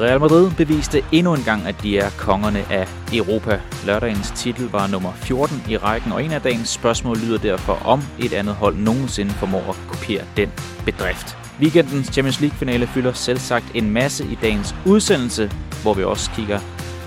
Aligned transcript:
Real 0.00 0.20
Madrid 0.20 0.50
beviste 0.50 1.04
endnu 1.12 1.34
en 1.34 1.42
gang, 1.42 1.66
at 1.66 1.82
de 1.82 1.98
er 1.98 2.10
kongerne 2.18 2.64
af 2.70 2.88
Europa. 3.12 3.60
Lørdagens 3.86 4.30
titel 4.30 4.68
var 4.70 4.86
nummer 4.86 5.12
14 5.12 5.62
i 5.68 5.76
rækken, 5.76 6.12
og 6.12 6.24
en 6.24 6.32
af 6.32 6.40
dagens 6.40 6.68
spørgsmål 6.68 7.16
lyder 7.18 7.38
derfor, 7.38 7.72
om 7.84 8.02
et 8.18 8.32
andet 8.32 8.54
hold 8.54 8.76
nogensinde 8.76 9.30
formår 9.30 9.70
at 9.70 9.76
kopiere 9.88 10.24
den 10.36 10.52
bedrift. 10.84 11.38
Weekendens 11.60 12.06
Champions 12.06 12.40
League-finale 12.40 12.86
fylder 12.86 13.12
selv 13.12 13.38
sagt 13.38 13.64
en 13.74 13.90
masse 13.90 14.24
i 14.24 14.38
dagens 14.42 14.74
udsendelse, 14.86 15.50
hvor 15.82 15.94
vi 15.94 16.04
også 16.04 16.30
kigger 16.30 16.60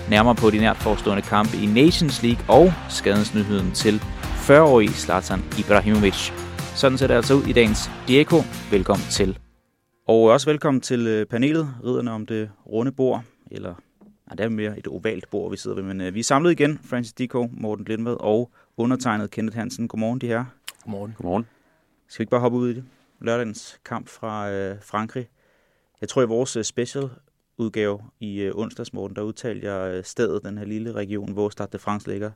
nærmere 0.08 0.34
på 0.34 0.50
de 0.50 0.58
nært 0.58 0.76
forestående 0.76 1.22
kampe 1.22 1.56
i 1.56 1.66
Nations 1.66 2.22
League 2.22 2.44
og 2.48 2.72
skadensnyheden 2.88 3.72
til 3.72 4.02
40-årige 4.48 4.92
Zlatan 4.92 5.42
Ibrahimovic. 5.58 6.30
Sådan 6.74 6.98
ser 6.98 7.06
det 7.06 7.14
altså 7.14 7.34
ud 7.34 7.42
i 7.42 7.52
dagens 7.52 7.90
Diego. 8.08 8.42
Velkommen 8.70 9.06
til. 9.10 9.38
Og 10.10 10.22
også 10.22 10.50
velkommen 10.50 10.80
til 10.80 11.06
øh, 11.06 11.26
panelet, 11.26 11.74
ridderne 11.84 12.10
om 12.12 12.26
det 12.26 12.50
runde 12.66 12.92
bord, 12.92 13.22
eller 13.50 13.74
nej, 14.26 14.36
det 14.36 14.44
er 14.44 14.48
mere 14.48 14.78
et 14.78 14.86
ovalt 14.86 15.30
bord, 15.30 15.50
vi 15.50 15.56
sidder 15.56 15.76
ved, 15.76 15.84
men 15.84 16.00
uh, 16.00 16.14
vi 16.14 16.20
er 16.20 16.24
samlet 16.24 16.50
igen, 16.50 16.80
Francis 16.84 17.12
Diko, 17.12 17.48
Morten 17.52 17.84
Lindved 17.84 18.16
og 18.20 18.50
undertegnet 18.76 19.30
Kenneth 19.30 19.56
Hansen. 19.56 19.88
Godmorgen, 19.88 20.18
de 20.18 20.26
her. 20.26 20.44
Godmorgen. 20.84 21.14
Godmorgen. 21.16 21.46
Skal 22.08 22.18
vi 22.18 22.22
ikke 22.22 22.30
bare 22.30 22.40
hoppe 22.40 22.58
ud 22.58 22.70
i 22.70 22.74
det? 22.74 22.84
Lørdagens 23.20 23.80
kamp 23.84 24.08
fra 24.08 24.48
uh, 24.48 24.76
Frankrig. 24.82 25.28
Jeg 26.00 26.08
tror, 26.08 26.22
i 26.22 26.26
vores 26.26 26.56
uh, 26.56 26.62
special 26.62 27.10
udgave 27.58 28.00
i 28.20 28.48
uh, 28.48 28.58
onsdags, 28.58 28.92
Morten, 28.92 29.16
der 29.16 29.22
udtalte 29.22 29.72
jeg 29.72 29.98
uh, 29.98 30.04
stedet, 30.04 30.44
den 30.44 30.58
her 30.58 30.64
lille 30.64 30.92
region, 30.92 31.32
hvor 31.32 31.48
Stade 31.48 31.68
de 31.72 31.78
France 31.78 32.08
ligger. 32.08 32.30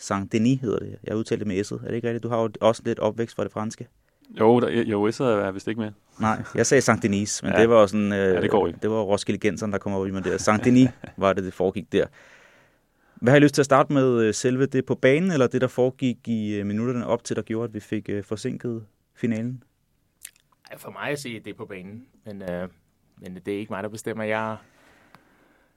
Saint-Denis 0.00 0.60
hedder 0.60 0.78
det. 0.78 0.98
Jeg 1.04 1.16
udtalte 1.16 1.44
det 1.44 1.48
med 1.48 1.64
S'et. 1.64 1.84
Er 1.84 1.88
det 1.88 1.94
ikke 1.94 2.08
rigtigt? 2.08 2.22
Du 2.22 2.28
har 2.28 2.40
jo 2.40 2.50
også 2.60 2.82
lidt 2.84 2.98
opvækst 2.98 3.36
fra 3.36 3.44
det 3.44 3.52
franske. 3.52 3.88
Jo, 4.40 4.60
der, 4.60 4.68
jo 4.68 5.08
S'et 5.08 5.22
er 5.22 5.50
vist 5.50 5.68
ikke 5.68 5.80
med. 5.80 5.92
Nej, 6.20 6.42
jeg 6.54 6.66
sagde 6.66 6.80
Sankt 6.80 7.02
Denis, 7.02 7.42
men 7.42 7.52
ja. 7.52 7.60
det 7.60 7.68
var 7.68 7.86
sådan, 7.86 8.12
øh, 8.12 8.18
ja, 8.18 8.40
det, 8.40 8.50
går 8.50 8.66
ikke. 8.66 8.78
det 8.82 8.90
var 8.90 9.00
Roskilde 9.00 9.38
Genseren, 9.40 9.72
der 9.72 9.78
kom 9.78 9.92
over 9.92 10.06
i 10.06 10.10
mig 10.10 10.24
der. 10.24 10.38
Sankt 10.38 10.64
Denis 10.64 10.88
var 11.16 11.32
det, 11.32 11.44
det 11.44 11.54
foregik 11.54 11.92
der. 11.92 12.06
Hvad 13.14 13.32
har 13.32 13.36
I 13.36 13.40
lyst 13.40 13.54
til 13.54 13.62
at 13.62 13.66
starte 13.66 13.92
med? 13.92 14.22
Øh, 14.22 14.34
selve 14.34 14.66
det 14.66 14.86
på 14.86 14.94
banen, 14.94 15.30
eller 15.30 15.46
det, 15.46 15.60
der 15.60 15.66
foregik 15.66 16.28
i 16.28 16.54
øh, 16.54 16.66
minutterne 16.66 17.06
op 17.06 17.24
til, 17.24 17.36
der 17.36 17.42
gjorde, 17.42 17.64
at 17.64 17.74
vi 17.74 17.80
fik 17.80 18.08
øh, 18.08 18.24
forsinket 18.24 18.84
finalen? 19.14 19.62
For 20.76 20.90
mig 20.90 21.10
at 21.10 21.18
se, 21.18 21.40
det 21.40 21.50
er 21.50 21.54
på 21.54 21.64
banen, 21.64 22.06
men, 22.26 22.42
øh, 22.42 22.68
men 23.20 23.34
det 23.46 23.54
er 23.54 23.58
ikke 23.58 23.72
mig, 23.72 23.82
der 23.82 23.88
bestemmer. 23.88 24.24
Jeg... 24.24 24.56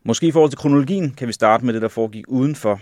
Måske 0.04 0.28
i 0.28 0.32
forhold 0.32 0.50
til 0.50 0.58
kronologien 0.58 1.12
kan 1.12 1.28
vi 1.28 1.34
starte 1.34 1.66
med 1.66 1.74
det, 1.74 1.82
der 1.82 1.88
foregik 1.88 2.26
udenfor. 2.28 2.80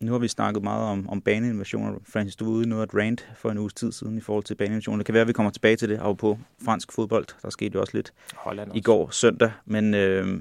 Nu 0.00 0.12
har 0.12 0.18
vi 0.18 0.28
snakket 0.28 0.62
meget 0.62 0.82
om, 0.82 1.08
om 1.08 1.20
baneinvasioner. 1.20 1.98
Francis, 2.12 2.36
du 2.36 2.44
var 2.44 2.52
ude 2.52 2.64
i 2.64 2.68
noget 2.68 2.82
at 2.82 2.94
rant 2.94 3.28
for 3.36 3.50
en 3.50 3.58
uges 3.58 3.74
tid 3.74 3.92
siden 3.92 4.18
i 4.18 4.20
forhold 4.20 4.44
til 4.44 4.54
baneinvasioner. 4.54 4.96
Det 4.96 5.06
kan 5.06 5.12
være, 5.12 5.20
at 5.20 5.28
vi 5.28 5.32
kommer 5.32 5.50
tilbage 5.50 5.76
til 5.76 5.88
det 5.88 5.98
af 5.98 6.16
på 6.16 6.38
fransk 6.64 6.92
fodbold. 6.92 7.26
Der 7.42 7.50
skete 7.50 7.74
jo 7.74 7.80
også 7.80 7.96
lidt 7.96 8.12
Holland 8.34 8.70
også. 8.70 8.78
i 8.78 8.80
går 8.80 9.10
søndag. 9.10 9.50
Men 9.66 9.94
øh, 9.94 10.40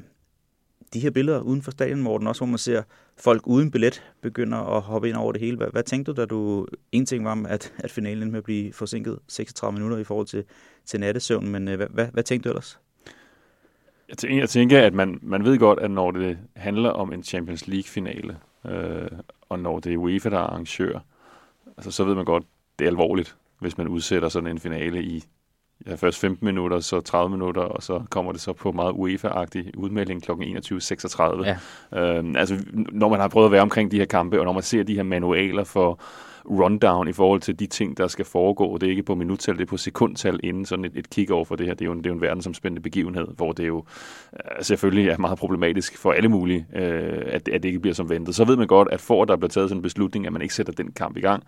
de 0.94 1.00
her 1.00 1.10
billeder 1.10 1.40
uden 1.40 1.62
for 1.62 1.72
stadion, 1.72 2.02
Morten, 2.02 2.28
også 2.28 2.40
hvor 2.40 2.48
man 2.48 2.58
ser 2.58 2.84
folk 3.18 3.48
uden 3.48 3.72
billet 3.72 4.04
begynder 4.22 4.58
at 4.58 4.82
hoppe 4.82 5.10
ind 5.10 5.18
over 5.18 5.32
det 5.32 5.42
hele. 5.42 5.58
Hvad, 5.58 5.68
hvad 5.72 5.84
tænkte 5.84 6.12
du, 6.12 6.22
da 6.22 6.26
du... 6.26 6.68
En 6.92 7.06
ting 7.06 7.26
var, 7.26 7.46
at, 7.50 7.74
at 7.78 7.92
finalen 7.92 8.32
med 8.32 8.38
at 8.38 8.44
blive 8.44 8.74
forsinket 8.74 9.20
36 9.28 9.74
minutter 9.74 9.98
i 9.98 10.04
forhold 10.04 10.28
til, 10.28 10.44
til 10.86 11.00
nattesøvn, 11.00 11.50
men 11.50 11.68
øh, 11.68 11.76
hvad, 11.76 11.88
hvad, 11.90 12.08
hvad 12.14 12.24
tænkte 12.24 12.50
du 12.50 12.52
ellers? 12.52 12.80
Jeg 14.10 14.18
tænker, 14.18 14.38
jeg 14.38 14.50
tænker 14.50 14.82
at 14.82 14.94
man, 14.94 15.20
man 15.22 15.44
ved 15.44 15.58
godt, 15.58 15.80
at 15.80 15.92
når 15.92 16.12
det 16.12 16.38
handler 16.56 16.90
om 16.90 17.14
en 17.14 17.24
Champions 17.24 17.68
League-finale, 17.68 18.38
øh, 18.66 19.08
og 19.50 19.60
når 19.60 19.80
det 19.80 19.94
er 19.94 19.98
UEFA, 19.98 20.30
der 20.30 20.38
er 20.38 20.42
arrangør, 20.42 21.00
altså, 21.78 21.92
så 21.92 22.04
ved 22.04 22.16
man 22.16 22.26
godt, 22.26 22.44
det 22.80 22.86
er 22.86 22.90
alvorligt, 22.90 23.38
hvis 23.60 23.78
man 23.78 23.88
udsætter 23.88 24.30
sådan 24.30 24.50
en 24.50 24.60
finale 24.60 25.04
i 25.04 25.24
ja, 25.88 25.96
først 25.96 26.20
15 26.20 26.46
minutter, 26.46 26.80
så 26.80 27.02
30 27.02 27.30
minutter, 27.30 27.62
og 27.62 27.84
så 27.84 28.02
kommer 28.10 28.32
det 28.32 28.42
så 28.42 28.54
på 28.54 28.72
meget 28.72 28.92
UEFA-agtig 28.92 29.72
udmelding 29.78 30.24
kl. 30.24 30.32
21.36. 30.32 31.46
Ja. 31.46 31.58
Øhm, 32.00 32.36
altså, 32.36 32.56
når 32.74 33.10
man 33.10 33.20
har 33.20 33.28
prøvet 33.28 33.46
at 33.46 33.52
være 33.52 33.62
omkring 33.62 33.92
de 33.92 33.98
her 33.98 34.06
kampe, 34.06 34.40
og 34.40 34.46
når 34.46 34.54
man 34.54 34.64
ser 34.64 34.84
de 34.84 34.96
her 34.96 35.04
manualer 35.04 35.64
for 35.64 36.00
rundown 36.50 37.08
i 37.08 37.14
forhold 37.14 37.42
til 37.42 37.60
de 37.60 37.68
ting, 37.68 37.98
der 37.98 38.08
skal 38.08 38.26
foregå. 38.26 38.78
Det 38.78 38.88
er 38.88 38.92
ikke 38.92 39.04
på 39.04 39.16
minuttal, 39.16 39.56
det 39.56 39.62
er 39.62 39.66
på 39.66 39.78
sekundtal 39.78 40.40
inden 40.44 40.66
sådan 40.66 40.86
et, 40.86 40.92
et 40.96 41.10
kig 41.10 41.32
over 41.32 41.46
for 41.46 41.56
det 41.56 41.68
her. 41.68 41.74
Det 41.74 41.82
er 41.82 41.86
jo 41.86 41.92
en, 41.92 41.98
det 41.98 42.06
er 42.06 42.10
jo 42.10 42.16
en 42.16 42.22
verdensomspændende 42.22 42.82
begivenhed, 42.82 43.28
hvor 43.36 43.52
det 43.52 43.68
jo 43.68 43.84
øh, 44.34 44.64
selvfølgelig 44.64 45.10
er 45.10 45.18
meget 45.18 45.40
problematisk 45.40 45.98
for 45.98 46.12
alle 46.12 46.30
mulige, 46.30 46.68
øh, 46.76 47.24
at, 47.26 47.48
at 47.48 47.64
det 47.64 47.66
ikke 47.66 47.80
bliver 47.80 47.96
som 47.96 48.10
ventet. 48.10 48.36
Så 48.36 48.46
ved 48.46 48.58
man 48.58 48.68
godt, 48.68 48.88
at 48.92 49.02
for 49.02 49.22
at 49.22 49.28
der 49.28 49.36
bliver 49.36 49.50
taget 49.50 49.70
sådan 49.70 49.78
en 49.78 49.84
beslutning, 49.84 50.26
at 50.26 50.34
man 50.34 50.42
ikke 50.42 50.54
sætter 50.54 50.74
den 50.74 50.92
kamp 50.92 51.18
i 51.18 51.22
gang, 51.22 51.44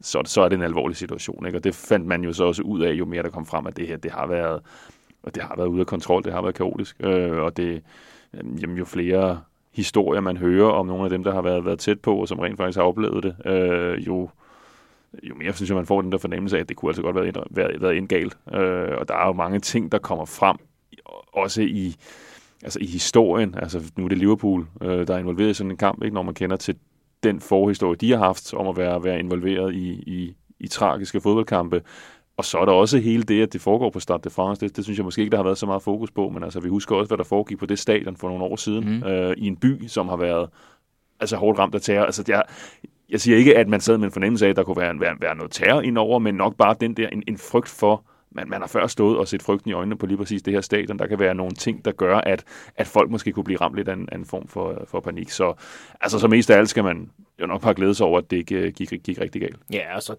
så, 0.00 0.22
så 0.24 0.40
er 0.40 0.48
det 0.48 0.56
en 0.56 0.62
alvorlig 0.62 0.96
situation. 0.96 1.46
Ikke? 1.46 1.58
Og 1.58 1.64
det 1.64 1.74
fandt 1.74 2.06
man 2.06 2.24
jo 2.24 2.32
så 2.32 2.44
også 2.44 2.62
ud 2.62 2.80
af, 2.80 2.92
jo 2.92 3.04
mere 3.04 3.22
der 3.22 3.30
kom 3.30 3.46
frem, 3.46 3.66
at 3.66 3.76
det 3.76 3.88
her 3.88 3.96
det 3.96 4.10
har 4.10 4.26
været, 4.26 4.60
og 5.22 5.34
det 5.34 5.42
har 5.42 5.54
været 5.56 5.66
ude 5.66 5.80
af 5.80 5.86
kontrol, 5.86 6.24
det 6.24 6.32
har 6.32 6.42
været 6.42 6.54
kaotisk. 6.54 6.96
Øh, 7.00 7.38
og 7.38 7.56
det, 7.56 7.82
jamen, 8.34 8.76
jo 8.76 8.84
flere 8.84 9.40
historier, 9.72 10.20
man 10.20 10.36
hører 10.36 10.70
om 10.70 10.86
nogle 10.86 11.04
af 11.04 11.10
dem, 11.10 11.24
der 11.24 11.32
har 11.34 11.42
været, 11.42 11.64
været 11.64 11.78
tæt 11.78 12.00
på, 12.00 12.16
og 12.16 12.28
som 12.28 12.38
rent 12.38 12.56
faktisk 12.56 12.78
har 12.78 12.84
oplevet 12.84 13.22
det, 13.22 13.46
øh, 13.46 14.06
jo, 14.06 14.30
jo 15.22 15.34
mere 15.34 15.52
synes 15.52 15.70
jeg, 15.70 15.76
man 15.76 15.86
får 15.86 16.02
den 16.02 16.12
der 16.12 16.18
fornemmelse 16.18 16.56
af, 16.56 16.60
at 16.60 16.68
det 16.68 16.76
kunne 16.76 16.88
altså 16.88 17.02
godt 17.02 17.16
være, 17.16 17.32
været, 17.50 17.82
været 17.82 17.94
indgalt. 17.94 18.38
Øh, 18.52 18.98
og 18.98 19.08
der 19.08 19.14
er 19.14 19.26
jo 19.26 19.32
mange 19.32 19.60
ting, 19.60 19.92
der 19.92 19.98
kommer 19.98 20.24
frem, 20.24 20.56
også 21.32 21.62
i, 21.62 21.94
altså 22.62 22.78
i 22.82 22.86
historien. 22.86 23.54
Altså 23.58 23.92
nu 23.96 24.04
er 24.04 24.08
det 24.08 24.18
Liverpool, 24.18 24.66
øh, 24.82 25.06
der 25.06 25.14
er 25.14 25.18
involveret 25.18 25.50
i 25.50 25.54
sådan 25.54 25.70
en 25.70 25.76
kamp, 25.76 26.02
ikke? 26.02 26.14
når 26.14 26.22
man 26.22 26.34
kender 26.34 26.56
til 26.56 26.76
den 27.22 27.40
forhistorie, 27.40 27.96
de 27.96 28.10
har 28.10 28.18
haft 28.18 28.54
om 28.54 28.68
at 28.68 28.76
være, 28.76 29.04
være 29.04 29.18
involveret 29.18 29.74
i, 29.74 29.88
i, 29.90 30.36
i 30.60 30.68
tragiske 30.68 31.20
fodboldkampe. 31.20 31.82
Og 32.36 32.44
så 32.44 32.58
er 32.58 32.64
der 32.64 32.72
også 32.72 32.98
hele 32.98 33.22
det, 33.22 33.42
at 33.42 33.52
det 33.52 33.60
foregår 33.60 33.90
på 33.90 34.00
Stade 34.00 34.20
de 34.24 34.30
France. 34.30 34.60
Det, 34.60 34.76
det 34.76 34.84
synes 34.84 34.98
jeg 34.98 35.04
måske 35.04 35.20
ikke, 35.20 35.30
der 35.30 35.36
har 35.36 35.44
været 35.44 35.58
så 35.58 35.66
meget 35.66 35.82
fokus 35.82 36.10
på, 36.10 36.28
men 36.28 36.42
altså, 36.42 36.60
vi 36.60 36.68
husker 36.68 36.96
også, 36.96 37.08
hvad 37.08 37.18
der 37.18 37.24
foregik 37.24 37.58
på 37.58 37.66
det 37.66 37.78
stadion 37.78 38.16
for 38.16 38.28
nogle 38.28 38.44
år 38.44 38.56
siden, 38.56 38.88
mm. 38.88 39.02
øh, 39.02 39.34
i 39.36 39.46
en 39.46 39.56
by, 39.56 39.86
som 39.86 40.08
har 40.08 40.16
været 40.16 40.50
altså, 41.20 41.36
hårdt 41.36 41.58
ramt 41.58 41.74
af 41.74 41.80
terror. 41.80 42.04
Altså, 42.04 42.24
jeg, 42.28 42.42
jeg 43.08 43.20
siger 43.20 43.36
ikke, 43.36 43.56
at 43.56 43.68
man 43.68 43.80
sad 43.80 43.98
med 43.98 44.06
en 44.06 44.12
fornemmelse 44.12 44.46
af, 44.46 44.50
at 44.50 44.56
der 44.56 44.62
kunne 44.62 44.76
være, 44.76 45.00
være, 45.00 45.16
være 45.20 45.36
noget 45.36 45.52
terror 45.52 45.80
indover, 45.80 46.18
men 46.18 46.34
nok 46.34 46.56
bare 46.56 46.76
den 46.80 46.94
der, 46.94 47.08
en, 47.08 47.22
en 47.26 47.38
frygt 47.38 47.68
for, 47.68 48.04
man, 48.38 48.48
man 48.48 48.60
har 48.60 48.68
før 48.68 48.86
stået 48.86 49.18
og 49.18 49.28
set 49.28 49.42
frygten 49.42 49.70
i 49.70 49.74
øjnene 49.74 49.98
på 49.98 50.06
lige 50.06 50.18
præcis 50.18 50.42
det 50.42 50.52
her 50.52 50.60
stadion. 50.60 50.98
Der 50.98 51.06
kan 51.06 51.18
være 51.18 51.34
nogle 51.34 51.52
ting, 51.52 51.84
der 51.84 51.92
gør, 51.92 52.16
at, 52.16 52.44
at 52.76 52.86
folk 52.86 53.10
måske 53.10 53.32
kunne 53.32 53.44
blive 53.44 53.60
ramt 53.60 53.76
lidt 53.76 53.88
af 53.88 53.92
en, 53.92 54.08
af 54.12 54.16
en 54.16 54.24
form 54.24 54.48
for, 54.48 54.84
for 54.88 55.00
panik. 55.00 55.30
Så 55.30 55.54
altså, 56.00 56.18
så 56.18 56.28
mest 56.28 56.50
af 56.50 56.58
alt 56.58 56.68
skal 56.68 56.84
man 56.84 57.10
jo 57.40 57.46
nok 57.46 57.62
bare 57.62 57.74
glæde 57.74 57.94
sig 57.94 58.06
over, 58.06 58.18
at 58.18 58.30
det 58.30 58.36
ikke 58.36 58.54
øh, 58.54 58.72
gik, 58.72 58.92
gik 59.04 59.20
rigtig 59.20 59.40
galt. 59.40 59.56
Ja, 59.72 59.96
og 59.96 60.02
så 60.02 60.16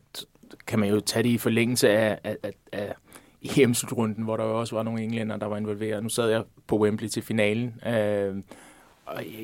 kan 0.68 0.80
man 0.80 0.90
jo 0.90 1.00
tage 1.00 1.24
det 1.24 1.30
i 1.30 1.38
forlængelse 1.38 1.90
af, 1.90 2.20
af, 2.24 2.38
af, 2.44 2.52
af 2.72 2.94
EM-slutrunden, 3.42 4.24
hvor 4.24 4.38
der 4.38 4.44
jo 4.44 4.60
også 4.60 4.76
var 4.76 4.84
nogle 4.84 5.02
englænder, 5.02 5.38
der 5.38 5.46
var 5.46 5.58
involveret. 5.58 6.04
Nu 6.04 6.10
sad 6.10 6.30
jeg 6.30 6.44
på 6.68 6.78
Wembley 6.80 7.08
til 7.08 7.24
finalen, 7.24 7.74
øh, 7.88 8.36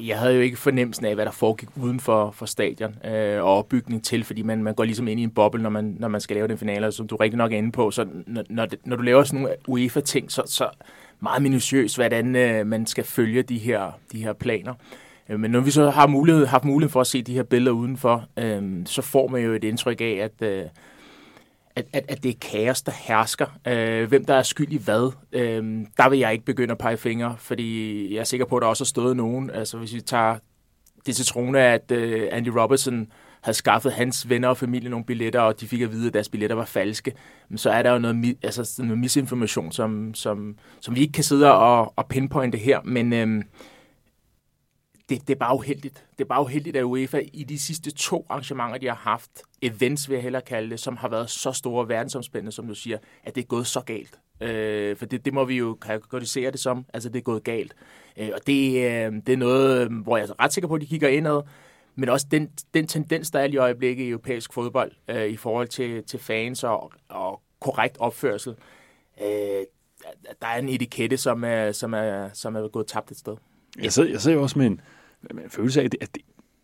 jeg 0.08 0.20
havde 0.20 0.34
jo 0.36 0.42
ikke 0.42 0.58
fornemmelsen 0.58 1.06
af, 1.06 1.16
hvad 1.16 1.26
der 1.26 1.32
foregik 1.32 1.70
uden 1.82 2.00
for, 2.00 2.32
for 2.32 2.46
stadion 2.46 2.96
øh, 3.06 3.44
og 3.44 3.58
opbygning 3.58 4.04
til, 4.04 4.24
fordi 4.24 4.42
man, 4.42 4.64
man 4.64 4.74
går 4.74 4.84
ligesom 4.84 5.08
ind 5.08 5.20
i 5.20 5.24
en 5.24 5.32
boble, 5.32 5.64
når 5.64 5.70
man, 5.70 5.96
når 6.00 6.08
man 6.08 6.22
skal 6.22 6.36
lave 6.36 6.48
den 6.48 6.58
finale, 6.58 6.92
som 6.92 7.08
du 7.08 7.16
rigtig 7.16 7.38
nok 7.38 7.54
er 7.54 7.58
inde 7.58 7.72
på. 7.72 7.92
Så 7.92 8.08
når, 8.28 8.44
når, 8.50 8.66
det, 8.66 8.80
når 8.86 8.96
du 8.96 9.02
laver 9.02 9.24
sådan 9.24 9.40
nogle 9.40 9.56
UEFA-ting, 9.68 10.32
så, 10.32 10.44
så 10.46 10.70
meget 11.20 11.42
minutiøst, 11.42 11.98
hvordan 11.98 12.36
øh, 12.36 12.68
man 12.68 12.86
skal 12.86 13.04
følge 13.04 13.44
de 13.44 13.58
her, 13.58 14.00
de 14.12 14.24
her 14.24 14.34
planer. 14.34 14.74
Øh, 15.30 15.40
men 15.40 15.52
når 15.52 15.60
vi 15.60 15.72
så 15.72 15.90
har 15.90 16.08
mulighed, 16.08 16.46
haft 16.46 16.66
mulighed 16.66 16.92
for 16.92 17.02
at 17.02 17.08
se 17.08 17.22
de 17.22 17.34
her 17.34 17.44
billeder 17.44 17.72
udenfor, 17.72 18.26
øh, 18.38 18.86
så 18.86 19.02
får 19.02 19.28
man 19.28 19.44
jo 19.44 19.54
et 19.54 19.64
indtryk 19.64 20.02
af, 20.02 20.20
at, 20.22 20.48
øh, 20.48 20.64
at, 21.76 21.86
at, 21.94 22.06
at 22.08 22.24
det 22.24 22.30
er 22.30 22.36
kaos, 22.42 22.82
der 22.82 22.92
hersker. 22.92 23.46
Øh, 23.68 24.10
hvem 24.10 24.26
der 24.26 24.34
er 24.34 24.44
skyld 24.44 24.72
i 24.72 24.78
hvad, 24.78 25.12
øh, 25.32 25.64
der 25.98 26.10
vil 26.10 26.20
jeg 26.20 26.34
ikke 26.34 26.46
begynde 26.46 26.72
at 26.72 26.78
pege 26.78 26.98
fingre, 26.98 27.36
fordi 27.40 28.14
jeg 28.14 28.20
er 28.20 28.24
sikker 28.24 28.46
på, 28.46 28.58
at 28.58 28.62
der 28.62 28.68
også 28.68 28.84
har 28.84 28.86
stået 28.86 29.18
nogen. 29.18 29.50
Altså 29.50 29.78
hvis 29.78 29.94
vi 29.94 30.02
tager 30.02 30.38
det 31.06 31.16
til 31.16 31.56
at 31.56 31.92
øh, 31.92 32.28
Andy 32.32 32.48
Robertson 32.48 33.08
havde 33.42 33.58
skaffet 33.58 33.94
hans 33.94 34.30
venner 34.30 34.48
og 34.48 34.58
familie 34.58 34.90
nogle 34.90 35.06
billetter, 35.06 35.40
og 35.40 35.60
de 35.60 35.68
fik 35.68 35.82
at 35.82 35.92
vide, 35.92 36.08
at 36.08 36.14
deres 36.14 36.30
billetter 36.30 36.56
var 36.56 36.66
falske, 36.66 37.14
men 37.50 37.58
så 37.58 37.70
er 37.70 37.84
der 37.84 37.92
jo 37.92 38.00
noget, 38.00 38.38
altså, 38.44 38.76
noget 38.84 38.98
misinformation, 38.98 39.72
som, 39.72 40.14
som, 40.14 40.56
som 40.82 40.96
vi 40.96 41.02
ikke 41.02 41.12
kan 41.12 41.24
sidde 41.24 41.54
og, 41.54 41.94
og 41.96 42.08
pinpointe 42.08 42.58
her, 42.58 42.80
men... 42.84 43.14
Øh, 43.14 43.44
det, 45.10 45.28
det 45.28 45.34
er 45.34 45.40
bare 45.40 45.56
uheldigt. 45.56 46.06
Det 46.18 46.24
er 46.24 46.28
bare 46.28 46.42
uheldigt, 46.42 46.76
at 46.76 46.84
UEFA 46.84 47.22
i 47.34 47.44
de 47.44 47.60
sidste 47.60 47.92
to 47.92 48.26
arrangementer, 48.30 48.78
de 48.78 48.88
har 48.88 48.96
haft, 48.96 49.32
events 49.62 50.10
vil 50.10 50.16
jeg 50.16 50.24
hellere 50.24 50.42
kalde 50.42 50.70
det, 50.70 50.80
som 50.80 50.98
har 50.98 51.10
været 51.10 51.30
så 51.30 51.52
store 51.52 51.90
verdensomspændende, 51.90 52.52
som 52.52 52.68
du 52.68 52.76
siger, 52.76 52.98
at 53.24 53.36
det 53.36 53.42
er 53.42 53.46
gået 53.46 53.68
så 53.68 53.82
galt. 53.82 54.20
Øh, 54.42 54.98
for 54.98 55.06
det, 55.06 55.26
det 55.26 55.34
må 55.34 55.46
vi 55.46 55.58
jo 55.58 55.78
kategorisere 55.82 56.52
det 56.52 56.60
som, 56.60 56.86
altså 56.94 57.10
det 57.10 57.20
er 57.20 57.24
gået 57.24 57.44
galt. 57.44 57.76
Øh, 58.18 58.30
og 58.34 58.48
det, 58.48 58.76
øh, 58.76 59.14
det 59.28 59.30
er 59.30 59.38
noget, 59.38 59.82
øh, 59.82 59.98
hvor 60.04 60.18
jeg 60.18 60.28
er 60.30 60.44
ret 60.44 60.54
sikker 60.54 60.68
på, 60.68 60.76
at 60.76 60.82
de 60.82 60.86
kigger 60.86 61.08
indad, 61.10 61.42
men 61.96 62.10
også 62.10 62.28
den, 62.32 62.50
den 62.74 62.88
tendens, 62.88 63.32
der 63.32 63.40
er 63.40 63.46
i 63.46 63.58
øjeblikket 63.58 64.04
i 64.04 64.10
europæisk 64.10 64.54
fodbold, 64.54 64.92
øh, 65.08 65.26
i 65.26 65.38
forhold 65.38 65.68
til, 65.68 66.04
til 66.04 66.20
fans 66.20 66.64
og, 66.64 66.92
og 67.10 67.42
korrekt 67.60 67.98
opførsel, 68.00 68.56
øh, 69.22 69.28
der 70.42 70.48
er 70.48 70.58
en 70.60 70.70
etikette, 70.70 71.18
som 71.18 71.44
er, 71.44 71.72
som 71.72 71.94
er, 71.94 72.30
som 72.34 72.56
er 72.56 72.68
gået 72.68 72.88
tabt 72.88 73.12
et 73.12 73.18
sted. 73.18 73.36
Jeg 73.82 73.94
sidder, 73.94 74.10
jeg 74.10 74.22
sidder 74.22 74.38
jo 74.38 74.44
også 74.44 74.60
med 74.60 74.66
en, 74.66 74.82
en 75.32 75.50
følelse 75.50 75.82
af, 75.82 75.86
at 75.86 75.92
det, 75.92 75.98
at 76.02 76.16
det 76.16 76.22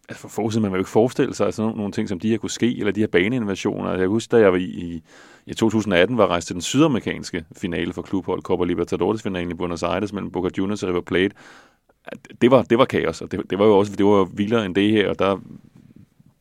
altså 0.10 0.22
for 0.22 0.30
forudset, 0.30 0.62
man 0.62 0.72
vil 0.72 0.78
jo 0.78 0.82
ikke 0.82 0.90
forestille 0.90 1.34
sig 1.34 1.46
altså 1.46 1.62
nogle, 1.62 1.78
nogle 1.78 1.92
ting, 1.92 2.10
som 2.10 2.20
de 2.20 2.30
her 2.30 2.38
kunne 2.38 2.50
ske, 2.50 2.80
eller 2.80 2.92
de 2.92 3.00
her 3.00 3.08
baneinvasioner. 3.08 3.90
Altså, 3.90 4.02
jeg 4.02 4.10
husker, 4.10 4.38
da 4.38 4.44
jeg 4.44 4.52
var 4.52 4.58
i, 4.58 4.64
i, 4.64 5.04
i 5.46 5.54
2018 5.54 6.18
var 6.18 6.28
rejst 6.28 6.48
til 6.48 6.54
den 6.54 6.62
sydamerikanske 6.62 7.46
finale 7.58 7.94
for 7.94 8.02
klubhold, 8.02 8.42
Copa 8.42 8.64
Libertadores-finalen 8.64 9.52
i 9.52 9.54
Buenos 9.54 9.84
Aires 9.84 10.14
mellem 10.14 10.32
Boca 10.32 10.50
Juniors 10.58 10.84
og 10.84 10.90
River 10.90 11.02
Plate. 11.02 11.36
det 12.42 12.52
var, 12.52 12.62
det 12.62 12.78
var 12.78 12.86
kaos, 12.86 13.22
og 13.22 13.32
det, 13.32 13.42
det 13.50 13.60
var 13.60 13.66
jo 13.66 13.78
også 13.78 13.96
det 13.96 14.06
var 14.06 14.24
vildere 14.24 14.66
end 14.66 14.76
det 14.76 14.92
her, 14.92 15.10
og 15.10 15.20
der 15.20 15.42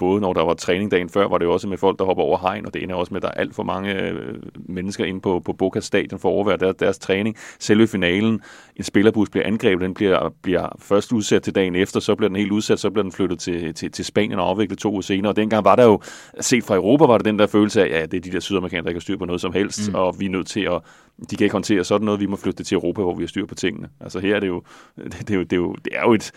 både 0.01 0.21
når 0.21 0.33
der 0.33 0.45
var 0.45 0.55
træning 0.55 0.91
dagen 0.91 1.09
før, 1.09 1.29
var 1.29 1.39
det 1.39 1.45
jo 1.45 1.53
også 1.53 1.69
med 1.69 1.79
folk, 1.79 1.99
der 1.99 2.05
hopper 2.05 2.23
over 2.23 2.39
hegn, 2.39 2.67
og 2.67 2.75
det 2.75 2.83
ender 2.83 2.95
også 2.95 3.15
med, 3.15 3.19
at 3.19 3.23
der 3.23 3.29
er 3.29 3.41
alt 3.41 3.55
for 3.55 3.63
mange 3.63 3.95
øh, 3.95 4.35
mennesker 4.55 5.05
inde 5.05 5.21
på, 5.21 5.41
på 5.45 5.53
Boca 5.53 5.81
Stadion 5.81 6.21
for 6.21 6.29
at 6.29 6.33
overvære 6.33 6.57
deres, 6.57 6.77
deres 6.77 6.99
træning. 6.99 7.37
Selve 7.59 7.87
finalen, 7.87 8.41
en 8.77 8.85
spillerbus 8.85 9.31
bliver 9.31 9.47
angrebet, 9.47 9.85
den 9.85 9.95
bliver, 9.95 10.35
bliver 10.43 10.77
først 10.79 11.13
udsat 11.13 11.43
til 11.43 11.55
dagen 11.55 11.77
efter, 11.77 12.01
så 12.01 12.15
bliver 12.15 12.29
den 12.29 12.37
helt 12.37 12.53
udsat, 12.53 12.81
så 12.81 12.91
bliver 12.91 13.03
den 13.03 13.13
flyttet 13.13 13.39
til, 13.39 13.75
til, 13.75 13.93
til 13.93 14.05
Spanien 14.05 14.39
og 14.39 14.49
afviklet 14.49 14.79
to 14.79 14.91
uger 14.91 15.01
senere. 15.01 15.33
Og 15.33 15.37
dengang 15.37 15.65
var 15.65 15.77
der 15.77 15.85
jo, 15.85 16.01
set 16.41 16.65
fra 16.65 16.75
Europa, 16.75 17.05
var 17.05 17.19
det 17.19 17.25
den 17.25 17.39
der 17.39 17.47
følelse 17.47 17.83
af, 17.83 18.01
ja, 18.01 18.07
det 18.07 18.15
er 18.15 18.21
de 18.21 18.31
der 18.31 18.41
sydamerikanere, 18.41 18.85
der 18.85 18.89
ikke 18.89 18.99
har 18.99 19.01
styr 19.01 19.17
på 19.17 19.25
noget 19.25 19.41
som 19.41 19.53
helst, 19.53 19.89
mm. 19.89 19.95
og 19.95 20.21
vi 20.21 20.27
er 20.27 20.31
nødt 20.31 20.47
til 20.47 20.61
at, 20.61 20.83
de 21.31 21.37
kan 21.37 21.45
ikke 21.45 21.53
håndtere 21.53 21.85
sådan 21.85 22.05
noget, 22.05 22.21
vi 22.21 22.27
må 22.27 22.37
flytte 22.37 22.59
det 22.59 22.67
til 22.67 22.75
Europa, 22.75 23.03
hvor 23.03 23.15
vi 23.15 23.23
har 23.23 23.29
styr 23.29 23.47
på 23.47 23.55
tingene. 23.55 23.89
Altså 24.01 24.19
her 24.19 24.37
er 24.37 24.41
det 24.41 24.49
jo, 24.49 24.63
det, 24.97 25.29
det 25.29 25.31
er 25.31 25.35
jo, 25.35 25.43
det 25.43 25.53
er 25.53 25.57
jo, 25.57 25.75
det 25.85 25.93
er 25.97 26.03
jo 26.03 26.13
et, 26.13 26.33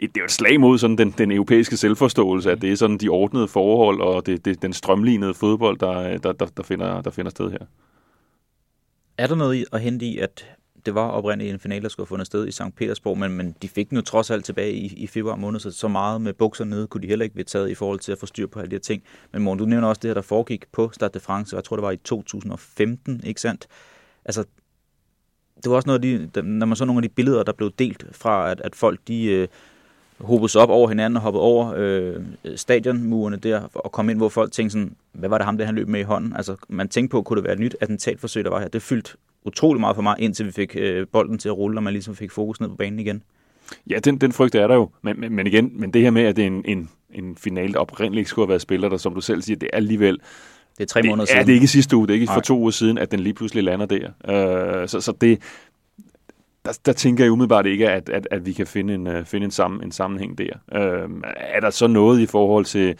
det 0.00 0.16
er 0.16 0.20
jo 0.20 0.24
et 0.24 0.30
slag 0.30 0.60
mod 0.60 0.78
sådan 0.78 0.98
den, 0.98 1.14
den 1.18 1.32
europæiske 1.32 1.76
selvforståelse, 1.76 2.50
at 2.52 2.62
det 2.62 2.72
er 2.72 2.76
sådan 2.76 2.98
de 2.98 3.08
ordnede 3.08 3.48
forhold 3.48 4.00
og 4.00 4.26
det, 4.26 4.44
det, 4.44 4.62
den 4.62 4.72
strømlignede 4.72 5.34
fodbold, 5.34 5.78
der, 5.78 6.18
der, 6.18 6.32
der, 6.32 6.46
der, 6.46 6.62
finder, 6.62 7.00
der 7.00 7.10
finder 7.10 7.30
sted 7.30 7.50
her. 7.50 7.58
Er 9.18 9.26
der 9.26 9.34
noget 9.34 9.64
at 9.72 9.80
hente 9.80 10.06
i, 10.06 10.18
at 10.18 10.46
det 10.86 10.94
var 10.94 11.08
oprindeligt 11.08 11.54
en 11.54 11.60
finale, 11.60 11.82
der 11.82 11.88
skulle 11.88 12.04
have 12.04 12.08
fundet 12.08 12.26
sted 12.26 12.48
i 12.48 12.50
St. 12.50 12.76
Petersborg, 12.76 13.18
men, 13.18 13.32
men 13.32 13.54
de 13.62 13.68
fik 13.68 13.92
nu 13.92 14.00
trods 14.00 14.30
alt 14.30 14.44
tilbage 14.44 14.72
i, 14.72 14.86
i 14.96 15.06
februar 15.06 15.36
måned, 15.36 15.60
så 15.60 15.70
så 15.70 15.88
meget 15.88 16.20
med 16.20 16.32
bukser 16.32 16.64
nede 16.64 16.86
kunne 16.86 17.02
de 17.02 17.06
heller 17.06 17.22
ikke 17.22 17.34
blive 17.34 17.44
taget 17.44 17.70
i 17.70 17.74
forhold 17.74 17.98
til 17.98 18.12
at 18.12 18.18
få 18.18 18.26
styr 18.26 18.46
på 18.46 18.58
alle 18.58 18.70
de 18.70 18.74
her 18.74 18.80
ting. 18.80 19.02
Men 19.32 19.42
Morten, 19.42 19.58
du 19.58 19.64
nævner 19.64 19.88
også 19.88 20.00
det 20.00 20.08
her, 20.08 20.14
der 20.14 20.22
foregik 20.22 20.64
på 20.72 20.90
Stade 20.92 21.10
de 21.14 21.20
France, 21.20 21.54
og 21.54 21.56
jeg 21.56 21.64
tror, 21.64 21.76
det 21.76 21.82
var 21.82 21.90
i 21.90 21.96
2015, 21.96 23.20
ikke 23.24 23.40
sandt? 23.40 23.66
Altså, 24.24 24.44
det 25.56 25.70
var 25.70 25.76
også 25.76 25.86
noget 25.86 26.04
af 26.04 26.30
de, 26.32 26.42
når 26.42 26.66
man 26.66 26.76
så 26.76 26.84
nogle 26.84 26.98
af 26.98 27.02
de 27.02 27.14
billeder, 27.14 27.42
der 27.42 27.52
blev 27.52 27.72
delt 27.78 28.04
fra, 28.12 28.50
at, 28.50 28.60
at 28.60 28.74
folk 28.74 29.00
de, 29.08 29.24
øh, 29.24 29.48
hobet 30.20 30.50
sig 30.50 30.60
op 30.60 30.70
over 30.70 30.88
hinanden 30.88 31.16
og 31.16 31.22
hoppet 31.22 31.42
over 31.42 31.74
øh, 31.76 32.14
stadionmurene 32.56 33.36
der 33.36 33.60
og 33.74 33.92
kom 33.92 34.10
ind, 34.10 34.18
hvor 34.18 34.28
folk 34.28 34.52
tænkte 34.52 34.72
sådan, 34.72 34.96
hvad 35.12 35.28
var 35.28 35.38
det 35.38 35.44
ham, 35.44 35.58
der 35.58 35.64
han 35.64 35.74
løb 35.74 35.88
med 35.88 36.00
i 36.00 36.02
hånden? 36.02 36.32
Altså, 36.36 36.56
man 36.68 36.88
tænkte 36.88 37.12
på, 37.12 37.22
kunne 37.22 37.36
det 37.36 37.44
være 37.44 37.52
et 37.52 37.60
nyt 37.60 37.76
attentatforsøg, 37.80 38.44
der 38.44 38.50
var 38.50 38.60
her? 38.60 38.68
Det 38.68 38.82
fyldte 38.82 39.12
utrolig 39.44 39.80
meget 39.80 39.96
for 39.96 40.02
mig, 40.02 40.16
indtil 40.18 40.46
vi 40.46 40.52
fik 40.52 40.76
øh, 40.78 41.06
bolden 41.12 41.38
til 41.38 41.48
at 41.48 41.56
rulle, 41.56 41.78
og 41.78 41.82
man 41.82 41.92
ligesom 41.92 42.16
fik 42.16 42.30
fokus 42.30 42.60
ned 42.60 42.68
på 42.68 42.74
banen 42.74 42.98
igen. 42.98 43.22
Ja, 43.90 43.98
den, 43.98 44.18
den 44.18 44.32
frygt 44.32 44.54
er 44.54 44.66
der 44.66 44.74
jo. 44.74 44.90
Men, 45.02 45.20
men, 45.20 45.32
men 45.32 45.46
igen, 45.46 45.70
men 45.74 45.92
det 45.92 46.02
her 46.02 46.10
med, 46.10 46.22
at 46.22 46.36
det 46.36 46.42
er 46.42 46.46
en, 46.46 46.62
en, 46.64 46.90
en 47.14 47.36
finale, 47.36 47.72
der 47.72 47.78
oprindeligt 47.78 48.18
ikke 48.18 48.30
skulle 48.30 48.46
have 48.46 48.50
været 48.50 48.62
spiller, 48.62 48.88
der 48.88 48.96
som 48.96 49.14
du 49.14 49.20
selv 49.20 49.42
siger, 49.42 49.56
det 49.56 49.70
er 49.72 49.76
alligevel... 49.76 50.18
Det 50.78 50.84
er 50.84 50.88
tre 50.88 51.02
måneder 51.02 51.16
det, 51.16 51.28
siden. 51.28 51.40
Ja, 51.40 51.46
det 51.46 51.52
er 51.52 51.54
ikke 51.54 51.66
sidste 51.66 51.96
uge, 51.96 52.06
det 52.06 52.12
er 52.12 52.14
ikke 52.14 52.26
Nej. 52.26 52.34
for 52.34 52.40
to 52.40 52.58
uger 52.58 52.70
siden, 52.70 52.98
at 52.98 53.10
den 53.10 53.20
lige 53.20 53.34
pludselig 53.34 53.64
lander 53.64 53.86
der. 53.86 54.08
Uh, 54.82 54.88
så, 54.88 55.00
så 55.00 55.12
det, 55.20 55.38
der, 56.68 56.78
der 56.86 56.92
tænker 56.92 57.24
jeg 57.24 57.32
umiddelbart 57.32 57.66
ikke, 57.66 57.90
at, 57.90 58.08
at, 58.08 58.28
at 58.30 58.46
vi 58.46 58.52
kan 58.52 58.66
finde 58.66 58.94
en, 58.94 59.06
uh, 59.06 59.24
finde 59.24 59.44
en, 59.44 59.50
sammen, 59.50 59.84
en 59.84 59.92
sammenhæng 59.92 60.38
der. 60.38 60.50
Øh, 60.72 61.10
er 61.36 61.60
der 61.60 61.70
så 61.70 61.86
noget 61.86 62.20
i 62.20 62.26
forhold 62.26 62.64
til, 62.64 62.98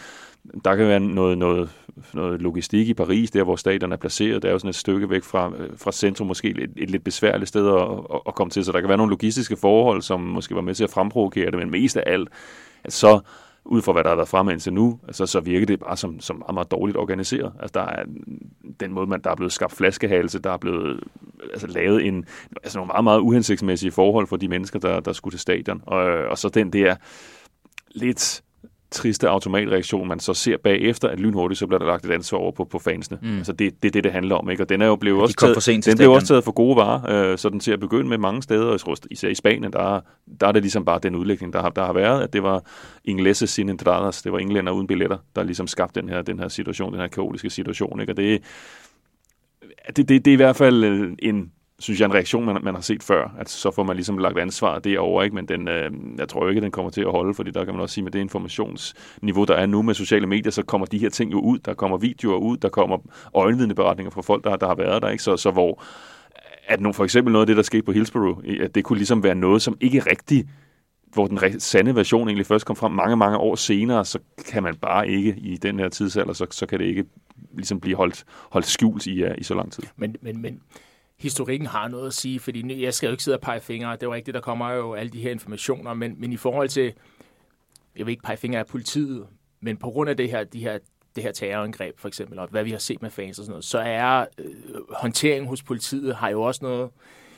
der 0.64 0.76
kan 0.76 0.86
være 0.86 1.00
noget, 1.00 1.38
noget, 1.38 1.70
noget 2.14 2.42
logistik 2.42 2.88
i 2.88 2.94
Paris, 2.94 3.30
der 3.30 3.44
hvor 3.44 3.56
stadion 3.56 3.92
er 3.92 3.96
placeret, 3.96 4.42
der 4.42 4.48
er 4.48 4.52
jo 4.52 4.58
sådan 4.58 4.68
et 4.68 4.74
stykke 4.74 5.10
væk 5.10 5.24
fra, 5.24 5.52
øh, 5.58 5.70
fra 5.76 5.92
centrum, 5.92 6.26
måske 6.26 6.48
et, 6.48 6.70
et 6.76 6.90
lidt 6.90 7.04
besværligt 7.04 7.48
sted 7.48 7.68
at, 7.68 7.82
at, 8.14 8.20
at 8.26 8.34
komme 8.34 8.50
til, 8.50 8.64
så 8.64 8.72
der 8.72 8.80
kan 8.80 8.88
være 8.88 8.98
nogle 8.98 9.10
logistiske 9.10 9.56
forhold, 9.56 10.02
som 10.02 10.20
måske 10.20 10.54
var 10.54 10.60
med 10.60 10.74
til 10.74 10.84
at 10.84 10.90
fremprovokere 10.90 11.50
det, 11.50 11.58
men 11.58 11.70
mest 11.70 11.96
af 11.96 12.02
alt, 12.06 12.28
at 12.84 12.92
så 12.92 13.20
ud 13.68 13.82
fra 13.82 13.92
hvad 13.92 14.04
der 14.04 14.08
har 14.08 14.16
været 14.16 14.28
fremme 14.28 14.52
indtil 14.52 14.72
nu, 14.72 15.00
altså, 15.06 15.26
så 15.26 15.40
virker 15.40 15.66
det 15.66 15.80
bare 15.80 15.96
som, 15.96 16.20
som 16.20 16.36
meget, 16.36 16.54
meget 16.54 16.70
dårligt 16.70 16.98
organiseret. 16.98 17.52
Altså, 17.60 17.72
der 17.74 17.86
er 17.86 18.04
den 18.80 18.92
måde, 18.92 19.06
man, 19.06 19.20
der 19.24 19.30
er 19.30 19.36
blevet 19.36 19.52
skabt 19.52 19.72
flaskehalse, 19.72 20.38
der 20.38 20.50
er 20.50 20.56
blevet 20.56 21.00
altså, 21.52 21.66
lavet 21.66 22.06
en, 22.06 22.24
altså, 22.62 22.78
nogle 22.78 22.86
meget, 22.86 23.04
meget 23.04 23.20
uhensigtsmæssige 23.20 23.90
forhold 23.90 24.26
for 24.26 24.36
de 24.36 24.48
mennesker, 24.48 24.78
der, 24.78 25.00
der 25.00 25.12
skulle 25.12 25.32
til 25.32 25.40
stadion. 25.40 25.82
Og, 25.86 26.02
og 26.02 26.38
så 26.38 26.48
den 26.48 26.72
der 26.72 26.96
lidt 27.90 28.42
triste 28.90 29.28
automatreaktion, 29.28 30.08
man 30.08 30.20
så 30.20 30.34
ser 30.34 30.56
bagefter, 30.56 31.08
at 31.08 31.20
lynhurtigt 31.20 31.58
så 31.58 31.66
bliver 31.66 31.78
der 31.78 31.86
lagt 31.86 32.04
et 32.04 32.10
ansvar 32.10 32.38
over 32.38 32.52
på, 32.52 32.64
på 32.64 32.78
fansene. 32.78 33.18
Mm. 33.22 33.36
Altså 33.36 33.52
det, 33.52 33.82
det 33.82 33.88
er 33.88 33.92
det, 33.92 34.04
det 34.04 34.12
handler 34.12 34.34
om. 34.34 34.50
Ikke? 34.50 34.62
Og 34.62 34.68
den 34.68 34.82
er 34.82 34.86
jo 34.86 34.96
blevet 34.96 35.18
ja, 35.18 35.22
også 35.22 35.36
taget, 35.36 35.54
for 35.54 35.90
den 35.90 35.96
blev 35.96 36.10
også 36.10 36.26
taget 36.26 36.44
for 36.44 36.52
gode 36.52 36.76
varer, 36.76 37.30
øh, 37.32 37.38
så 37.38 37.48
den 37.48 37.60
til 37.60 37.72
at 37.72 37.80
begynde 37.80 38.08
med 38.08 38.18
mange 38.18 38.42
steder, 38.42 38.70
jeg 38.70 38.80
tror, 38.80 38.96
især 39.10 39.28
i 39.28 39.34
Spanien, 39.34 39.72
der, 39.72 40.00
der 40.40 40.46
er 40.46 40.52
det 40.52 40.62
ligesom 40.62 40.84
bare 40.84 41.00
den 41.02 41.14
udlægning, 41.14 41.52
der 41.52 41.62
har, 41.62 41.70
der 41.70 41.84
har 41.84 41.92
været, 41.92 42.22
at 42.22 42.32
det 42.32 42.42
var 42.42 42.62
ingleses 43.04 43.50
sin 43.50 43.68
entradas, 43.68 44.22
det 44.22 44.32
var 44.32 44.38
englænder 44.38 44.72
uden 44.72 44.86
billetter, 44.86 45.18
der 45.36 45.42
ligesom 45.42 45.66
skabte 45.66 46.00
den 46.00 46.08
her, 46.08 46.22
den 46.22 46.38
her 46.38 46.48
situation, 46.48 46.92
den 46.92 47.00
her 47.00 47.08
kaotiske 47.08 47.50
situation. 47.50 48.00
Ikke? 48.00 48.12
Og 48.12 48.16
det, 48.16 48.42
det, 49.96 50.08
det, 50.08 50.24
det 50.24 50.26
er 50.26 50.32
i 50.32 50.36
hvert 50.36 50.56
fald 50.56 50.84
øh, 50.84 51.12
en, 51.18 51.52
synes 51.78 52.00
jeg, 52.00 52.06
en 52.06 52.14
reaktion, 52.14 52.44
man, 52.44 52.58
man 52.62 52.74
har 52.74 52.82
set 52.82 53.02
før. 53.02 53.34
At 53.38 53.48
så 53.48 53.70
får 53.70 53.82
man 53.82 53.96
ligesom 53.96 54.18
lagt 54.18 54.38
ansvar 54.38 54.78
derovre, 54.78 55.24
ikke? 55.24 55.34
men 55.34 55.48
den, 55.48 55.68
øh, 55.68 55.90
jeg 56.18 56.28
tror 56.28 56.48
ikke, 56.48 56.60
den 56.60 56.70
kommer 56.70 56.90
til 56.90 57.00
at 57.00 57.10
holde, 57.10 57.34
fordi 57.34 57.50
der 57.50 57.64
kan 57.64 57.74
man 57.74 57.80
også 57.80 57.94
sige, 57.94 58.04
med 58.04 58.12
det 58.12 58.18
informationsniveau, 58.18 59.44
der 59.44 59.54
er 59.54 59.66
nu 59.66 59.82
med 59.82 59.94
sociale 59.94 60.26
medier, 60.26 60.50
så 60.50 60.62
kommer 60.62 60.86
de 60.86 60.98
her 60.98 61.10
ting 61.10 61.32
jo 61.32 61.40
ud. 61.40 61.58
Der 61.58 61.74
kommer 61.74 61.96
videoer 61.96 62.38
ud, 62.38 62.56
der 62.56 62.68
kommer 62.68 62.98
øjenvidneberetninger 63.34 64.10
fra 64.10 64.22
folk, 64.22 64.44
der, 64.44 64.56
der 64.56 64.66
har 64.66 64.74
været 64.74 65.02
der. 65.02 65.08
Ikke? 65.08 65.22
Så, 65.22 65.36
så 65.36 65.50
hvor 65.50 65.82
at 66.66 66.80
nu, 66.80 66.92
for 66.92 67.04
eksempel 67.04 67.32
noget 67.32 67.42
af 67.42 67.46
det, 67.46 67.56
der 67.56 67.62
skete 67.62 67.82
på 67.82 67.92
Hillsborough, 67.92 68.38
at 68.60 68.74
det 68.74 68.84
kunne 68.84 68.96
ligesom 68.96 69.22
være 69.22 69.34
noget, 69.34 69.62
som 69.62 69.76
ikke 69.80 70.00
rigtig 70.10 70.48
hvor 71.12 71.26
den 71.26 71.60
sande 71.60 71.94
version 71.94 72.28
egentlig 72.28 72.46
først 72.46 72.66
kom 72.66 72.76
frem 72.76 72.92
mange, 72.92 73.16
mange 73.16 73.38
år 73.38 73.54
senere, 73.54 74.04
så 74.04 74.18
kan 74.48 74.62
man 74.62 74.74
bare 74.74 75.08
ikke 75.08 75.36
i 75.36 75.56
den 75.56 75.78
her 75.78 75.88
tidsalder, 75.88 76.32
så, 76.32 76.46
så 76.50 76.66
kan 76.66 76.78
det 76.78 76.84
ikke 76.84 77.04
ligesom 77.54 77.80
blive 77.80 77.96
holdt, 77.96 78.24
holdt 78.50 78.66
skjult 78.66 79.06
i, 79.06 79.24
uh, 79.24 79.30
i 79.38 79.42
så 79.42 79.54
lang 79.54 79.72
tid. 79.72 79.82
Men, 79.96 80.16
men, 80.22 80.42
men 80.42 80.60
historikken 81.20 81.66
har 81.66 81.88
noget 81.88 82.06
at 82.06 82.14
sige, 82.14 82.40
fordi 82.40 82.82
jeg 82.82 82.94
skal 82.94 83.06
jo 83.06 83.10
ikke 83.10 83.22
sidde 83.22 83.36
og 83.36 83.40
pege 83.40 83.60
fingre. 83.60 83.92
Det 83.92 84.02
er 84.02 84.06
jo 84.06 84.14
rigtigt, 84.14 84.34
der 84.34 84.40
kommer 84.40 84.70
jo 84.70 84.94
alle 84.94 85.10
de 85.10 85.20
her 85.20 85.30
informationer, 85.30 85.94
men, 85.94 86.20
men 86.20 86.32
i 86.32 86.36
forhold 86.36 86.68
til, 86.68 86.92
jeg 87.96 88.06
vil 88.06 88.10
ikke 88.12 88.22
pege 88.22 88.36
fingre 88.36 88.58
af 88.58 88.66
politiet, 88.66 89.26
men 89.60 89.76
på 89.76 89.90
grund 89.90 90.10
af 90.10 90.16
det 90.16 90.30
her, 90.30 90.44
de 90.44 90.60
her, 90.60 90.78
det 91.16 91.22
her 91.22 91.32
terrorangreb 91.32 91.98
for 91.98 92.08
eksempel, 92.08 92.38
og 92.38 92.48
hvad 92.48 92.64
vi 92.64 92.70
har 92.70 92.78
set 92.78 93.02
med 93.02 93.10
fans 93.10 93.38
og 93.38 93.44
sådan 93.44 93.50
noget, 93.50 93.64
så 93.64 93.78
er 93.78 94.26
øh, 94.38 94.54
håndteringen 94.90 95.48
hos 95.48 95.62
politiet 95.62 96.14
har 96.16 96.28
jo 96.28 96.42
også 96.42 96.64
noget, 96.64 96.90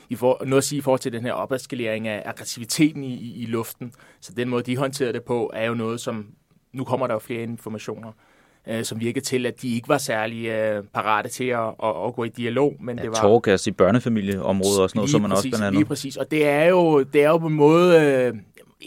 i 0.09 0.15
for, 0.15 0.45
noget 0.45 0.57
at 0.57 0.63
sige 0.63 0.79
i 0.79 0.81
forhold 0.81 0.99
til 0.99 1.13
den 1.13 1.21
her 1.23 1.33
opaskalering 1.33 2.07
af 2.07 2.23
aggressiviteten 2.25 3.03
i, 3.03 3.13
i, 3.13 3.43
i 3.43 3.45
luften. 3.45 3.93
Så 4.19 4.33
den 4.33 4.49
måde, 4.49 4.63
de 4.63 4.77
håndterede 4.77 5.13
det 5.13 5.23
på, 5.23 5.51
er 5.53 5.65
jo 5.65 5.73
noget, 5.73 6.01
som 6.01 6.27
nu 6.73 6.83
kommer 6.83 7.07
der 7.07 7.13
jo 7.13 7.19
flere 7.19 7.43
informationer 7.43 8.11
øh, 8.67 8.83
som 8.83 8.99
virkede 8.99 9.25
til, 9.25 9.45
at 9.45 9.61
de 9.61 9.75
ikke 9.75 9.89
var 9.89 9.97
særlig 9.97 10.45
øh, 10.45 10.83
parate 10.93 11.29
til 11.29 11.43
at, 11.43 11.67
at, 11.83 12.05
at 12.05 12.15
gå 12.15 12.23
i 12.23 12.29
dialog. 12.29 12.75
Men 12.79 12.97
ja, 12.97 13.03
det 13.03 13.11
var 13.11 13.17
Torgas 13.17 13.67
i 13.67 13.71
børnefamilieområdet 13.71 14.81
og 14.81 14.89
sådan 14.89 14.99
noget, 14.99 15.11
som 15.11 15.21
man 15.21 15.29
præcis, 15.29 15.45
også 15.45 15.49
blandt 15.49 15.65
andet. 15.65 15.79
Lige 15.79 15.85
præcis, 15.85 16.17
og 16.17 16.31
det 16.31 16.47
er 16.47 16.65
jo, 16.65 17.03
det 17.03 17.23
er 17.23 17.29
jo 17.29 17.37
på 17.37 17.47
en 17.47 17.53
måde, 17.53 18.01
øh, 18.01 18.33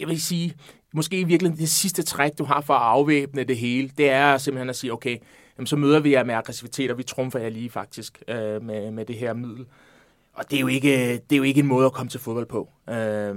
jeg 0.01 0.09
vil 0.09 0.23
sige, 0.23 0.55
måske 0.93 1.21
i 1.21 1.25
virkeligheden 1.25 1.61
det 1.61 1.69
sidste 1.69 2.03
træk, 2.03 2.39
du 2.39 2.45
har 2.45 2.61
for 2.61 2.75
at 2.75 2.83
afvæbne 2.83 3.45
det 3.45 3.57
hele, 3.57 3.91
det 3.99 4.11
er 4.11 4.39
simpelthen 4.39 4.71
at 4.71 4.77
sige, 4.77 4.93
okay, 4.93 5.17
jamen, 5.59 5.67
så 5.67 5.77
møder 5.77 6.01
vi 6.01 6.13
jer 6.13 6.25
med 6.25 6.35
aggressivitet, 6.35 6.91
og 6.91 6.99
vi 6.99 7.03
trumfer 7.03 7.39
jer 7.39 7.49
lige 7.49 7.71
faktisk 7.71 8.23
øh, 8.29 8.63
med, 8.63 8.91
med 8.91 9.05
det 9.05 9.17
her 9.17 9.33
middel. 9.33 9.67
Og 10.35 10.51
det 10.51 10.57
er, 10.57 10.61
jo 10.61 10.67
ikke, 10.67 11.13
det 11.13 11.33
er 11.33 11.37
jo 11.37 11.43
ikke 11.43 11.61
en 11.61 11.67
måde 11.67 11.87
at 11.87 11.93
komme 11.93 12.11
til 12.11 12.21
fodbold 12.21 12.47
på. 12.47 12.69
Øh, 12.91 13.35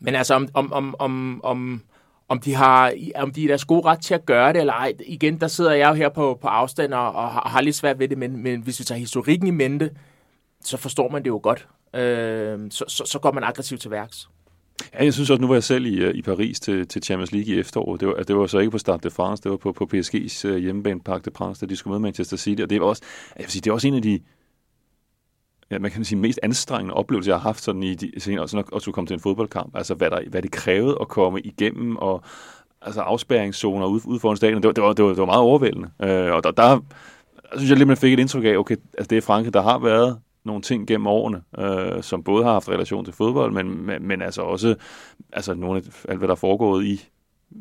men 0.00 0.14
altså, 0.14 0.34
om, 0.34 0.48
om, 0.54 0.72
om, 0.72 0.94
om, 0.98 1.40
om 1.44 1.82
om 2.32 2.38
de 2.38 2.54
har 2.54 2.92
om 3.16 3.30
de 3.30 3.44
er 3.44 3.48
deres 3.48 3.64
gode 3.64 3.86
ret 3.86 4.00
til 4.00 4.14
at 4.14 4.26
gøre 4.26 4.52
det 4.52 4.60
eller 4.60 4.72
ej. 4.72 4.92
Igen, 5.06 5.40
der 5.40 5.48
sidder 5.48 5.72
jeg 5.72 5.88
jo 5.88 5.94
her 5.94 6.08
på, 6.08 6.38
på 6.42 6.48
afstand 6.48 6.94
og, 6.94 7.12
og 7.12 7.30
har, 7.30 7.48
har 7.48 7.60
lidt 7.60 7.76
svært 7.76 7.98
ved 7.98 8.08
det, 8.08 8.18
men, 8.18 8.42
men 8.42 8.60
hvis 8.60 8.78
vi 8.80 8.84
tager 8.84 8.98
historikken 8.98 9.46
i 9.46 9.50
mente, 9.50 9.90
så 10.64 10.76
forstår 10.76 11.08
man 11.08 11.22
det 11.22 11.28
jo 11.28 11.40
godt. 11.42 11.68
Øh, 11.94 12.58
så, 12.70 12.84
så, 12.88 13.04
så 13.06 13.18
går 13.18 13.32
man 13.32 13.44
aggressivt 13.44 13.80
til 13.80 13.90
værks. 13.90 14.28
Ja, 14.94 15.04
jeg 15.04 15.14
synes 15.14 15.30
også, 15.30 15.40
nu 15.40 15.46
var 15.46 15.54
jeg 15.54 15.64
selv 15.64 15.86
i, 15.86 15.96
øh, 15.96 16.14
i 16.14 16.22
Paris 16.22 16.60
til, 16.60 16.88
til 16.88 17.02
Champions 17.02 17.32
League 17.32 17.54
i 17.54 17.58
efteråret. 17.58 18.00
Det 18.00 18.08
var, 18.08 18.14
det 18.14 18.36
var 18.36 18.46
så 18.46 18.58
ikke 18.58 18.70
på 18.70 18.78
Stade 18.78 18.98
de 19.02 19.10
France, 19.10 19.42
det 19.42 19.50
var 19.50 19.56
på, 19.56 19.72
på 19.72 19.88
PSG's 19.94 20.48
øh, 20.48 20.56
hjemmebane 20.56 21.00
Parc 21.00 21.22
de 21.22 21.30
France, 21.36 21.60
da 21.60 21.70
de 21.70 21.76
skulle 21.76 21.92
møde 21.92 22.02
Manchester 22.02 22.36
City. 22.36 22.62
Og 22.62 22.70
det 22.70 22.80
var 22.80 22.86
også, 22.86 23.02
jeg 23.36 23.44
vil 23.44 23.50
sige, 23.50 23.60
det 23.60 23.70
er 23.70 23.74
også 23.74 23.88
en 23.88 23.94
af 23.94 24.02
de 24.02 24.20
ja, 25.72 25.78
man 25.78 25.90
kan 25.90 26.04
sige, 26.04 26.18
mest 26.18 26.40
anstrengende 26.42 26.94
oplevelse, 26.94 27.30
jeg 27.30 27.36
har 27.36 27.42
haft 27.42 27.62
sådan 27.62 27.82
i 27.82 27.94
de 27.94 28.12
senere, 28.18 28.48
sådan 28.48 28.64
at, 28.72 28.86
at 28.88 28.94
komme 28.94 29.06
til 29.06 29.14
en 29.14 29.20
fodboldkamp. 29.20 29.76
Altså, 29.76 29.94
hvad, 29.94 30.10
der, 30.10 30.20
hvad 30.30 30.42
det 30.42 30.50
krævede 30.50 30.96
at 31.00 31.08
komme 31.08 31.40
igennem, 31.40 31.96
og 31.96 32.22
altså 32.82 33.00
afspærringszoner 33.00 33.86
ude, 33.86 34.02
ude 34.06 34.20
foran 34.20 34.36
stadion, 34.36 34.62
det 34.62 34.66
var, 34.66 34.72
det 34.72 34.84
var, 34.84 34.92
det 34.92 35.04
var, 35.04 35.10
det 35.10 35.18
var 35.18 35.26
meget 35.26 35.40
overvældende. 35.40 35.90
Øh, 36.02 36.32
og 36.32 36.44
der, 36.44 36.50
der 36.50 36.80
synes 37.56 37.70
jeg 37.70 37.78
lidt, 37.78 37.88
man 37.88 37.96
fik 37.96 38.12
et 38.12 38.18
indtryk 38.18 38.44
af, 38.44 38.56
okay, 38.56 38.76
altså 38.98 39.08
det 39.08 39.18
er 39.18 39.22
Frankrig, 39.22 39.54
der 39.54 39.62
har 39.62 39.78
været 39.78 40.18
nogle 40.44 40.62
ting 40.62 40.86
gennem 40.86 41.06
årene, 41.06 41.42
øh, 41.58 42.02
som 42.02 42.22
både 42.22 42.44
har 42.44 42.52
haft 42.52 42.68
relation 42.68 43.04
til 43.04 43.14
fodbold, 43.14 43.52
men, 43.52 43.86
men, 43.86 44.06
men 44.06 44.22
altså 44.22 44.42
også 44.42 44.74
altså 45.32 45.54
nogle 45.54 45.76
af 45.76 45.82
alt, 46.08 46.18
hvad 46.18 46.28
der 46.28 46.34
er 46.34 46.36
foregået 46.36 46.84
i, 46.84 47.08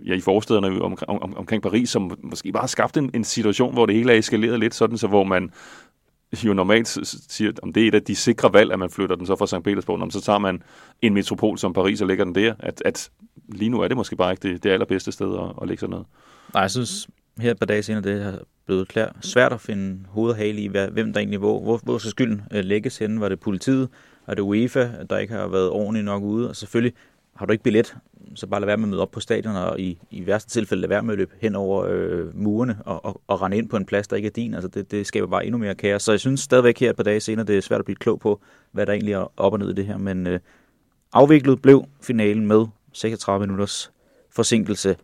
ja, 0.06 0.14
i 0.14 0.22
forstederne 0.22 0.82
om, 0.82 0.98
om, 1.08 1.38
omkring 1.38 1.64
Paris, 1.64 1.90
som 1.90 2.18
måske 2.24 2.52
bare 2.52 2.62
har 2.62 2.68
skabt 2.68 2.98
en, 2.98 3.12
en 3.14 3.24
situation, 3.24 3.74
hvor 3.74 3.86
det 3.86 3.96
hele 3.96 4.14
er 4.14 4.18
eskaleret 4.18 4.60
lidt, 4.60 4.76
sådan 4.76 4.98
så 4.98 5.08
hvor 5.08 5.24
man 5.24 5.52
jo 6.34 6.54
normalt 6.54 6.88
siger, 7.30 7.52
om 7.64 7.74
det 7.74 7.84
er 7.84 7.88
et 7.88 7.96
af 7.96 8.04
de 8.04 8.16
sikre 8.16 8.54
valg, 8.54 8.72
at 8.72 8.80
man 8.80 8.90
flytter 8.90 9.16
den 9.16 9.26
så 9.26 9.36
fra 9.36 9.48
St. 9.48 9.64
Petersborg, 9.64 10.12
så 10.12 10.22
tager 10.22 10.40
man 10.40 10.64
en 11.02 11.14
metropol 11.14 11.58
som 11.58 11.74
Paris 11.74 12.02
og 12.02 12.08
lægger 12.08 12.26
den 12.26 12.36
der, 12.36 12.54
at, 12.60 12.82
at 12.86 13.10
lige 13.50 13.70
nu 13.70 13.82
er 13.82 13.88
det 13.88 13.98
måske 13.98 14.16
bare 14.16 14.32
ikke 14.32 14.50
det, 14.50 14.64
det 14.64 14.70
allerbedste 14.70 15.12
sted 15.12 15.38
at, 15.38 15.56
at 15.62 15.68
lægge 15.68 15.80
sådan 15.80 15.92
noget. 15.92 16.06
Nej, 16.54 16.62
jeg 16.62 16.72
synes 16.72 17.08
her 17.40 17.52
et 17.52 17.60
par 17.60 17.66
dage 17.66 17.84
senere, 17.84 18.04
det 18.04 18.24
har 18.24 18.40
blevet 18.66 18.88
klar, 18.88 19.16
svært 19.22 19.54
at 19.54 19.62
finde 19.62 20.00
hoved 20.10 20.32
og 20.32 20.38
hale 20.38 20.62
i, 20.62 20.68
hvad, 20.68 20.88
hvem 20.88 21.14
der 21.14 21.20
egentlig 21.20 21.40
hvor, 21.40 21.62
hvor, 21.62 21.80
hvor 21.84 21.98
skal 21.98 22.12
skylden 22.12 22.42
øh, 22.52 22.64
lægges 22.64 22.98
henne? 22.98 23.22
Var 23.22 23.30
det 23.30 23.40
politiet? 23.40 23.90
er 24.28 24.36
det 24.36 24.42
UEFA, 24.42 24.90
der 25.10 25.18
ikke 25.18 25.34
har 25.34 25.48
været 25.48 25.70
ordentligt 25.70 26.06
nok 26.06 26.24
ude. 26.24 26.50
Og 26.50 26.56
selvfølgelig 26.56 26.94
har 27.42 27.46
du 27.46 27.52
ikke 27.52 27.64
billet, 27.64 27.98
så 28.36 28.48
bare 28.48 28.60
lad 28.60 28.66
være 28.66 28.78
med 28.78 28.86
at 28.86 28.90
møde 28.90 29.02
op 29.02 29.12
på 29.12 29.20
stadion, 29.20 29.56
og 29.56 29.80
i, 29.80 30.00
i 30.12 30.26
værste 30.26 30.50
tilfælde 30.50 30.82
lad 30.82 30.90
være 30.90 31.04
med 31.04 31.14
at 31.14 31.18
løbe 31.18 31.36
hen 31.42 31.56
over 31.56 31.86
øh, 31.90 32.38
murene 32.38 32.78
og, 32.86 33.06
og, 33.06 33.22
og 33.28 33.42
rende 33.42 33.58
ind 33.58 33.70
på 33.70 33.78
en 33.78 33.86
plads, 33.86 34.08
der 34.08 34.16
ikke 34.16 34.26
er 34.26 34.32
din. 34.32 34.54
Altså 34.54 34.68
det, 34.68 34.92
det 34.92 35.08
skaber 35.08 35.28
bare 35.28 35.46
endnu 35.46 35.58
mere 35.58 35.76
kaos. 35.76 36.04
Så 36.04 36.12
jeg 36.12 36.20
synes 36.20 36.40
stadigvæk 36.40 36.80
her 36.80 36.90
et 36.90 36.96
par 36.96 37.04
dage 37.04 37.20
senere, 37.20 37.46
det 37.46 37.58
er 37.58 37.62
svært 37.62 37.80
at 37.80 37.86
blive 37.86 37.96
klog 37.96 38.20
på, 38.20 38.42
hvad 38.72 38.86
der 38.86 38.94
egentlig 38.94 39.14
er 39.14 39.32
op 39.38 39.54
og 39.54 39.60
ned 39.60 39.70
i 39.70 39.74
det 39.74 39.86
her. 39.86 39.98
Men 39.98 40.28
øh, 40.28 40.40
afviklet 41.14 41.62
blev 41.62 41.86
finalen 42.02 42.48
med 42.48 42.66
36 42.94 43.46
minutters 43.46 43.92
forsinkelse. 44.30 44.98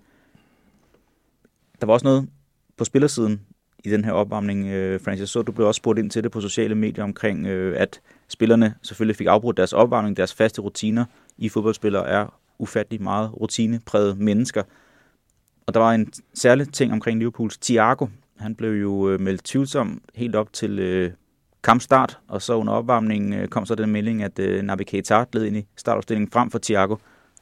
Der 1.82 1.86
var 1.88 1.94
også 1.94 2.06
noget 2.06 2.30
på 2.78 2.86
spillersiden 2.86 3.42
i 3.84 3.90
den 3.90 4.06
her 4.06 4.12
opvarmning, 4.12 4.68
øh, 4.68 5.02
Francis. 5.02 5.30
Så 5.30 5.42
du 5.42 5.52
blev 5.52 5.68
også 5.68 5.80
spurgt 5.80 6.00
ind 6.00 6.12
til 6.12 6.24
det 6.24 6.32
på 6.32 6.42
sociale 6.42 6.76
medier 6.76 7.04
omkring, 7.04 7.48
øh, 7.48 7.80
at 7.80 8.02
spillerne 8.28 8.74
selvfølgelig 8.82 9.16
fik 9.16 9.28
afbrudt 9.28 9.58
deres 9.58 9.74
opvarmning, 9.74 10.18
deres 10.18 10.34
faste 10.34 10.62
rutiner 10.62 11.06
i 11.38 11.50
fodboldspillere 11.50 12.08
er 12.08 12.40
ufattelig 12.60 13.02
meget 13.02 13.42
rutinepræget 13.42 14.18
mennesker. 14.18 14.64
Og 15.68 15.74
der 15.74 15.80
var 15.80 15.92
en 15.92 16.14
særlig 16.34 16.74
ting 16.74 16.94
omkring 16.94 17.20
Liverpools 17.20 17.58
Thiago. 17.58 18.08
Han 18.38 18.56
blev 18.56 18.72
jo 18.82 19.10
øh, 19.10 19.22
meldt 19.22 19.44
tvivlsom 19.44 20.02
helt 20.16 20.36
op 20.36 20.54
til 20.54 20.80
øh, 20.80 21.12
kampstart, 21.64 22.20
og 22.28 22.42
så 22.42 22.54
under 22.54 22.74
opvarmningen 22.74 23.34
øh, 23.34 23.48
kom 23.48 23.66
så 23.66 23.76
den 23.76 23.92
melding, 23.92 24.24
at 24.24 24.40
øh, 24.40 24.62
Naby 24.62 24.82
Keita 24.82 25.26
led 25.34 25.46
ind 25.46 25.58
i 25.58 25.66
startopstillingen 25.76 26.32
frem 26.32 26.52
for 26.52 26.60
Thiago. 26.60 26.96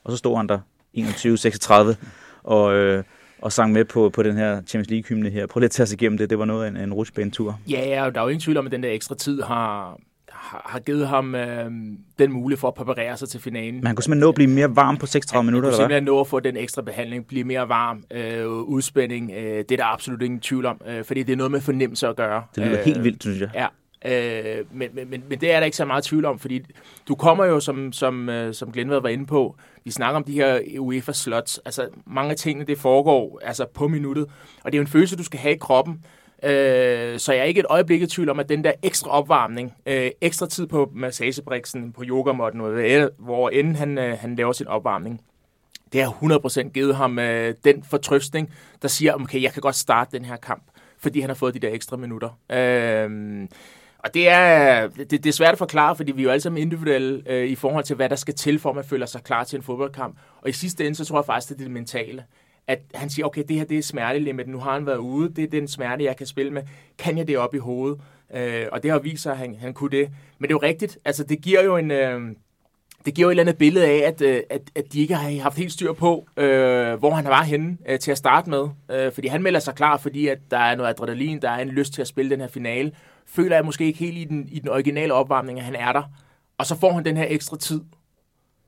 Og 0.04 0.12
så 0.12 0.18
stod 0.18 0.38
han 0.38 0.50
der 0.50 0.60
21-36 0.98 1.96
og, 2.44 2.74
øh, 2.74 3.04
og 3.42 3.52
sang 3.52 3.72
med 3.72 3.86
på, 3.86 4.10
på 4.10 4.24
den 4.24 4.38
her 4.38 4.62
Champions 4.62 4.90
League-hymne 4.90 5.30
her. 5.30 5.48
Prøv 5.48 5.60
lige 5.60 5.66
at 5.66 5.72
tage 5.72 5.84
os 5.84 5.92
igennem 5.92 6.18
det. 6.18 6.30
Det 6.30 6.40
var 6.40 6.46
noget 6.46 6.66
af 6.66 6.70
en, 6.70 6.78
en 6.78 6.94
rutsbanetur. 6.94 7.60
Ja, 7.70 7.88
ja, 7.88 8.10
der 8.10 8.20
er 8.20 8.24
jo 8.24 8.28
ingen 8.28 8.42
tvivl 8.42 8.58
om, 8.58 8.66
at 8.66 8.72
den 8.72 8.84
der 8.84 8.92
ekstra 8.92 9.16
tid 9.16 9.42
har, 9.42 10.00
har 10.66 10.80
givet 10.80 11.08
ham 11.08 11.36
øh, 11.36 11.72
den 12.20 12.32
mulighed 12.32 12.60
for 12.60 12.68
at 12.68 12.74
præparere 12.74 13.18
sig 13.18 13.30
til 13.30 13.40
finalen. 13.40 13.76
Men 13.76 13.88
han 13.88 13.96
kunne 13.96 14.04
simpelthen 14.04 14.26
nå 14.26 14.30
at 14.30 14.36
blive 14.36 14.50
mere 14.50 14.76
varm 14.76 14.98
på 14.98 15.06
36 15.06 15.40
ja, 15.40 15.46
minutter, 15.46 15.70
eller 15.70 15.78
hvad? 15.78 15.84
simpelthen 15.84 16.04
nå 16.04 16.20
at 16.20 16.28
få 16.28 16.40
den 16.40 16.58
ekstra 16.58 16.82
behandling, 16.82 17.28
blive 17.28 17.44
mere 17.44 17.70
varm, 17.70 18.04
øh, 18.12 18.48
udspænding. 18.48 19.32
Øh, 19.32 19.58
det 19.58 19.72
er 19.72 19.78
der 19.78 19.94
absolut 19.94 20.22
ingen 20.22 20.40
tvivl 20.40 20.66
om, 20.66 20.82
øh, 20.88 21.04
fordi 21.04 21.24
det 21.24 21.34
er 21.34 21.38
noget 21.38 21.52
med 21.52 21.62
fornemmelse 21.62 22.08
at 22.08 22.16
gøre. 22.16 22.44
Det 22.56 22.64
lyder 22.66 22.80
øh, 22.80 22.86
helt 22.86 23.04
vildt, 23.04 23.24
synes 23.24 23.42
jeg. 23.42 23.50
Ja, 23.54 23.68
Øh, 24.06 24.66
men, 24.72 24.90
men, 24.94 25.10
men, 25.10 25.24
men 25.30 25.42
det 25.42 25.52
er 25.52 25.60
der 25.60 25.66
ikke 25.66 25.78
så 25.78 25.86
meget 25.86 26.04
tvivl 26.04 26.26
om, 26.26 26.40
fordi 26.40 26.62
du 27.08 27.16
kommer 27.16 27.46
jo, 27.46 27.60
som, 27.60 27.94
som, 27.94 28.30
øh, 28.30 28.54
som 28.54 28.72
Glenn 28.72 28.90
var 28.90 29.08
inde 29.08 29.26
på, 29.26 29.56
vi 29.84 29.92
snakker 29.92 30.16
om 30.16 30.24
de 30.24 30.34
her 30.34 30.60
UEFA-slots. 30.80 31.60
Altså, 31.66 31.88
mange 32.06 32.32
af 32.32 32.38
tingene, 32.38 32.66
det 32.66 32.78
foregår 32.78 33.40
altså, 33.44 33.66
på 33.74 33.88
minuttet. 33.88 34.26
Og 34.64 34.72
det 34.72 34.78
er 34.78 34.80
jo 34.80 34.82
en 34.82 34.88
følelse, 34.88 35.16
du 35.16 35.24
skal 35.24 35.40
have 35.40 35.56
i 35.56 35.58
kroppen. 35.58 36.04
Øh, 36.46 37.20
så 37.20 37.34
jeg 37.34 37.40
er 37.40 37.44
ikke 37.44 37.60
et 37.60 37.66
øjeblik 37.70 38.02
i 38.02 38.08
tvivl 38.08 38.30
om, 38.30 38.40
at 38.40 38.50
den 38.50 38.64
der 38.64 38.72
ekstra 38.84 39.10
opvarmning, 39.10 39.74
øh, 39.86 40.12
ekstra 40.22 40.48
tid 40.48 40.68
på 40.68 40.92
massagebriksen, 40.94 41.92
på 41.92 42.04
yogamotten, 42.06 42.62
øh, 42.62 43.10
hvor 43.18 43.50
end 43.50 43.76
han, 43.76 43.98
øh, 43.98 44.18
han 44.20 44.36
laver 44.36 44.52
sin 44.52 44.68
opvarmning, 44.68 45.22
det 45.94 46.04
har 46.04 46.12
100% 46.12 46.70
givet 46.74 46.96
ham 46.96 47.20
øh, 47.20 47.56
den 47.64 47.84
fortrøstning, 47.84 48.54
der 48.82 48.88
siger, 48.88 49.14
okay, 49.14 49.42
jeg 49.42 49.54
kan 49.54 49.62
godt 49.62 49.76
starte 49.76 50.18
den 50.18 50.26
her 50.26 50.36
kamp, 50.36 50.64
fordi 51.00 51.20
han 51.20 51.30
har 51.30 51.36
fået 51.36 51.54
de 51.54 51.60
der 51.60 51.70
ekstra 51.74 51.98
minutter. 51.98 52.30
Øh, 52.52 53.48
og 54.00 54.14
det 54.14 54.30
er, 54.30 54.88
det, 54.88 55.12
det 55.12 55.26
er 55.26 55.32
svært 55.32 55.52
at 55.52 55.58
forklare, 55.58 55.96
fordi 55.96 56.12
vi 56.12 56.22
er 56.22 56.24
jo 56.24 56.30
alle 56.30 56.42
sammen 56.42 56.62
individuelle 56.62 57.24
øh, 57.28 57.48
i 57.48 57.56
forhold 57.56 57.84
til, 57.84 57.96
hvad 57.96 58.10
der 58.10 58.16
skal 58.16 58.34
til, 58.34 58.60
for 58.60 58.70
at 58.70 58.76
man 58.76 58.86
føler 58.86 59.06
sig 59.06 59.24
klar 59.24 59.44
til 59.44 59.58
en 59.58 59.64
fodboldkamp. 59.64 60.18
Og 60.42 60.50
i 60.50 60.52
sidste 60.52 60.86
ende, 60.86 60.96
så 60.96 61.06
tror 61.06 61.18
jeg 61.18 61.26
faktisk, 61.26 61.52
at 61.52 61.58
det 61.58 61.64
er 61.64 61.68
det 61.68 61.74
mentale 61.74 62.24
at 62.68 62.80
han 62.94 63.10
siger, 63.10 63.26
okay, 63.26 63.44
det 63.48 63.56
her 63.56 63.66
det 63.66 63.78
er 63.78 63.82
smertelimit, 63.82 64.48
nu 64.48 64.60
har 64.60 64.74
han 64.74 64.86
været 64.86 64.98
ude, 64.98 65.30
det 65.30 65.44
er 65.44 65.48
den 65.48 65.68
smerte, 65.68 66.04
jeg 66.04 66.18
kan 66.18 66.28
spille 66.28 66.52
med. 66.52 66.62
Kan 66.98 67.18
jeg 67.18 67.28
det 67.28 67.38
op 67.38 67.56
i 67.56 67.58
hovedet? 67.58 68.02
Øh, 68.34 68.66
og 68.72 68.84
det 68.84 68.92
har 68.92 69.00
vist 69.00 69.24
sig, 69.24 69.32
at 69.32 69.38
han, 69.38 69.56
han 69.60 69.74
kunne 69.74 69.98
det. 69.98 70.10
Men 70.40 70.48
det 70.48 70.54
er 70.54 70.58
jo 70.62 70.68
rigtigt, 70.68 70.98
altså 71.06 71.24
det 71.24 71.42
giver 71.42 71.64
jo 71.64 71.78
en... 71.78 71.92
Øh, 71.92 72.22
det 73.06 73.14
giver 73.14 73.26
jo 73.26 73.30
et 73.30 73.34
eller 73.34 73.44
andet 73.44 73.58
billede 73.58 73.86
af, 73.86 74.08
at, 74.08 74.22
øh, 74.22 74.42
at, 74.50 74.62
at 74.76 74.94
de 74.94 75.02
ikke 75.02 75.16
har 75.16 75.42
haft 75.42 75.58
helt 75.58 75.72
styr 75.72 75.94
på, 75.94 76.28
øh, 76.38 76.94
hvor 76.94 77.12
han 77.12 77.26
var 77.26 77.44
henne 77.44 77.78
øh, 77.90 78.00
til 78.00 78.12
at 78.12 78.18
starte 78.18 78.50
med. 78.50 78.68
Øh, 78.92 79.12
fordi 79.12 79.28
han 79.28 79.44
melder 79.44 79.60
sig 79.60 79.76
klar, 79.76 79.98
fordi 79.98 80.28
at 80.28 80.38
der 80.52 80.58
er 80.58 80.76
noget 80.76 80.90
adrenalin, 80.90 81.42
der 81.42 81.50
er 81.50 81.62
en 81.62 81.68
lyst 81.68 81.94
til 81.94 82.02
at 82.02 82.08
spille 82.08 82.32
den 82.32 82.42
her 82.42 82.48
finale. 82.48 82.92
Føler 83.28 83.56
jeg 83.56 83.66
måske 83.66 83.86
ikke 83.86 84.00
helt 84.00 84.18
i 84.18 84.24
den, 84.24 84.48
i 84.52 84.60
den 84.60 84.70
originale 84.70 85.14
opvarmning, 85.14 85.60
at 85.60 85.66
han 85.66 85.76
er 85.76 85.92
der. 85.92 86.04
Og 86.58 86.66
så 86.66 86.80
får 86.80 86.92
han 86.92 87.06
den 87.06 87.18
her 87.18 87.26
ekstra 87.30 87.58
tid 87.58 87.82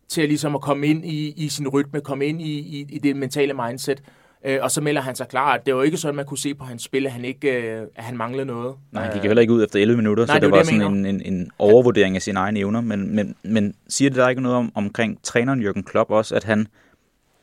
til 0.10 0.22
at, 0.22 0.28
ligesom 0.28 0.56
at 0.56 0.62
komme 0.62 0.88
ind 0.88 1.06
i, 1.06 1.34
i 1.38 1.50
sin 1.50 1.68
rytme, 1.68 2.02
komme 2.02 2.26
ind 2.26 2.42
i, 2.42 2.60
i, 2.60 2.86
i 2.90 3.00
det 3.00 3.16
mentale 3.16 3.54
mindset. 3.54 4.04
Øh, 4.46 4.60
og 4.62 4.72
så 4.72 4.82
melder 4.82 5.02
han 5.02 5.16
sig 5.16 5.28
klar. 5.28 5.58
Det 5.58 5.76
var 5.76 5.84
ikke 5.84 5.98
sådan, 5.98 6.16
man 6.16 6.26
kunne 6.26 6.38
se 6.38 6.54
på 6.54 6.64
hans 6.64 6.84
spil, 6.84 7.06
at 7.06 7.12
han, 7.12 7.26
ikke, 7.26 7.52
øh, 7.52 7.82
at 7.96 8.04
han 8.04 8.18
manglede 8.18 8.46
noget. 8.46 8.76
Nej, 8.92 9.04
han 9.04 9.14
gik 9.14 9.22
heller 9.24 9.42
ikke 9.42 9.54
ud 9.54 9.64
efter 9.64 9.80
11 9.80 9.98
minutter, 9.98 10.26
Nej, 10.26 10.28
så 10.28 10.34
det, 10.34 10.42
det 10.42 10.52
var 10.52 10.58
det, 10.58 10.68
sådan 10.68 10.96
en, 10.96 11.06
en, 11.06 11.22
en 11.34 11.52
overvurdering 11.60 12.16
af 12.16 12.22
sine 12.22 12.40
egne 12.40 12.60
evner. 12.60 12.82
Men, 12.82 13.16
men, 13.16 13.36
men 13.44 13.74
siger 13.88 14.10
det 14.10 14.18
der 14.18 14.30
ikke 14.30 14.42
noget 14.42 14.58
om, 14.58 14.72
omkring 14.76 15.20
træneren 15.24 15.68
Jürgen 15.68 15.82
Klopp 15.82 16.12
også, 16.12 16.36
at 16.36 16.44
han 16.44 16.68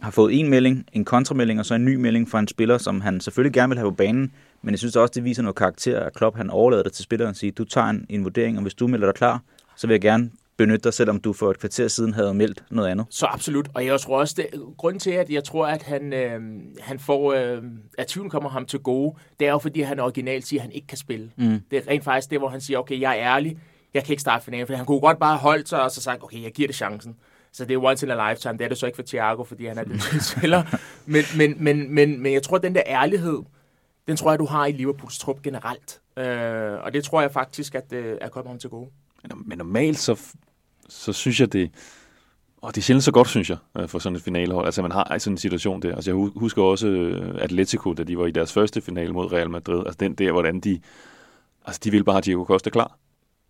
har 0.00 0.10
fået 0.10 0.40
en 0.40 0.50
melding, 0.50 0.86
en 0.92 1.04
kontramelding 1.04 1.60
og 1.60 1.66
så 1.66 1.74
en 1.74 1.84
ny 1.84 1.94
melding 1.94 2.30
fra 2.30 2.38
en 2.38 2.48
spiller, 2.48 2.78
som 2.78 3.00
han 3.00 3.20
selvfølgelig 3.20 3.52
gerne 3.52 3.70
vil 3.70 3.78
have 3.78 3.90
på 3.90 3.94
banen, 3.94 4.32
men 4.62 4.70
jeg 4.70 4.78
synes 4.78 4.96
også, 4.96 5.12
det 5.14 5.24
viser 5.24 5.42
noget 5.42 5.56
karakter, 5.56 6.00
at 6.00 6.14
Klopp 6.14 6.36
han 6.36 6.50
overlader 6.50 6.82
det 6.82 6.92
til 6.92 7.04
spilleren 7.04 7.30
og 7.30 7.36
siger, 7.36 7.52
du 7.52 7.64
tager 7.64 7.86
en, 7.86 8.06
en 8.08 8.24
vurdering, 8.24 8.56
og 8.56 8.62
hvis 8.62 8.74
du 8.74 8.86
melder 8.86 9.06
dig 9.06 9.14
klar, 9.14 9.42
så 9.76 9.86
vil 9.86 9.94
jeg 9.94 10.00
gerne 10.00 10.30
benytte 10.56 10.84
dig, 10.84 10.94
selvom 10.94 11.20
du 11.20 11.32
for 11.32 11.50
et 11.50 11.58
kvarter 11.58 11.88
siden 11.88 12.14
havde 12.14 12.34
meldt 12.34 12.64
noget 12.70 12.88
andet. 12.88 13.06
Så 13.10 13.26
absolut, 13.26 13.68
og 13.74 13.86
jeg 13.86 14.00
tror 14.00 14.18
også, 14.18 14.34
det, 14.36 14.46
grunden 14.76 15.00
til, 15.00 15.10
at 15.10 15.30
jeg 15.30 15.44
tror, 15.44 15.66
at 15.66 15.82
han, 15.82 16.12
øh, 16.12 16.40
han 16.80 16.98
får, 16.98 17.32
øh, 17.32 17.62
at 17.98 18.06
tvivlen 18.06 18.30
kommer 18.30 18.50
ham 18.50 18.66
til 18.66 18.78
gode, 18.78 19.16
det 19.40 19.46
er 19.46 19.52
jo, 19.52 19.58
fordi 19.58 19.80
han 19.80 20.00
originalt 20.00 20.46
siger, 20.46 20.60
at 20.60 20.62
han 20.62 20.72
ikke 20.72 20.86
kan 20.86 20.98
spille. 20.98 21.30
Mm. 21.36 21.60
Det 21.70 21.78
er 21.78 21.90
rent 21.90 22.04
faktisk 22.04 22.30
det, 22.30 22.38
hvor 22.38 22.48
han 22.48 22.60
siger, 22.60 22.78
okay, 22.78 23.00
jeg 23.00 23.18
er 23.18 23.34
ærlig, 23.34 23.58
jeg 23.94 24.04
kan 24.04 24.12
ikke 24.12 24.20
starte 24.20 24.44
finalen, 24.44 24.66
for 24.66 24.74
han 24.74 24.86
kunne 24.86 25.00
godt 25.00 25.18
bare 25.18 25.36
holde 25.36 25.66
sig 25.66 25.82
og 25.82 25.90
så 25.90 26.00
sagt, 26.00 26.22
okay, 26.22 26.42
jeg 26.42 26.52
giver 26.52 26.68
det 26.68 26.76
chancen. 26.76 27.16
Så 27.52 27.64
det 27.64 27.74
er 27.74 27.84
once 27.84 28.06
in 28.06 28.12
a 28.12 28.30
lifetime. 28.30 28.52
Det 28.52 28.64
er 28.64 28.68
det 28.68 28.78
så 28.78 28.86
ikke 28.86 28.96
for 28.96 29.02
Thiago, 29.02 29.44
fordi 29.44 29.66
han 29.66 29.78
er 29.78 29.84
den 29.84 30.00
spiller. 30.32 30.62
Men, 31.06 31.24
men, 31.36 31.64
men, 31.64 31.94
men, 31.94 32.22
men 32.22 32.32
jeg 32.32 32.42
tror, 32.42 32.56
at 32.56 32.62
den 32.62 32.74
der 32.74 32.82
ærlighed, 32.86 33.38
den 34.08 34.16
tror 34.16 34.30
jeg, 34.30 34.38
du 34.38 34.46
har 34.46 34.66
i 34.66 34.72
Liverpools 34.72 35.18
trup 35.18 35.42
generelt. 35.42 36.00
Øh, 36.16 36.84
og 36.84 36.92
det 36.92 37.04
tror 37.04 37.20
jeg 37.20 37.32
faktisk, 37.32 37.74
at 37.74 37.92
øh, 37.92 38.18
er 38.20 38.28
kommet 38.28 38.50
ham 38.50 38.58
til 38.58 38.70
gode. 38.70 38.90
Men 39.44 39.58
normalt 39.58 39.98
så 39.98 40.20
så 40.88 41.12
synes 41.12 41.40
jeg, 41.40 41.52
det, 41.52 41.70
og 42.62 42.74
det 42.74 42.80
er 42.80 42.82
sjældent 42.82 43.04
så 43.04 43.12
godt, 43.12 43.28
synes 43.28 43.50
jeg, 43.50 43.58
øh, 43.78 43.88
for 43.88 43.98
sådan 43.98 44.16
et 44.16 44.22
finalehold. 44.22 44.66
Altså, 44.66 44.82
man 44.82 44.92
har 44.92 45.18
sådan 45.18 45.34
en 45.34 45.38
situation 45.38 45.82
der. 45.82 45.94
Altså, 45.94 46.10
jeg 46.10 46.30
husker 46.36 46.62
også 46.62 46.88
øh, 46.88 47.34
Atletico, 47.38 47.92
da 47.92 48.02
de 48.02 48.18
var 48.18 48.26
i 48.26 48.30
deres 48.30 48.52
første 48.52 48.80
finale 48.80 49.12
mod 49.12 49.32
Real 49.32 49.50
Madrid. 49.50 49.78
Altså, 49.78 49.96
den 50.00 50.14
der, 50.14 50.32
hvordan 50.32 50.60
de... 50.60 50.80
Altså, 51.66 51.80
de 51.84 51.90
ville 51.90 52.04
bare 52.04 52.14
have 52.14 52.22
Diego 52.22 52.44
Costa 52.44 52.70
klar. 52.70 52.98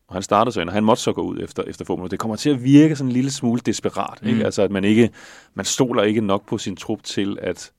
Og 0.08 0.14
han 0.14 0.22
startede 0.22 0.52
så 0.52 0.60
ind, 0.60 0.68
og 0.68 0.74
han 0.74 0.84
måtte 0.84 1.02
så 1.02 1.12
gå 1.12 1.22
ud 1.22 1.38
efter, 1.40 1.62
efter 1.62 1.84
få 1.84 1.96
minutter. 1.96 2.10
Det 2.10 2.18
kommer 2.18 2.36
til 2.36 2.50
at 2.50 2.64
virke 2.64 2.96
sådan 2.96 3.08
en 3.08 3.12
lille 3.12 3.30
smule 3.30 3.60
desperat. 3.66 4.22
Mm. 4.22 4.28
Ikke? 4.28 4.44
Altså, 4.44 4.62
at 4.62 4.70
man 4.70 4.84
ikke... 4.84 5.10
Man 5.54 5.64
stoler 5.64 6.02
ikke 6.02 6.20
nok 6.20 6.48
på 6.48 6.58
sin 6.58 6.76
trup 6.76 7.02
til, 7.02 7.38
at 7.42 7.72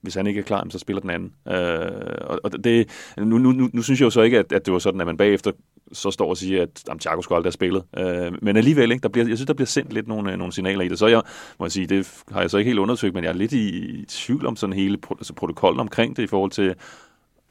hvis 0.00 0.14
han 0.14 0.26
ikke 0.26 0.40
er 0.40 0.44
klar, 0.44 0.66
så 0.70 0.78
spiller 0.78 1.00
den 1.00 1.10
anden. 1.10 1.32
Øh, 1.48 2.38
og 2.44 2.64
det, 2.64 2.88
nu, 3.16 3.38
nu, 3.38 3.52
nu, 3.52 3.70
nu 3.72 3.82
synes 3.82 4.00
jeg 4.00 4.04
jo 4.04 4.10
så 4.10 4.22
ikke, 4.22 4.38
at, 4.38 4.52
at 4.52 4.66
det 4.66 4.72
var 4.72 4.78
sådan, 4.78 5.00
at 5.00 5.06
man 5.06 5.16
bagefter 5.16 5.52
så 5.92 6.10
står 6.10 6.28
og 6.28 6.36
siger, 6.36 6.62
at 6.62 6.84
jamen, 6.88 6.98
Thiago 6.98 7.22
skulle 7.22 7.36
aldrig 7.36 7.48
have 7.48 7.52
spillet. 7.52 7.82
Øh, 7.96 8.32
men 8.42 8.56
alligevel, 8.56 8.92
ikke, 8.92 9.02
der 9.02 9.08
bliver, 9.08 9.28
jeg 9.28 9.36
synes, 9.36 9.46
der 9.46 9.54
bliver 9.54 9.66
sendt 9.66 9.92
lidt 9.92 10.08
nogle, 10.08 10.36
nogle 10.36 10.52
signaler 10.52 10.84
i 10.84 10.88
det. 10.88 10.98
Så 10.98 11.06
jeg 11.06 11.22
må 11.58 11.64
jeg 11.64 11.72
sige, 11.72 11.86
det 11.86 12.22
har 12.32 12.40
jeg 12.40 12.50
så 12.50 12.58
ikke 12.58 12.68
helt 12.68 12.78
undersøgt, 12.78 13.14
men 13.14 13.24
jeg 13.24 13.30
er 13.30 13.34
lidt 13.34 13.52
i, 13.52 13.68
i 13.68 14.04
tvivl 14.04 14.46
om 14.46 14.56
sådan 14.56 14.72
hele 14.72 14.98
altså 15.10 15.34
protokollen 15.34 15.80
omkring 15.80 16.16
det 16.16 16.22
i 16.22 16.26
forhold 16.26 16.50
til, 16.50 16.74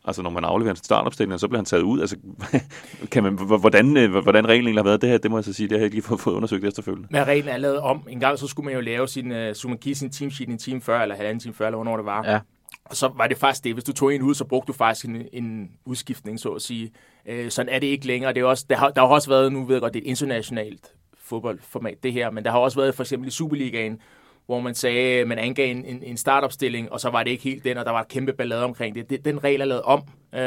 Altså, 0.06 0.22
når 0.22 0.30
man 0.30 0.44
afleverer 0.44 0.74
en 0.74 0.84
startopstilling, 0.84 1.40
så 1.40 1.48
bliver 1.48 1.58
han 1.58 1.66
taget 1.66 1.84
ud. 1.84 2.02
Altså, 2.02 2.18
kan 3.12 3.24
man, 3.24 3.34
hvordan, 3.34 3.98
øh, 3.98 4.12
hvordan 4.18 4.48
reglen 4.48 4.76
har 4.76 4.84
været 4.84 5.02
det 5.02 5.10
her, 5.10 5.18
det 5.18 5.32
må 5.32 5.38
jeg 5.38 5.44
så 5.44 5.54
sige, 5.54 5.70
det 5.70 5.78
har 5.78 5.80
jeg 5.80 5.86
ikke 5.86 5.96
lige 5.96 6.04
fået, 6.04 6.20
fået 6.20 6.36
undersøgt 6.36 6.66
efterfølgende. 6.66 7.08
Men 7.12 7.28
reglen 7.28 7.50
er 7.50 7.58
lavet 7.58 7.80
om. 7.80 8.08
En 8.10 8.20
gang 8.20 8.40
så 8.40 8.48
skulle 8.48 8.66
man 8.66 8.74
jo 8.74 8.82
lave 8.82 9.08
sin, 9.08 9.32
uh, 9.32 9.38
skulle 9.54 9.70
man 9.70 9.78
give 9.78 9.96
sin 9.96 10.10
teamsheet 10.10 10.50
en 10.50 10.58
time 10.58 10.82
før, 10.82 11.02
eller 11.02 11.16
halvanden 11.16 11.40
time 11.40 11.54
før, 11.54 11.66
eller 11.66 11.78
hvornår 11.78 11.98
det 11.98 12.06
var. 12.06 12.30
Ja. 12.30 12.40
Og 12.86 12.96
så 12.96 13.12
var 13.16 13.28
det 13.28 13.38
faktisk 13.38 13.64
det. 13.64 13.74
Hvis 13.74 13.84
du 13.84 13.94
tog 13.94 14.16
en 14.16 14.22
ud, 14.22 14.34
så 14.34 14.46
brugte 14.46 14.68
du 14.68 14.74
faktisk 14.74 15.06
en, 15.06 15.28
en 15.34 15.72
udskiftning, 15.86 16.40
så 16.40 16.50
at 16.50 16.62
sige. 16.62 16.92
Øh, 17.26 17.52
sådan 17.52 17.74
er 17.74 17.80
det 17.80 17.88
ikke 17.88 18.08
længere. 18.08 18.34
Det 18.34 18.42
er 18.42 18.46
også, 18.46 18.66
der, 18.70 18.76
har, 18.76 18.90
der 18.90 19.02
har 19.02 19.08
også 19.08 19.30
været, 19.30 19.54
nu 19.54 19.64
ved 19.64 19.76
jeg 19.76 19.82
godt, 19.82 19.94
det 19.94 20.00
er 20.00 20.04
et 20.04 20.10
internationalt 20.10 20.94
fodboldformat, 21.18 22.04
det 22.04 22.14
her, 22.14 22.32
men 22.32 22.44
der 22.46 22.52
har 22.52 22.60
også 22.60 22.80
været 22.80 22.96
for 22.96 23.04
eksempel 23.04 23.28
i 23.28 23.32
Superligaen, 23.32 24.02
hvor 24.46 24.60
man 24.60 24.76
sagde, 24.76 25.20
øh, 25.20 25.28
man 25.28 25.38
angav 25.38 25.72
en, 25.72 25.86
en, 25.86 26.04
en 26.04 26.18
startopstilling, 26.18 26.92
og 26.92 27.00
så 27.00 27.10
var 27.10 27.24
det 27.24 27.32
ikke 27.32 27.44
helt 27.44 27.64
den, 27.64 27.78
og 27.78 27.86
der 27.86 27.92
var 27.92 28.02
et 28.02 28.08
kæmpe 28.08 28.34
ballade 28.34 28.64
omkring 28.64 28.96
det. 28.96 29.10
det 29.10 29.26
den 29.26 29.44
regel 29.44 29.62
er 29.62 29.66
lavet 29.66 29.82
om. 29.84 30.04
Øh, 30.34 30.40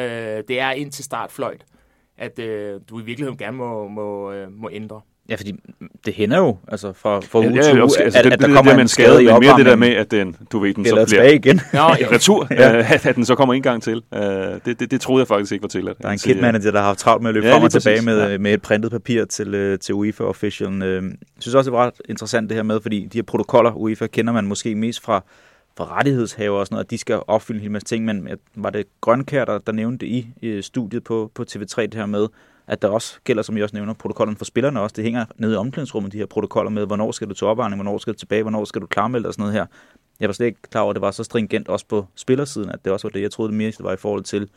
det 0.48 0.60
er 0.60 0.70
ind 0.70 0.92
til 0.92 1.04
startfløjt, 1.04 1.64
at 2.16 2.38
øh, 2.38 2.80
du 2.90 3.00
i 3.00 3.04
virkeligheden 3.04 3.38
gerne 3.38 3.56
må, 3.56 3.88
må, 3.88 4.32
øh, 4.32 4.52
må 4.52 4.70
ændre. 4.72 5.00
Ja, 5.28 5.34
fordi 5.34 5.52
det 6.06 6.14
hænder 6.14 6.38
jo, 6.38 6.56
altså 6.68 6.92
fra, 6.92 7.20
fra 7.20 7.38
uge 7.38 7.54
ja, 7.54 7.62
til 7.62 7.82
uge, 7.82 7.82
altså, 7.82 8.18
at, 8.18 8.24
det, 8.24 8.32
at, 8.32 8.40
der 8.40 8.46
det, 8.46 8.56
kommer 8.56 8.72
det, 8.72 8.80
en 8.80 8.88
skade, 8.88 9.22
i 9.22 9.26
mere 9.26 9.58
det 9.58 9.66
der 9.66 9.76
med, 9.76 9.88
at 9.88 10.10
den, 10.10 10.36
du 10.52 10.58
ved, 10.58 10.74
den 10.74 10.86
så 10.86 11.04
bliver 11.08 11.24
igen. 11.24 11.60
ja, 11.72 11.86
retur, 11.86 12.46
ja. 12.50 12.78
Øh, 12.78 13.06
at 13.06 13.16
den 13.16 13.24
så 13.24 13.34
kommer 13.34 13.54
en 13.54 13.62
gang 13.62 13.82
til. 13.82 14.02
Uh, 14.12 14.20
det, 14.20 14.80
det, 14.80 14.90
det 14.90 15.00
troede 15.00 15.20
jeg 15.20 15.28
faktisk 15.28 15.52
ikke 15.52 15.62
var 15.62 15.68
til. 15.68 15.88
At, 15.88 15.96
der 16.02 16.08
er 16.08 16.12
en 16.12 16.18
kit 16.18 16.40
manager, 16.40 16.70
der 16.70 16.78
har 16.78 16.86
haft 16.86 16.98
travlt 16.98 17.22
med 17.22 17.28
at 17.28 17.34
løbe 17.34 17.46
ja, 17.46 17.54
frem 17.54 17.62
og 17.62 17.72
tilbage 17.72 18.02
med, 18.02 18.30
ja. 18.30 18.38
med 18.38 18.54
et 18.54 18.62
printet 18.62 18.90
papir 18.90 19.24
til, 19.24 19.72
uh, 19.72 19.78
til 19.78 19.94
UEFA 19.94 20.24
officialen. 20.24 20.82
Uh, 20.82 20.88
jeg 20.88 21.02
synes 21.38 21.54
også, 21.54 21.70
det 21.70 21.76
var 21.76 21.86
ret 21.86 21.94
interessant 22.08 22.48
det 22.48 22.56
her 22.56 22.62
med, 22.62 22.80
fordi 22.80 23.08
de 23.12 23.18
her 23.18 23.22
protokoller, 23.22 23.72
UEFA 23.72 24.06
kender 24.06 24.32
man 24.32 24.46
måske 24.46 24.74
mest 24.74 25.02
fra 25.02 25.24
fra 25.76 25.98
rettighedshaver 25.98 26.58
og 26.58 26.66
sådan 26.66 26.74
noget, 26.74 26.84
at 26.84 26.90
de 26.90 26.98
skal 26.98 27.20
opfylde 27.26 27.58
en 27.58 27.62
hel 27.62 27.70
masse 27.70 27.86
ting, 27.86 28.04
men 28.04 28.28
var 28.54 28.70
det 28.70 28.86
Grønkær, 29.00 29.44
der, 29.44 29.58
der 29.58 29.72
nævnte 29.72 30.06
det 30.06 30.12
i, 30.12 30.28
i 30.42 30.62
studiet 30.62 31.04
på, 31.04 31.30
på 31.34 31.44
TV3 31.50 31.82
det 31.82 31.94
her 31.94 32.06
med, 32.06 32.26
at 32.66 32.82
der 32.82 32.88
også 32.88 33.20
gælder, 33.24 33.42
som 33.42 33.56
jeg 33.56 33.64
også 33.64 33.76
nævner, 33.76 33.92
protokollen 33.92 34.36
for 34.36 34.44
spillerne 34.44 34.80
også. 34.80 34.94
Det 34.96 35.04
hænger 35.04 35.24
nede 35.36 35.54
i 35.54 35.56
omklædningsrummet, 35.56 36.12
de 36.12 36.18
her 36.18 36.26
protokoller 36.26 36.70
med, 36.70 36.86
hvornår 36.86 37.12
skal 37.12 37.28
du 37.28 37.34
til 37.34 37.46
opvarmning, 37.46 37.82
hvornår 37.82 37.98
skal 37.98 38.12
du 38.12 38.18
tilbage, 38.18 38.42
hvornår 38.42 38.64
skal 38.64 38.80
du 38.80 38.86
klarmelde 38.86 39.28
og 39.28 39.34
sådan 39.34 39.42
noget 39.42 39.54
her. 39.54 39.66
Jeg 40.20 40.28
var 40.28 40.32
slet 40.32 40.46
ikke 40.46 40.62
klar 40.62 40.80
over, 40.80 40.90
at 40.90 40.94
det 40.94 41.00
var 41.00 41.10
så 41.10 41.24
stringent 41.24 41.68
også 41.68 41.86
på 41.86 42.06
spillersiden, 42.14 42.70
at 42.70 42.84
det 42.84 42.92
også 42.92 43.08
var 43.08 43.12
det. 43.12 43.22
Jeg 43.22 43.30
troede 43.30 43.48
det 43.48 43.56
mest 43.58 43.82
var 43.82 43.92
i 43.92 43.96
forhold 43.96 44.24
til 44.24 44.48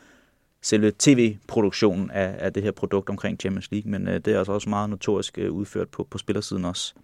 selve 0.62 0.92
tv-produktionen 0.98 2.10
af, 2.10 2.36
af 2.38 2.52
det 2.52 2.62
her 2.62 2.70
produkt 2.70 3.10
omkring 3.10 3.40
Champions 3.40 3.70
League, 3.70 3.90
men 3.90 4.08
øh, 4.08 4.14
det 4.14 4.28
er 4.28 4.38
altså 4.38 4.52
også 4.52 4.68
meget 4.68 4.90
notorisk 4.90 5.38
øh, 5.38 5.52
udført 5.52 5.88
på, 5.88 6.06
på 6.10 6.18
spillersiden 6.18 6.64
også. 6.64 6.94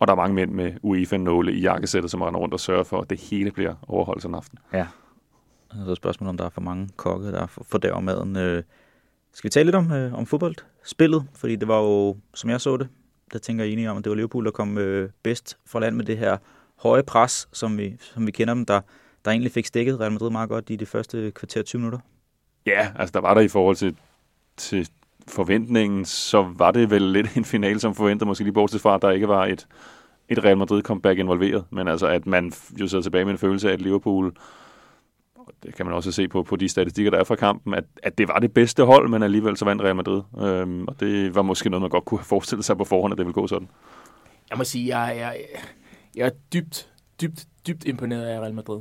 Og 0.00 0.06
der 0.06 0.12
er 0.12 0.16
mange 0.16 0.34
mænd 0.34 0.50
med 0.50 0.72
UEFA-nåle 0.82 1.52
i 1.52 1.60
jakkesættet, 1.60 2.10
som 2.10 2.22
render 2.22 2.40
rundt 2.40 2.54
og 2.54 2.60
sørger 2.60 2.84
for, 2.84 3.00
at 3.00 3.10
det 3.10 3.20
hele 3.20 3.50
bliver 3.50 3.74
overholdt 3.88 4.22
sådan 4.22 4.34
aften. 4.34 4.58
Ja. 4.72 4.86
Så 5.84 5.90
er 5.90 5.94
spørgsmålet, 5.94 6.28
om 6.28 6.36
der 6.36 6.44
er 6.44 6.48
for 6.48 6.60
mange 6.60 6.88
kokke, 6.96 7.32
der 7.32 7.46
fordærver 7.46 8.00
maden. 8.00 8.36
Øh, 8.36 8.62
skal 9.32 9.48
vi 9.48 9.50
tale 9.50 9.64
lidt 9.64 9.76
om, 9.76 9.92
øh, 9.92 10.14
om 10.14 10.26
fodboldspillet? 10.26 11.26
Fordi 11.34 11.56
det 11.56 11.68
var 11.68 11.80
jo, 11.80 12.16
som 12.34 12.50
jeg 12.50 12.60
så 12.60 12.76
det, 12.76 12.88
der 13.32 13.38
tænker 13.38 13.64
jeg 13.64 13.72
enige 13.72 13.90
om, 13.90 13.96
at 13.96 14.04
det 14.04 14.10
var 14.10 14.16
Liverpool, 14.16 14.44
der 14.44 14.50
kom 14.50 14.78
øh, 14.78 15.10
bedst 15.22 15.58
fra 15.66 15.80
land 15.80 15.96
med 15.96 16.04
det 16.04 16.18
her 16.18 16.36
høje 16.76 17.02
pres, 17.02 17.48
som 17.52 17.78
vi, 17.78 17.96
som 18.00 18.26
vi 18.26 18.30
kender 18.30 18.54
dem, 18.54 18.66
der, 18.66 18.80
der 19.24 19.30
egentlig 19.30 19.52
fik 19.52 19.66
stikket 19.66 20.00
Real 20.00 20.12
Madrid 20.12 20.30
meget 20.30 20.48
godt 20.48 20.70
i 20.70 20.76
de 20.76 20.86
første 20.86 21.30
kvarter 21.30 21.62
20 21.62 21.80
minutter. 21.80 21.98
Ja, 22.66 22.88
altså 22.96 23.12
der 23.12 23.20
var 23.20 23.34
der 23.34 23.40
i 23.40 23.48
forhold 23.48 23.76
til, 23.76 23.96
til 24.56 24.88
forventningen, 25.28 26.04
så 26.04 26.42
var 26.56 26.70
det 26.70 26.90
vel 26.90 27.02
lidt 27.02 27.36
en 27.36 27.44
finale, 27.44 27.80
som 27.80 27.94
forventede, 27.94 28.28
måske 28.28 28.44
lige 28.44 28.54
bortset 28.54 28.80
fra, 28.80 28.94
at 28.94 29.02
der 29.02 29.10
ikke 29.10 29.28
var 29.28 29.46
et, 29.46 29.66
et 30.28 30.44
Real 30.44 30.58
Madrid 30.58 30.82
comeback 30.82 31.18
involveret, 31.18 31.64
men 31.70 31.88
altså 31.88 32.06
at 32.06 32.26
man 32.26 32.52
jo 32.80 32.88
sidder 32.88 33.02
tilbage 33.02 33.24
med 33.24 33.32
en 33.32 33.38
følelse 33.38 33.68
af, 33.68 33.72
at 33.72 33.82
Liverpool, 33.82 34.26
øh, 34.26 34.32
det 35.62 35.74
kan 35.74 35.86
man 35.86 35.94
også 35.94 36.12
se 36.12 36.28
på, 36.28 36.42
på 36.42 36.56
de 36.56 36.68
statistikker, 36.68 37.10
der 37.10 37.18
er 37.18 37.24
fra 37.24 37.36
kampen, 37.36 37.74
at, 37.74 37.84
at 38.02 38.18
det 38.18 38.28
var 38.28 38.38
det 38.38 38.54
bedste 38.54 38.84
hold, 38.84 39.08
men 39.08 39.22
alligevel 39.22 39.56
så 39.56 39.64
vandt 39.64 39.82
Real 39.82 39.96
Madrid. 39.96 40.22
Øhm, 40.40 40.84
og 40.84 41.00
det 41.00 41.34
var 41.34 41.42
måske 41.42 41.70
noget, 41.70 41.80
man 41.80 41.90
godt 41.90 42.04
kunne 42.04 42.24
forestille 42.24 42.62
sig 42.62 42.76
på 42.76 42.84
forhånd, 42.84 43.12
at 43.12 43.18
det 43.18 43.26
ville 43.26 43.34
gå 43.34 43.46
sådan. 43.46 43.68
Jeg 44.50 44.58
må 44.58 44.64
sige, 44.64 44.98
jeg, 44.98 45.16
jeg, 45.16 45.36
jeg 46.16 46.26
er 46.26 46.30
dybt, 46.52 46.88
dybt, 47.20 47.46
dybt 47.66 47.84
imponeret 47.84 48.26
af 48.26 48.40
Real 48.40 48.54
Madrid. 48.54 48.80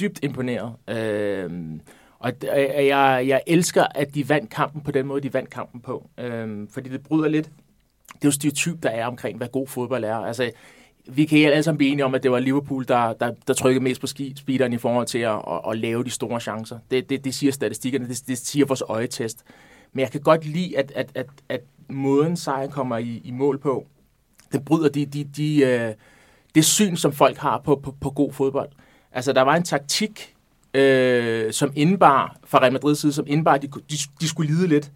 Dybt 0.00 0.20
imponeret. 0.22 0.74
Øhm, 0.88 1.80
og 2.18 2.32
jeg, 2.42 3.24
jeg 3.26 3.42
elsker, 3.46 3.84
at 3.94 4.14
de 4.14 4.28
vandt 4.28 4.50
kampen 4.50 4.82
på 4.82 4.90
den 4.90 5.06
måde, 5.06 5.20
de 5.20 5.34
vandt 5.34 5.50
kampen 5.50 5.80
på. 5.80 6.08
Øhm, 6.18 6.68
fordi 6.68 6.88
det 6.88 7.02
bryder 7.02 7.28
lidt. 7.28 7.50
Det 8.06 8.24
er 8.24 8.28
jo 8.28 8.30
stereotyp, 8.30 8.82
der 8.82 8.90
er 8.90 9.06
omkring, 9.06 9.36
hvad 9.36 9.48
god 9.48 9.66
fodbold 9.66 10.04
er. 10.04 10.16
Altså, 10.16 10.50
vi 11.06 11.24
kan 11.24 11.38
alle 11.38 11.62
sammen 11.62 11.78
blive 11.78 11.90
enige 11.92 12.04
om, 12.04 12.14
at 12.14 12.22
det 12.22 12.30
var 12.30 12.38
Liverpool, 12.38 12.84
der, 12.88 13.12
der, 13.12 13.32
der 13.46 13.54
trykkede 13.54 13.84
mest 13.84 14.00
på 14.00 14.06
speederen 14.06 14.72
i 14.72 14.78
forhold 14.78 15.06
til 15.06 15.18
at, 15.18 15.34
at, 15.34 15.60
at 15.70 15.78
lave 15.78 16.04
de 16.04 16.10
store 16.10 16.40
chancer. 16.40 16.78
Det, 16.90 17.10
det, 17.10 17.24
det 17.24 17.34
siger 17.34 17.52
statistikkerne, 17.52 18.08
det, 18.08 18.22
det 18.26 18.38
siger 18.38 18.66
vores 18.66 18.82
øjetest. 18.88 19.44
Men 19.92 20.00
jeg 20.00 20.10
kan 20.10 20.20
godt 20.20 20.46
lide, 20.46 20.78
at, 20.78 20.92
at, 20.94 21.10
at, 21.14 21.26
at 21.48 21.60
måden 21.88 22.36
sejren 22.36 22.70
kommer 22.70 22.98
i, 22.98 23.20
i 23.24 23.30
mål 23.30 23.58
på, 23.58 23.86
det 24.52 24.64
bryder 24.64 24.88
de, 24.88 25.06
de, 25.06 25.24
de, 25.24 25.62
uh, 25.88 25.94
det 26.54 26.64
syn, 26.64 26.96
som 26.96 27.12
folk 27.12 27.36
har 27.36 27.58
på, 27.64 27.80
på, 27.82 27.94
på 28.00 28.10
god 28.10 28.32
fodbold. 28.32 28.68
Altså, 29.12 29.32
der 29.32 29.42
var 29.42 29.56
en 29.56 29.62
taktik, 29.62 30.34
øh, 30.74 31.52
som 31.52 31.72
indbar, 31.76 32.36
fra 32.44 32.58
Real 32.58 32.72
Madrids 32.72 32.98
side, 32.98 33.12
som 33.12 33.24
indbar, 33.28 33.52
at 33.52 33.62
de, 33.62 33.68
de, 33.68 33.96
de 34.20 34.28
skulle 34.28 34.52
lide 34.52 34.66
lidt. 34.66 34.92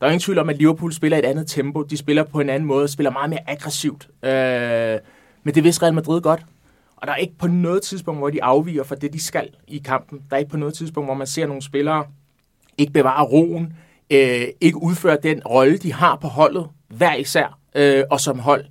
Der 0.00 0.06
er 0.06 0.10
ingen 0.10 0.20
tvivl 0.20 0.38
om, 0.38 0.48
at 0.48 0.56
Liverpool 0.56 0.92
spiller 0.92 1.18
et 1.18 1.24
andet 1.24 1.46
tempo. 1.46 1.82
De 1.82 1.96
spiller 1.96 2.24
på 2.24 2.40
en 2.40 2.48
anden 2.48 2.66
måde, 2.66 2.88
spiller 2.88 3.10
meget 3.10 3.30
mere 3.30 3.50
aggressivt. 3.50 4.08
Øh, 4.22 4.98
men 5.42 5.54
det 5.54 5.64
vidste 5.64 5.82
Real 5.82 5.94
Madrid 5.94 6.20
godt. 6.20 6.42
Og 6.96 7.06
der 7.06 7.12
er 7.12 7.16
ikke 7.16 7.38
på 7.38 7.46
noget 7.46 7.82
tidspunkt, 7.82 8.20
hvor 8.20 8.30
de 8.30 8.42
afviger 8.42 8.84
fra 8.84 8.94
det, 8.94 9.12
de 9.12 9.22
skal 9.22 9.48
i 9.68 9.78
kampen. 9.78 10.22
Der 10.30 10.36
er 10.36 10.38
ikke 10.38 10.50
på 10.50 10.56
noget 10.56 10.74
tidspunkt, 10.74 11.06
hvor 11.06 11.14
man 11.14 11.26
ser 11.26 11.46
nogle 11.46 11.62
spillere 11.62 12.04
ikke 12.78 12.92
bevare 12.92 13.24
roen, 13.24 13.72
øh, 14.10 14.46
ikke 14.60 14.82
udføre 14.82 15.18
den 15.22 15.42
rolle, 15.42 15.78
de 15.78 15.92
har 15.92 16.16
på 16.16 16.28
holdet, 16.28 16.66
hver 16.88 17.14
især, 17.14 17.58
øh, 17.74 18.04
og 18.10 18.20
som 18.20 18.38
hold. 18.38 18.64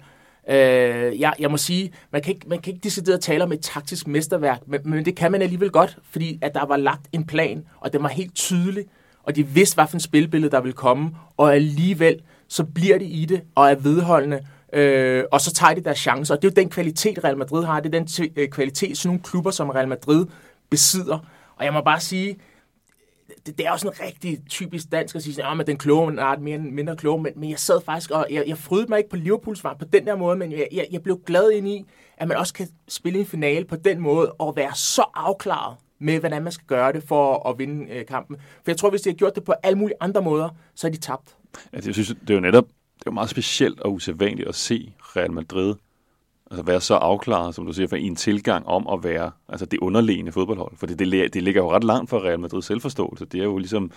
Øh, 0.50 1.20
jeg, 1.20 1.34
jeg 1.40 1.52
må 1.52 1.58
sige, 1.58 1.92
man 2.12 2.22
kan 2.22 2.34
ikke, 2.34 2.50
man 2.50 2.60
kan 2.60 2.74
ikke 2.74 2.84
decideret 2.84 3.22
tale 3.22 3.44
om 3.44 3.52
et 3.52 3.62
taktisk 3.62 4.08
mesterværk, 4.08 4.60
men, 4.68 4.82
men 4.84 5.06
det 5.06 5.16
kan 5.16 5.32
man 5.32 5.42
alligevel 5.42 5.70
godt, 5.70 5.98
fordi 6.10 6.40
at 6.42 6.54
der 6.54 6.66
var 6.66 6.78
lagt 6.78 7.08
en 7.12 7.26
plan, 7.26 7.66
og 7.80 7.94
den 7.94 8.04
var 8.04 8.10
helt 8.10 8.36
tydelig, 8.36 8.86
og 9.24 9.36
de 9.36 9.48
vidste, 9.48 9.76
hvad 9.76 9.88
for 9.88 9.96
en 9.96 10.00
spilbillede, 10.00 10.52
der 10.52 10.62
ville 10.62 10.74
komme, 10.74 11.12
og 11.38 11.56
alligevel, 11.56 12.22
så 12.48 12.64
bliver 12.64 12.98
de 12.98 13.06
i 13.06 13.26
det, 13.26 13.42
og 13.56 13.72
er 13.72 13.76
vedholdende, 13.76 14.40
øh, 14.74 15.24
og 15.32 15.42
så 15.42 15.54
tager 15.54 15.74
de 15.74 15.82
deres 15.82 16.00
chancer. 16.00 16.36
Og 16.36 16.42
det 16.42 16.48
er 16.48 16.52
jo 16.52 16.62
den 16.62 16.70
kvalitet, 16.70 17.24
Real 17.24 17.38
Madrid 17.38 17.66
har, 17.66 17.80
det 17.80 17.96
er 17.96 18.00
den 18.00 18.32
øh, 18.36 18.50
kvalitet, 18.50 18.98
sådan 18.98 19.10
nogle 19.10 19.24
klubber 19.24 19.52
som 19.52 19.70
Real 19.70 19.88
Madrid 19.88 20.26
besidder. 20.70 21.20
Og 21.56 21.66
jeg 21.66 21.74
må 21.74 21.82
bare 21.82 22.00
sige, 22.00 22.38
det, 23.46 23.58
det 23.58 23.68
er 23.68 23.72
også 23.72 23.88
en 23.88 23.94
rigtig 24.06 24.40
typisk 24.50 24.92
dansk 24.92 25.16
at 25.16 25.24
sige, 25.24 25.46
at 25.46 25.68
den 25.68 25.78
kloge 25.78 26.20
er 26.20 26.40
mere 26.40 26.58
mindre 26.58 26.96
kloge, 26.96 27.24
men, 27.24 27.34
men 27.36 27.50
jeg 27.50 27.60
sad 27.60 27.82
faktisk, 27.86 28.12
og 28.12 28.28
jeg, 28.32 28.44
jeg 28.48 28.58
frydede 28.58 28.88
mig 28.90 28.98
ikke 28.98 29.10
på 29.10 29.16
Liverpools 29.16 29.64
vej 29.64 29.74
på 29.78 29.86
den 29.86 30.06
der 30.06 30.16
måde, 30.16 30.36
men 30.36 30.52
jeg, 30.52 30.68
jeg, 30.72 30.88
jeg 30.92 31.02
blev 31.04 31.20
glad 31.26 31.52
ind 31.52 31.68
i, 31.68 31.86
at 32.18 32.28
man 32.28 32.38
også 32.38 32.54
kan 32.54 32.68
spille 32.88 33.20
en 33.20 33.26
finale 33.26 33.66
på 33.66 33.76
den 33.76 34.00
måde, 34.00 34.32
og 34.32 34.56
være 34.56 34.76
så 34.76 35.04
afklaret 35.14 35.78
med, 36.00 36.20
hvordan 36.20 36.44
man 36.44 36.52
skal 36.52 36.66
gøre 36.68 36.94
det 36.94 37.04
for 37.04 37.50
at 37.50 37.60
vinde 37.60 37.92
øh, 37.92 38.06
kampen. 38.06 38.38
For 38.38 38.72
jeg 38.72 38.78
tror, 38.78 38.90
hvis 38.90 39.02
de 39.02 39.10
har 39.10 39.16
gjort 39.16 39.36
det 39.36 39.44
på 39.44 39.54
alle 39.64 39.78
mulige 39.78 39.98
andre 40.00 40.22
måder, 40.22 40.50
så 40.76 40.88
er 40.88 40.92
de 40.92 40.98
tabt. 40.98 41.36
Ja, 41.74 41.80
jeg 41.86 41.94
synes, 41.94 42.08
det 42.08 42.30
er 42.30 42.34
jo 42.34 42.40
netop 42.40 42.66
det 43.02 43.08
er 43.08 43.12
jo 43.12 43.14
meget 43.14 43.30
specielt 43.30 43.80
og 43.80 43.94
usædvanligt 43.94 44.50
at 44.50 44.56
se 44.56 44.94
Real 45.16 45.32
Madrid 45.32 45.76
altså 46.52 46.64
være 46.64 46.82
så 46.82 46.96
afklaret, 46.96 47.56
som 47.56 47.66
du 47.66 47.74
siger, 47.74 47.88
for 47.88 47.96
en 47.96 48.16
tilgang 48.16 48.68
om 48.68 48.88
at 48.88 49.04
være 49.04 49.32
altså 49.50 49.66
det 49.66 49.80
underliggende 49.80 50.32
fodboldhold. 50.32 50.72
For 50.78 50.88
det, 50.88 51.00
det, 51.00 51.34
det 51.34 51.44
ligger 51.44 51.62
jo 51.62 51.72
ret 51.72 51.84
langt 51.84 52.10
fra 52.10 52.18
Real 52.18 52.40
Madrids 52.40 52.66
selvforståelse. 52.66 53.26
Det 53.26 53.40
er 53.40 53.44
jo 53.44 53.58
ligesom, 53.58 53.92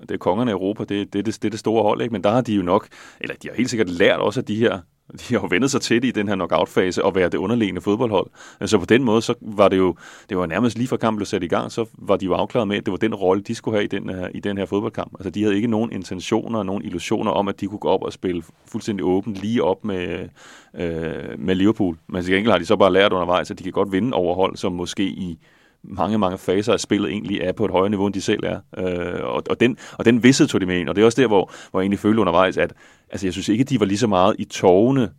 det 0.00 0.10
er 0.10 0.18
kongerne 0.18 0.50
i 0.50 0.52
Europa, 0.52 0.84
det, 0.84 1.12
det, 1.12 1.26
det, 1.26 1.42
det 1.42 1.44
er 1.44 1.50
det 1.50 1.58
store 1.58 1.82
hold, 1.82 2.02
ikke? 2.02 2.12
men 2.12 2.24
der 2.24 2.30
har 2.30 2.40
de 2.40 2.54
jo 2.54 2.62
nok, 2.62 2.88
eller 3.20 3.34
de 3.42 3.48
har 3.48 3.56
helt 3.56 3.70
sikkert 3.70 3.90
lært 3.90 4.20
også, 4.20 4.40
af 4.40 4.44
de 4.44 4.56
her 4.56 4.80
de 5.12 5.34
har 5.34 5.40
jo 5.40 5.46
vendet 5.50 5.70
sig 5.70 5.80
til 5.80 6.02
det 6.02 6.08
i 6.08 6.10
den 6.10 6.28
her 6.28 6.34
knockout-fase 6.34 7.04
og 7.04 7.14
være 7.14 7.28
det 7.28 7.38
underliggende 7.38 7.80
fodboldhold. 7.80 8.26
Så 8.66 8.78
på 8.78 8.84
den 8.84 9.04
måde, 9.04 9.22
så 9.22 9.34
var 9.40 9.68
det 9.68 9.76
jo, 9.76 9.94
det 10.28 10.36
var 10.36 10.46
nærmest 10.46 10.78
lige 10.78 10.88
fra 10.88 10.96
kampen 10.96 11.16
blev 11.16 11.26
sat 11.26 11.42
i 11.42 11.46
gang, 11.46 11.72
så 11.72 11.84
var 11.92 12.16
de 12.16 12.24
jo 12.24 12.34
afklaret 12.34 12.68
med, 12.68 12.76
at 12.76 12.86
det 12.86 12.92
var 12.92 12.98
den 12.98 13.14
rolle, 13.14 13.42
de 13.42 13.54
skulle 13.54 13.76
have 13.76 13.84
i 13.84 13.88
den 13.88 14.08
her, 14.08 14.28
i 14.34 14.40
den 14.40 14.58
her 14.58 14.66
fodboldkamp. 14.66 15.14
Altså 15.18 15.30
de 15.30 15.42
havde 15.42 15.56
ikke 15.56 15.68
nogen 15.68 15.92
intentioner, 15.92 16.62
nogen 16.62 16.84
illusioner 16.84 17.30
om, 17.30 17.48
at 17.48 17.60
de 17.60 17.66
kunne 17.66 17.78
gå 17.78 17.88
op 17.88 18.02
og 18.02 18.12
spille 18.12 18.42
fuldstændig 18.66 19.06
åbent 19.06 19.36
lige 19.36 19.64
op 19.64 19.84
med, 19.84 20.28
øh, 20.74 21.38
med 21.38 21.54
Liverpool. 21.54 21.96
Men 22.06 22.22
til 22.22 22.34
gengæld 22.34 22.52
har 22.52 22.58
de 22.58 22.66
så 22.66 22.76
bare 22.76 22.92
lært 22.92 23.12
undervejs, 23.12 23.50
at 23.50 23.58
de 23.58 23.62
kan 23.62 23.72
godt 23.72 23.92
vinde 23.92 24.14
overhold, 24.14 24.56
som 24.56 24.72
måske 24.72 25.04
i 25.04 25.38
mange, 25.84 26.18
mange 26.18 26.38
faser 26.38 26.72
af 26.72 26.80
spillet 26.80 27.10
egentlig 27.10 27.40
er 27.40 27.52
på 27.52 27.64
et 27.64 27.70
højere 27.70 27.90
niveau, 27.90 28.06
end 28.06 28.14
de 28.14 28.20
selv 28.20 28.44
er. 28.44 28.60
Øh, 28.78 29.24
og, 29.24 29.42
og, 29.50 29.60
den, 29.60 29.76
og 29.98 30.04
den 30.04 30.22
vidste 30.22 30.46
tog 30.46 30.60
de 30.60 30.66
med 30.66 30.78
ind, 30.78 30.88
og 30.88 30.96
det 30.96 31.02
er 31.02 31.06
også 31.06 31.20
der, 31.20 31.28
hvor, 31.28 31.52
hvor 31.70 31.80
jeg 31.80 31.84
egentlig 31.84 31.98
følte 31.98 32.20
undervejs, 32.20 32.56
at 32.56 32.72
altså, 33.10 33.26
jeg 33.26 33.32
synes 33.32 33.48
ikke, 33.48 33.64
de 33.64 33.80
var 33.80 33.86
lige 33.86 33.98
så 33.98 34.06
meget 34.06 34.36
i 34.38 34.44
tårne 34.44 35.10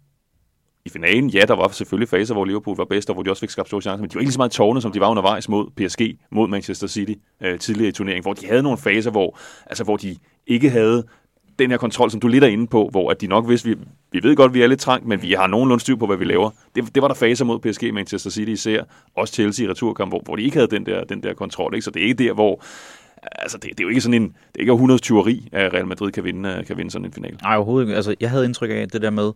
i 0.86 0.90
finalen. 0.90 1.30
Ja, 1.30 1.42
der 1.48 1.56
var 1.56 1.68
selvfølgelig 1.68 2.10
faser, 2.10 2.34
hvor 2.34 2.46
Liverpool 2.46 2.78
var 2.78 2.86
bedst, 2.86 3.10
og 3.10 3.14
hvor 3.14 3.24
de 3.24 3.30
også 3.30 3.40
fik 3.40 3.50
skabt 3.50 3.68
store 3.68 3.82
chancer, 3.82 4.02
men 4.02 4.10
de 4.10 4.16
var 4.16 4.22
ikke 4.22 4.28
lige 4.28 4.34
så 4.34 4.40
meget 4.40 4.52
tårne, 4.52 4.82
som 4.82 4.92
de 4.92 5.00
var 5.00 5.10
undervejs 5.10 5.50
mod 5.50 5.70
PSG, 5.76 6.20
mod 6.32 6.48
Manchester 6.48 6.88
City 6.88 7.14
øh, 7.44 7.60
tidligere 7.60 7.90
i 7.90 7.92
turneringen, 7.92 8.24
hvor 8.24 8.34
de 8.34 8.48
havde 8.48 8.64
nogle 8.64 8.78
faser, 8.78 9.12
hvor, 9.12 9.38
altså, 9.66 9.84
hvor 9.84 9.98
de 9.98 10.16
ikke 10.48 10.70
havde 10.70 11.04
den 11.62 11.72
her 11.72 11.78
kontrol, 11.78 12.12
som 12.12 12.20
du 12.20 12.28
lidt 12.28 12.44
er 12.44 12.48
inde 12.48 12.68
på, 12.68 12.90
hvor 12.92 13.12
at 13.12 13.22
de 13.22 13.28
nok 13.28 13.50
vidste, 13.50 13.70
vi, 13.70 13.76
vi 14.12 14.24
ved 14.24 14.36
godt, 14.36 14.54
vi 14.54 14.62
er 14.62 14.68
lidt 14.68 14.80
trængt, 14.80 15.08
men 15.08 15.22
vi 15.22 15.32
har 15.32 15.48
nogenlunde 15.48 15.82
styr 15.82 15.96
på, 15.96 16.06
hvad 16.06 16.18
vi 16.18 16.26
laver. 16.26 16.50
Det, 16.76 16.96
det 16.96 17.02
var 17.02 17.08
der 17.08 17.16
faser 17.16 17.46
mod 17.46 17.60
PSG, 17.60 17.94
Manchester 17.94 18.30
City 18.30 18.52
især, 18.52 18.84
også 19.16 19.34
Chelsea 19.34 19.66
i 19.66 19.70
returkamp, 19.70 20.12
hvor, 20.12 20.22
hvor 20.26 20.36
de 20.36 20.44
ikke 20.44 20.58
havde 20.58 20.72
den 20.72 20.86
der, 20.86 21.04
den 21.04 21.24
der 21.24 21.34
kontrol. 21.34 21.74
Ikke? 21.76 21.86
Så 21.86 21.92
det 21.92 22.02
er 22.02 22.06
ikke 22.06 22.24
der, 22.24 22.34
hvor 22.34 22.64
altså 23.32 23.58
det, 23.58 23.70
det, 23.70 23.80
er 23.80 23.84
jo 23.84 23.90
ikke 23.90 24.02
sådan 24.02 24.22
en, 24.22 24.28
det 24.28 24.56
er 24.56 24.60
ikke 24.60 24.74
100 24.74 25.00
tyveri, 25.00 25.50
at 25.52 25.74
Real 25.74 25.88
Madrid 25.88 26.12
kan 26.12 26.24
vinde, 26.24 26.50
øh, 26.50 26.66
kan 26.66 26.78
vinde 26.78 26.92
sådan 26.92 27.06
en 27.06 27.14
final. 27.14 27.38
Nej, 27.42 27.56
overhovedet 27.56 27.88
ikke. 27.88 27.96
Altså, 27.96 28.16
jeg 28.20 28.30
havde 28.30 28.46
indtryk 28.46 28.70
af 28.70 28.90
det 28.90 29.02
der 29.02 29.10
med, 29.10 29.32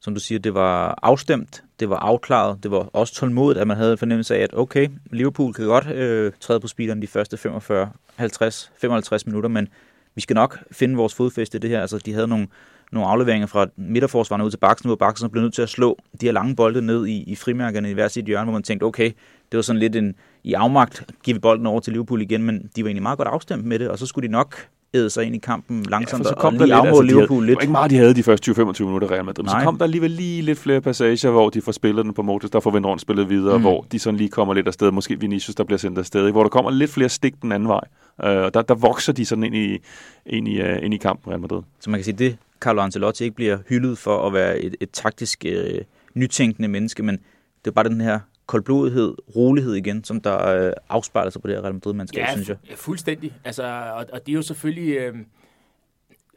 som 0.00 0.14
du 0.14 0.20
siger, 0.20 0.38
det 0.38 0.54
var 0.54 0.98
afstemt, 1.02 1.62
det 1.80 1.90
var 1.90 1.96
afklaret, 1.96 2.62
det 2.62 2.70
var 2.70 2.88
også 2.92 3.14
tålmodigt, 3.14 3.60
at 3.60 3.66
man 3.66 3.76
havde 3.76 3.92
en 3.92 3.98
fornemmelse 3.98 4.36
af, 4.36 4.40
at 4.40 4.58
okay, 4.58 4.88
Liverpool 5.10 5.52
kan 5.52 5.66
godt 5.66 5.86
øh, 5.86 6.32
træde 6.40 6.60
på 6.60 6.68
speederen 6.68 7.02
de 7.02 7.06
første 7.06 7.36
45, 7.36 7.90
50, 8.16 8.72
55 8.80 9.26
minutter, 9.26 9.48
men 9.48 9.68
vi 10.14 10.20
skal 10.20 10.34
nok 10.34 10.58
finde 10.72 10.96
vores 10.96 11.14
fodfæste 11.14 11.58
i 11.58 11.60
det 11.60 11.70
her. 11.70 11.80
Altså, 11.80 11.98
de 11.98 12.12
havde 12.12 12.28
nogle, 12.28 12.48
nogle 12.92 13.08
afleveringer 13.08 13.46
fra 13.46 13.66
midterforsvarerne 13.76 14.44
ud 14.44 14.50
til 14.50 14.58
baksen, 14.58 14.88
hvor 14.88 14.96
baksen 14.96 15.30
blev 15.30 15.42
nødt 15.42 15.54
til 15.54 15.62
at 15.62 15.68
slå 15.68 15.98
de 16.20 16.26
her 16.26 16.32
lange 16.32 16.56
bolde 16.56 16.82
ned 16.82 17.06
i, 17.06 17.22
i 17.22 17.34
frimærkerne 17.34 17.90
i 17.90 17.94
hver 17.94 18.08
sit 18.08 18.24
hjørne, 18.24 18.44
hvor 18.44 18.52
man 18.52 18.62
tænkte, 18.62 18.84
okay, 18.84 19.12
det 19.52 19.56
var 19.56 19.62
sådan 19.62 19.80
lidt 19.80 19.96
en, 19.96 20.14
i 20.44 20.52
afmagt, 20.52 21.04
giver 21.22 21.34
vi 21.34 21.40
bolden 21.40 21.66
over 21.66 21.80
til 21.80 21.92
Liverpool 21.92 22.22
igen, 22.22 22.42
men 22.42 22.70
de 22.76 22.82
var 22.82 22.88
egentlig 22.88 23.02
meget 23.02 23.18
godt 23.18 23.28
afstemt 23.28 23.64
med 23.64 23.78
det, 23.78 23.88
og 23.88 23.98
så 23.98 24.06
skulle 24.06 24.28
de 24.28 24.32
nok 24.32 24.68
æde 24.94 25.10
sig 25.10 25.24
ind 25.24 25.34
i 25.34 25.38
kampen 25.38 25.82
langsomt, 25.82 26.24
ja, 26.24 26.28
så 26.28 26.34
kom 26.34 26.56
og 26.56 26.66
lige 26.66 26.76
altså, 26.76 27.02
Liverpool 27.02 27.28
de 27.28 27.34
havde, 27.34 27.46
lidt. 27.46 27.48
Det 27.48 27.56
var 27.56 27.60
ikke 27.60 27.72
meget, 27.72 27.90
de 27.90 27.96
havde 27.96 28.14
de 28.14 28.22
første 28.22 28.50
20-25 28.50 28.84
minutter 28.84 29.10
Real 29.10 29.24
Madrid, 29.24 29.44
men 29.44 29.50
så 29.50 29.60
kom 29.64 29.78
der 29.78 29.84
alligevel 29.84 30.10
lige 30.10 30.42
lidt 30.42 30.58
flere 30.58 30.80
passager, 30.80 31.30
hvor 31.30 31.50
de 31.50 31.60
får 31.60 31.72
spillet 31.72 32.04
den 32.04 32.14
på 32.14 32.22
Motus, 32.22 32.50
der 32.50 32.60
får 32.60 32.70
vendt 32.70 32.86
rundt 32.86 33.02
spillet 33.02 33.28
videre, 33.28 33.56
mm. 33.56 33.62
hvor 33.62 33.86
de 33.92 33.98
sådan 33.98 34.16
lige 34.18 34.28
kommer 34.28 34.54
lidt 34.54 34.66
afsted, 34.66 34.90
måske 34.90 35.20
Vinicius, 35.20 35.54
der 35.54 35.64
bliver 35.64 35.78
sendt 35.78 35.98
afsted, 35.98 36.30
hvor 36.30 36.42
der 36.42 36.50
kommer 36.50 36.70
lidt 36.70 36.90
flere 36.90 37.08
stik 37.08 37.42
den 37.42 37.52
anden 37.52 37.68
vej. 37.68 37.84
Uh, 38.22 38.28
der, 38.28 38.62
der 38.62 38.74
vokser 38.74 39.12
de 39.12 39.24
sådan 39.26 39.44
ind 39.44 39.54
i, 39.54 39.78
ind 40.26 40.48
i, 40.48 40.60
uh, 40.60 40.82
ind 40.82 40.94
i 40.94 40.96
kampen 40.96 41.30
Real 41.30 41.40
Madrid. 41.40 41.62
Så 41.80 41.90
man 41.90 41.98
kan 41.98 42.04
sige, 42.04 42.16
det 42.16 42.36
Carlo 42.60 42.82
Ancelotti 42.82 43.24
ikke 43.24 43.36
bliver 43.36 43.58
hyldet 43.68 43.98
for 43.98 44.26
at 44.26 44.32
være 44.32 44.58
et, 44.58 44.76
et 44.80 44.90
taktisk 44.92 45.44
uh, 45.48 45.78
nytænkende 46.14 46.68
menneske, 46.68 47.02
men 47.02 47.18
det 47.64 47.70
er 47.70 47.74
bare 47.74 47.88
den 47.88 48.00
her 48.00 48.20
koldblodighed, 48.46 49.14
rolighed 49.36 49.74
igen, 49.74 50.04
som 50.04 50.20
der 50.20 50.46
øh, 50.46 50.72
afspejler 50.88 51.30
sig 51.30 51.42
på 51.42 51.48
det 51.48 51.56
her 51.56 51.62
Real 51.62 51.74
Madrid-mandskab, 51.74 52.20
ja, 52.20 52.32
synes 52.32 52.48
jeg. 52.48 52.56
Ja, 52.70 52.74
fuldstændig. 52.74 53.32
Altså, 53.44 53.62
og, 53.96 54.06
og 54.12 54.26
det 54.26 54.32
er 54.32 54.36
jo 54.36 54.42
selvfølgelig... 54.42 54.96
Øh, 54.96 55.14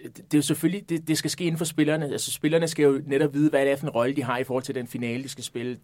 det 0.05 0.33
er 0.33 0.37
jo 0.37 0.41
selvfølgelig, 0.41 0.89
det, 0.89 1.07
det 1.07 1.17
skal 1.17 1.31
ske 1.31 1.43
inden 1.43 1.57
for 1.57 1.65
spillerne. 1.65 2.05
Altså 2.05 2.31
spillerne 2.31 2.67
skal 2.67 2.83
jo 2.83 3.01
netop 3.05 3.33
vide, 3.33 3.49
hvad 3.49 3.61
det 3.61 3.71
er 3.71 3.75
for 3.75 3.85
en 3.85 3.89
rolle, 3.89 4.15
de 4.15 4.23
har 4.23 4.37
i 4.37 4.43
forhold 4.43 4.63
til 4.63 4.75
den 4.75 4.87
finale, 4.87 5.23
de 5.23 5.29
skal 5.29 5.43
spille. 5.43 5.77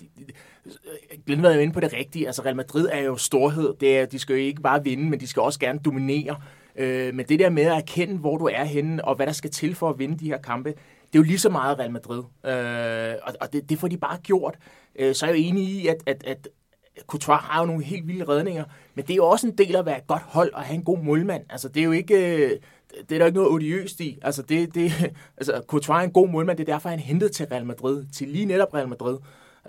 Glenn 1.25 1.43
var 1.43 1.53
jo 1.53 1.59
inde 1.59 1.73
på 1.73 1.79
det 1.79 1.93
rigtige. 1.93 2.27
Altså 2.27 2.41
Real 2.41 2.55
Madrid 2.55 2.87
er 2.91 2.99
jo 2.99 3.17
storhed. 3.17 3.73
Det 3.79 3.97
er, 3.97 4.05
de 4.05 4.19
skal 4.19 4.33
jo 4.33 4.39
ikke 4.39 4.61
bare 4.61 4.83
vinde, 4.83 5.09
men 5.09 5.19
de 5.19 5.27
skal 5.27 5.41
også 5.41 5.59
gerne 5.59 5.79
dominere. 5.79 6.35
Øh, 6.75 7.15
men 7.15 7.25
det 7.25 7.39
der 7.39 7.49
med 7.49 7.63
at 7.63 7.77
erkende, 7.77 8.17
hvor 8.17 8.37
du 8.37 8.45
er 8.45 8.63
henne, 8.63 9.05
og 9.05 9.15
hvad 9.15 9.27
der 9.27 9.33
skal 9.33 9.51
til 9.51 9.75
for 9.75 9.89
at 9.89 9.99
vinde 9.99 10.19
de 10.19 10.25
her 10.25 10.37
kampe, 10.37 10.73
det 11.13 11.19
er 11.19 11.23
jo 11.23 11.23
lige 11.23 11.39
så 11.39 11.49
meget 11.49 11.79
Real 11.79 11.91
Madrid. 11.91 12.23
Øh, 12.45 13.15
og 13.23 13.33
og 13.41 13.53
det, 13.53 13.69
det 13.69 13.79
får 13.79 13.87
de 13.87 13.97
bare 13.97 14.17
gjort. 14.17 14.57
Øh, 14.95 15.15
så 15.15 15.25
er 15.25 15.29
jeg 15.29 15.39
jo 15.39 15.43
enig 15.47 15.63
i, 15.63 15.87
at, 15.87 15.97
at, 16.05 16.23
at 16.27 16.47
Courtois 17.07 17.39
har 17.41 17.59
jo 17.59 17.65
nogle 17.65 17.83
helt 17.83 18.07
vilde 18.07 18.23
redninger, 18.23 18.63
men 18.95 19.05
det 19.05 19.13
er 19.13 19.15
jo 19.15 19.27
også 19.27 19.47
en 19.47 19.57
del 19.57 19.75
af 19.75 19.79
at 19.79 19.85
være 19.85 19.97
et 19.97 20.07
godt 20.07 20.21
hold 20.21 20.53
og 20.53 20.61
have 20.61 20.75
en 20.75 20.83
god 20.83 20.97
målmand. 20.97 21.43
Altså, 21.49 21.67
det 21.67 21.79
er 21.79 21.83
jo 21.83 21.91
ikke, 21.91 22.43
øh, 22.43 22.59
det 23.09 23.15
er 23.15 23.19
der 23.19 23.25
ikke 23.25 23.37
noget 23.37 23.51
odiøst 23.51 23.99
i. 23.99 24.19
Altså, 24.21 24.41
det, 24.41 24.75
det, 24.75 24.91
altså, 25.37 25.63
Courtois 25.67 25.99
er 25.99 26.03
en 26.03 26.11
god 26.11 26.29
målmand, 26.29 26.57
det 26.57 26.69
er 26.69 26.73
derfor, 26.73 26.89
han 26.89 26.99
er 26.99 27.03
hentet 27.03 27.31
til 27.31 27.45
Real 27.45 27.65
Madrid, 27.65 28.05
til 28.13 28.27
lige 28.27 28.45
netop 28.45 28.73
Real 28.73 28.87
Madrid, 28.87 29.17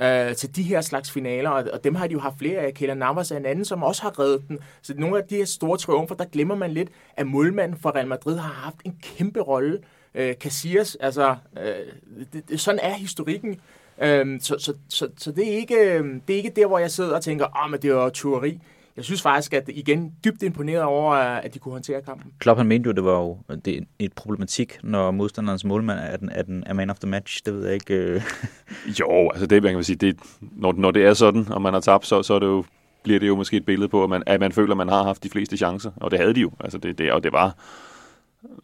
øh, 0.01 0.37
til 0.37 0.57
de 0.57 0.63
her 0.63 0.81
slags 0.81 1.11
finaler, 1.11 1.51
og, 1.51 1.65
og 1.73 1.85
dem 1.85 1.95
har 1.95 2.07
de 2.07 2.13
jo 2.13 2.21
haft 2.21 2.39
flere 2.39 2.61
af. 2.61 2.75
Keller 2.75 2.95
Navas 2.95 3.31
er 3.31 3.37
en 3.37 3.47
anden, 3.47 3.65
som 3.65 3.83
også 3.83 4.03
har 4.03 4.19
reddet 4.19 4.49
den. 4.49 4.59
Så 4.83 4.95
nogle 4.97 5.19
af 5.19 5.25
de 5.25 5.37
her 5.37 5.45
store 5.45 5.79
triumfer, 5.79 6.15
der 6.15 6.25
glemmer 6.25 6.55
man 6.55 6.71
lidt, 6.71 6.89
at 7.17 7.27
målmanden 7.27 7.79
for 7.79 7.95
Real 7.95 8.09
Madrid 8.09 8.37
har 8.37 8.53
haft 8.53 8.77
en 8.85 8.99
kæmpe 9.03 9.41
rolle. 9.41 9.79
Øh, 10.15 10.35
Casillas, 10.35 10.97
altså, 11.01 11.37
øh, 11.61 12.25
det, 12.33 12.49
det, 12.49 12.61
sådan 12.61 12.81
er 12.83 12.95
historikken. 12.95 13.61
Øh, 14.03 14.41
så, 14.41 14.57
så, 14.59 14.75
så, 14.89 15.09
så 15.19 15.33
det, 15.33 15.53
er 15.53 15.57
ikke, 15.57 16.03
det 16.29 16.33
er 16.33 16.37
ikke 16.37 16.53
der, 16.57 16.67
hvor 16.67 16.79
jeg 16.79 16.91
sidder 16.91 17.17
og 17.17 17.23
tænker, 17.23 17.45
åh, 17.45 17.65
oh, 17.65 17.71
men 17.71 17.83
det 17.83 17.91
er 17.91 17.95
jo 17.95 18.11
tyveri 18.11 18.61
jeg 18.97 19.05
synes 19.05 19.23
faktisk, 19.23 19.53
at 19.53 19.69
igen 19.69 20.13
dybt 20.25 20.43
imponeret 20.43 20.83
over, 20.83 21.15
at 21.15 21.55
de 21.55 21.59
kunne 21.59 21.73
håndtere 21.73 22.03
kampen. 22.03 22.33
Klopp 22.39 22.59
han 22.59 22.67
mente 22.67 22.87
jo, 22.87 22.93
det 22.93 23.05
var 23.05 23.19
jo 23.19 23.39
det 23.65 23.79
er 23.79 23.81
et 23.99 24.13
problematik, 24.13 24.79
når 24.83 25.11
modstanderens 25.11 25.65
målmand 25.65 25.99
er, 25.99 26.17
den, 26.17 26.29
er, 26.29 26.43
den, 26.43 26.65
er 26.67 26.73
man 26.73 26.91
of 26.91 26.99
the 26.99 27.11
match. 27.11 27.43
Det 27.47 27.55
ved 27.55 27.65
jeg 27.65 27.75
ikke. 27.75 27.95
Øh. 27.95 28.23
jo, 29.01 29.31
altså 29.31 29.47
det, 29.47 29.63
man 29.63 29.75
kan 29.75 29.85
sige, 29.85 29.97
det, 29.97 30.17
når, 30.41 30.73
når 30.73 30.91
det 30.91 31.05
er 31.05 31.15
sådan, 31.15 31.53
og 31.53 31.63
man 31.63 31.73
har 31.73 31.81
tabt, 31.81 32.07
så, 32.07 32.23
så 32.23 32.35
er 32.35 32.39
det 32.39 32.47
jo, 32.47 32.65
bliver 33.03 33.21
det 33.21 33.29
jo 33.29 33.37
måske 33.37 33.57
et 33.57 33.65
billede 33.65 33.89
på, 33.89 34.05
at 34.05 34.11
man, 34.11 34.23
at 34.27 34.41
man 34.41 34.53
føler, 34.53 34.71
at 34.71 34.77
man 34.77 34.89
har 34.89 35.03
haft 35.03 35.25
de 35.25 35.31
fleste 35.31 35.57
chancer. 35.57 35.91
Og 35.97 36.11
det 36.11 36.19
havde 36.19 36.35
de 36.35 36.41
jo. 36.41 36.51
Altså 36.61 36.79
det, 36.79 36.99
det, 36.99 37.13
og 37.13 37.25
det 37.25 37.33
var 37.33 37.57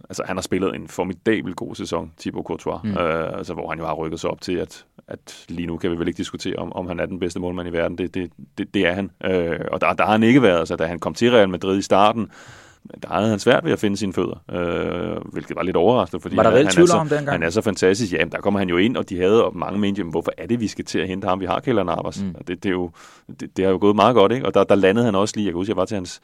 altså 0.09 0.23
han 0.27 0.37
har 0.37 0.43
spillet 0.43 0.75
en 0.75 0.89
formidabel 0.89 1.55
god 1.55 1.75
sæson, 1.75 2.13
Thibaut 2.19 2.45
Courtois, 2.45 2.81
mm. 2.85 2.91
øh, 2.91 3.39
altså, 3.39 3.55
hvor 3.55 3.69
han 3.69 3.79
jo 3.79 3.87
har 3.87 3.95
rykket 3.95 4.21
sig 4.21 4.31
op 4.31 4.41
til, 4.41 4.53
at, 4.53 4.85
at 5.09 5.45
lige 5.49 5.67
nu 5.67 5.77
kan 5.77 5.91
vi 5.91 5.99
vel 5.99 6.09
ikke 6.09 6.19
diskutere, 6.19 6.57
om, 6.57 6.73
om 6.73 6.87
han 6.87 7.01
er 7.01 7.07
den 7.07 7.19
bedste 7.19 7.41
målmand 7.41 7.69
i 7.69 7.73
verden. 7.73 7.99
Det, 7.99 8.15
det, 8.15 8.31
det, 8.59 8.75
det 8.75 8.87
er 8.87 8.93
han. 8.93 9.11
Øh, 9.25 9.61
og 9.73 9.81
der, 9.81 9.93
der 9.93 10.05
har 10.05 10.13
han 10.13 10.23
ikke 10.23 10.43
været. 10.43 10.59
Altså, 10.59 10.77
da 10.77 10.85
han 10.85 10.99
kom 10.99 11.15
til 11.15 11.31
Real 11.31 11.49
Madrid 11.49 11.79
i 11.79 11.83
starten, 11.83 12.31
der 13.03 13.09
havde 13.09 13.29
han 13.29 13.39
svært 13.39 13.65
ved 13.65 13.73
at 13.73 13.79
finde 13.79 13.97
sine 13.97 14.13
fødder, 14.13 14.43
øh, 14.51 15.33
hvilket 15.33 15.57
var 15.57 15.63
lidt 15.63 15.77
overraskende, 15.77 16.23
fordi 16.23 16.37
var 16.37 16.43
der 16.43 16.51
han, 16.51 16.59
han, 16.59 16.83
er 16.83 16.87
så, 16.87 16.97
om 16.97 17.11
han 17.29 17.43
er 17.43 17.51
så 17.51 17.61
fantastisk. 17.61 18.13
Jamen, 18.13 18.33
der 18.33 18.41
kommer 18.41 18.61
han 18.61 18.69
jo 18.69 18.77
ind, 18.77 18.97
og 18.97 19.09
de 19.09 19.17
havde, 19.17 19.45
og 19.45 19.57
mange 19.57 19.79
mente, 19.79 19.99
jamen, 19.99 20.11
hvorfor 20.11 20.33
er 20.39 20.47
det, 20.47 20.61
vi 20.61 20.69
skal 20.69 20.85
til 20.85 20.99
at 20.99 21.09
hente 21.09 21.29
ham? 21.29 21.41
Vi 21.41 21.47
har 21.47 21.61
Kjell 21.61 21.85
Navas. 21.85 22.23
Mm. 22.23 22.35
Det, 22.35 22.49
det, 22.49 22.67
er 22.67 22.71
jo, 22.71 22.91
det, 23.41 23.57
det, 23.57 23.65
har 23.65 23.73
jo 23.73 23.79
gået 23.81 23.97
meget 23.97 24.15
godt, 24.15 24.33
ikke? 24.33 24.47
Og 24.47 24.55
der, 24.55 24.65
der 24.65 24.75
landede 24.75 25.05
han 25.05 25.15
også 25.15 25.37
lige, 25.37 25.47
jeg 25.47 25.53
kan 25.53 25.59
huske, 25.59 25.71
jeg 25.71 25.77
var 25.77 25.85
til 25.85 25.95
hans 25.95 26.21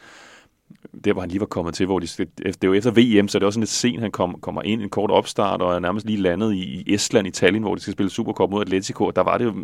der 1.05 1.13
hvor 1.13 1.21
han 1.21 1.31
lige 1.31 1.41
var 1.41 1.47
kommet 1.47 1.75
til, 1.75 1.87
hvor 1.87 1.99
de, 1.99 2.07
det 2.07 2.47
er 2.47 2.53
jo 2.65 2.73
efter 2.73 2.91
VM, 2.91 3.29
så 3.29 3.39
det 3.39 3.43
er 3.43 3.47
også 3.47 3.61
lidt 3.61 3.71
sent, 3.71 4.01
han 4.01 4.11
kom, 4.11 4.41
kommer 4.41 4.63
ind, 4.63 4.83
en 4.83 4.89
kort 4.89 5.11
opstart, 5.11 5.63
og 5.63 5.75
er 5.75 5.79
nærmest 5.79 6.07
lige 6.07 6.19
landet 6.19 6.53
i, 6.55 6.83
i 6.87 6.95
Estland, 6.95 7.27
Italien, 7.27 7.63
hvor 7.63 7.75
de 7.75 7.81
skal 7.81 7.93
spille 7.93 8.11
Supercop 8.11 8.51
mod 8.51 8.61
Atletico, 8.61 9.11
der 9.11 9.23
var 9.23 9.39
det 9.39 9.55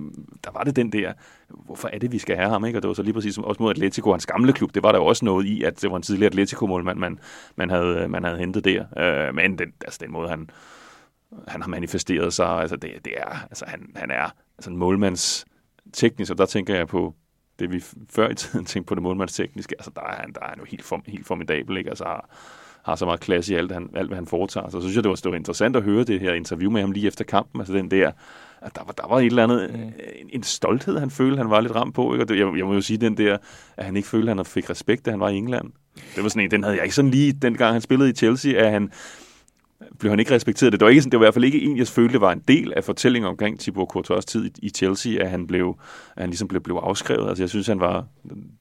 der 0.44 0.50
var 0.50 0.64
det 0.64 0.76
den 0.76 0.92
der, 0.92 1.12
hvorfor 1.48 1.88
er 1.92 1.98
det, 1.98 2.12
vi 2.12 2.18
skal 2.18 2.36
have 2.36 2.48
ham, 2.48 2.64
ikke? 2.64 2.78
Og 2.78 2.82
det 2.82 2.88
var 2.88 2.94
så 2.94 3.02
lige 3.02 3.14
præcis 3.14 3.38
også 3.38 3.62
mod 3.62 3.70
Atletico, 3.70 4.10
hans 4.10 4.26
gamle 4.26 4.52
klub, 4.52 4.74
det 4.74 4.82
var 4.82 4.92
der 4.92 4.98
jo 4.98 5.06
også 5.06 5.24
noget 5.24 5.46
i, 5.46 5.62
at 5.62 5.82
det 5.82 5.90
var 5.90 5.96
en 5.96 6.02
tidligere 6.02 6.26
Atletico-målmand, 6.26 6.98
man, 6.98 7.18
man, 7.56 7.70
havde, 7.70 8.08
man 8.08 8.24
havde 8.24 8.38
hentet 8.38 8.64
der. 8.64 8.84
Øh, 8.98 9.34
men 9.34 9.58
den, 9.58 9.72
altså 9.84 9.98
den 10.02 10.12
måde, 10.12 10.28
han, 10.28 10.50
han 11.48 11.62
har 11.62 11.68
manifesteret 11.68 12.32
sig, 12.32 12.48
altså 12.48 12.76
det, 12.76 12.90
det 13.04 13.12
er, 13.16 13.44
altså 13.50 13.64
han, 13.68 13.92
han 13.96 14.10
er 14.10 14.30
altså 14.58 14.70
en 14.70 14.76
målmands 14.76 15.44
teknisk, 15.92 16.32
og 16.32 16.38
der 16.38 16.46
tænker 16.46 16.74
jeg 16.74 16.88
på 16.88 17.14
det 17.60 17.72
vi 17.72 17.84
før 18.10 18.28
i 18.28 18.34
tiden 18.34 18.66
tænkte 18.70 18.88
på 18.88 18.94
det 18.94 19.02
målmandstekniske, 19.02 19.74
altså 19.78 19.90
der 19.94 20.02
er 20.02 20.20
han, 20.20 20.32
der 20.32 20.40
er 20.40 20.48
han 20.48 20.58
jo 20.58 20.64
helt, 20.64 20.84
form, 20.84 21.02
helt 21.06 21.26
formidabel, 21.26 21.76
ikke? 21.76 21.90
Altså 21.90 22.04
har, 22.04 22.28
har 22.82 22.96
så 22.96 23.04
meget 23.04 23.20
klasse 23.20 23.52
i 23.52 23.56
alt, 23.56 23.72
han, 23.72 23.90
alt 23.96 24.08
hvad 24.08 24.16
han 24.16 24.26
foretager. 24.26 24.68
Så, 24.68 24.80
så 24.80 24.80
synes 24.80 24.96
jeg, 24.96 25.04
det 25.04 25.10
var, 25.10 25.16
det 25.16 25.30
var 25.30 25.36
interessant 25.36 25.76
at 25.76 25.82
høre 25.82 26.04
det 26.04 26.20
her 26.20 26.34
interview 26.34 26.70
med 26.70 26.80
ham 26.80 26.92
lige 26.92 27.06
efter 27.06 27.24
kampen, 27.24 27.60
altså 27.60 27.74
den 27.74 27.90
der, 27.90 28.12
at 28.62 28.76
der 28.76 28.84
var, 28.84 28.92
der 28.92 29.06
var 29.08 29.18
et 29.18 29.26
eller 29.26 29.44
andet, 29.44 29.70
mm. 29.72 29.80
en, 30.16 30.30
en 30.32 30.42
stolthed, 30.42 30.98
han 30.98 31.10
følte, 31.10 31.36
han 31.36 31.50
var 31.50 31.60
lidt 31.60 31.74
ramt 31.74 31.94
på, 31.94 32.12
ikke? 32.12 32.24
Og 32.24 32.28
det, 32.28 32.38
jeg, 32.38 32.56
jeg 32.56 32.66
må 32.66 32.74
jo 32.74 32.80
sige 32.80 32.96
den 32.96 33.16
der, 33.16 33.36
at 33.76 33.84
han 33.84 33.96
ikke 33.96 34.08
følte, 34.08 34.30
at 34.30 34.36
han 34.36 34.46
fik 34.46 34.70
respekt, 34.70 35.06
da 35.06 35.10
han 35.10 35.20
var 35.20 35.28
i 35.28 35.36
England. 35.36 35.72
Det 36.14 36.22
var 36.22 36.28
sådan 36.28 36.42
en, 36.42 36.50
den 36.50 36.62
havde 36.62 36.76
jeg 36.76 36.84
ikke 36.84 36.94
sådan 36.94 37.10
lige, 37.10 37.32
dengang 37.32 37.72
han 37.72 37.80
spillede 37.80 38.10
i 38.10 38.12
Chelsea, 38.12 38.52
at 38.52 38.70
han, 38.70 38.92
blev 39.98 40.10
han 40.10 40.20
ikke 40.20 40.34
respekteret. 40.34 40.72
Det 40.72 40.80
var, 40.80 40.88
ikke, 40.88 41.02
det 41.02 41.12
var 41.12 41.18
i 41.18 41.24
hvert 41.24 41.34
fald 41.34 41.44
ikke 41.44 41.62
en, 41.62 41.76
jeg 41.76 41.86
følte 41.86 42.20
var 42.20 42.32
en 42.32 42.42
del 42.48 42.72
af 42.76 42.84
fortællingen 42.84 43.28
omkring 43.28 43.60
Thibaut 43.60 43.88
Courtois 43.88 44.24
tid 44.24 44.44
i, 44.44 44.50
i 44.62 44.70
Chelsea, 44.70 45.22
at 45.22 45.30
han, 45.30 45.46
blev, 45.46 45.76
at 46.16 46.22
han 46.22 46.30
ligesom 46.30 46.48
blev, 46.48 46.62
blev 46.62 46.76
afskrevet. 46.76 47.28
Altså, 47.28 47.42
jeg 47.42 47.50
synes, 47.50 47.66
han 47.66 47.80
var 47.80 48.04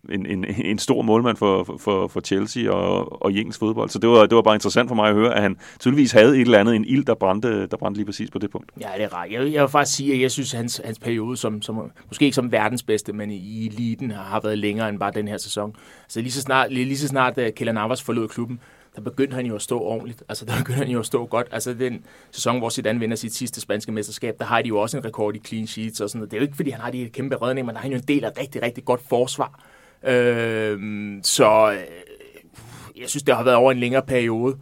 en, 0.10 0.26
en, 0.26 0.46
en 0.46 0.80
stor 0.80 1.02
målmand 1.02 1.38
for, 1.38 1.78
for, 1.80 2.08
for 2.08 2.20
Chelsea 2.20 2.72
og, 2.72 3.24
og 3.24 3.34
engelsk 3.34 3.60
fodbold. 3.60 3.90
Så 3.90 4.00
det 4.00 4.10
var, 4.10 4.26
det 4.26 4.36
var 4.36 4.42
bare 4.42 4.56
interessant 4.56 4.88
for 4.88 4.96
mig 4.96 5.10
at 5.10 5.16
høre, 5.16 5.36
at 5.36 5.42
han 5.42 5.58
tydeligvis 5.80 6.12
havde 6.12 6.36
et 6.36 6.42
eller 6.42 6.60
andet, 6.60 6.76
en 6.76 6.86
ild, 6.86 7.06
der 7.06 7.16
brændte, 7.16 7.68
der 7.68 7.78
brændte 7.78 7.98
lige 7.98 8.06
præcis 8.06 8.32
på 8.32 8.40
det 8.40 8.52
punkt. 8.52 8.72
Ja, 8.82 8.90
det 8.98 9.04
er 9.04 9.14
rart. 9.14 9.32
Jeg, 9.32 9.54
jeg 9.54 9.62
vil 9.62 9.70
faktisk 9.70 9.98
sige, 9.98 10.14
at 10.14 10.22
jeg 10.22 10.32
synes, 10.32 10.54
at 10.54 10.58
hans, 10.58 10.82
hans 10.86 11.00
periode, 11.00 11.38
som, 11.38 11.62
som, 11.62 11.92
måske 12.08 12.26
ikke 12.26 12.36
som 12.36 12.52
verdens 12.52 12.84
bedste, 12.84 13.14
men 13.14 13.32
i 13.32 13.68
eliten, 13.68 14.12
har 14.12 14.40
været 14.44 14.58
længere 14.58 14.90
end 14.90 15.00
bare 15.00 15.12
den 15.16 15.28
her 15.28 15.38
sæson. 15.38 15.76
Så 16.08 16.22
lige 16.22 16.32
så 16.32 16.42
snart, 16.42 16.74
lige, 16.74 16.86
lige 16.86 16.98
så 16.98 17.08
snart 17.08 17.38
øh, 17.38 17.46
uh, 17.46 17.52
Kjell 17.56 17.74
Navas 17.74 18.04
forlod 18.04 18.28
klubben, 18.28 18.60
der 18.96 19.02
begyndte 19.02 19.36
han 19.36 19.46
jo 19.46 19.56
at 19.56 19.62
stå 19.62 19.80
ordentligt. 19.80 20.24
Altså, 20.30 20.46
der 20.46 20.58
begyndte 20.58 20.78
han 20.78 20.88
jo 20.88 21.00
at 21.00 21.06
stå 21.06 21.26
godt. 21.26 21.48
Altså, 21.52 21.74
den 21.74 22.06
sæson, 22.32 22.58
hvor 22.58 22.70
Zidane 22.70 23.00
vinder 23.00 23.16
sit 23.16 23.36
sidste 23.36 23.62
spanske 23.62 23.92
mesterskab, 23.92 24.36
der 24.40 24.46
har 24.46 24.62
de 24.62 24.68
jo 24.68 24.80
også 24.80 24.98
en 24.98 25.06
rekord 25.06 25.36
i 25.36 25.40
clean 25.40 25.68
sheets 25.68 26.02
og 26.02 26.10
sådan 26.10 26.20
noget. 26.20 26.32
Det 26.32 26.38
er 26.38 26.42
jo 26.42 26.46
ikke, 26.46 26.56
fordi 26.56 26.70
han 26.70 26.82
har 26.82 26.92
de 26.92 27.10
kæmpe 27.10 27.36
redninger, 27.36 27.66
men 27.66 27.76
der 27.76 27.80
har 27.80 27.84
han 27.84 27.92
jo 27.92 27.98
en 27.98 28.08
del 28.08 28.24
af 28.24 28.32
rigtig, 28.40 28.62
rigtig 28.62 28.86
godt 28.86 29.02
forsvar. 29.10 29.64
Øh, 30.04 30.80
så 31.24 31.72
øh, 31.72 33.02
jeg 33.02 33.10
synes, 33.10 33.24
det 33.24 33.36
har 33.36 33.44
været 33.44 33.58
over 33.58 33.72
en 33.72 33.80
længere 33.80 34.02
periode, 34.02 34.58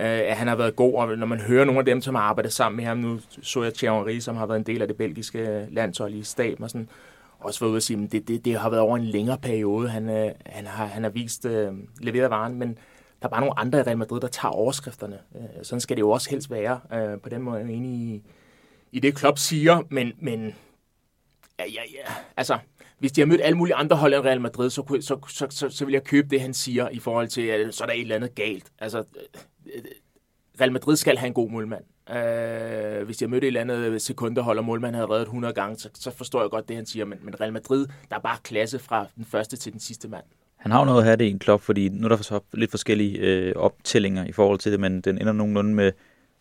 øh, 0.00 0.06
at 0.06 0.36
han 0.36 0.48
har 0.48 0.56
været 0.56 0.76
god, 0.76 0.94
og 0.94 1.18
når 1.18 1.26
man 1.26 1.40
hører 1.40 1.64
nogle 1.64 1.78
af 1.78 1.84
dem, 1.84 2.00
som 2.00 2.14
har 2.14 2.22
arbejdet 2.22 2.52
sammen 2.52 2.76
med 2.76 2.84
ham, 2.84 2.98
nu 2.98 3.20
så 3.42 3.62
jeg 3.62 3.74
Thierry 3.74 4.18
som 4.18 4.36
har 4.36 4.46
været 4.46 4.58
en 4.58 4.66
del 4.66 4.82
af 4.82 4.88
det 4.88 4.96
belgiske 4.96 5.66
landshold 5.70 6.14
i 6.14 6.22
staben 6.22 6.64
og 6.64 6.70
sådan, 6.70 6.88
også 7.38 7.60
været 7.60 7.70
ude 7.70 7.76
at 7.76 7.82
sige, 7.82 8.04
at 8.04 8.12
det, 8.12 8.28
det, 8.28 8.44
det 8.44 8.58
har 8.58 8.70
været 8.70 8.80
over 8.82 8.96
en 8.96 9.04
længere 9.04 9.38
periode. 9.38 9.88
Han, 9.88 10.08
øh, 10.08 10.30
han, 10.46 10.66
har, 10.66 10.86
han 10.86 11.02
har 11.02 11.10
vist 11.10 11.44
øh, 11.44 11.72
leveret 12.00 12.30
varen, 12.30 12.54
men 12.54 12.78
er 13.26 13.30
bare 13.30 13.40
nogle 13.40 13.58
andre 13.58 13.78
i 13.78 13.82
Real 13.82 13.98
Madrid, 13.98 14.20
der 14.20 14.28
tager 14.28 14.52
overskrifterne. 14.52 15.18
Øh, 15.36 15.64
sådan 15.64 15.80
skal 15.80 15.96
det 15.96 16.00
jo 16.00 16.10
også 16.10 16.30
helst 16.30 16.50
være. 16.50 16.80
Øh, 16.92 17.20
på 17.20 17.28
den 17.28 17.42
måde 17.42 17.60
er 17.60 17.64
jeg 17.64 17.74
enig 17.74 17.90
i, 17.90 18.22
i 18.92 19.00
det, 19.00 19.14
Klopp 19.14 19.38
siger, 19.38 19.82
men, 19.90 20.12
men 20.18 20.54
ja, 21.58 21.64
ja, 21.64 21.82
ja, 21.94 22.14
altså, 22.36 22.58
hvis 22.98 23.12
de 23.12 23.20
har 23.20 23.26
mødt 23.26 23.40
alle 23.44 23.58
mulige 23.58 23.74
andre 23.74 23.96
hold 23.96 24.14
end 24.14 24.24
Real 24.24 24.40
Madrid, 24.40 24.70
så, 24.70 24.98
så, 25.00 25.18
så, 25.28 25.46
så, 25.50 25.68
så 25.68 25.84
vil 25.84 25.92
jeg 25.92 26.04
købe 26.04 26.28
det, 26.28 26.40
han 26.40 26.54
siger, 26.54 26.88
i 26.88 26.98
forhold 26.98 27.28
til, 27.28 27.42
at 27.42 27.74
så 27.74 27.84
er 27.84 27.86
der 27.86 27.94
et 27.94 28.00
eller 28.00 28.16
andet 28.16 28.34
galt. 28.34 28.72
Altså, 28.78 28.98
øh, 29.66 29.82
Real 30.60 30.72
Madrid 30.72 30.96
skal 30.96 31.18
have 31.18 31.26
en 31.26 31.34
god 31.34 31.50
målmand. 31.50 31.84
Øh, 32.10 33.04
hvis 33.04 33.16
de 33.16 33.24
har 33.24 33.28
mødt 33.28 33.44
et 33.44 33.46
eller 33.46 33.60
andet 33.60 34.02
sekundehold, 34.02 34.58
og 34.58 34.64
målmanden 34.64 34.94
havde 34.94 35.10
reddet 35.10 35.22
100 35.22 35.54
gange, 35.54 35.78
så, 35.78 35.90
så 35.94 36.10
forstår 36.10 36.40
jeg 36.40 36.50
godt 36.50 36.68
det, 36.68 36.76
han 36.76 36.86
siger. 36.86 37.04
Men, 37.04 37.18
men 37.22 37.40
Real 37.40 37.52
Madrid, 37.52 37.86
der 38.10 38.16
er 38.16 38.20
bare 38.20 38.38
klasse 38.42 38.78
fra 38.78 39.06
den 39.16 39.24
første 39.24 39.56
til 39.56 39.72
den 39.72 39.80
sidste 39.80 40.08
mand. 40.08 40.24
Han 40.56 40.72
har 40.72 40.78
jo 40.78 40.84
noget 40.84 40.98
at 40.98 41.04
have 41.04 41.16
det 41.16 41.24
i 41.24 41.30
en 41.30 41.38
klub, 41.38 41.60
fordi 41.60 41.88
nu 41.88 42.04
er 42.04 42.08
der 42.08 42.16
så 42.16 42.40
lidt 42.52 42.70
forskellige 42.70 43.18
øh, 43.18 43.52
optællinger 43.56 44.24
i 44.24 44.32
forhold 44.32 44.58
til 44.58 44.72
det, 44.72 44.80
men 44.80 45.00
den 45.00 45.18
ender 45.18 45.32
nogenlunde 45.32 45.74
med 45.74 45.92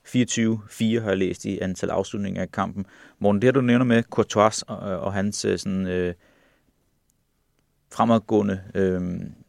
24-4, 0.07 1.01
har 1.01 1.09
jeg 1.09 1.17
læst 1.17 1.45
i 1.45 1.59
antal 1.59 1.89
afslutninger 1.89 2.41
af 2.41 2.51
kampen. 2.51 2.85
Morten, 3.19 3.41
det 3.41 3.47
her 3.47 3.51
du 3.51 3.61
nævner 3.61 3.85
med 3.85 4.03
Courtois 4.03 4.61
og, 4.61 4.91
øh, 4.91 5.03
og 5.03 5.13
hans 5.13 5.45
øh, 5.45 5.57
sådan, 5.57 5.87
øh, 5.87 6.13
fremadgående 7.93 8.61
øh, 8.75 9.01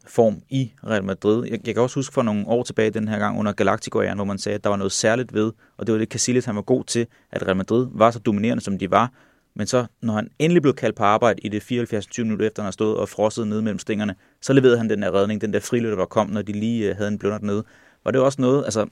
form 0.07 0.41
i 0.49 0.71
Real 0.83 1.03
Madrid. 1.03 1.47
Jeg, 1.49 1.67
jeg 1.67 1.75
kan 1.75 1.83
også 1.83 1.99
huske 1.99 2.13
for 2.13 2.21
nogle 2.21 2.47
år 2.47 2.63
tilbage 2.63 2.89
den 2.89 3.07
her 3.07 3.19
gang 3.19 3.39
under 3.39 3.51
galactico 3.51 4.01
hvor 4.15 4.23
man 4.23 4.37
sagde, 4.37 4.55
at 4.55 4.63
der 4.63 4.69
var 4.69 4.77
noget 4.77 4.91
særligt 4.91 5.33
ved, 5.33 5.51
og 5.77 5.87
det 5.87 5.93
var 5.93 5.99
det, 5.99 6.09
Casillas 6.09 6.45
han 6.45 6.55
var 6.55 6.61
god 6.61 6.83
til, 6.83 7.07
at 7.31 7.43
Real 7.43 7.55
Madrid 7.55 7.87
var 7.91 8.11
så 8.11 8.19
dominerende, 8.19 8.63
som 8.63 8.77
de 8.77 8.91
var, 8.91 9.11
men 9.57 9.67
så, 9.67 9.85
når 10.01 10.13
han 10.13 10.29
endelig 10.39 10.61
blev 10.61 10.73
kaldt 10.73 10.95
på 10.95 11.03
arbejde 11.03 11.39
i 11.41 11.49
det 11.49 11.63
74. 11.63 12.05
20 12.07 12.25
minutter 12.25 12.47
efter, 12.47 12.61
han 12.61 12.65
har 12.65 12.71
stået 12.71 12.97
og 12.97 13.09
frosset 13.09 13.47
nede 13.47 13.61
mellem 13.61 13.79
stængerne, 13.79 14.15
så 14.41 14.53
leverede 14.53 14.77
han 14.77 14.89
den 14.89 15.01
der 15.01 15.15
redning, 15.15 15.41
den 15.41 15.53
der 15.53 15.59
friløb, 15.59 15.97
der 15.97 16.05
kom, 16.05 16.29
når 16.29 16.41
de 16.41 16.51
lige 16.51 16.89
øh, 16.89 16.95
havde 16.95 17.07
en 17.07 17.17
blunder 17.17 17.39
nede. 17.41 17.63
Var 18.03 18.11
det 18.11 18.21
også 18.21 18.41
noget, 18.41 18.63
altså, 18.63 18.85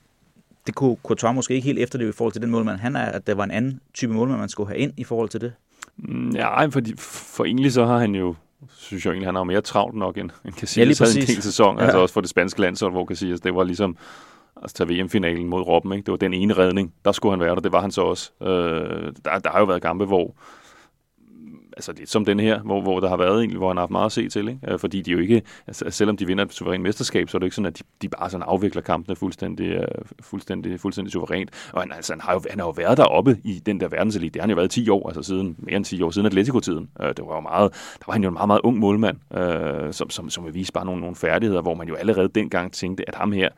det 0.67 0.75
kunne 0.75 0.97
Courtois 1.03 1.35
måske 1.35 1.53
ikke 1.53 1.65
helt 1.65 1.79
efterleve 1.79 2.09
i 2.09 2.13
forhold 2.13 2.33
til 2.33 2.41
den 2.41 2.51
målmand, 2.51 2.79
han 2.79 2.95
er, 2.95 3.05
at 3.05 3.27
der 3.27 3.35
var 3.35 3.43
en 3.43 3.51
anden 3.51 3.79
type 3.93 4.13
målmand, 4.13 4.39
man 4.39 4.49
skulle 4.49 4.69
have 4.69 4.79
ind 4.79 4.93
i 4.97 5.03
forhold 5.03 5.29
til 5.29 5.41
det? 5.41 5.53
Mm, 5.97 6.29
ja, 6.29 6.65
fordi 6.65 6.93
for 6.97 7.45
egentlig 7.45 7.73
så 7.73 7.85
har 7.85 7.97
han 7.97 8.15
jo 8.15 8.35
synes 8.77 9.05
jeg 9.05 9.11
egentlig, 9.11 9.27
han 9.27 9.35
har 9.35 9.43
mere 9.43 9.61
travlt 9.61 9.95
nok 9.95 10.17
end, 10.17 10.29
end 10.45 10.53
Casillas 10.53 11.01
ja, 11.01 11.05
havde 11.05 11.19
en 11.19 11.27
hel 11.27 11.41
sæson. 11.41 11.77
Ja. 11.77 11.83
Altså 11.83 11.97
også 11.97 12.13
for 12.13 12.21
det 12.21 12.29
spanske 12.29 12.61
landshold, 12.61 12.93
hvor 12.93 13.05
Casillas, 13.05 13.41
det 13.41 13.55
var 13.55 13.63
ligesom 13.63 13.97
altså 14.61 14.75
tage 14.75 14.89
VM-finalen 14.89 15.47
mod 15.47 15.61
Robben. 15.61 15.93
Ikke? 15.93 16.05
Det 16.05 16.11
var 16.11 16.17
den 16.17 16.33
ene 16.33 16.53
redning. 16.53 16.93
Der 17.05 17.11
skulle 17.11 17.33
han 17.33 17.39
være 17.39 17.55
der. 17.55 17.61
Det 17.61 17.71
var 17.71 17.81
han 17.81 17.91
så 17.91 18.01
også. 18.01 18.31
Øh, 18.41 19.13
der, 19.25 19.39
der 19.39 19.49
har 19.49 19.59
jo 19.59 19.65
været 19.65 19.81
kampe, 19.81 20.05
hvor 20.05 20.35
altså 21.75 21.93
lidt 21.97 22.09
som 22.09 22.25
den 22.25 22.39
her, 22.39 22.59
hvor, 22.59 22.81
hvor 22.81 22.99
der 22.99 23.09
har 23.09 23.17
været 23.17 23.39
egentlig, 23.39 23.57
hvor 23.57 23.67
han 23.67 23.77
har 23.77 23.81
haft 23.81 23.91
meget 23.91 24.05
at 24.05 24.11
se 24.11 24.29
til, 24.29 24.47
ikke? 24.47 24.59
Øh, 24.67 24.79
fordi 24.79 25.01
de 25.01 25.11
jo 25.11 25.19
ikke, 25.19 25.41
altså, 25.67 25.85
selvom 25.89 26.17
de 26.17 26.27
vinder 26.27 26.45
et 26.45 26.53
suverænt 26.53 26.83
mesterskab, 26.83 27.29
så 27.29 27.37
er 27.37 27.39
det 27.39 27.45
ikke 27.45 27.55
sådan, 27.55 27.65
at 27.65 27.79
de, 27.79 27.83
de 28.01 28.09
bare 28.09 28.29
sådan 28.29 28.45
afvikler 28.47 28.81
kampene 28.81 29.15
fuldstændig, 29.15 29.67
øh, 29.67 29.87
fuldstændig, 30.19 30.79
fuldstændig 30.79 31.11
suverænt. 31.11 31.49
Og 31.73 31.81
han, 31.81 31.91
altså, 31.91 32.13
han, 32.13 32.21
har 32.21 32.33
jo, 32.33 32.41
han 32.49 32.59
har 32.59 32.67
jo 32.67 32.71
været 32.71 32.97
deroppe 32.97 33.37
i 33.43 33.61
den 33.65 33.79
der 33.79 33.87
verdenselite. 33.87 34.33
Det 34.33 34.41
har 34.41 34.43
han 34.43 34.49
jo 34.49 34.55
været 34.55 34.71
10 34.71 34.89
år, 34.89 35.07
altså 35.07 35.21
siden, 35.21 35.55
mere 35.59 35.75
end 35.75 35.85
10 35.85 36.01
år, 36.01 36.11
siden 36.11 36.25
Atletico-tiden. 36.25 36.89
Øh, 37.01 37.07
det 37.07 37.25
var 37.25 37.35
jo 37.35 37.41
meget, 37.41 37.71
der 37.99 38.03
var 38.07 38.13
han 38.13 38.23
jo 38.23 38.29
en 38.29 38.33
meget, 38.33 38.47
meget 38.47 38.61
ung 38.63 38.77
målmand, 38.79 39.17
øh, 39.37 39.93
som, 39.93 40.09
som, 40.09 40.29
som 40.29 40.45
vil 40.45 40.53
vise 40.53 40.73
bare 40.73 40.85
nogle, 40.85 41.01
nogle 41.01 41.15
færdigheder, 41.15 41.61
hvor 41.61 41.75
man 41.75 41.87
jo 41.87 41.95
allerede 41.95 42.27
dengang 42.27 42.73
tænkte, 42.73 43.07
at 43.07 43.15
ham 43.15 43.31
her, 43.31 43.49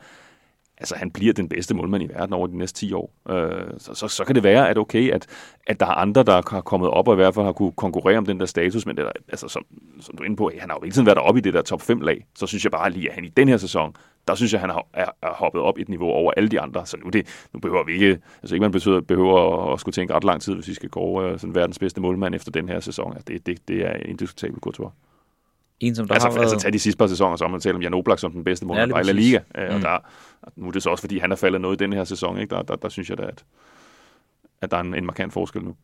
altså 0.78 0.96
han 0.96 1.12
bliver 1.12 1.34
den 1.34 1.50
bedste 1.50 1.76
målmand 1.76 2.04
i 2.04 2.08
verden 2.08 2.34
over 2.34 2.48
de 2.48 2.58
næste 2.58 2.80
10 2.80 2.94
år. 2.94 3.12
Øh, 3.30 3.64
så, 3.78 3.94
så, 3.94 4.08
så 4.08 4.26
kan 4.26 4.36
det 4.36 4.44
være, 4.44 4.70
at 4.70 4.78
okay, 4.78 5.12
at, 5.12 5.28
at 5.68 5.80
der 5.80 5.86
er 5.86 5.92
andre, 5.92 6.24
der 6.24 6.42
har 6.52 6.62
kommet 6.62 6.90
op 6.90 7.08
og 7.08 7.14
i 7.14 7.16
hvert 7.16 7.34
fald 7.34 7.46
har 7.46 7.54
kunne 7.54 7.72
konkurrere 7.72 8.18
om 8.18 8.26
den 8.26 8.40
der 8.40 8.46
status, 8.46 8.86
men 8.86 8.98
det 8.98 9.06
der, 9.06 9.12
altså, 9.28 9.48
som, 9.48 9.66
som 10.00 10.18
du 10.18 10.24
er 10.24 10.26
inde 10.26 10.38
på, 10.38 10.52
han 10.60 10.70
har 10.70 10.78
jo 10.78 10.84
hele 10.84 10.94
tiden 10.94 11.06
været 11.06 11.18
oppe 11.18 11.40
i 11.40 11.42
det 11.42 11.54
der 11.54 11.62
top 11.62 11.82
5 11.82 12.02
lag, 12.02 12.26
så 12.36 12.48
synes 12.48 12.64
jeg 12.64 12.72
bare 12.72 12.90
lige, 12.90 13.10
at 13.10 13.16
han 13.16 13.26
i 13.26 13.30
den 13.30 13.48
her 13.48 13.58
sæson, 13.58 13.96
der 14.28 14.36
synes 14.36 14.54
jeg, 14.54 14.62
han 14.62 14.70
har, 14.70 14.88
er, 14.94 15.10
er 15.22 15.34
hoppet 15.34 15.62
op 15.62 15.78
i 15.78 15.82
et 15.82 15.90
niveau 15.90 16.10
over 16.10 16.32
alle 16.38 16.50
de 16.50 16.62
andre. 16.62 16.86
Så 16.86 16.98
nu, 17.04 17.10
det, 17.10 17.48
nu 17.54 17.60
behøver 17.60 17.84
vi 17.84 17.94
ikke, 17.94 18.20
altså 18.42 18.56
ikke 18.56 18.62
man 18.62 18.72
behøver, 18.72 19.02
behøver 19.02 19.74
at 19.74 19.80
skulle 19.80 19.94
tænke 19.94 20.14
ret 20.14 20.24
lang 20.24 20.42
tid, 20.42 20.56
hvis 20.56 20.68
vi 20.68 20.74
skal 20.74 20.90
gå 20.90 21.00
over 21.00 21.24
øh, 21.24 21.40
sådan 21.40 21.56
verdens 21.56 21.80
bedste 21.80 22.02
målmand 22.02 22.36
efter 22.36 22.52
den 22.52 22.70
her 22.70 22.80
sæson. 22.80 23.14
Altså, 23.14 23.26
det, 23.28 23.46
det, 23.46 23.68
det 23.68 23.86
er 23.86 23.94
indiskutabelt 23.94 24.64
Courtois. 24.64 24.92
En, 25.80 25.96
som 25.96 26.08
der 26.08 26.14
altså, 26.14 26.28
har 26.28 26.36
været... 26.36 26.44
altså 26.44 26.60
tag 26.60 26.74
de 26.74 26.80
sidste 26.80 26.98
par 26.98 27.08
sæsoner, 27.08 27.36
så 27.36 27.48
man 27.48 27.60
taler 27.60 27.76
om 27.76 27.82
Jan 27.82 27.94
Oblak 27.94 28.20
som 28.20 28.32
den 28.32 28.44
bedste 28.44 28.66
målmand 28.66 28.92
ja, 28.92 29.00
i 29.00 29.04
La 29.04 29.12
Liga. 29.12 29.40
Mm. 29.40 29.76
Og 29.76 29.82
der, 29.82 29.98
nu 30.56 30.68
er 30.68 30.72
det 30.72 30.84
så 30.84 30.90
også, 30.90 31.02
fordi 31.02 31.20
han 31.20 31.32
er 31.32 31.36
faldet 31.36 31.62
noget 31.62 31.82
i 31.82 31.84
den 31.84 31.94
her 31.94 32.04
sæson. 32.04 32.38
Ikke? 32.38 32.56
Der, 32.56 32.62
der, 32.62 32.76
der 32.76 32.90
synes 32.90 33.10
jeg 33.10 33.18
da, 33.18 33.24
at, 33.24 33.46
at 34.62 34.72
der 34.72 34.78
er 34.78 34.82
en, 34.82 34.94
en 34.94 35.06
markant 35.06 35.34
forskel 35.34 35.64
nu. 35.64 35.76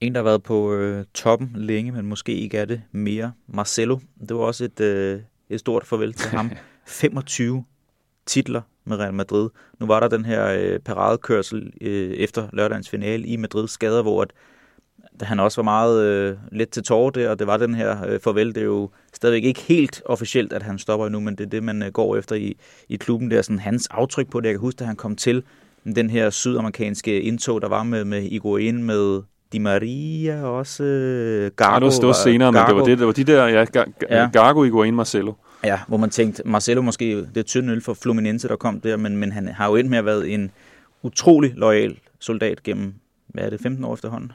En, 0.00 0.14
der 0.14 0.18
har 0.18 0.24
været 0.24 0.42
på 0.42 0.74
øh, 0.74 1.04
toppen 1.14 1.50
længe, 1.54 1.92
men 1.92 2.06
måske 2.06 2.34
ikke 2.34 2.58
er 2.58 2.64
det 2.64 2.82
mere. 2.92 3.32
Marcelo, 3.46 3.98
det 4.28 4.36
var 4.36 4.42
også 4.42 4.64
et, 4.64 4.80
øh, 4.80 5.20
et 5.48 5.60
stort 5.60 5.86
farvel 5.86 6.12
til 6.12 6.30
ham. 6.30 6.50
25 6.86 7.64
titler 8.26 8.62
med 8.84 8.96
Real 8.96 9.14
Madrid. 9.14 9.48
Nu 9.80 9.86
var 9.86 10.00
der 10.00 10.08
den 10.08 10.24
her 10.24 10.46
øh, 10.46 10.78
paradekørsel 10.78 11.72
øh, 11.80 12.10
efter 12.10 12.48
lørdagens 12.52 12.90
finale 12.90 13.26
i 13.26 13.36
Madrid 13.36 13.68
skader, 13.68 14.02
hvor 14.02 14.22
at 14.22 14.32
han 15.22 15.40
også 15.40 15.58
var 15.58 15.64
meget 15.64 16.04
øh, 16.04 16.36
let 16.52 16.68
til 16.68 16.82
tårer 16.82 17.10
der, 17.10 17.30
og 17.30 17.38
det 17.38 17.46
var 17.46 17.56
den 17.56 17.74
her 17.74 18.06
øh, 18.08 18.20
farvel. 18.20 18.48
Det 18.54 18.56
er 18.56 18.64
jo 18.64 18.90
stadigvæk 19.12 19.44
ikke 19.44 19.60
helt 19.60 20.02
officielt, 20.04 20.52
at 20.52 20.62
han 20.62 20.78
stopper 20.78 21.06
endnu, 21.06 21.20
men 21.20 21.34
det 21.34 21.44
er 21.44 21.50
det, 21.50 21.62
man 21.62 21.82
øh, 21.82 21.92
går 21.92 22.16
efter 22.16 22.36
i, 22.36 22.56
i 22.88 22.96
klubben. 22.96 23.30
Det 23.30 23.38
er 23.38 23.42
sådan 23.42 23.58
hans 23.58 23.88
aftryk 23.90 24.30
på 24.30 24.40
det. 24.40 24.46
Jeg 24.46 24.54
kan 24.54 24.60
huske, 24.60 24.80
at 24.80 24.86
han 24.86 24.96
kom 24.96 25.16
til 25.16 25.42
den 25.96 26.10
her 26.10 26.30
sydamerikanske 26.30 27.22
indtog, 27.22 27.62
der 27.62 27.68
var 27.68 27.82
med, 27.82 28.04
med 28.04 28.22
Iguain, 28.22 28.82
med 28.82 29.22
Di 29.52 29.58
Maria 29.58 30.42
og 30.42 30.56
også 30.56 30.84
øh, 30.84 31.50
Gargo. 31.56 31.84
Ja, 31.84 31.90
det 31.90 32.06
var, 32.06 32.12
senere, 32.12 32.52
Gargo. 32.52 32.66
men 32.66 32.68
det 32.68 32.76
var, 32.76 32.84
det, 32.84 32.98
det 32.98 33.06
var 33.06 33.12
de 33.12 33.24
der, 33.24 33.46
ja, 33.46 33.64
ja. 34.10 34.28
Gargo, 34.32 34.64
Iguain, 34.64 34.94
Marcelo. 34.94 35.32
Ja, 35.64 35.78
hvor 35.88 35.96
man 35.96 36.10
tænkte, 36.10 36.42
Marcelo 36.46 36.82
måske, 36.82 37.16
det 37.16 37.36
er 37.36 37.42
tynd 37.42 37.70
øl 37.70 37.82
for 37.82 37.94
Fluminense, 37.94 38.48
der 38.48 38.56
kom 38.56 38.80
der, 38.80 38.96
men, 38.96 39.16
men 39.16 39.32
han 39.32 39.48
har 39.48 39.68
jo 39.68 39.76
endt 39.76 39.90
med 39.90 39.98
at 39.98 40.04
have 40.04 40.06
været 40.06 40.34
en 40.34 40.50
utrolig 41.02 41.52
lojal 41.56 41.96
soldat 42.18 42.62
gennem, 42.62 42.94
hvad 43.28 43.44
er 43.44 43.50
det, 43.50 43.60
15 43.60 43.84
år 43.84 43.94
efterhånden? 43.94 44.32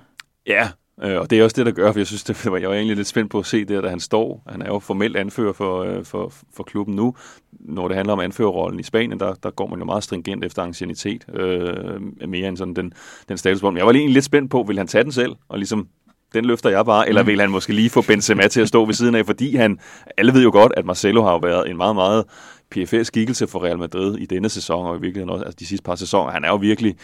Ja, 0.47 0.69
øh, 1.03 1.19
og 1.19 1.29
det 1.29 1.39
er 1.39 1.43
også 1.43 1.55
det, 1.55 1.65
der 1.65 1.71
gør, 1.71 1.91
for 1.91 1.99
jeg 1.99 2.07
synes, 2.07 2.23
det 2.23 2.51
var, 2.51 2.57
jeg 2.57 2.69
var 2.69 2.75
egentlig 2.75 2.95
lidt 2.95 3.07
spændt 3.07 3.31
på 3.31 3.39
at 3.39 3.45
se 3.45 3.65
det, 3.65 3.83
da 3.83 3.89
han 3.89 3.99
står. 3.99 4.43
Han 4.47 4.61
er 4.61 4.65
jo 4.65 4.79
formelt 4.79 5.17
anfører 5.17 5.53
for, 5.53 5.83
øh, 5.83 6.05
for, 6.05 6.33
for 6.53 6.63
klubben 6.63 6.95
nu. 6.95 7.15
Når 7.51 7.87
det 7.87 7.97
handler 7.97 8.13
om 8.13 8.19
anførerrollen 8.19 8.79
i 8.79 8.83
Spanien, 8.83 9.19
der, 9.19 9.33
der 9.33 9.51
går 9.51 9.67
man 9.67 9.79
jo 9.79 9.85
meget 9.85 10.03
stringent 10.03 10.45
efter 10.45 10.63
ancienitet, 10.63 11.25
øh, 11.33 12.01
mere 12.29 12.47
end 12.47 12.57
sådan 12.57 12.73
den, 12.73 12.93
den 13.29 13.37
status. 13.37 13.63
Men 13.63 13.77
jeg 13.77 13.85
var 13.85 13.91
egentlig 13.91 14.13
lidt 14.13 14.25
spændt 14.25 14.51
på, 14.51 14.63
vil 14.67 14.77
han 14.77 14.87
tage 14.87 15.03
den 15.03 15.11
selv, 15.11 15.35
og 15.49 15.57
ligesom 15.57 15.87
den 16.33 16.45
løfter 16.45 16.69
jeg 16.69 16.85
bare, 16.85 17.07
eller 17.09 17.21
mm. 17.21 17.27
vil 17.27 17.39
han 17.39 17.49
måske 17.49 17.73
lige 17.73 17.89
få 17.89 18.01
Benzema 18.01 18.47
til 18.47 18.61
at 18.61 18.67
stå 18.67 18.85
ved 18.85 18.93
siden 18.93 19.15
af, 19.15 19.25
fordi 19.25 19.55
han, 19.55 19.79
alle 20.17 20.33
ved 20.33 20.43
jo 20.43 20.51
godt, 20.51 20.73
at 20.77 20.85
Marcelo 20.85 21.23
har 21.23 21.31
jo 21.31 21.37
været 21.37 21.69
en 21.69 21.77
meget, 21.77 21.95
meget 21.95 22.23
PFS-skikkelse 22.71 23.47
for 23.47 23.63
Real 23.63 23.77
Madrid 23.77 24.17
i 24.17 24.25
denne 24.25 24.49
sæson, 24.49 24.85
og 24.85 24.97
i 24.97 25.01
virkeligheden 25.01 25.29
også 25.29 25.45
altså 25.45 25.57
de 25.59 25.65
sidste 25.65 25.83
par 25.83 25.95
sæsoner. 25.95 26.31
Han 26.31 26.43
er 26.43 26.49
jo 26.49 26.55
virkelig 26.55 26.95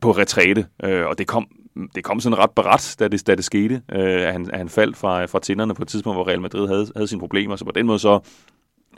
på 0.00 0.10
retræte, 0.10 0.66
øh, 0.84 1.06
og 1.06 1.18
det 1.18 1.26
kom 1.26 1.46
det 1.94 2.04
kom 2.04 2.20
sådan 2.20 2.38
ret 2.38 2.50
beret, 2.50 2.96
da 2.98 3.08
det, 3.08 3.26
da 3.26 3.34
det 3.34 3.44
skete, 3.44 3.82
øh, 3.92 4.22
at, 4.22 4.32
han, 4.32 4.50
at 4.50 4.58
han 4.58 4.68
faldt 4.68 4.96
fra, 4.96 5.24
fra 5.24 5.38
tænderne 5.40 5.74
på 5.74 5.82
et 5.82 5.88
tidspunkt, 5.88 6.16
hvor 6.16 6.28
Real 6.28 6.40
Madrid 6.40 6.68
havde, 6.68 6.92
havde 6.96 7.08
sine 7.08 7.20
problemer. 7.20 7.56
Så 7.56 7.64
på 7.64 7.70
den 7.70 7.86
måde 7.86 7.98
så, 7.98 8.20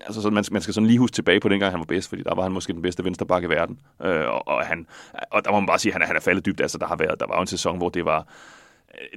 altså 0.07 0.23
så 0.23 0.31
man, 0.31 0.45
man 0.51 0.63
skal 0.63 0.75
sådan 0.75 0.87
lige 0.87 0.99
huske 0.99 1.15
tilbage 1.15 1.41
på 1.41 1.49
dengang, 1.49 1.73
han 1.73 1.79
var 1.79 1.85
bedst, 1.85 2.09
fordi 2.09 2.23
der 2.23 2.35
var 2.35 2.43
han 2.43 2.53
måske 2.53 2.73
den 2.73 2.83
bedste 2.83 3.05
venstreback 3.05 3.45
i 3.45 3.49
verden. 3.49 3.79
Øh, 4.05 4.29
og, 4.29 4.49
og, 4.49 4.67
han, 4.67 4.87
og 5.31 5.45
der 5.45 5.51
må 5.51 5.61
man 5.61 5.67
bare 5.67 5.79
sige, 5.79 5.93
at 5.93 6.01
han, 6.01 6.07
han 6.07 6.17
er 6.17 6.21
faldet 6.21 6.47
dybt. 6.47 6.61
Altså, 6.61 6.79
der, 6.79 6.87
har 6.87 6.97
været, 6.97 7.21
der 7.21 7.27
var 7.27 7.37
jo 7.37 7.41
en 7.41 7.47
sæson, 7.47 7.77
hvor 7.77 7.89
det 7.89 8.05
var, 8.05 8.27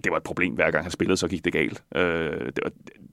det 0.04 0.12
var 0.12 0.18
et 0.18 0.24
problem, 0.24 0.54
hver 0.54 0.72
gang 0.72 0.84
han 0.84 0.92
spillede, 0.92 1.18
så 1.18 1.28
gik 1.28 1.46
det 1.46 1.54
galt. 1.54 1.84
Øh, 1.96 2.02
det 2.46 2.60
var, 2.64 2.72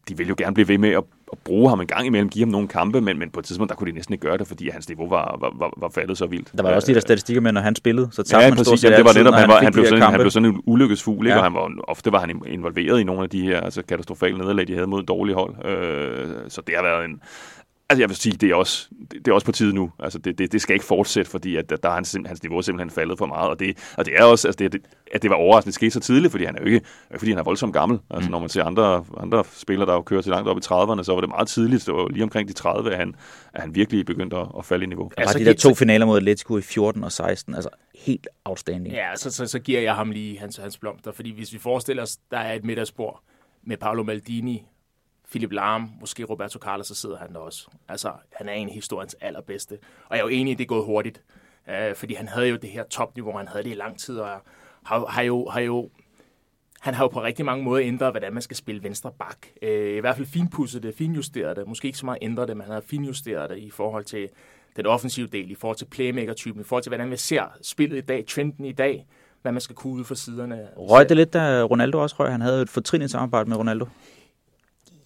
de 0.08 0.16
ville 0.16 0.28
jo 0.28 0.34
gerne 0.38 0.54
blive 0.54 0.68
ved 0.68 0.78
med 0.78 0.90
at, 0.90 1.04
at 1.32 1.38
bruge 1.38 1.68
ham 1.68 1.80
en 1.80 1.86
gang 1.86 2.06
imellem, 2.06 2.28
give 2.28 2.42
ham 2.44 2.48
nogle 2.48 2.68
kampe, 2.68 3.00
men, 3.00 3.18
men 3.18 3.30
på 3.30 3.40
et 3.40 3.46
tidspunkt, 3.46 3.70
der 3.70 3.76
kunne 3.76 3.90
de 3.90 3.94
næsten 3.94 4.12
ikke 4.12 4.26
gøre 4.26 4.38
det, 4.38 4.46
fordi 4.46 4.68
hans 4.68 4.88
niveau 4.88 5.08
var, 5.08 5.36
var, 5.40 5.52
var, 5.58 5.72
var 5.76 5.88
faldet 5.88 6.18
så 6.18 6.26
vildt. 6.26 6.52
Der 6.56 6.62
var 6.62 6.74
også 6.74 6.88
de 6.88 6.94
der 6.94 7.00
statistikker 7.00 7.40
med, 7.40 7.52
når 7.52 7.60
han 7.60 7.76
spillede, 7.76 8.08
så 8.12 8.22
tabte 8.22 8.44
ja, 8.44 8.50
man 8.50 8.56
præcis, 8.56 8.84
ja, 8.84 8.96
det 8.96 9.04
var 9.04 9.12
netop, 9.18 9.34
han, 9.34 9.48
var, 9.48 9.62
han, 9.62 9.72
blev 9.72 9.84
sådan, 9.86 10.02
han 10.02 10.20
blev 10.20 10.30
sådan 10.30 10.48
en 10.48 10.62
ulykkesfugl, 10.66 11.26
ja. 11.26 11.36
og 11.36 11.42
han 11.42 11.54
var, 11.54 11.70
ofte 11.88 12.12
var 12.12 12.20
han 12.20 12.42
involveret 12.46 13.00
i 13.00 13.04
nogle 13.04 13.22
af 13.22 13.30
de 13.30 13.42
her 13.42 13.60
altså, 13.60 13.82
katastrofale 13.82 14.38
nederlag, 14.38 14.66
de 14.66 14.74
havde 14.74 14.86
mod 14.86 15.02
dårlige 15.02 15.34
hold. 15.34 15.66
Øh, 15.66 16.26
så 16.48 16.62
det 16.66 16.74
har 16.76 16.82
været 16.82 17.04
en, 17.04 17.20
Altså 17.90 18.02
jeg 18.02 18.08
vil 18.08 18.16
sige, 18.16 18.36
det 18.36 18.50
er 18.50 18.54
også, 18.54 18.88
det 19.10 19.28
er 19.28 19.32
også 19.32 19.46
på 19.46 19.52
tide 19.52 19.74
nu. 19.74 19.92
Altså 19.98 20.18
det, 20.18 20.38
det, 20.38 20.52
det 20.52 20.62
skal 20.62 20.74
ikke 20.74 20.84
fortsætte, 20.84 21.30
fordi 21.30 21.56
at, 21.56 21.70
der 21.70 21.88
er 21.88 21.94
hans, 21.94 22.16
hans 22.26 22.42
niveau 22.42 22.62
simpelthen 22.62 22.90
faldet 22.90 23.18
for 23.18 23.26
meget. 23.26 23.50
Og 23.50 23.58
det, 23.58 23.92
og 23.96 24.04
det 24.04 24.14
er 24.16 24.24
også, 24.24 24.48
altså 24.48 24.68
det, 24.68 24.82
at 25.12 25.22
det 25.22 25.30
var 25.30 25.36
overraskende, 25.36 25.66
det 25.66 25.74
skete 25.74 25.90
så 25.90 26.00
tidligt, 26.00 26.30
fordi 26.30 26.44
han 26.44 26.56
er 26.56 26.60
jo 26.60 26.66
ikke, 26.66 26.80
fordi 27.10 27.30
han 27.30 27.38
er 27.38 27.42
voldsomt 27.42 27.72
gammel. 27.72 27.98
Altså 28.10 28.28
mm. 28.28 28.32
når 28.32 28.38
man 28.38 28.48
ser 28.48 28.64
andre, 28.64 29.04
andre 29.16 29.44
spillere, 29.52 29.86
der 29.86 29.94
jo 29.94 30.02
kører 30.02 30.22
til 30.22 30.30
langt 30.30 30.48
op 30.48 30.56
i 30.56 30.60
30'erne, 30.60 31.02
så 31.02 31.12
var 31.12 31.20
det 31.20 31.28
meget 31.28 31.48
tidligt. 31.48 31.86
Det 31.86 31.94
var 31.94 32.08
lige 32.08 32.22
omkring 32.22 32.48
de 32.48 32.52
30, 32.52 32.90
at 32.90 32.98
han, 32.98 33.14
at 33.54 33.60
han 33.60 33.74
virkelig 33.74 34.06
begyndte 34.06 34.36
at, 34.36 34.46
at 34.58 34.64
falde 34.64 34.84
i 34.84 34.88
niveau. 34.88 35.10
Ja, 35.18 35.22
altså, 35.22 35.38
de 35.38 35.44
der 35.44 35.52
to 35.52 35.74
finaler 35.74 36.06
mod 36.06 36.16
Atletico 36.16 36.58
i 36.58 36.62
14 36.62 37.04
og 37.04 37.12
16, 37.12 37.54
altså 37.54 37.70
helt 37.94 38.28
outstanding. 38.44 38.94
Ja, 38.94 39.16
så, 39.16 39.30
så, 39.30 39.46
så 39.46 39.58
giver 39.58 39.80
jeg 39.80 39.94
ham 39.94 40.10
lige 40.10 40.38
hans, 40.38 40.56
hans 40.56 40.78
blomster, 40.78 41.12
fordi 41.12 41.34
hvis 41.34 41.52
vi 41.52 41.58
forestiller 41.58 42.02
os, 42.02 42.16
der 42.30 42.38
er 42.38 42.52
et 42.52 42.64
middagsbord 42.64 43.22
med 43.66 43.76
Paolo 43.76 44.02
Maldini, 44.02 44.66
Philip 45.30 45.52
Lahm, 45.52 45.90
måske 46.00 46.24
Roberto 46.24 46.58
Carlos, 46.58 46.86
så 46.86 46.94
sidder 46.94 47.16
han 47.16 47.32
der 47.32 47.38
også. 47.38 47.68
Altså, 47.88 48.12
han 48.32 48.48
er 48.48 48.52
en 48.52 48.68
af 48.68 48.74
historiens 48.74 49.16
allerbedste. 49.20 49.78
Og 50.08 50.16
jeg 50.16 50.18
er 50.18 50.24
jo 50.24 50.28
enig, 50.28 50.52
at 50.52 50.58
det 50.58 50.64
er 50.64 50.68
gået 50.68 50.84
hurtigt. 50.84 51.22
Øh, 51.68 51.94
fordi 51.94 52.14
han 52.14 52.28
havde 52.28 52.48
jo 52.48 52.56
det 52.56 52.70
her 52.70 52.84
topniveau, 52.84 53.36
han 53.36 53.48
havde 53.48 53.64
det 53.64 53.70
i 53.70 53.74
lang 53.74 53.98
tid, 53.98 54.18
og 54.18 54.28
har, 54.84 55.06
har, 55.06 55.22
jo, 55.22 55.48
har 55.48 55.60
jo 55.60 55.90
han 56.80 56.94
har 56.94 57.04
jo 57.04 57.08
på 57.08 57.22
rigtig 57.22 57.44
mange 57.44 57.64
måder 57.64 57.86
ændret, 57.86 58.12
hvordan 58.12 58.32
man 58.32 58.42
skal 58.42 58.56
spille 58.56 58.82
venstre 58.82 59.12
bak. 59.18 59.36
Øh, 59.62 59.96
I 59.96 60.00
hvert 60.00 60.16
fald 60.16 60.26
finpudset 60.26 60.82
det, 60.82 60.94
finjusteret 60.94 61.56
det. 61.56 61.68
Måske 61.68 61.86
ikke 61.86 61.98
så 61.98 62.06
meget 62.06 62.18
ændret 62.22 62.48
det, 62.48 62.56
men 62.56 62.64
han 62.64 62.74
har 62.74 62.80
finjusteret 62.80 63.50
det 63.50 63.58
i 63.58 63.70
forhold 63.70 64.04
til 64.04 64.28
den 64.76 64.86
offensive 64.86 65.26
del, 65.26 65.50
i 65.50 65.54
forhold 65.54 65.76
til 65.76 65.84
playmaker-typen, 65.84 66.60
i 66.60 66.64
forhold 66.64 66.82
til, 66.82 66.90
hvordan 66.90 67.08
man 67.08 67.18
ser 67.18 67.56
spillet 67.62 67.96
i 67.96 68.00
dag, 68.00 68.26
trenden 68.26 68.64
i 68.64 68.72
dag, 68.72 69.06
hvad 69.42 69.52
man 69.52 69.60
skal 69.60 69.76
kunne 69.76 69.92
ud 69.92 70.04
for 70.04 70.14
siderne. 70.14 70.68
Røg 70.76 71.08
det 71.08 71.16
lidt, 71.16 71.32
da 71.32 71.62
Ronaldo 71.62 72.02
også 72.02 72.16
røg? 72.18 72.32
Han 72.32 72.40
havde 72.40 72.62
et 72.62 72.68
fortrinligt 72.68 73.12
samarbejde 73.12 73.48
med 73.48 73.56
Ronaldo. 73.56 73.86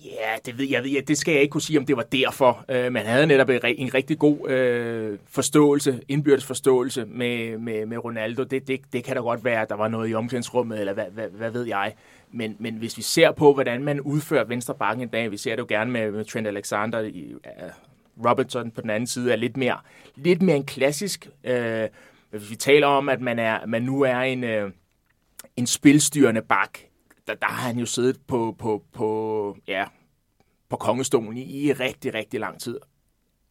Ja, 0.04 0.36
det 0.46 0.58
ved 0.58 0.68
jeg, 0.68 0.82
ved 0.82 0.90
jeg, 0.90 1.08
det 1.08 1.18
skal 1.18 1.32
jeg 1.32 1.42
ikke 1.42 1.52
kunne 1.52 1.62
sige, 1.62 1.78
om 1.78 1.86
det 1.86 1.96
var 1.96 2.02
derfor. 2.02 2.64
Øh, 2.68 2.92
man 2.92 3.06
havde 3.06 3.26
netop 3.26 3.48
en, 3.48 3.60
en 3.64 3.94
rigtig 3.94 4.18
god 4.18 4.50
øh, 4.50 5.18
forståelse, 5.28 6.00
indbyrdes 6.08 6.44
forståelse 6.44 7.04
med, 7.04 7.58
med, 7.58 7.86
med 7.86 7.98
Ronaldo. 7.98 8.42
Det, 8.42 8.68
det, 8.68 8.80
det 8.92 9.04
kan 9.04 9.16
da 9.16 9.22
godt 9.22 9.44
være, 9.44 9.62
at 9.62 9.68
der 9.68 9.74
var 9.74 9.88
noget 9.88 10.10
i 10.10 10.14
omklædningsrummet, 10.14 10.80
eller 10.80 10.92
hvad, 10.92 11.04
hvad, 11.12 11.28
hvad 11.28 11.50
ved 11.50 11.66
jeg. 11.66 11.94
Men, 12.32 12.56
men 12.58 12.74
hvis 12.74 12.96
vi 12.96 13.02
ser 13.02 13.32
på, 13.32 13.54
hvordan 13.54 13.84
man 13.84 14.00
udfører 14.00 14.44
venstre 14.44 14.74
bakken 14.74 15.04
i 15.04 15.08
dag, 15.08 15.30
vi 15.30 15.36
ser 15.36 15.50
det 15.50 15.58
jo 15.58 15.66
gerne 15.68 15.90
med, 15.90 16.10
med 16.10 16.24
Trent 16.24 16.46
Alexander, 16.46 17.00
i, 17.00 17.34
uh, 17.34 18.30
Robertson 18.30 18.70
på 18.70 18.80
den 18.80 18.90
anden 18.90 19.06
side, 19.06 19.32
er 19.32 19.36
lidt 19.36 19.56
mere, 19.56 19.78
lidt 20.16 20.42
mere 20.42 20.56
en 20.56 20.66
klassisk. 20.66 21.28
Øh, 21.44 21.88
hvis 22.30 22.50
vi 22.50 22.56
taler 22.56 22.86
om, 22.86 23.08
at 23.08 23.20
man, 23.20 23.38
er, 23.38 23.66
man 23.66 23.82
nu 23.82 24.02
er 24.02 24.18
en, 24.18 24.44
øh, 24.44 24.70
en 25.56 25.66
spilstyrende 25.66 26.42
bak, 26.42 26.78
der, 27.30 27.36
der 27.36 27.46
har 27.46 27.68
han 27.68 27.78
jo 27.78 27.86
siddet 27.86 28.20
på, 28.26 28.56
på, 28.58 28.84
på, 28.92 29.56
ja, 29.68 29.84
på 30.68 30.76
kongestolen 30.76 31.36
i, 31.36 31.42
i 31.42 31.72
rigtig, 31.72 32.14
rigtig 32.14 32.40
lang 32.40 32.60
tid. 32.60 32.78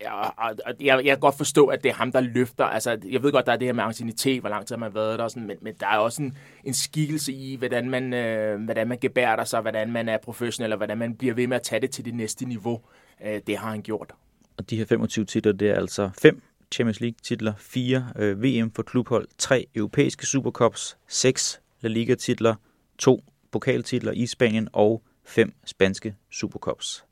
Ja, 0.02 0.22
og 0.22 0.56
jeg, 0.66 0.78
jeg 0.80 1.04
kan 1.06 1.20
godt 1.20 1.38
forstå, 1.38 1.68
at 1.68 1.84
det 1.84 1.90
er 1.90 1.94
ham, 1.94 2.12
der 2.12 2.22
løfter. 2.22 2.66
Altså, 2.66 2.98
jeg 3.10 3.24
ved 3.24 3.32
godt, 3.32 3.46
der 3.46 3.52
er 3.52 3.58
det 3.58 3.68
her 3.68 3.74
med 3.74 3.84
ancienitet, 3.84 4.40
hvor 4.40 4.50
lang 4.50 4.66
tid 4.66 4.78
man 4.78 4.92
har 4.92 4.94
været 4.94 5.20
der, 5.20 5.24
og 5.24 5.32
sådan, 5.32 5.48
men, 5.48 5.58
men 5.62 5.74
der 5.80 5.88
er 5.88 5.98
også 5.98 6.22
en, 6.22 6.38
en 6.64 6.74
skikkelse 6.74 7.34
i, 7.34 7.56
hvordan 7.56 7.90
man, 7.90 8.14
øh, 8.14 8.64
hvordan 8.64 8.88
man 8.88 8.98
gebærder 9.02 9.44
sig, 9.44 9.62
hvordan 9.62 9.92
man 9.92 10.10
er 10.10 10.18
professionel, 10.18 10.72
og 10.72 10.78
hvordan 10.78 10.98
man 10.98 11.16
bliver 11.16 11.34
ved 11.34 11.48
med 11.48 11.56
at 11.56 11.64
tage 11.64 11.82
det 11.82 11.92
til 11.92 12.06
det 12.06 12.14
næste 12.14 12.46
niveau. 12.46 12.82
Øh, 13.26 13.42
det 13.48 13.58
har 13.58 13.70
han 13.70 13.82
gjort. 13.82 14.14
Og 14.58 14.70
de 14.70 14.78
her 14.78 14.86
25 14.86 15.26
titler, 15.26 15.52
det 15.52 15.70
er 15.70 15.76
altså 15.76 16.10
fem 16.22 16.42
Champions 16.72 17.00
League-titler, 17.00 17.54
fire 17.58 18.08
øh, 18.16 18.44
VM 18.44 18.72
for 18.72 18.84
klubhold, 18.84 19.28
tre 19.38 19.68
europæiske 19.76 20.26
Supercups, 20.26 20.98
seks 21.08 21.62
La 21.82 21.90
Liga-titler, 21.90 22.56
to 23.00 23.24
pokaltitler 23.52 24.12
i 24.12 24.26
Spanien 24.26 24.70
og 24.74 25.04
fem 25.24 25.54
spanske 25.66 26.16
Supercups. 26.30 27.06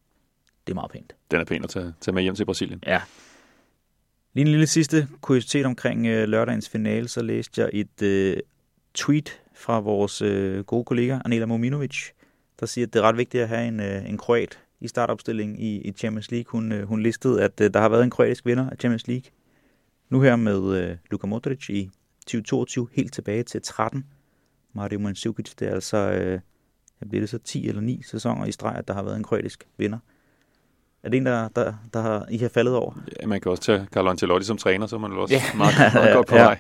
Det 0.68 0.74
er 0.74 0.76
meget 0.76 0.92
pænt. 0.92 1.16
Den 1.32 1.40
er 1.40 1.46
pænt 1.46 1.64
at 1.64 1.70
tage, 1.70 1.94
tage 2.02 2.16
med 2.16 2.24
hjem 2.24 2.36
til 2.36 2.46
Brasilien. 2.46 2.84
Ja. 2.88 3.02
Lige 4.34 4.46
en 4.46 4.52
lille 4.52 4.68
sidste 4.68 5.08
kuriositet 5.22 5.66
omkring 5.66 6.08
øh, 6.08 6.28
lørdagens 6.28 6.70
finale, 6.70 7.08
så 7.08 7.22
læste 7.22 7.62
jeg 7.62 7.70
et 7.74 8.02
øh, 8.02 8.38
tweet 8.94 9.42
fra 9.54 9.80
vores 9.80 10.22
øh, 10.22 10.64
gode 10.64 10.84
kollega 10.84 11.20
Anela 11.26 11.46
Mominovic, 11.46 12.10
der 12.60 12.66
siger, 12.66 12.88
at 12.88 12.94
det 12.94 13.00
er 13.00 13.04
ret 13.04 13.18
vigtigt 13.18 13.44
at 13.44 13.50
have 13.50 13.68
en, 13.68 13.80
øh, 13.80 14.10
en 14.10 14.18
kroat 14.18 14.60
i 14.80 14.88
startopstillingen 14.88 15.60
i, 15.60 15.76
i 15.76 15.92
Champions 15.92 16.32
League. 16.32 16.52
Hun, 16.52 16.72
øh, 16.72 16.88
hun 16.88 17.02
listede, 17.02 17.44
at 17.44 17.62
øh, 17.62 17.74
der 17.74 17.80
har 17.80 17.90
været 17.90 18.04
en 18.04 18.10
kroatisk 18.10 18.46
vinder 18.46 18.70
af 18.70 18.78
Champions 18.80 19.08
League. 19.08 19.32
Nu 20.10 20.22
her 20.22 20.36
med 20.36 20.78
øh, 20.78 20.98
Luka 21.12 21.28
Modric 21.28 21.70
i 21.70 21.90
2022, 22.20 22.88
helt 22.94 23.14
tilbage 23.14 23.44
til 23.44 23.62
13. 23.62 24.06
Mario 24.78 25.00
Mandzukic, 25.00 25.56
det 25.60 25.68
er 25.68 25.74
altså, 25.74 25.98
øh, 25.98 26.40
jeg 27.02 27.10
bliver 27.10 27.22
det 27.22 27.30
så 27.30 27.38
10 27.38 27.68
eller 27.68 27.82
9 27.82 28.02
sæsoner 28.04 28.46
i 28.46 28.52
streg, 28.52 28.76
at 28.76 28.88
der 28.88 28.94
har 28.94 29.04
været 29.04 29.18
en 29.18 29.24
kroatisk 29.24 29.68
vinder. 29.78 29.98
Er 31.04 31.10
det 31.10 31.18
en, 31.18 31.26
der, 31.26 31.48
der, 31.48 31.74
der 31.94 32.02
har, 32.02 32.26
I 32.30 32.38
har 32.38 32.50
faldet 32.50 32.76
over? 32.76 32.94
Ja, 33.22 33.28
man 33.28 33.42
kan 33.42 33.52
også 33.52 33.64
tage 33.64 33.88
Carlo 33.92 34.10
Ancelotti 34.10 34.46
som 34.46 34.58
træner, 34.58 34.88
så 34.88 34.96
er 34.96 35.00
man 35.00 35.12
også 35.12 35.34
ja. 35.34 35.42
meget, 35.58 35.94
meget 35.94 36.14
godt 36.18 36.28
på 36.28 36.36
ja. 36.36 36.44
vej. 36.44 36.60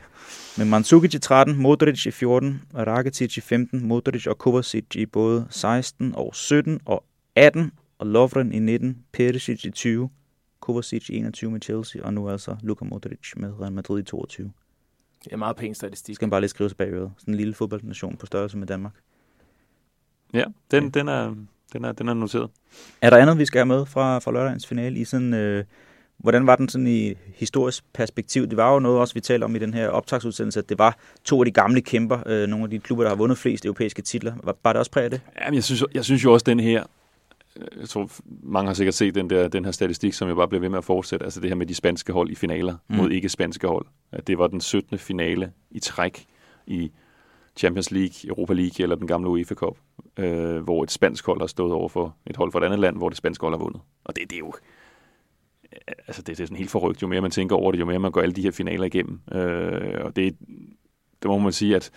Men 0.57 0.69
Mandzukic 0.69 1.13
i 1.13 1.19
13, 1.19 1.55
Modric 1.55 2.05
i 2.05 2.11
14, 2.11 2.61
Rakitic 2.75 3.37
i 3.37 3.41
15, 3.41 3.87
Modric 3.87 4.27
og 4.27 4.37
Kovacic 4.37 4.85
i 4.95 5.05
både 5.05 5.47
16 5.49 6.15
og 6.15 6.35
17 6.35 6.79
og 6.85 7.03
18, 7.35 7.71
og 7.99 8.07
Lovren 8.07 8.51
i 8.51 8.59
19, 8.59 8.97
Perisic 9.13 9.65
i 9.65 9.71
20, 9.71 10.09
Kovacic 10.59 11.09
i 11.09 11.17
21 11.17 11.51
med 11.51 11.61
Chelsea, 11.61 12.01
og 12.03 12.13
nu 12.13 12.29
altså 12.29 12.55
Luka 12.63 12.85
Modric 12.85 13.33
med 13.35 13.59
Real 13.61 13.71
Madrid 13.71 13.99
i 13.99 14.03
22. 14.03 14.51
Det 15.23 15.33
er 15.33 15.37
meget 15.37 15.55
pæn 15.55 15.75
statistik. 15.75 16.15
Skal 16.15 16.25
man 16.25 16.29
bare 16.29 16.41
lige 16.41 16.49
skrive 16.49 16.69
sig 16.69 16.77
bagved. 16.77 17.09
Sådan 17.17 17.33
en 17.33 17.37
lille 17.37 17.53
fodboldnation 17.53 18.17
på 18.17 18.25
størrelse 18.25 18.57
med 18.57 18.67
Danmark. 18.67 18.93
Ja, 20.33 20.43
den, 20.71 20.83
ja. 20.83 20.89
den, 20.89 21.07
er, 21.07 21.35
den, 21.73 21.85
er, 21.85 21.91
den 21.91 22.07
er 22.07 22.13
noteret. 22.13 22.49
Er 23.01 23.09
der 23.09 23.17
andet, 23.17 23.37
vi 23.37 23.45
skal 23.45 23.59
have 23.59 23.65
med 23.65 23.85
fra, 23.85 24.19
fra 24.19 24.31
lørdagens 24.31 24.67
finale 24.67 24.99
i 24.99 25.05
sådan... 25.05 25.33
Øh, 25.33 25.63
Hvordan 26.17 26.47
var 26.47 26.55
den 26.55 26.69
sådan 26.69 26.87
i 26.87 27.13
historisk 27.35 27.83
perspektiv? 27.93 28.47
Det 28.47 28.57
var 28.57 28.73
jo 28.73 28.79
noget 28.79 28.99
også, 28.99 29.13
vi 29.13 29.19
talte 29.19 29.43
om 29.45 29.55
i 29.55 29.59
den 29.59 29.73
her 29.73 29.89
optagsudsendelse, 29.89 30.59
at 30.59 30.69
det 30.69 30.77
var 30.77 30.97
to 31.23 31.41
af 31.41 31.45
de 31.45 31.51
gamle 31.51 31.81
kæmper, 31.81 32.19
øh, 32.25 32.47
nogle 32.47 32.63
af 32.63 32.69
de 32.69 32.79
klubber, 32.79 33.03
der 33.03 33.09
har 33.09 33.15
vundet 33.15 33.37
flest 33.37 33.65
europæiske 33.65 34.01
titler. 34.01 34.33
Var, 34.43 34.55
var 34.63 34.73
det 34.73 34.79
også 34.79 34.91
præget 34.91 35.03
af 35.03 35.11
det? 35.11 35.21
Jamen, 35.41 35.55
jeg 35.55 35.63
synes, 35.63 35.83
jeg 35.93 36.05
synes 36.05 36.23
jo 36.23 36.33
også, 36.33 36.43
den 36.43 36.59
her, 36.59 36.83
jeg 37.79 37.89
tror, 37.89 38.09
mange 38.43 38.67
har 38.67 38.73
sikkert 38.73 38.93
set 38.93 39.15
den, 39.15 39.29
der, 39.29 39.47
den 39.47 39.65
her 39.65 39.71
statistik, 39.71 40.13
som 40.13 40.27
jeg 40.27 40.35
bare 40.35 40.47
bliver 40.47 40.61
ved 40.61 40.69
med 40.69 40.77
at 40.77 40.83
fortsætte. 40.83 41.23
Altså 41.23 41.39
det 41.39 41.49
her 41.49 41.55
med 41.55 41.65
de 41.65 41.75
spanske 41.75 42.13
hold 42.13 42.29
i 42.29 42.35
finaler 42.35 42.75
mm. 42.89 42.95
mod 42.95 43.11
ikke-spanske 43.11 43.67
hold. 43.67 43.85
At 44.11 44.27
det 44.27 44.37
var 44.37 44.47
den 44.47 44.61
17. 44.61 44.97
finale 44.97 45.51
i 45.71 45.79
træk 45.79 46.25
i 46.67 46.91
Champions 47.57 47.91
League, 47.91 48.29
Europa 48.29 48.53
League 48.53 48.83
eller 48.83 48.95
den 48.95 49.07
gamle 49.07 49.29
UEFA 49.29 49.55
Cup, 49.55 49.77
øh, 50.19 50.57
hvor 50.57 50.83
et 50.83 50.91
spansk 50.91 51.25
hold 51.25 51.39
har 51.39 51.47
stået 51.47 51.73
over 51.73 51.89
for 51.89 52.15
et 52.27 52.35
hold 52.35 52.51
fra 52.51 52.59
et 52.59 52.63
andet 52.63 52.79
land, 52.79 52.97
hvor 52.97 53.09
det 53.09 53.17
spanske 53.17 53.41
hold 53.41 53.53
har 53.53 53.59
vundet. 53.59 53.81
Og 54.03 54.15
det, 54.15 54.29
det 54.29 54.35
er 54.35 54.39
jo 54.39 54.53
altså 56.07 56.21
det, 56.21 56.37
det 56.37 56.43
er 56.43 56.47
sådan 56.47 56.57
helt 56.57 56.71
forrygt. 56.71 57.01
Jo 57.01 57.07
mere 57.07 57.21
man 57.21 57.31
tænker 57.31 57.55
over 57.55 57.71
det, 57.71 57.79
jo 57.79 57.85
mere 57.85 57.99
man 57.99 58.11
går 58.11 58.21
alle 58.21 58.35
de 58.35 58.41
her 58.41 58.51
finaler 58.51 58.85
igennem. 58.85 59.19
Øh, 59.31 60.01
og 60.05 60.15
det, 60.15 60.35
det 61.21 61.29
må 61.29 61.37
man 61.37 61.51
sige, 61.51 61.75
at 61.75 61.91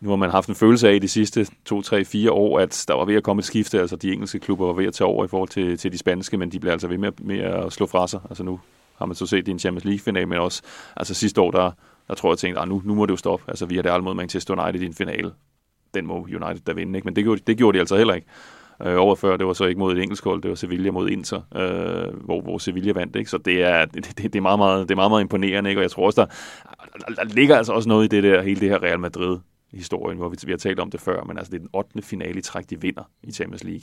nu 0.00 0.08
har 0.08 0.16
man 0.16 0.30
haft 0.30 0.48
en 0.48 0.54
følelse 0.54 0.88
af 0.88 0.94
i 0.94 0.98
de 0.98 1.08
sidste 1.08 1.46
to, 1.64 1.82
tre, 1.82 2.04
fire 2.04 2.32
år, 2.32 2.58
at 2.58 2.84
der 2.88 2.94
var 2.94 3.04
ved 3.04 3.14
at 3.14 3.22
komme 3.22 3.40
et 3.40 3.44
skifte. 3.44 3.80
Altså 3.80 3.96
de 3.96 4.12
engelske 4.12 4.38
klubber 4.38 4.66
var 4.66 4.72
ved 4.72 4.86
at 4.86 4.94
tage 4.94 5.08
over 5.08 5.24
i 5.24 5.28
forhold 5.28 5.48
til, 5.48 5.78
til 5.78 5.92
de 5.92 5.98
spanske, 5.98 6.36
men 6.36 6.52
de 6.52 6.60
bliver 6.60 6.72
altså 6.72 6.88
ved 6.88 6.98
med, 6.98 7.12
med 7.18 7.38
at 7.38 7.72
slå 7.72 7.86
fra 7.86 8.08
sig. 8.08 8.20
Altså 8.28 8.42
nu 8.42 8.60
har 8.96 9.06
man 9.06 9.14
så 9.14 9.26
set 9.26 9.46
det 9.46 9.48
i 9.48 9.50
en 9.50 9.58
Champions 9.58 9.84
League-final, 9.84 10.28
men 10.28 10.38
også 10.38 10.62
altså 10.96 11.14
sidste 11.14 11.40
år, 11.40 11.50
der, 11.50 11.70
der 12.08 12.14
tror 12.14 12.28
jeg, 12.28 12.32
jeg 12.32 12.38
tænkte, 12.38 12.60
ah, 12.60 12.68
nu, 12.68 12.82
nu 12.84 12.94
må 12.94 13.06
det 13.06 13.12
jo 13.12 13.16
stoppe. 13.16 13.44
Altså 13.48 13.66
vi 13.66 13.74
har 13.74 13.82
det 13.82 13.90
aldrig 13.90 14.04
mod 14.04 14.14
Manchester 14.14 14.64
United 14.64 14.80
i 14.80 14.86
en 14.86 14.94
finale. 14.94 15.32
Den 15.94 16.06
må 16.06 16.14
United 16.14 16.60
da 16.66 16.72
vinde, 16.72 16.98
ikke? 16.98 17.06
men 17.06 17.16
det 17.16 17.24
gjorde, 17.24 17.40
det 17.46 17.56
gjorde 17.56 17.76
de 17.76 17.80
altså 17.80 17.96
heller 17.96 18.14
ikke. 18.14 18.26
Øh, 18.82 18.96
over 18.96 19.14
før, 19.14 19.36
det 19.36 19.46
var 19.46 19.52
så 19.52 19.64
ikke 19.64 19.78
mod 19.78 19.96
et 19.96 20.02
engelsk 20.02 20.24
hold, 20.24 20.42
det 20.42 20.48
var 20.48 20.54
Sevilla 20.54 20.90
mod 20.90 21.08
Inter, 21.08 21.40
øh, 21.56 22.24
hvor, 22.24 22.40
hvor 22.40 22.58
Sevilla 22.58 22.92
vandt. 22.92 23.16
Ikke? 23.16 23.30
Så 23.30 23.38
det 23.38 23.62
er, 23.62 23.84
det, 23.94 24.16
det, 24.16 24.36
er 24.36 24.40
meget, 24.40 24.58
meget, 24.58 24.88
det 24.88 24.94
er 24.94 24.96
meget, 24.96 25.10
meget 25.10 25.22
imponerende, 25.22 25.70
ikke? 25.70 25.80
og 25.80 25.82
jeg 25.82 25.90
tror 25.90 26.06
også, 26.06 26.20
der, 26.20 26.26
der, 26.98 27.14
der 27.14 27.34
ligger 27.34 27.56
altså 27.56 27.72
også 27.72 27.88
noget 27.88 28.04
i 28.04 28.16
det 28.16 28.22
der, 28.22 28.42
hele 28.42 28.60
det 28.60 28.68
her 28.68 28.82
Real 28.82 29.00
Madrid 29.00 29.38
historien, 29.72 30.18
hvor 30.18 30.28
vi, 30.28 30.36
vi 30.46 30.52
har 30.52 30.58
talt 30.58 30.80
om 30.80 30.90
det 30.90 31.00
før, 31.00 31.24
men 31.24 31.38
altså 31.38 31.50
det 31.50 31.56
er 31.56 31.60
den 31.60 31.70
8. 31.72 32.02
finale 32.02 32.38
i 32.38 32.42
træk, 32.42 32.70
de 32.70 32.80
vinder 32.80 33.10
i 33.22 33.32
Champions 33.32 33.64
League. 33.64 33.82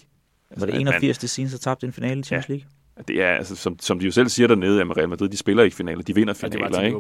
Altså, 0.52 0.66
var 0.66 0.72
det 0.72 0.82
81. 0.82 1.18
det 1.18 1.30
siden, 1.30 1.50
så 1.50 1.58
tabte 1.58 1.88
en 1.88 1.94
finale 1.94 2.20
i 2.20 2.24
Champions 2.24 2.50
League? 2.50 2.66
Ja, 2.98 3.02
det 3.08 3.22
er, 3.22 3.30
altså, 3.30 3.56
som, 3.56 3.80
som 3.80 4.00
de 4.00 4.06
jo 4.06 4.12
selv 4.12 4.30
siger 4.30 4.48
dernede, 4.48 4.82
at 4.82 4.98
Real 4.98 5.10
Madrid, 5.10 5.30
de 5.30 5.38
spiller 5.38 5.64
ikke 5.64 5.76
finaler, 5.76 6.04
de 6.04 6.16
vinder 6.16 6.34
finaler, 6.34 6.80
ja, 6.80 6.86
ikke? 6.86 6.98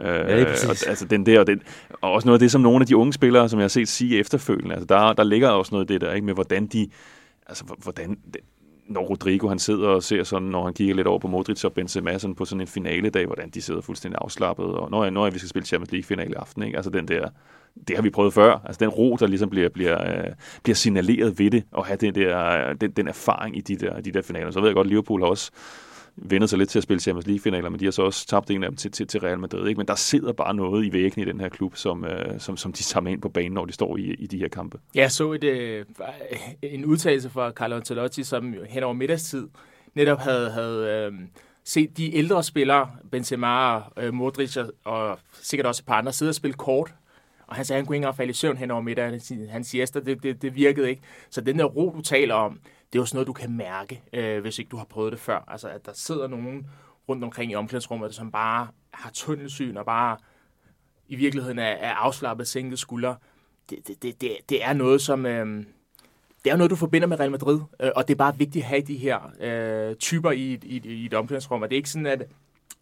Øh, 0.00 0.06
ja, 0.06 0.40
det 0.40 0.64
er 0.64 0.68
og, 0.68 0.88
altså 0.88 1.06
den 1.10 1.26
der, 1.26 1.40
og, 1.40 1.46
den, 1.46 1.62
og 2.00 2.12
også 2.12 2.26
noget 2.26 2.38
af 2.38 2.40
det, 2.40 2.50
som 2.50 2.60
nogle 2.60 2.80
af 2.80 2.86
de 2.86 2.96
unge 2.96 3.12
spillere, 3.12 3.48
som 3.48 3.58
jeg 3.58 3.64
har 3.64 3.68
set 3.68 3.88
sige 3.88 4.18
efterfølgende, 4.18 4.74
altså 4.74 4.86
der, 4.86 5.12
der 5.12 5.24
ligger 5.24 5.48
også 5.48 5.74
noget 5.74 5.84
af 5.84 5.88
det 5.88 6.00
der, 6.00 6.12
ikke? 6.12 6.26
Med 6.26 6.34
hvordan 6.34 6.66
de, 6.66 6.88
altså 7.46 7.64
hvordan, 7.82 8.18
når 8.88 9.00
Rodrigo 9.00 9.48
han 9.48 9.58
sidder 9.58 9.88
og 9.88 10.02
ser 10.02 10.24
sådan, 10.24 10.48
når 10.48 10.64
han 10.64 10.74
kigger 10.74 10.94
lidt 10.94 11.06
over 11.06 11.18
på 11.18 11.28
Modric 11.28 11.64
og 11.64 11.72
Benzema 11.72 12.18
sådan 12.18 12.34
på 12.34 12.44
sådan 12.44 12.60
en 12.60 12.66
finaledag, 12.66 13.26
hvordan 13.26 13.50
de 13.50 13.62
sidder 13.62 13.80
fuldstændig 13.80 14.18
afslappet, 14.22 14.66
og 14.66 14.90
når, 14.90 15.10
når 15.10 15.30
vi 15.30 15.38
skal 15.38 15.48
spille 15.48 15.66
Champions 15.66 15.92
League 15.92 16.04
finale 16.04 16.30
i 16.30 16.34
aften, 16.34 16.62
ikke? 16.62 16.76
altså 16.76 16.90
den 16.90 17.08
der, 17.08 17.28
det 17.88 17.96
har 17.96 18.02
vi 18.02 18.10
prøvet 18.10 18.34
før, 18.34 18.60
altså 18.64 18.78
den 18.80 18.88
ro, 18.88 19.16
der 19.20 19.26
ligesom 19.26 19.50
bliver, 19.50 19.68
bliver, 19.68 20.18
øh, 20.18 20.32
bliver 20.62 20.76
signaleret 20.76 21.38
ved 21.38 21.50
det, 21.50 21.64
og 21.72 21.86
have 21.86 21.96
den, 21.96 22.14
der, 22.14 22.72
den, 22.72 22.90
den 22.90 23.08
erfaring 23.08 23.56
i 23.56 23.60
de 23.60 23.76
der, 23.76 24.00
de 24.00 24.12
der 24.12 24.22
finaler. 24.22 24.50
Så 24.50 24.60
ved 24.60 24.68
jeg 24.68 24.74
godt, 24.74 24.86
Liverpool 24.86 25.20
har 25.20 25.28
også 25.28 25.50
vendet 26.16 26.50
sig 26.50 26.58
lidt 26.58 26.70
til 26.70 26.78
at 26.78 26.82
spille 26.82 27.00
Champions 27.00 27.26
League-finaler, 27.26 27.70
men 27.70 27.80
de 27.80 27.84
har 27.84 27.92
så 27.92 28.02
også 28.02 28.26
tabt 28.26 28.50
en 28.50 28.62
af 28.62 28.70
dem 28.70 28.76
til, 28.76 28.90
til, 28.90 29.06
til 29.06 29.20
Real 29.20 29.38
Madrid. 29.38 29.68
Ikke? 29.68 29.78
Men 29.78 29.88
der 29.88 29.94
sidder 29.94 30.32
bare 30.32 30.54
noget 30.54 30.86
i 30.86 30.92
væggen 30.92 31.22
i 31.22 31.24
den 31.24 31.40
her 31.40 31.48
klub, 31.48 31.76
som, 31.76 32.04
øh, 32.04 32.40
som, 32.40 32.56
som 32.56 32.72
de 32.72 32.82
tager 32.82 33.06
ind 33.06 33.20
på 33.20 33.28
banen, 33.28 33.52
når 33.52 33.64
de 33.64 33.72
står 33.72 33.96
i, 33.96 34.02
i 34.02 34.26
de 34.26 34.38
her 34.38 34.48
kampe. 34.48 34.78
Jeg 34.94 35.12
så 35.12 35.32
et, 35.32 35.44
øh, 35.44 35.84
en 36.62 36.84
udtalelse 36.84 37.30
fra 37.30 37.50
Carlo 37.50 37.76
Ancelotti, 37.76 38.24
som 38.24 38.54
hen 38.68 38.82
over 38.82 38.94
middagstid 38.94 39.48
netop 39.94 40.18
havde, 40.18 40.50
havde 40.50 41.10
øh, 41.12 41.18
set 41.64 41.96
de 41.96 42.16
ældre 42.16 42.42
spillere, 42.42 42.90
Benzema, 43.10 43.80
øh, 43.96 44.14
Modric 44.14 44.56
og, 44.56 44.72
og 44.84 45.18
sikkert 45.42 45.66
også 45.66 45.82
et 45.82 45.86
par 45.86 45.94
andre, 45.94 46.12
sidde 46.12 46.30
og 46.30 46.34
spille 46.34 46.54
kort 46.54 46.94
og 47.46 47.56
han 47.56 47.64
sagde, 47.64 47.76
at 47.76 47.80
han 47.80 47.86
kunne 47.86 47.96
ikke 47.96 48.02
engang 48.02 48.16
falde 48.16 48.30
i 48.30 48.34
søvn 48.34 48.56
hen 48.56 48.70
over 48.70 48.82
middagen. 48.82 49.48
Han 49.48 49.64
siesta, 49.64 50.00
det, 50.00 50.22
det, 50.22 50.42
det 50.42 50.54
virkede 50.54 50.90
ikke. 50.90 51.02
Så 51.30 51.40
den 51.40 51.58
der 51.58 51.64
ro, 51.64 51.92
du 51.96 52.02
taler 52.02 52.34
om, 52.34 52.60
det 52.92 52.98
er 52.98 53.02
jo 53.02 53.06
sådan 53.06 53.16
noget, 53.16 53.26
du 53.26 53.32
kan 53.32 53.56
mærke, 53.56 54.02
øh, 54.12 54.40
hvis 54.40 54.58
ikke 54.58 54.68
du 54.68 54.76
har 54.76 54.84
prøvet 54.84 55.12
det 55.12 55.20
før. 55.20 55.44
Altså, 55.48 55.68
at 55.68 55.86
der 55.86 55.92
sidder 55.94 56.26
nogen 56.26 56.66
rundt 57.08 57.24
omkring 57.24 57.52
i 57.52 57.54
omklædningsrummet, 57.54 58.14
som 58.14 58.30
bare 58.30 58.68
har 58.90 59.10
tunnelsyn 59.10 59.76
og 59.76 59.86
bare 59.86 60.16
i 61.08 61.16
virkeligheden 61.16 61.58
er, 61.58 61.62
er 61.62 61.92
afslappet, 61.92 62.48
sænket 62.48 62.78
skuldre. 62.78 63.16
Det, 63.70 63.88
det, 63.88 64.02
det, 64.02 64.20
det, 64.20 64.36
det 64.48 64.64
er 64.64 64.72
noget, 64.72 65.00
som... 65.00 65.26
Øh, 65.26 65.64
det 66.44 66.52
er 66.52 66.56
noget, 66.56 66.70
du 66.70 66.76
forbinder 66.76 67.08
med 67.08 67.20
Real 67.20 67.30
Madrid, 67.30 67.60
øh, 67.80 67.90
og 67.96 68.08
det 68.08 68.14
er 68.14 68.18
bare 68.18 68.38
vigtigt 68.38 68.62
at 68.62 68.68
have 68.68 68.82
de 68.82 68.96
her 68.96 69.32
øh, 69.40 69.96
typer 69.96 70.30
i, 70.30 70.58
i, 70.62 70.80
i 70.84 71.06
et 71.06 71.14
omklædningsrum. 71.14 71.62
Og 71.62 71.70
det 71.70 71.76
er 71.76 71.78
ikke 71.78 71.90
sådan, 71.90 72.06
at 72.06 72.22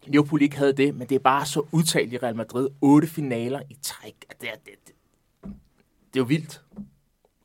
Liverpool 0.07 0.41
ikke 0.41 0.57
havde 0.57 0.73
det, 0.73 0.95
men 0.95 1.07
det 1.07 1.15
er 1.15 1.19
bare 1.19 1.45
så 1.45 1.61
udtalt 1.71 2.13
i 2.13 2.17
Real 2.17 2.35
Madrid. 2.35 2.69
Otte 2.81 3.07
finaler 3.07 3.59
i 3.69 3.77
træk. 3.81 4.15
Det 4.41 4.49
er, 4.49 4.55
det, 4.65 4.73
det, 4.87 4.93
det 6.13 6.19
er 6.19 6.23
jo 6.23 6.23
vildt. 6.23 6.61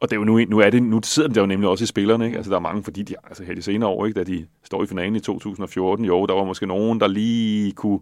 Og 0.00 0.10
det 0.10 0.16
er 0.16 0.20
jo 0.20 0.24
nu, 0.24 0.44
nu, 0.48 0.58
er 0.58 0.70
det, 0.70 0.82
nu 0.82 1.00
sidder 1.04 1.28
det 1.28 1.40
jo 1.40 1.46
nemlig 1.46 1.68
også 1.68 1.84
i 1.84 1.86
spillerne. 1.86 2.24
Ikke? 2.24 2.36
Altså, 2.36 2.50
der 2.50 2.56
er 2.56 2.60
mange, 2.60 2.84
fordi 2.84 3.02
de 3.02 3.14
altså, 3.24 3.44
her 3.44 3.54
de 3.54 3.62
senere 3.62 3.90
år, 3.90 4.06
ikke, 4.06 4.18
da 4.18 4.24
de 4.24 4.46
står 4.64 4.82
i 4.82 4.86
finalen 4.86 5.16
i 5.16 5.20
2014, 5.20 6.04
jo, 6.04 6.26
der 6.26 6.34
var 6.34 6.44
måske 6.44 6.66
nogen, 6.66 7.00
der 7.00 7.06
lige 7.06 7.72
kunne 7.72 8.00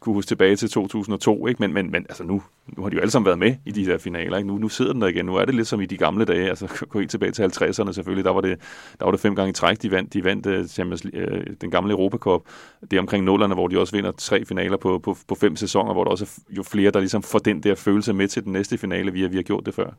kunne 0.00 0.14
huske 0.14 0.28
tilbage 0.28 0.56
til 0.56 0.70
2002, 0.70 1.46
ikke? 1.46 1.62
Men, 1.62 1.72
men, 1.72 1.90
men 1.90 2.06
altså 2.08 2.24
nu, 2.24 2.42
nu 2.66 2.82
har 2.82 2.90
de 2.90 2.94
jo 2.94 3.00
alle 3.00 3.10
sammen 3.10 3.26
været 3.26 3.38
med 3.38 3.54
i 3.66 3.70
de 3.70 3.84
her 3.84 3.98
finaler. 3.98 4.36
Ikke? 4.36 4.48
Nu, 4.48 4.58
nu 4.58 4.68
sidder 4.68 4.92
den 4.92 5.02
der 5.02 5.08
igen. 5.08 5.26
Nu 5.26 5.34
er 5.34 5.44
det 5.44 5.54
lidt 5.54 5.68
som 5.68 5.80
i 5.80 5.86
de 5.86 5.96
gamle 5.96 6.24
dage. 6.24 6.48
Altså 6.48 6.66
gå 6.88 6.98
helt 6.98 7.10
tilbage 7.10 7.32
til 7.32 7.42
50'erne 7.42 7.92
selvfølgelig. 7.92 8.24
Der 8.24 8.30
var 8.30 8.40
det, 8.40 8.58
der 8.98 9.04
var 9.04 9.12
det 9.12 9.20
fem 9.20 9.36
gange 9.36 9.50
i 9.50 9.52
træk, 9.52 9.82
de 9.82 9.90
vandt. 9.90 10.12
De 10.12 10.24
vandt 10.24 10.46
uh, 10.46 10.66
Champions, 10.66 11.04
uh, 11.04 11.12
den 11.60 11.70
gamle 11.70 11.92
Europacup. 11.92 12.42
Det 12.80 12.92
er 12.92 13.00
omkring 13.00 13.24
nullerne, 13.24 13.54
hvor 13.54 13.68
de 13.68 13.78
også 13.78 13.96
vinder 13.96 14.12
tre 14.12 14.44
finaler 14.44 14.76
på, 14.76 14.98
på, 14.98 15.16
på 15.28 15.34
fem 15.34 15.56
sæsoner, 15.56 15.92
hvor 15.92 16.04
der 16.04 16.10
også 16.10 16.24
er 16.24 16.54
jo 16.56 16.62
flere, 16.62 16.90
der 16.90 17.00
ligesom 17.00 17.22
får 17.22 17.38
den 17.38 17.62
der 17.62 17.74
følelse 17.74 18.12
med 18.12 18.28
til 18.28 18.44
den 18.44 18.52
næste 18.52 18.78
finale, 18.78 19.12
vi 19.12 19.22
har, 19.22 19.28
vi 19.28 19.36
har 19.36 19.42
gjort 19.42 19.66
det 19.66 19.74
før. 19.74 19.90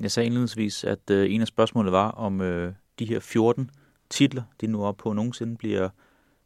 Jeg 0.00 0.10
sagde 0.10 0.26
indledningsvis, 0.26 0.84
at 0.84 1.10
uh, 1.10 1.32
en 1.32 1.40
af 1.40 1.46
spørgsmålene 1.46 1.92
var, 1.92 2.10
om 2.10 2.40
uh, 2.40 2.46
de 2.98 3.04
her 3.04 3.20
14 3.20 3.70
titler, 4.10 4.42
de 4.60 4.66
nu 4.66 4.84
er 4.84 4.92
på 4.92 5.12
nogensinde 5.12 5.56
bliver 5.56 5.88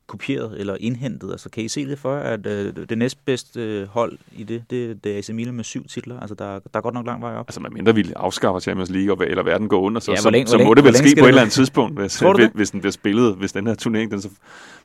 kopieret 0.07 0.61
eller 0.61 0.77
indhentet? 0.81 1.31
Altså, 1.31 1.51
kan 1.51 1.65
I 1.65 1.69
se 1.69 1.87
det 1.87 1.99
for, 1.99 2.15
at 2.15 2.47
øh, 2.47 2.75
det 2.89 2.99
næstbedste 2.99 3.61
øh, 3.61 3.89
hold 3.89 4.19
i 4.37 4.43
det, 4.43 4.65
det, 4.71 5.05
det 5.05 5.13
er 5.13 5.19
AC 5.19 5.29
Milan 5.29 5.55
med 5.55 5.65
syv 5.65 5.89
titler? 5.89 6.21
Altså, 6.21 6.35
der, 6.35 6.45
der 6.45 6.59
er 6.75 6.81
godt 6.81 6.95
nok 6.95 7.07
lang 7.07 7.23
vej 7.23 7.35
op. 7.35 7.49
Altså, 7.49 7.61
mindre 7.73 7.95
vi 7.95 8.13
afskaffer 8.17 8.61
Champions 8.61 8.91
League, 8.91 9.17
og, 9.17 9.27
eller 9.27 9.43
verden 9.43 9.69
går 9.69 9.81
under, 9.81 10.01
så, 10.01 10.13
ja, 10.25 10.31
længe, 10.31 10.47
så, 10.47 10.59
så 10.59 10.65
må 10.65 10.75
det 10.75 10.85
vel 10.85 10.95
ske 10.95 11.15
på 11.19 11.25
et 11.25 11.29
eller 11.29 11.41
andet 11.41 11.53
tidspunkt, 11.53 12.01
hvis, 12.01 12.19
hvis, 12.19 12.51
hvis 12.55 12.71
den 12.71 12.81
bliver 12.81 12.93
spillet, 12.93 13.35
hvis 13.35 13.53
den 13.53 13.67
her 13.67 13.75
turnering, 13.75 14.11
den 14.11 14.23
så, 14.23 14.29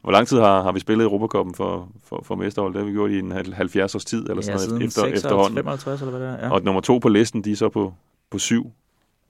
hvor 0.02 0.12
lang 0.12 0.28
tid 0.28 0.38
har, 0.38 0.64
har 0.64 0.72
vi 0.72 0.80
spillet 0.80 1.04
Europacupen 1.04 1.56
for, 1.56 1.90
for, 2.04 2.24
for 2.24 2.36
mesterhold? 2.36 2.74
Det 2.74 2.82
har 2.82 2.86
vi 2.86 2.92
gjort 2.92 3.12
i 3.12 3.20
en 3.20 3.32
70 3.54 3.96
års 3.96 4.06
tid, 4.06 4.30
eller 4.30 4.42
sådan 4.42 4.60
ja, 4.60 4.68
noget, 4.68 4.84
efter, 4.84 5.02
56, 5.02 5.24
efterhånden. 5.24 5.56
55, 5.56 6.02
eller 6.02 6.18
hvad 6.18 6.28
det 6.28 6.40
er. 6.40 6.46
Ja. 6.46 6.52
Og 6.52 6.62
nummer 6.64 6.82
to 6.82 6.98
på 6.98 7.10
listen, 7.10 7.44
de 7.44 7.52
er 7.52 7.56
så 7.56 7.70
på, 7.70 7.94
på 8.30 8.40
syv. 8.40 8.72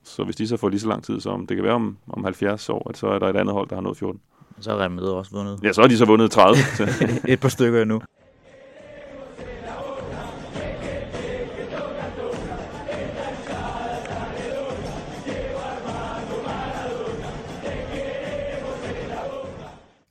Så 0.04 0.24
hvis 0.24 0.36
de 0.36 0.48
så 0.48 0.58
får 0.58 0.70
lige 0.70 0.80
så 0.80 0.88
lang 0.88 1.04
tid 1.04 1.20
som, 1.20 1.48
det 1.48 1.58
kan 1.58 1.64
være 1.64 1.74
om, 1.74 1.98
om 2.10 2.24
70 2.24 2.70
år, 2.70 2.90
at 2.90 2.98
så 2.98 3.08
er 3.08 3.20
der 3.20 3.28
et 3.28 3.36
andet 3.36 3.54
hold, 3.54 3.70
der 3.70 3.76
har 3.76 3.82
nået 3.82 3.98
14. 3.98 4.20
Så 4.60 4.72
har 4.72 4.78
Real 4.78 4.92
Madrid 4.92 5.10
også 5.10 5.32
vundet. 5.32 5.60
Ja, 5.64 5.74
så 5.74 5.82
har 5.82 5.88
de 5.88 5.98
så 5.98 6.06
vundet 6.06 6.32
30. 6.32 6.58
et 7.34 7.40
par 7.40 7.50
stykker 7.50 7.86
nu. 7.86 8.02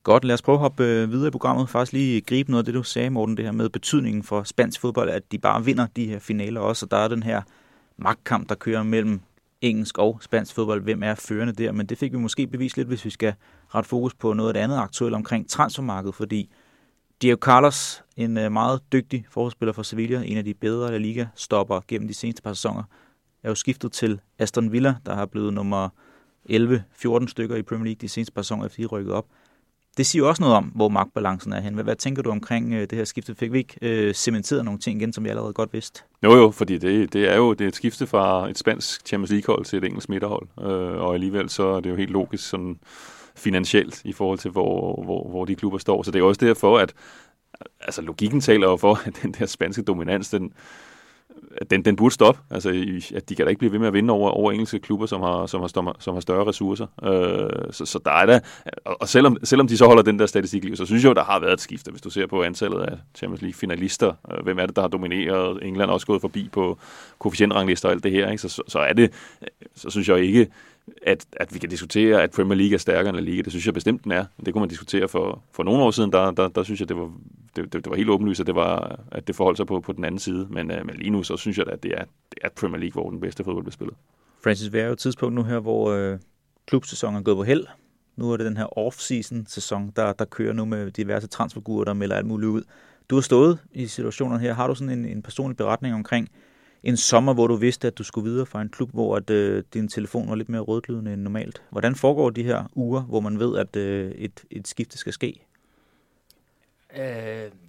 Godt, 0.03 0.24
lad 0.24 0.34
os 0.34 0.42
prøve 0.42 0.55
at 0.55 0.61
hoppe 0.61 0.84
øh, 0.84 1.11
videre 1.11 1.28
i 1.28 1.30
programmet. 1.30 1.68
Faktisk 1.68 1.92
lige 1.92 2.20
gribe 2.20 2.51
noget 2.51 2.62
af 2.62 2.64
det, 2.64 2.74
du 2.74 2.82
sagde, 2.82 3.11
Morten, 3.11 3.36
det 3.36 3.44
her 3.44 3.53
med 3.53 3.68
betydningen 3.68 4.22
for 4.22 4.42
spansk 4.42 4.80
fodbold, 4.80 5.11
at 5.11 5.32
de 5.32 5.38
bare 5.38 5.64
vinder 5.64 5.86
de 5.97 6.07
her 6.07 6.18
finaler 6.18 6.61
også. 6.61 6.86
Og 6.86 6.90
der 6.90 6.97
er 6.97 7.09
den 7.09 7.22
her 7.22 7.42
magtkamp, 7.97 8.49
der 8.49 8.55
kører 8.55 8.82
mellem 8.82 9.20
engelsk 9.61 9.99
og 9.99 10.18
spansk 10.20 10.55
fodbold, 10.55 10.82
hvem 10.82 11.03
er 11.03 11.14
førende 11.14 11.53
der, 11.53 11.72
men 11.72 11.86
det 11.86 11.99
fik 11.99 12.12
vi 12.12 12.18
måske 12.18 12.47
bevist 12.47 12.76
lidt, 12.76 12.88
hvis 12.88 13.05
vi 13.05 13.11
skal 13.11 13.34
ret 13.75 13.87
fokus 13.87 14.14
på 14.14 14.33
noget 14.33 14.49
af 14.51 14.55
det 14.55 14.61
andet 14.61 14.77
aktuelt 14.77 15.14
omkring 15.14 15.49
transfermarkedet, 15.49 16.14
fordi 16.14 16.51
Diego 17.23 17.37
Carlos, 17.37 18.03
en 18.17 18.39
øh, 18.39 18.53
meget 18.53 18.81
dygtig 18.93 19.27
forspiller 19.31 19.73
for 19.73 19.83
Sevilla, 19.83 20.23
en 20.25 20.37
af 20.37 20.45
de 20.45 20.55
bedre 20.55 20.91
La 20.91 20.99
Liga 20.99 21.27
stopper 21.35 21.81
gennem 21.89 22.09
de 22.09 22.14
seneste 22.14 22.43
par 22.43 22.53
sæsoner, 22.53 22.83
er 23.43 23.49
jo 23.49 23.55
skiftet 23.55 23.93
til 23.93 24.21
Aston 24.39 24.73
Villa, 24.73 24.95
der 25.07 25.14
har 25.14 25.27
blevet 25.27 25.55
nummer 25.55 25.89
11-14 26.51 27.27
stykker 27.27 27.57
i 27.57 27.62
Premier 27.62 27.85
League 27.85 27.99
de 28.01 28.09
seneste 28.09 28.33
par 28.33 28.43
sæsoner, 28.43 28.67
efter 28.67 28.83
de 28.83 28.87
rykket 28.87 29.12
op. 29.12 29.27
Det 29.97 30.07
siger 30.07 30.23
jo 30.23 30.29
også 30.29 30.43
noget 30.43 30.57
om, 30.57 30.64
hvor 30.64 30.89
magtbalancen 30.89 31.53
er 31.53 31.61
hen. 31.61 31.75
Hvad, 31.75 31.85
hvad 31.85 31.97
tænker 31.97 32.23
du 32.23 32.31
omkring 32.31 32.75
øh, 32.75 32.81
det 32.81 32.93
her 32.93 33.05
skifte? 33.05 33.35
Fik 33.35 33.53
vi 33.53 33.59
ikke 33.59 33.77
øh, 33.83 34.14
cementeret 34.14 34.64
nogle 34.64 34.81
ting 34.81 35.01
igen, 35.01 35.12
som 35.12 35.25
vi 35.25 35.29
allerede 35.29 35.53
godt 35.53 35.73
vidste? 35.73 36.03
Jo 36.25 36.35
jo, 36.35 36.51
fordi 36.51 36.79
det, 36.79 37.12
det 37.12 37.33
er 37.33 37.37
jo 37.37 37.53
det 37.53 37.64
er 37.64 37.69
et 37.69 37.77
skifte 37.77 38.07
fra 38.07 38.51
et 38.51 38.59
spansk 38.59 39.07
Champions 39.07 39.31
League-hold 39.31 39.64
til 39.64 39.77
et 39.77 39.85
engelsk 39.85 40.09
midterhold. 40.09 40.49
Øh, 40.61 41.01
og 41.01 41.14
alligevel 41.14 41.51
så 41.51 41.67
er 41.67 41.81
det 41.81 41.91
jo 41.91 41.97
helt 41.97 42.11
logisk 42.11 42.49
sådan 42.49 42.79
finansielt 43.37 44.03
i 44.05 44.12
forhold 44.12 44.39
til, 44.39 44.51
hvor, 44.51 45.03
hvor, 45.05 45.28
hvor 45.28 45.45
de 45.45 45.55
klubber 45.55 45.78
står. 45.78 46.03
Så 46.03 46.11
det 46.11 46.20
er 46.20 46.24
også 46.24 46.47
derfor, 46.47 46.78
at 46.78 46.95
altså, 47.80 48.03
logikken 48.03 48.41
taler 48.41 48.68
jo 48.68 48.76
for, 48.76 49.01
at 49.07 49.18
den 49.22 49.32
der 49.32 49.47
spanske 49.47 49.82
dominans, 49.82 50.30
den, 50.30 50.53
den, 51.70 51.84
den 51.84 51.97
burde 51.97 52.14
stoppe. 52.14 52.41
Altså, 52.51 52.68
at 53.14 53.28
de 53.28 53.34
kan 53.34 53.47
da 53.47 53.49
ikke 53.49 53.59
blive 53.59 53.72
ved 53.72 53.78
med 53.78 53.87
at 53.87 53.93
vinde 53.93 54.12
over, 54.12 54.30
over 54.30 54.53
engelske 54.53 54.78
klubber, 54.78 55.07
som 55.07 55.20
har, 55.20 55.47
som 55.47 55.61
har, 55.61 55.68
større, 55.68 55.95
som 55.99 56.14
har 56.14 56.20
større 56.20 56.47
ressourcer. 56.47 56.87
Øh, 57.03 57.72
så, 57.72 57.87
så 57.87 57.99
der 58.05 58.11
er 58.11 58.26
der, 58.26 58.41
og 58.84 59.09
selvom, 59.09 59.37
selvom 59.45 59.68
de 59.68 59.76
så 59.76 59.87
holder 59.87 60.03
den 60.03 60.18
der 60.18 60.26
statistik 60.26 60.64
liv, 60.64 60.76
så 60.76 60.87
synes 60.87 61.03
jeg 61.03 61.09
jo, 61.09 61.14
der 61.14 61.24
har 61.24 61.41
været 61.41 61.53
et 61.53 61.61
skifte. 61.61 61.91
Hvis 61.91 62.03
du 62.03 62.11
ser 62.11 62.26
på 62.26 62.43
antallet 62.43 62.80
af 62.80 62.99
Champions 63.14 63.43
League 63.43 63.55
finalister, 63.55 64.12
øh, 64.32 64.45
hvem 64.45 64.59
er 64.59 64.66
det, 64.66 64.76
der 64.76 64.82
har 64.82 64.89
domineret? 64.89 65.59
England 65.62 65.91
er 65.91 65.95
også 65.95 66.07
gået 66.07 66.20
forbi 66.20 66.49
på 66.53 66.78
koefficientranglister 67.18 67.89
og 67.89 67.95
alt 67.95 68.05
det 68.05 68.12
her, 68.12 68.30
ikke? 68.30 68.43
Så, 68.43 68.49
så, 68.49 68.62
så 68.68 68.78
er 68.78 68.93
det, 68.93 69.12
så 69.74 69.91
synes 69.91 70.09
jeg 70.09 70.18
ikke, 70.18 70.47
at, 71.03 71.26
at 71.32 71.55
vi 71.55 71.59
kan 71.59 71.68
diskutere, 71.68 72.22
at 72.22 72.30
Premier 72.30 72.55
League 72.55 72.74
er 72.74 72.78
stærkere 72.78 73.09
end 73.09 73.16
La 73.16 73.22
Liga. 73.22 73.43
Det 73.43 73.53
synes 73.53 73.66
jeg 73.66 73.74
bestemt, 73.74 74.05
den 74.05 74.12
er. 74.12 74.24
Det 74.47 74.53
kunne 74.55 74.61
man 74.61 74.68
diskutere 74.68 75.09
for, 75.09 75.43
for 75.53 75.62
nogle 75.62 75.82
år 75.82 75.91
siden. 75.91 76.12
Der, 76.12 76.30
der, 76.30 76.49
der 76.49 76.62
synes 76.62 76.80
jeg, 76.80 76.89
det 76.89 76.97
var, 76.97 77.12
det, 77.57 77.72
det, 77.72 77.72
det 77.72 77.91
var 77.91 77.97
helt 77.97 78.11
åbenlyst, 78.11 78.41
at 78.41 78.47
det, 78.47 78.55
var, 78.55 79.01
at 79.12 79.26
det 79.26 79.37
forholdt 79.37 79.57
sig 79.57 79.66
på, 79.66 79.80
på 79.80 79.93
den 79.93 80.05
anden 80.05 80.18
side. 80.18 80.47
Men, 80.51 80.70
øh, 80.70 80.87
men 80.87 80.97
lige 80.97 81.11
nu, 81.11 81.22
så 81.22 81.37
synes 81.37 81.59
jeg, 81.59 81.66
at 81.68 81.82
det 81.82 81.93
er, 81.93 82.05
det 82.30 82.39
er 82.43 82.49
Premier 82.49 82.80
League, 82.80 83.03
hvor 83.03 83.11
den 83.11 83.20
bedste 83.20 83.45
fodbold 83.45 83.64
bliver 83.64 83.72
spillet. 83.72 83.97
Francis, 84.45 84.72
vi 84.72 84.78
er 84.78 84.87
jo 84.87 84.93
et 84.93 84.99
tidspunkt 84.99 85.34
nu 85.34 85.43
her, 85.43 85.59
hvor 85.59 85.91
øh, 85.91 86.18
klubsæsonen 86.66 87.16
er 87.16 87.22
gået 87.22 87.37
på 87.37 87.43
held. 87.43 87.66
Nu 88.16 88.32
er 88.32 88.37
det 88.37 88.47
den 88.47 88.57
her 88.57 88.78
off-season-sæson, 88.78 89.93
der, 89.97 90.12
der 90.12 90.24
kører 90.24 90.53
nu 90.53 90.64
med 90.64 90.91
diverse 90.91 91.26
transfergurer, 91.26 91.84
der 91.84 91.93
melder 91.93 92.16
alt 92.16 92.26
muligt 92.26 92.49
ud. 92.49 92.62
Du 93.11 93.14
har 93.14 93.22
stået 93.22 93.59
i 93.72 93.87
situationen 93.87 94.41
her. 94.41 94.55
Har 94.55 94.66
du 94.66 94.74
sådan 94.74 94.99
en, 94.99 95.05
en 95.05 95.22
personlig 95.22 95.57
beretning 95.57 95.95
omkring, 95.95 96.28
en 96.83 96.97
sommer, 96.97 97.35
hvor 97.35 97.47
du 97.47 97.57
vidste, 97.57 97.87
at 97.87 97.99
du 97.99 98.05
skulle 98.05 98.31
videre 98.31 98.47
fra 98.47 98.62
en 98.62 98.68
klub, 98.68 98.91
hvor 98.93 99.16
at, 99.16 99.31
øh, 99.31 99.64
din 99.74 99.89
telefon 99.89 100.29
var 100.29 100.35
lidt 100.35 100.49
mere 100.49 100.61
rødglødende 100.61 101.12
end 101.12 101.22
normalt. 101.22 101.62
Hvordan 101.70 101.95
foregår 101.95 102.31
de 102.31 102.43
her 102.43 102.64
uger, 102.74 103.03
hvor 103.03 103.20
man 103.20 103.39
ved, 103.39 103.59
at 103.59 103.77
øh, 103.77 104.11
et, 104.11 104.45
et 104.51 104.68
skifte 104.68 104.99
skal 104.99 105.12
ske? 105.12 105.47
Øh, 106.97 107.03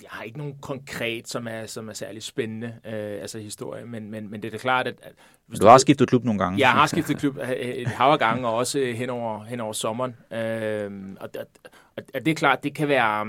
jeg 0.01 0.09
har 0.09 0.23
ikke 0.23 0.37
nogen 0.37 0.55
konkret, 0.61 1.27
som 1.27 1.47
er, 1.47 1.65
som 1.65 1.89
er 1.89 1.93
særlig 1.93 2.23
spændende, 2.23 2.67
øh, 2.85 3.21
altså 3.21 3.39
historie, 3.39 3.85
men, 3.85 4.11
men, 4.11 4.31
men 4.31 4.41
det 4.41 4.47
er 4.47 4.51
da 4.51 4.57
klart, 4.57 4.87
at... 4.87 4.95
at 5.01 5.13
hvis 5.47 5.59
du, 5.59 5.65
du 5.65 5.69
har 5.69 5.77
skiftet 5.77 6.09
klub 6.09 6.23
nogle 6.23 6.39
gange. 6.39 6.59
Jeg 6.59 6.71
har 6.71 6.87
skiftet 6.95 7.17
klub 7.17 7.37
et 7.57 7.87
hav 7.87 8.11
af 8.11 8.19
gange, 8.19 8.47
og 8.47 8.53
også 8.53 8.93
hen 8.95 9.09
over, 9.09 9.43
hen 9.43 9.59
over 9.59 9.73
sommeren. 9.73 10.15
Øh, 10.31 10.91
og, 11.19 11.29
og, 11.97 12.03
og 12.13 12.25
det 12.25 12.31
er 12.31 12.35
klart, 12.35 12.63
det 12.63 12.75
kan 12.75 12.87
være 12.87 13.25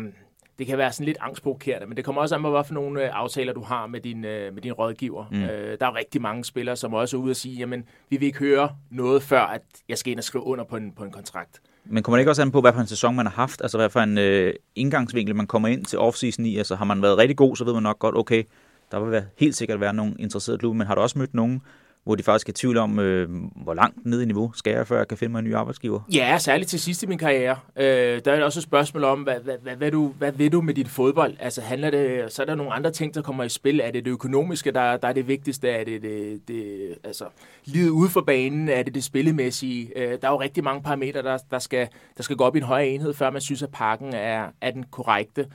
det 0.58 0.66
kan 0.66 0.78
være 0.78 0.92
sådan 0.92 1.06
lidt 1.06 1.18
angstprovokerende, 1.20 1.86
men 1.86 1.96
det 1.96 2.04
kommer 2.04 2.22
også 2.22 2.34
an 2.34 2.42
på, 2.42 2.50
hvad 2.50 2.64
for 2.64 2.74
nogle 2.74 3.04
øh, 3.04 3.10
aftaler 3.12 3.52
du 3.52 3.62
har 3.62 3.86
med 3.86 4.00
din, 4.00 4.24
øh, 4.24 4.54
med 4.54 4.62
din 4.62 4.72
rådgiver. 4.72 5.24
Mm. 5.30 5.42
Øh, 5.42 5.78
der 5.80 5.86
er 5.86 5.96
rigtig 5.96 6.22
mange 6.22 6.44
spillere, 6.44 6.76
som 6.76 6.94
også 6.94 7.16
er 7.16 7.20
ude 7.20 7.30
og 7.30 7.36
sige, 7.36 7.56
jamen, 7.56 7.84
vi 8.10 8.16
vil 8.16 8.26
ikke 8.26 8.38
høre 8.38 8.70
noget, 8.90 9.22
før 9.22 9.40
at 9.40 9.62
jeg 9.88 9.98
skal 9.98 10.10
ind 10.10 10.18
og 10.18 10.24
skrive 10.24 10.44
under 10.44 10.64
på 10.64 10.76
en, 10.76 10.92
på 10.92 11.04
en 11.04 11.10
kontrakt. 11.10 11.60
Men 11.84 12.02
kommer 12.02 12.16
det 12.16 12.20
ikke 12.20 12.30
også 12.30 12.42
an 12.42 12.50
på, 12.50 12.60
hvad 12.60 12.72
for 12.72 12.80
en 12.80 12.86
sæson 12.86 13.16
man 13.16 13.26
har 13.26 13.32
haft? 13.32 13.62
Altså 13.62 13.78
hvad 13.78 13.90
for 13.90 14.00
en 14.00 14.18
øh, 14.18 14.54
indgangsvinkel 14.74 15.36
man 15.36 15.46
kommer 15.46 15.68
ind 15.68 15.84
til 15.84 15.98
offseason 15.98 16.46
i? 16.46 16.56
Altså 16.58 16.76
har 16.76 16.84
man 16.84 17.02
været 17.02 17.18
rigtig 17.18 17.36
god, 17.36 17.56
så 17.56 17.64
ved 17.64 17.74
man 17.74 17.82
nok 17.82 17.98
godt, 17.98 18.16
okay, 18.16 18.44
der 18.90 19.00
vil 19.00 19.10
være, 19.10 19.24
helt 19.36 19.54
sikkert 19.54 19.80
være 19.80 19.94
nogle 19.94 20.14
interesserede 20.18 20.58
klubber, 20.58 20.78
men 20.78 20.86
har 20.86 20.94
du 20.94 21.00
også 21.00 21.18
mødt 21.18 21.34
nogen, 21.34 21.62
hvor 22.04 22.14
de 22.14 22.22
faktisk 22.22 22.48
er 22.48 22.50
i 22.50 22.54
tvivl 22.54 22.76
om, 22.76 22.98
øh, 22.98 23.28
hvor 23.56 23.74
langt 23.74 24.06
ned 24.06 24.22
i 24.22 24.24
niveau 24.24 24.52
skal 24.54 24.72
jeg, 24.72 24.86
før 24.86 24.96
jeg 24.96 25.08
kan 25.08 25.18
finde 25.18 25.32
mig 25.32 25.38
en 25.38 25.44
ny 25.44 25.54
arbejdsgiver? 25.54 26.00
Ja, 26.14 26.38
særligt 26.38 26.70
til 26.70 26.80
sidst 26.80 27.02
i 27.02 27.06
min 27.06 27.18
karriere. 27.18 27.56
Øh, 27.76 28.20
der 28.24 28.32
er 28.32 28.44
også 28.44 28.60
et 28.60 28.64
spørgsmål 28.64 29.04
om, 29.04 29.22
hvad, 29.22 29.40
hvad, 29.44 29.54
hvad, 29.62 29.76
hvad, 29.76 29.90
du, 29.90 30.08
hvad 30.18 30.32
vil 30.32 30.52
du 30.52 30.60
med 30.60 30.74
dit 30.74 30.88
fodbold? 30.88 31.34
Altså 31.40 31.60
handler 31.60 31.90
det, 31.90 32.32
så 32.32 32.42
er 32.42 32.46
der 32.46 32.54
nogle 32.54 32.72
andre 32.72 32.90
ting, 32.90 33.14
der 33.14 33.22
kommer 33.22 33.44
i 33.44 33.48
spil. 33.48 33.80
Er 33.80 33.90
det 33.90 34.04
det 34.04 34.10
økonomiske, 34.10 34.70
der, 34.70 34.96
der 34.96 35.08
er 35.08 35.12
det 35.12 35.28
vigtigste? 35.28 35.68
Er 35.68 35.84
det, 35.84 36.02
det, 36.02 36.48
det 36.48 36.94
altså, 37.04 37.24
livet 37.64 37.90
ude 37.90 38.10
for 38.10 38.20
banen? 38.20 38.68
Er 38.68 38.82
det 38.82 38.94
det 38.94 39.04
spillemæssige? 39.04 39.98
Øh, 39.98 40.18
der 40.22 40.28
er 40.28 40.32
jo 40.32 40.40
rigtig 40.40 40.64
mange 40.64 40.82
parametre, 40.82 41.22
der, 41.22 41.38
der, 41.50 41.58
skal, 41.58 41.88
der 42.16 42.22
skal 42.22 42.36
gå 42.36 42.44
op 42.44 42.56
i 42.56 42.58
en 42.58 42.64
højere 42.64 42.88
enhed, 42.88 43.14
før 43.14 43.30
man 43.30 43.40
synes, 43.40 43.62
at 43.62 43.70
pakken 43.70 44.14
er, 44.14 44.46
er 44.60 44.70
den 44.70 44.84
korrekte. 44.90 45.46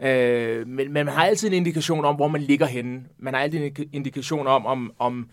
Øh, 0.00 0.68
men, 0.68 0.92
men 0.92 0.92
man 0.92 1.08
har 1.08 1.24
altid 1.24 1.48
en 1.48 1.54
indikation 1.54 2.04
om, 2.04 2.16
hvor 2.16 2.28
man 2.28 2.40
ligger 2.40 2.66
henne. 2.66 3.04
Man 3.18 3.34
har 3.34 3.40
altid 3.40 3.60
en 3.78 3.88
indikation 3.92 4.46
om, 4.46 4.66
om, 4.66 4.92
om 4.98 5.28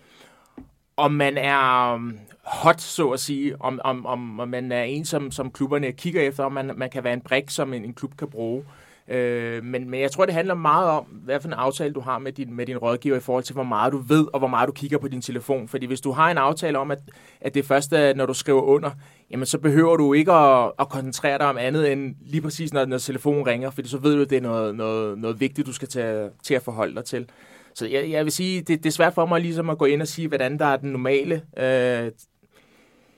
om 0.98 1.12
man 1.12 1.38
er 1.38 1.94
um, 1.94 2.18
hot, 2.44 2.82
så 2.82 3.10
at 3.10 3.20
sige, 3.20 3.62
om, 3.62 3.80
om, 3.84 4.06
om, 4.06 4.40
om 4.40 4.48
man 4.48 4.72
er 4.72 4.84
en, 4.84 5.06
som, 5.06 5.32
som 5.32 5.52
klubberne 5.52 5.92
kigger 5.92 6.22
efter, 6.22 6.44
om 6.44 6.52
man, 6.52 6.72
man 6.76 6.90
kan 6.90 7.04
være 7.04 7.14
en 7.14 7.22
brik, 7.22 7.50
som 7.50 7.74
en, 7.74 7.86
en 7.86 7.94
klub 7.94 8.18
kan 8.18 8.30
bruge. 8.30 8.64
Øh, 9.08 9.64
men, 9.64 9.90
men 9.90 10.02
jeg 10.02 10.12
tror, 10.12 10.26
det 10.26 10.34
handler 10.34 10.54
meget 10.54 10.90
om, 10.90 11.04
hvad 11.04 11.40
for 11.40 11.48
en 11.48 11.54
aftale 11.54 11.94
du 11.94 12.00
har 12.00 12.20
med 12.20 12.32
din, 12.32 12.56
med 12.56 12.66
din 12.66 12.78
rådgiver 12.78 13.18
i 13.18 13.20
forhold 13.20 13.44
til, 13.44 13.54
hvor 13.54 13.64
meget 13.64 13.94
du 13.94 13.98
ved, 13.98 14.28
og 14.34 14.40
hvor 14.40 14.48
meget 14.48 14.68
du 14.68 14.74
kigger 14.74 14.98
på 14.98 15.08
din 15.08 15.22
telefon. 15.22 15.68
Fordi 15.68 15.86
hvis 15.86 16.02
du 16.02 16.12
har 16.12 16.32
en 16.32 16.38
aftale 16.38 16.78
om, 16.78 16.92
at, 16.92 17.00
at 17.42 17.54
det 17.54 17.66
første, 17.66 18.14
når 18.14 18.26
du 18.26 18.34
skriver 18.34 18.62
under, 18.62 18.92
jamen 19.32 19.46
så 19.46 19.58
behøver 19.58 19.98
du 19.98 20.14
ikke 20.14 20.32
at, 20.32 20.72
at 20.80 20.90
koncentrere 20.90 21.38
dig 21.38 21.48
om 21.48 21.58
andet 21.58 21.92
end 21.92 22.16
lige 22.26 22.42
præcis, 22.42 22.74
når, 22.74 22.86
når 22.86 22.98
telefonen 22.98 23.48
ringer, 23.48 23.70
fordi 23.70 23.90
så 23.90 23.98
ved 23.98 24.16
du, 24.16 24.22
at 24.22 24.30
det 24.30 24.38
er 24.38 24.42
noget, 24.42 24.76
noget, 24.76 25.18
noget 25.18 25.40
vigtigt, 25.40 25.68
du 25.68 25.74
skal 25.74 25.88
tage, 25.88 26.30
til 26.44 26.54
at 26.54 26.62
forholde 26.62 26.96
dig 26.96 27.06
til. 27.06 27.30
Så 27.76 27.88
jeg, 27.88 28.10
jeg 28.10 28.24
vil 28.24 28.32
sige, 28.32 28.62
det, 28.62 28.84
det 28.84 28.86
er 28.86 28.92
svært 28.92 29.14
for 29.14 29.26
mig 29.26 29.42
ligesom 29.42 29.70
at 29.70 29.78
gå 29.78 29.86
ind 29.86 30.02
og 30.02 30.08
sige, 30.08 30.28
hvordan 30.28 30.60
der 30.60 30.66
er 30.66 30.78
den 30.78 30.92
normale 30.92 31.42
øh, 31.58 32.12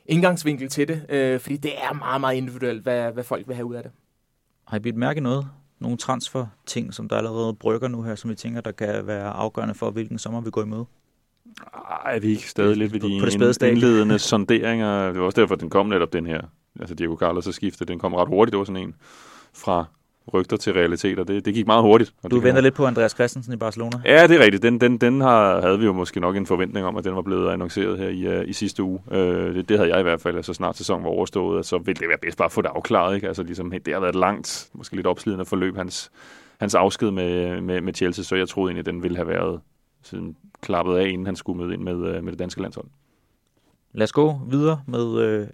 indgangsvinkel 0.05 0.69
til 0.69 0.87
det, 0.87 1.05
øh, 1.09 1.39
fordi 1.39 1.57
det 1.57 1.71
er 1.83 1.93
meget, 1.93 2.21
meget 2.21 2.37
individuelt, 2.37 2.83
hvad, 2.83 3.11
hvad 3.11 3.23
folk 3.23 3.47
vil 3.47 3.55
have 3.55 3.65
ud 3.65 3.75
af 3.75 3.83
det. 3.83 3.91
Har 4.67 4.77
I 4.77 4.79
blivet 4.79 4.97
mærke 4.97 5.21
noget? 5.21 5.47
Nogle 5.79 5.97
transfer-ting, 5.97 6.93
som 6.93 7.09
der 7.09 7.15
allerede 7.15 7.53
brygger 7.53 7.87
nu 7.87 8.01
her, 8.01 8.15
som 8.15 8.31
I 8.31 8.35
tænker, 8.35 8.61
der 8.61 8.71
kan 8.71 9.07
være 9.07 9.29
afgørende 9.29 9.73
for, 9.73 9.91
hvilken 9.91 10.19
sommer 10.19 10.41
vi 10.41 10.49
går 10.49 10.61
imod? 10.61 10.85
Ej, 12.05 12.19
vi 12.19 12.27
er 12.27 12.31
ikke 12.31 12.49
stadig 12.49 12.77
lidt 12.77 12.93
ved 12.93 12.99
de 12.99 13.19
på 13.19 13.25
det 13.25 13.61
indledende 13.61 14.19
sonderinger. 14.19 15.11
Det 15.11 15.19
var 15.19 15.25
også 15.25 15.41
derfor, 15.41 15.55
den 15.55 15.69
kom 15.69 15.85
netop 15.85 16.13
den 16.13 16.25
her. 16.25 16.41
Altså 16.79 16.95
Diego 16.95 17.15
Carlos 17.15 17.47
og 17.47 17.53
skifte, 17.53 17.85
den 17.85 17.99
kom 17.99 18.13
ret 18.13 18.27
hurtigt. 18.27 18.51
Det 18.51 18.57
var 18.57 18.65
sådan 18.65 18.83
en 18.83 18.95
fra 19.53 19.85
rygter 20.33 20.57
til 20.57 20.73
realiteter. 20.73 21.23
Det, 21.23 21.45
det 21.45 21.53
gik 21.53 21.67
meget 21.67 21.81
hurtigt. 21.81 22.13
Og 22.23 22.31
du 22.31 22.39
venter 22.39 22.61
lidt 22.61 22.73
på 22.73 22.85
Andreas 22.85 23.11
Christensen 23.11 23.53
i 23.53 23.57
Barcelona? 23.57 24.01
Ja, 24.05 24.27
det 24.27 24.35
er 24.35 24.43
rigtigt. 24.43 24.63
Den, 24.63 24.81
den, 24.81 24.97
den 24.97 25.21
har, 25.21 25.61
havde 25.61 25.79
vi 25.79 25.85
jo 25.85 25.93
måske 25.93 26.19
nok 26.19 26.35
en 26.35 26.45
forventning 26.45 26.85
om, 26.85 26.97
at 26.97 27.03
den 27.03 27.15
var 27.15 27.21
blevet 27.21 27.49
annonceret 27.49 27.97
her 27.97 28.07
i, 28.09 28.39
uh, 28.39 28.49
i 28.49 28.53
sidste 28.53 28.83
uge. 28.83 28.99
Uh, 29.11 29.17
det, 29.17 29.69
det 29.69 29.77
havde 29.77 29.91
jeg 29.91 29.99
i 29.99 30.03
hvert 30.03 30.21
fald, 30.21 30.35
altså 30.35 30.53
snart 30.53 30.77
sæsonen 30.77 31.03
var 31.03 31.09
overstået, 31.09 31.65
så 31.65 31.77
ville 31.77 31.99
det 31.99 32.09
være 32.09 32.17
bedst 32.21 32.37
bare 32.37 32.45
at 32.45 32.51
få 32.51 32.61
det 32.61 32.69
afklaret. 32.75 33.15
Ikke? 33.15 33.27
Altså, 33.27 33.43
ligesom, 33.43 33.71
det 33.71 33.93
har 33.93 33.99
været 33.99 34.15
et 34.15 34.19
langt, 34.19 34.69
måske 34.73 34.95
lidt 34.95 35.07
opslidende 35.07 35.45
forløb, 35.45 35.75
hans, 35.75 36.11
hans 36.59 36.75
afsked 36.75 37.11
med, 37.11 37.61
med, 37.61 37.81
med 37.81 37.93
Chelsea, 37.93 38.23
så 38.23 38.35
jeg 38.35 38.49
troede 38.49 38.69
egentlig, 38.69 38.79
at 38.87 38.93
den 38.93 39.03
ville 39.03 39.17
have 39.17 39.27
været 39.27 39.59
sådan 40.03 40.35
klappet 40.61 40.97
af, 40.97 41.07
inden 41.07 41.25
han 41.25 41.35
skulle 41.35 41.63
møde 41.63 41.73
ind 41.73 41.81
med, 41.81 41.93
uh, 41.93 42.23
med 42.23 42.31
det 42.31 42.39
danske 42.39 42.61
landshold. 42.61 42.85
Lad 43.93 44.03
os 44.03 44.11
gå 44.11 44.39
videre 44.49 44.81
med 44.87 45.47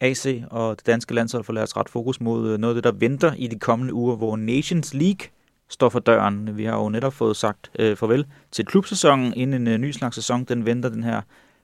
AC 0.00 0.42
og 0.50 0.78
det 0.78 0.86
danske 0.86 1.14
landshold 1.14 1.44
får 1.44 1.52
lagt 1.52 1.76
ret 1.76 1.88
fokus 1.88 2.20
mod 2.20 2.48
øh, 2.48 2.58
noget 2.58 2.76
af 2.76 2.82
det, 2.82 2.92
der 2.92 2.98
venter 2.98 3.32
i 3.34 3.46
de 3.46 3.58
kommende 3.58 3.94
uger, 3.94 4.16
hvor 4.16 4.36
Nations 4.36 4.94
League 4.94 5.26
står 5.68 5.88
for 5.88 5.98
døren. 5.98 6.56
Vi 6.56 6.64
har 6.64 6.76
jo 6.76 6.88
netop 6.88 7.12
fået 7.12 7.36
sagt 7.36 7.70
øh, 7.78 7.96
farvel 7.96 8.26
til 8.50 8.66
klubsæsonen, 8.66 9.34
inden 9.34 9.60
en 9.60 9.68
øh, 9.68 9.78
ny 9.78 9.90
slags 9.90 10.14
sæson. 10.14 10.44
Den 10.44 10.66
venter 10.66 10.88
den 10.88 11.04
her 11.04 11.22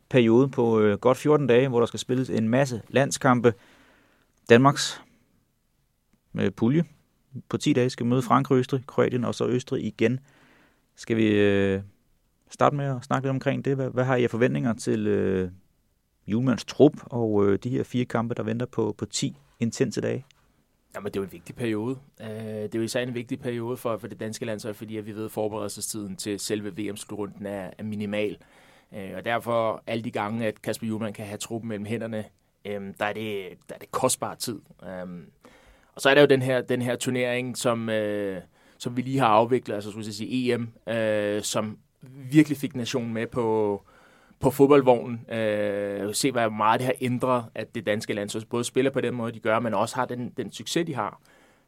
periode 0.08 0.48
på 0.48 0.80
øh, 0.80 0.98
godt 0.98 1.18
14 1.18 1.46
dage, 1.46 1.68
hvor 1.68 1.78
der 1.78 1.86
skal 1.86 2.00
spilles 2.00 2.30
en 2.30 2.48
masse 2.48 2.82
landskampe. 2.88 3.54
Danmarks 4.50 5.02
med 6.32 6.50
pulje 6.50 6.84
på 7.48 7.56
10 7.56 7.72
dage 7.72 7.90
skal 7.90 8.06
møde 8.06 8.22
Frankrig, 8.22 8.58
Østrig, 8.58 8.82
Kroatien 8.86 9.24
og 9.24 9.34
så 9.34 9.46
Østrig 9.46 9.84
igen. 9.84 10.20
Skal 10.96 11.16
vi 11.16 11.26
øh, 11.26 11.80
starte 12.50 12.76
med 12.76 12.84
at 12.84 13.04
snakke 13.04 13.26
lidt 13.26 13.30
omkring 13.30 13.64
det? 13.64 13.76
Hvad, 13.76 13.90
hvad 13.90 14.04
har 14.04 14.16
I 14.16 14.24
af 14.24 14.30
forventninger 14.30 14.74
til 14.74 15.06
øh, 15.06 15.50
Julemands 16.26 16.64
trup 16.64 16.92
og 17.02 17.46
øh, 17.46 17.58
de 17.58 17.70
her 17.70 17.82
fire 17.82 18.04
kampe, 18.04 18.34
der 18.34 18.42
venter 18.42 18.66
på, 18.66 18.94
på 18.98 19.06
10 19.06 19.36
intense 19.60 20.00
dage? 20.00 20.24
Jamen, 20.94 21.06
det 21.06 21.16
er 21.16 21.20
jo 21.20 21.24
en 21.24 21.32
vigtig 21.32 21.54
periode. 21.54 21.98
Uh, 22.20 22.26
det 22.26 22.74
er 22.74 22.78
jo 22.78 22.82
især 22.82 23.02
en 23.02 23.14
vigtig 23.14 23.40
periode 23.40 23.76
for, 23.76 23.96
for 23.96 24.06
det 24.06 24.20
danske 24.20 24.44
landshold, 24.44 24.74
fordi 24.74 24.96
at 24.96 25.06
vi 25.06 25.12
ved, 25.12 25.24
at 25.24 25.30
forberedelsestiden 25.30 26.16
til 26.16 26.40
selve 26.40 26.72
VM-slutrunden 26.76 27.46
er, 27.46 27.70
er 27.78 27.82
minimal. 27.82 28.36
Uh, 28.90 29.16
og 29.16 29.24
derfor, 29.24 29.82
alle 29.86 30.04
de 30.04 30.10
gange, 30.10 30.46
at 30.46 30.62
Kasper 30.62 30.86
Juhlmann 30.86 31.14
kan 31.14 31.26
have 31.26 31.38
truppen 31.38 31.68
mellem 31.68 31.84
hænderne, 31.86 32.24
um, 32.76 32.94
der, 32.94 33.04
er 33.04 33.12
det, 33.12 33.48
der 33.68 33.74
er 33.74 33.78
det 33.78 33.90
kostbar 33.90 34.34
tid. 34.34 34.60
Um, 35.02 35.24
og 35.94 36.00
så 36.00 36.10
er 36.10 36.14
der 36.14 36.20
jo 36.20 36.26
den 36.26 36.42
her, 36.42 36.60
den 36.60 36.82
her 36.82 36.96
turnering, 36.96 37.58
som, 37.58 37.88
uh, 37.88 38.36
som 38.78 38.96
vi 38.96 39.02
lige 39.02 39.18
har 39.18 39.28
afviklet, 39.28 39.74
altså 39.74 39.90
skulle 39.90 40.06
jeg 40.06 40.14
sige 40.14 40.54
EM, 40.54 40.72
uh, 40.86 41.42
som 41.42 41.78
virkelig 42.30 42.58
fik 42.58 42.76
nationen 42.76 43.14
med 43.14 43.26
på, 43.26 43.82
på 44.40 44.50
fodboldvognen. 44.50 45.30
Øh, 45.30 46.14
se, 46.14 46.32
hvor 46.32 46.48
meget 46.48 46.80
det 46.80 46.86
har 46.86 46.94
ændret, 47.00 47.44
at 47.54 47.74
det 47.74 47.86
danske 47.86 48.14
landshold 48.14 48.44
både 48.44 48.64
spiller 48.64 48.90
på 48.90 49.00
den 49.00 49.14
måde, 49.14 49.32
de 49.32 49.40
gør, 49.40 49.58
men 49.58 49.74
også 49.74 49.96
har 49.96 50.04
den, 50.04 50.32
den 50.36 50.52
succes, 50.52 50.86
de 50.86 50.94
har. 50.94 51.20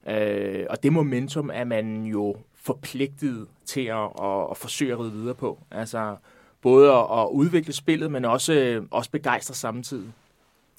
Øh, 0.09 0.67
og 0.71 0.83
det 0.83 0.93
momentum 0.93 1.51
er 1.55 1.65
man 1.65 2.05
jo 2.05 2.37
forpligtet 2.55 3.47
til 3.65 3.85
at, 3.85 4.11
at, 4.23 4.47
at 4.51 4.57
forsøge 4.57 4.93
at 4.93 5.01
ride 5.01 5.13
videre 5.13 5.35
på. 5.35 5.59
Altså 5.71 6.17
både 6.63 6.93
at, 6.93 7.21
at 7.21 7.29
udvikle 7.33 7.73
spillet, 7.73 8.11
men 8.11 8.25
også, 8.25 8.53
øh, 8.53 8.85
også 8.91 9.11
begejstre 9.11 9.55
samtidig. 9.55 10.13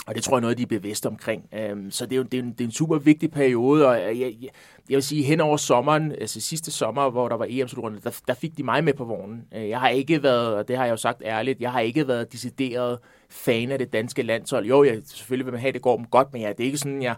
Og 0.09 0.15
det 0.15 0.23
tror 0.23 0.35
jeg 0.35 0.37
er 0.37 0.41
noget, 0.41 0.57
de 0.57 0.63
er 0.63 0.67
bevidste 0.67 1.07
omkring. 1.07 1.43
Um, 1.71 1.91
så 1.91 2.05
det 2.05 2.13
er 2.13 2.17
jo 2.17 2.23
det 2.23 2.39
er 2.39 2.43
en, 2.43 2.51
det 2.51 2.61
er 2.61 2.65
en 2.65 2.71
super 2.71 2.97
vigtig 2.97 3.31
periode, 3.31 3.87
og 3.87 3.95
jeg, 3.95 4.17
jeg, 4.19 4.49
jeg 4.89 4.95
vil 4.95 5.03
sige, 5.03 5.23
hen 5.23 5.41
over 5.41 5.57
sommeren, 5.57 6.11
altså 6.11 6.41
sidste 6.41 6.71
sommer, 6.71 7.09
hvor 7.09 7.29
der 7.29 7.35
var 7.35 7.45
em 7.49 7.67
der, 8.03 8.21
der 8.27 8.33
fik 8.33 8.57
de 8.57 8.63
mig 8.63 8.83
med 8.83 8.93
på 8.93 9.05
vognen. 9.05 9.41
Øh, 9.55 9.69
jeg 9.69 9.79
har 9.79 9.89
ikke 9.89 10.23
været, 10.23 10.55
og 10.55 10.67
det 10.67 10.77
har 10.77 10.85
jeg 10.85 10.91
jo 10.91 10.97
sagt 10.97 11.21
ærligt, 11.25 11.61
jeg 11.61 11.71
har 11.71 11.79
ikke 11.79 12.07
været 12.07 12.31
decideret 12.31 12.99
fan 13.29 13.71
af 13.71 13.79
det 13.79 13.93
danske 13.93 14.23
landshold. 14.23 14.65
Jo, 14.65 14.83
jeg 14.83 15.01
selvfølgelig 15.05 15.45
vil 15.45 15.51
man 15.51 15.61
have, 15.61 15.67
at 15.67 15.73
det 15.73 15.81
går 15.81 15.97
dem 15.97 16.05
godt, 16.05 16.33
men 16.33 16.41
ja, 16.41 16.49
det 16.49 16.59
er 16.59 16.65
ikke 16.65 16.77
sådan, 16.77 17.01
jeg 17.01 17.15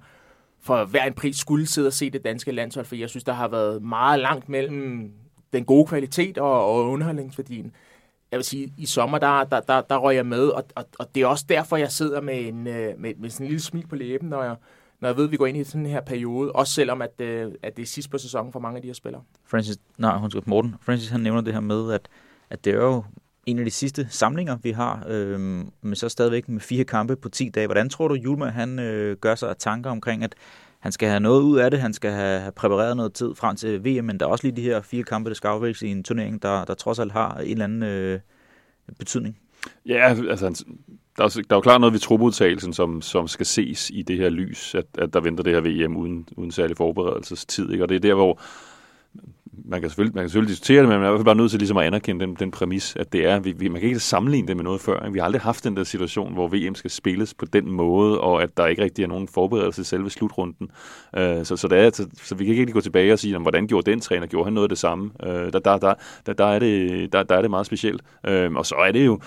for 0.62 0.86
hver 0.86 1.04
en 1.04 1.14
pris 1.14 1.36
skulle 1.36 1.68
sidde 1.68 1.88
og 1.88 1.94
se 1.94 2.10
det 2.10 2.24
danske 2.24 2.52
landshold, 2.52 2.86
for 2.86 2.96
jeg 2.96 3.10
synes, 3.10 3.24
der 3.24 3.34
har 3.34 3.48
været 3.48 3.84
meget 3.84 4.20
langt 4.20 4.50
mellem 4.50 5.12
den 5.54 5.66
gode 5.66 5.86
kvalitet 5.86 6.38
og, 6.38 6.66
og 6.66 6.89
underholdningsværdien 6.89 7.72
jeg 8.32 8.38
vil 8.38 8.46
sige, 8.46 8.74
i 8.78 8.86
sommer, 8.86 9.18
der, 9.18 9.44
der, 9.44 9.60
der, 9.60 9.82
der 9.82 9.98
røg 9.98 10.16
jeg 10.16 10.26
med, 10.26 10.48
og, 10.48 10.64
og, 10.76 10.86
og 11.00 11.16
det 11.16 11.24
er 11.24 11.28
også 11.28 11.46
derfor, 11.50 11.78
jeg 11.78 11.92
sidder 11.92 12.22
med, 12.22 12.48
en, 12.48 12.68
øh, 12.68 12.94
med, 13.00 13.14
med 13.18 13.30
sådan 13.30 13.46
en 13.46 13.50
lille 13.50 13.62
smil 13.62 13.88
på 13.88 13.96
læben, 13.96 14.30
når 14.30 14.44
jeg, 14.44 14.56
når 15.00 15.10
jeg 15.10 15.18
ved, 15.18 15.24
at 15.26 15.32
vi 15.32 15.38
går 15.38 15.46
ind 15.46 15.58
i 15.58 15.64
sådan 15.64 15.86
her 15.86 16.02
periode, 16.02 16.52
også 16.52 16.74
selvom 16.74 17.02
at, 17.02 17.22
øh, 17.22 17.52
at 17.64 17.78
det 17.78 17.84
er 17.84 17.88
sidst 17.88 18.12
på 18.12 18.18
sæsonen 18.18 18.52
for 18.52 18.60
mange 18.60 18.76
af 18.76 18.82
de 18.82 18.88
her 18.88 18.94
spillere. 18.94 19.22
Francis, 19.46 19.78
nej, 19.98 20.18
hun 20.18 20.32
skal 20.32 20.44
Morten. 20.46 20.76
Francis, 20.82 21.10
han 21.10 21.20
nævner 21.20 21.42
det 21.42 21.54
her 21.54 21.60
med, 21.60 21.94
at, 21.94 22.10
at 22.50 22.66
det 22.66 22.74
er 22.74 22.78
jo 22.78 23.04
en 23.46 23.60
af 23.60 23.66
de 23.66 23.72
sidste 23.72 24.08
samlinger, 24.10 24.58
vi 24.64 24.72
har, 24.72 25.06
øh, 25.08 25.40
men 25.82 25.96
så 25.96 26.10
stadigvæk 26.10 26.50
med 26.50 26.60
fire 26.60 26.84
kampe 26.84 27.16
på 27.16 27.30
10 27.30 27.50
dage. 27.50 27.68
Hvordan 27.68 27.90
tror 27.90 28.08
du, 28.08 28.16
Julma, 28.16 28.46
han 28.46 28.80
øh, 28.80 29.18
gør 29.18 29.36
sig 29.36 29.50
af 29.50 29.56
tanker 29.56 29.90
omkring, 29.90 30.24
at 30.24 30.36
han 30.82 30.92
skal 30.92 31.10
have 31.10 31.20
noget 31.20 31.42
ud 31.42 31.58
af 31.58 31.72
det, 31.72 31.80
han 31.80 31.94
skal 31.94 32.12
have, 32.12 32.52
præpareret 32.52 32.98
noget 32.98 33.14
tid 33.14 33.36
frem 33.36 33.56
til 33.56 33.86
VM, 33.86 34.06
men 34.06 34.20
der 34.20 34.26
er 34.26 34.30
også 34.30 34.48
lige 34.48 34.56
de 34.56 34.62
her 34.62 34.82
fire 34.82 35.04
kampe, 35.04 35.30
der 35.30 35.36
skal 35.36 35.48
afvikles 35.48 35.82
i 35.82 35.88
en 35.88 36.04
turnering, 36.04 36.42
der, 36.42 36.66
der 36.66 36.74
trods 36.74 37.00
alt 37.00 37.12
har 37.12 37.38
en 37.38 37.52
eller 37.52 37.64
anden 37.64 37.84
øh, 37.84 38.20
betydning. 39.00 39.38
Ja, 39.86 40.08
altså, 40.10 40.28
altså 40.30 40.66
der 41.18 41.24
er, 41.24 41.30
der 41.30 41.56
er 41.56 41.58
jo 41.58 41.62
klart 41.62 41.82
noget 41.82 41.94
ved 41.94 42.00
trupudtagelsen, 42.00 42.74
som, 42.74 43.02
som 43.02 43.28
skal 43.28 43.46
ses 43.46 43.90
i 43.94 44.02
det 44.02 44.18
her 44.18 44.30
lys, 44.30 44.76
at, 44.76 44.86
at 44.98 45.14
der 45.14 45.20
venter 45.20 45.44
det 45.44 45.54
her 45.54 45.62
VM 45.62 45.98
uden, 45.98 46.28
uden 46.38 46.52
særlig 46.52 46.78
forberedelsestid. 46.78 47.72
Ikke? 47.72 47.84
Og 47.84 47.90
det 47.90 47.96
er 47.96 48.00
der, 48.00 48.14
hvor 48.14 48.42
man 49.66 49.82
kan 49.82 49.89
selvfølgelig, 49.89 50.16
man 50.16 50.24
kan 50.24 50.30
selvfølgelig 50.30 50.49
diskutere 50.49 50.80
det, 50.80 50.89
men 50.89 50.97
man 50.97 51.03
er 51.03 51.07
i 51.07 51.12
hvert 51.12 51.20
fald 51.20 51.26
bare 51.26 51.36
nødt 51.36 51.51
til 51.51 51.59
ligesom 51.59 51.78
at 51.78 51.86
anerkende 51.86 52.26
den, 52.26 52.36
den 52.36 52.51
præmis, 52.51 52.95
at 52.95 53.14
det 53.14 53.26
er, 53.26 53.39
vi, 53.39 53.51
vi, 53.51 53.68
man 53.68 53.82
kan 53.82 53.88
ikke 53.88 53.99
sammenligne 53.99 54.47
det 54.47 54.55
med 54.55 54.64
noget 54.64 54.82
før. 54.82 55.09
Vi 55.09 55.20
har 55.20 55.26
aldrig 55.26 55.41
haft 55.41 55.64
den 55.64 55.78
der 55.78 55.84
situation, 55.84 56.34
hvor 56.34 56.47
VM 56.47 56.76
skal 56.76 56.91
spilles 56.91 57.34
på 57.34 57.45
den 57.45 57.72
måde, 57.72 58.22
og 58.22 58.43
at 58.43 58.57
der 58.57 58.68
ikke 58.68 58.84
rigtig 58.84 59.03
er 59.03 59.07
nogen 59.07 59.28
forberedelse 59.28 59.82
i 59.82 59.86
selve 59.86 60.09
slutrunden. 60.09 60.72
Øh, 61.18 61.45
så, 61.45 61.57
så, 61.57 61.68
der 61.68 61.76
er, 61.76 61.89
så, 61.93 62.07
så 62.24 62.36
vi 62.36 62.45
kan 62.45 62.51
ikke 62.51 62.62
rigtig 62.62 62.74
gå 62.74 62.82
tilbage 62.82 63.14
og 63.14 63.20
sige, 63.20 63.38
hvordan 63.38 63.68
gjorde 63.68 63.91
den 63.91 63.99
træner? 63.99 64.28
Gjorde 64.28 64.45
han 64.45 64.53
noget 64.53 64.66
af 64.66 64.70
det 64.70 64.78
samme? 64.78 65.12
Øh, 65.24 65.53
der, 65.53 65.59
der, 65.59 65.78
der, 65.78 65.93
der, 66.26 66.34
der, 66.34 66.45
er 66.45 66.59
det, 66.59 67.14
der, 67.14 67.24
der 67.24 67.36
er 67.36 67.41
det 67.41 67.49
meget 67.49 67.66
specielt. 67.66 68.01
Øh, 68.28 68.51
og 68.53 68.66
så 68.66 68.76
er 68.76 68.91
det 68.91 69.05
jo, 69.05 69.20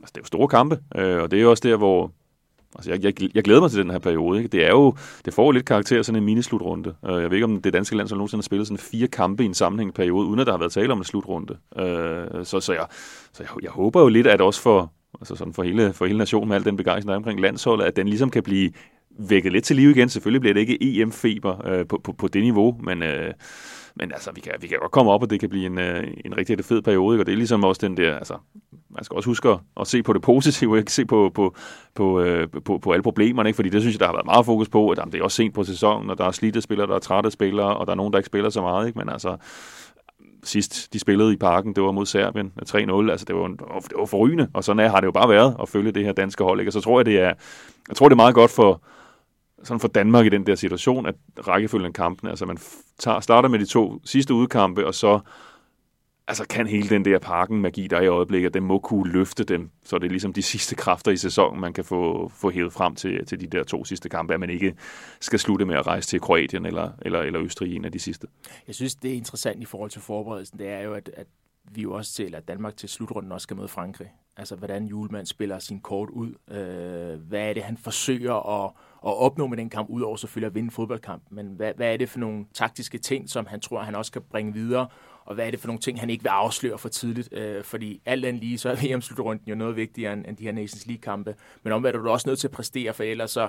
altså 0.00 0.12
det 0.14 0.16
er 0.16 0.22
jo 0.22 0.26
store 0.26 0.48
kampe, 0.48 0.78
øh, 0.96 1.22
og 1.22 1.30
det 1.30 1.36
er 1.36 1.42
jo 1.42 1.50
også 1.50 1.68
der, 1.68 1.76
hvor 1.76 2.12
Altså, 2.76 2.90
jeg, 2.90 3.04
jeg, 3.04 3.14
jeg 3.34 3.44
glæder 3.44 3.60
mig 3.60 3.70
til 3.70 3.82
den 3.82 3.90
her 3.90 3.98
periode. 3.98 4.38
Ikke? 4.38 4.48
Det 4.48 4.64
er 4.66 4.70
jo, 4.70 4.94
det 5.24 5.34
får 5.34 5.44
jo 5.44 5.50
lidt 5.50 5.64
karakter 5.64 6.02
sådan 6.02 6.18
en 6.18 6.24
minislutrunde. 6.24 6.94
Uh, 7.02 7.22
jeg 7.22 7.30
ved 7.30 7.32
ikke, 7.32 7.44
om 7.44 7.62
det 7.62 7.72
danske 7.72 7.96
land 7.96 8.08
nogensinde 8.10 8.40
har 8.40 8.42
spillet 8.42 8.66
sådan 8.66 8.78
fire 8.78 9.08
kampe 9.08 9.42
i 9.42 9.46
en 9.46 9.54
sammenhængende 9.54 9.96
periode, 9.96 10.26
uden 10.26 10.40
at 10.40 10.46
der 10.46 10.52
har 10.52 10.58
været 10.58 10.72
tale 10.72 10.92
om 10.92 10.98
en 10.98 11.04
slutrunde. 11.04 11.56
Uh, 11.76 12.44
så 12.44 12.60
så, 12.60 12.72
jeg, 12.72 12.86
så 13.32 13.42
jeg, 13.42 13.48
jeg 13.62 13.70
håber 13.70 14.00
jo 14.00 14.08
lidt, 14.08 14.26
at 14.26 14.40
også 14.40 14.60
for, 14.60 14.92
altså 15.20 15.36
sådan 15.36 15.54
for, 15.54 15.62
hele, 15.62 15.92
for 15.92 16.06
hele 16.06 16.18
nationen 16.18 16.48
med 16.48 16.56
al 16.56 16.64
den 16.64 16.76
begejstring, 16.76 17.08
der 17.08 17.14
er 17.14 17.16
omkring 17.16 17.40
landsholdet, 17.40 17.84
at 17.84 17.96
den 17.96 18.08
ligesom 18.08 18.30
kan 18.30 18.42
blive 18.42 18.70
vækket 19.18 19.52
lidt 19.52 19.64
til 19.64 19.76
liv 19.76 19.90
igen. 19.90 20.08
Selvfølgelig 20.08 20.40
bliver 20.40 20.54
det 20.54 20.60
ikke 20.60 20.78
EM-feber 21.02 21.66
uh, 21.66 21.78
øh, 21.78 21.86
på, 21.86 22.00
på, 22.04 22.12
på 22.12 22.28
det 22.28 22.42
niveau, 22.42 22.76
men... 22.82 23.02
Uh, 23.02 23.08
men 23.94 24.12
altså, 24.12 24.30
vi 24.34 24.40
kan, 24.40 24.52
vi 24.60 24.66
kan 24.66 24.78
godt 24.78 24.92
komme 24.92 25.10
op, 25.10 25.22
og 25.22 25.30
det 25.30 25.40
kan 25.40 25.48
blive 25.48 25.66
en, 25.66 25.78
øh, 25.78 26.06
en 26.24 26.36
rigtig 26.36 26.64
fed 26.64 26.82
periode. 26.82 27.20
Og 27.20 27.26
det 27.26 27.32
er 27.32 27.36
ligesom 27.36 27.64
også 27.64 27.86
den 27.86 27.96
der, 27.96 28.16
altså, 28.16 28.34
man 28.90 29.04
skal 29.04 29.14
også 29.16 29.30
huske 29.30 29.48
at, 29.80 29.86
se 29.86 30.02
på 30.02 30.12
det 30.12 30.22
positive, 30.22 30.78
ikke 30.78 30.92
se 30.92 31.04
på, 31.04 31.30
på, 31.34 31.54
på, 31.94 32.20
øh, 32.20 32.48
på, 32.64 32.78
på 32.78 32.92
alle 32.92 33.02
problemerne, 33.02 33.48
ikke? 33.48 33.56
fordi 33.56 33.68
det 33.68 33.80
synes 33.80 33.94
jeg, 33.94 34.00
der 34.00 34.06
har 34.06 34.12
været 34.12 34.26
meget 34.26 34.46
fokus 34.46 34.68
på, 34.68 34.90
at 34.90 34.98
jamen, 34.98 35.12
det 35.12 35.20
er 35.20 35.24
også 35.24 35.36
sent 35.36 35.54
på 35.54 35.64
sæsonen, 35.64 36.10
og 36.10 36.18
der 36.18 36.24
er 36.24 36.30
slidte 36.30 36.60
spillere, 36.60 36.86
der 36.86 36.94
er 36.94 36.98
trætte 36.98 37.30
spillere, 37.30 37.76
og 37.76 37.86
der 37.86 37.92
er 37.92 37.96
nogen, 37.96 38.12
der 38.12 38.18
ikke 38.18 38.26
spiller 38.26 38.50
så 38.50 38.60
meget, 38.60 38.86
ikke? 38.86 38.98
men 38.98 39.08
altså, 39.08 39.36
sidst 40.44 40.92
de 40.92 40.98
spillede 40.98 41.32
i 41.32 41.36
parken, 41.36 41.74
det 41.74 41.82
var 41.82 41.92
mod 41.92 42.06
Serbien 42.06 42.52
3-0, 42.68 43.10
altså 43.10 43.24
det 43.28 43.36
var, 43.36 43.46
det 43.48 43.96
var 43.98 44.06
forrygende, 44.06 44.48
og 44.54 44.64
sådan 44.64 44.80
er, 44.80 44.88
har 44.88 45.00
det 45.00 45.06
jo 45.06 45.12
bare 45.12 45.28
været 45.28 45.56
at 45.62 45.68
følge 45.68 45.92
det 45.92 46.04
her 46.04 46.12
danske 46.12 46.44
hold, 46.44 46.60
ikke? 46.60 46.68
og 46.68 46.72
så 46.72 46.80
tror 46.80 46.98
jeg, 46.98 47.06
det 47.06 47.20
er, 47.20 47.32
jeg 47.88 47.96
tror, 47.96 48.08
det 48.08 48.14
er 48.14 48.16
meget 48.16 48.34
godt 48.34 48.50
for, 48.50 48.82
sådan 49.64 49.80
for 49.80 49.88
Danmark 49.88 50.26
i 50.26 50.28
den 50.28 50.46
der 50.46 50.54
situation, 50.54 51.06
at 51.06 51.14
rækkefølgen 51.48 51.86
af 51.86 51.92
kampene, 51.92 52.30
altså 52.30 52.46
man 52.46 52.58
tager, 52.98 53.20
starter 53.20 53.48
med 53.48 53.58
de 53.58 53.64
to 53.64 54.00
sidste 54.04 54.34
udkampe, 54.34 54.86
og 54.86 54.94
så 54.94 55.20
altså 56.28 56.44
kan 56.48 56.66
hele 56.66 56.88
den 56.88 57.04
der 57.04 57.18
parken 57.18 57.60
magi, 57.60 57.86
der 57.86 57.96
er 57.96 58.00
i 58.00 58.06
øjeblikket, 58.06 58.54
den 58.54 58.62
må 58.62 58.78
kunne 58.78 59.12
løfte 59.12 59.44
dem, 59.44 59.70
så 59.84 59.98
det 59.98 60.06
er 60.06 60.10
ligesom 60.10 60.32
de 60.32 60.42
sidste 60.42 60.74
kræfter 60.74 61.12
i 61.12 61.16
sæsonen, 61.16 61.60
man 61.60 61.72
kan 61.72 61.84
få, 61.84 62.28
få 62.28 62.50
hævet 62.50 62.72
frem 62.72 62.94
til, 62.94 63.26
til 63.26 63.40
de 63.40 63.46
der 63.46 63.64
to 63.64 63.84
sidste 63.84 64.08
kampe, 64.08 64.34
at 64.34 64.40
man 64.40 64.50
ikke 64.50 64.74
skal 65.20 65.38
slutte 65.38 65.64
med 65.64 65.76
at 65.76 65.86
rejse 65.86 66.08
til 66.08 66.20
Kroatien 66.20 66.66
eller, 66.66 66.90
eller, 67.02 67.20
eller 67.20 67.40
Østrig 67.40 67.76
en 67.76 67.84
af 67.84 67.92
de 67.92 67.98
sidste. 67.98 68.26
Jeg 68.66 68.74
synes, 68.74 68.94
det 68.94 69.10
er 69.10 69.14
interessant 69.14 69.62
i 69.62 69.64
forhold 69.64 69.90
til 69.90 70.00
forberedelsen, 70.00 70.58
det 70.58 70.68
er 70.68 70.80
jo, 70.80 70.94
at, 70.94 71.10
at 71.16 71.26
vi 71.70 71.82
jo 71.82 71.92
også 71.92 72.12
til, 72.12 72.34
at 72.34 72.48
Danmark 72.48 72.76
til 72.76 72.88
slutrunden 72.88 73.32
også 73.32 73.42
skal 73.42 73.56
møde 73.56 73.68
Frankrig. 73.68 74.12
Altså, 74.36 74.56
hvordan 74.56 74.86
Julemand 74.86 75.26
spiller 75.26 75.58
sin 75.58 75.80
kort 75.80 76.10
ud. 76.10 76.34
Øh, 76.50 77.20
hvad 77.28 77.48
er 77.48 77.52
det, 77.52 77.62
han 77.62 77.76
forsøger 77.76 78.64
at, 78.64 78.70
at 79.04 79.16
opnå 79.16 79.46
med 79.46 79.56
den 79.56 79.70
kamp, 79.70 79.88
udover 79.90 80.16
selvfølgelig 80.16 80.46
at 80.46 80.54
vinde 80.54 80.70
fodboldkamp. 80.70 81.22
Men 81.30 81.46
hvad, 81.46 81.72
hvad 81.76 81.92
er 81.92 81.96
det 81.96 82.08
for 82.08 82.18
nogle 82.18 82.44
taktiske 82.54 82.98
ting, 82.98 83.30
som 83.30 83.46
han 83.46 83.60
tror, 83.60 83.82
han 83.82 83.94
også 83.94 84.12
kan 84.12 84.22
bringe 84.30 84.52
videre, 84.52 84.88
og 85.24 85.34
hvad 85.34 85.46
er 85.46 85.50
det 85.50 85.60
for 85.60 85.66
nogle 85.66 85.80
ting, 85.80 86.00
han 86.00 86.10
ikke 86.10 86.22
vil 86.22 86.28
afsløre 86.28 86.78
for 86.78 86.88
tidligt. 86.88 87.28
Øh, 87.32 87.64
fordi 87.64 88.00
alt 88.06 88.24
andet 88.24 88.42
lige, 88.42 88.58
så 88.58 88.70
er 88.70 88.76
VM-slutrunden 88.96 89.48
jo 89.48 89.54
noget 89.54 89.76
vigtigere 89.76 90.12
end, 90.12 90.24
end 90.28 90.36
de 90.36 90.44
her 90.44 90.52
Nations 90.52 90.86
League-kampe. 90.86 91.34
Men 91.62 91.72
omvendt 91.72 91.96
er 91.96 92.00
du 92.00 92.10
også 92.10 92.28
nødt 92.28 92.38
til 92.38 92.48
at 92.48 92.52
præstere, 92.52 92.94
for 92.94 93.02
ellers 93.02 93.30
så, 93.30 93.48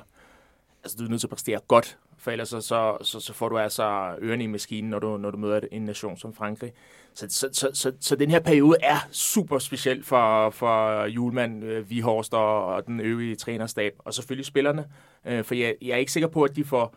altså 0.83 0.97
du 0.97 1.05
er 1.05 1.09
nødt 1.09 1.21
til 1.21 1.27
at 1.27 1.31
præstere 1.31 1.59
godt, 1.67 1.97
for 2.23 2.31
ellers 2.31 2.49
så, 2.49 2.61
så, 2.61 2.97
så, 3.01 3.19
så 3.19 3.33
får 3.33 3.49
du 3.49 3.57
altså 3.57 4.15
ørerne 4.21 4.43
i 4.43 4.47
maskinen, 4.47 4.89
når 4.89 4.99
du, 4.99 5.17
når 5.17 5.31
du 5.31 5.37
møder 5.37 5.59
en 5.71 5.81
nation 5.81 6.17
som 6.17 6.33
Frankrig. 6.33 6.71
Så, 7.13 7.25
så, 7.29 7.49
så, 7.51 7.69
så, 7.73 7.91
så 7.99 8.15
den 8.15 8.31
her 8.31 8.39
periode 8.39 8.77
er 8.83 9.07
super 9.11 9.59
speciel 9.59 10.03
for, 10.03 10.49
for 10.49 11.05
Julemand, 11.05 11.63
øh, 11.63 11.89
Vihorst 11.89 12.33
og, 12.33 12.65
og 12.65 12.87
den 12.87 12.99
øvrige 12.99 13.35
trænerstab, 13.35 13.93
og 13.99 14.13
selvfølgelig 14.13 14.45
spillerne. 14.45 14.85
Øh, 15.25 15.43
for 15.43 15.55
jeg, 15.55 15.75
jeg 15.81 15.89
er 15.89 15.97
ikke 15.97 16.11
sikker 16.11 16.27
på, 16.27 16.43
at 16.43 16.55
de 16.55 16.63
får 16.63 16.95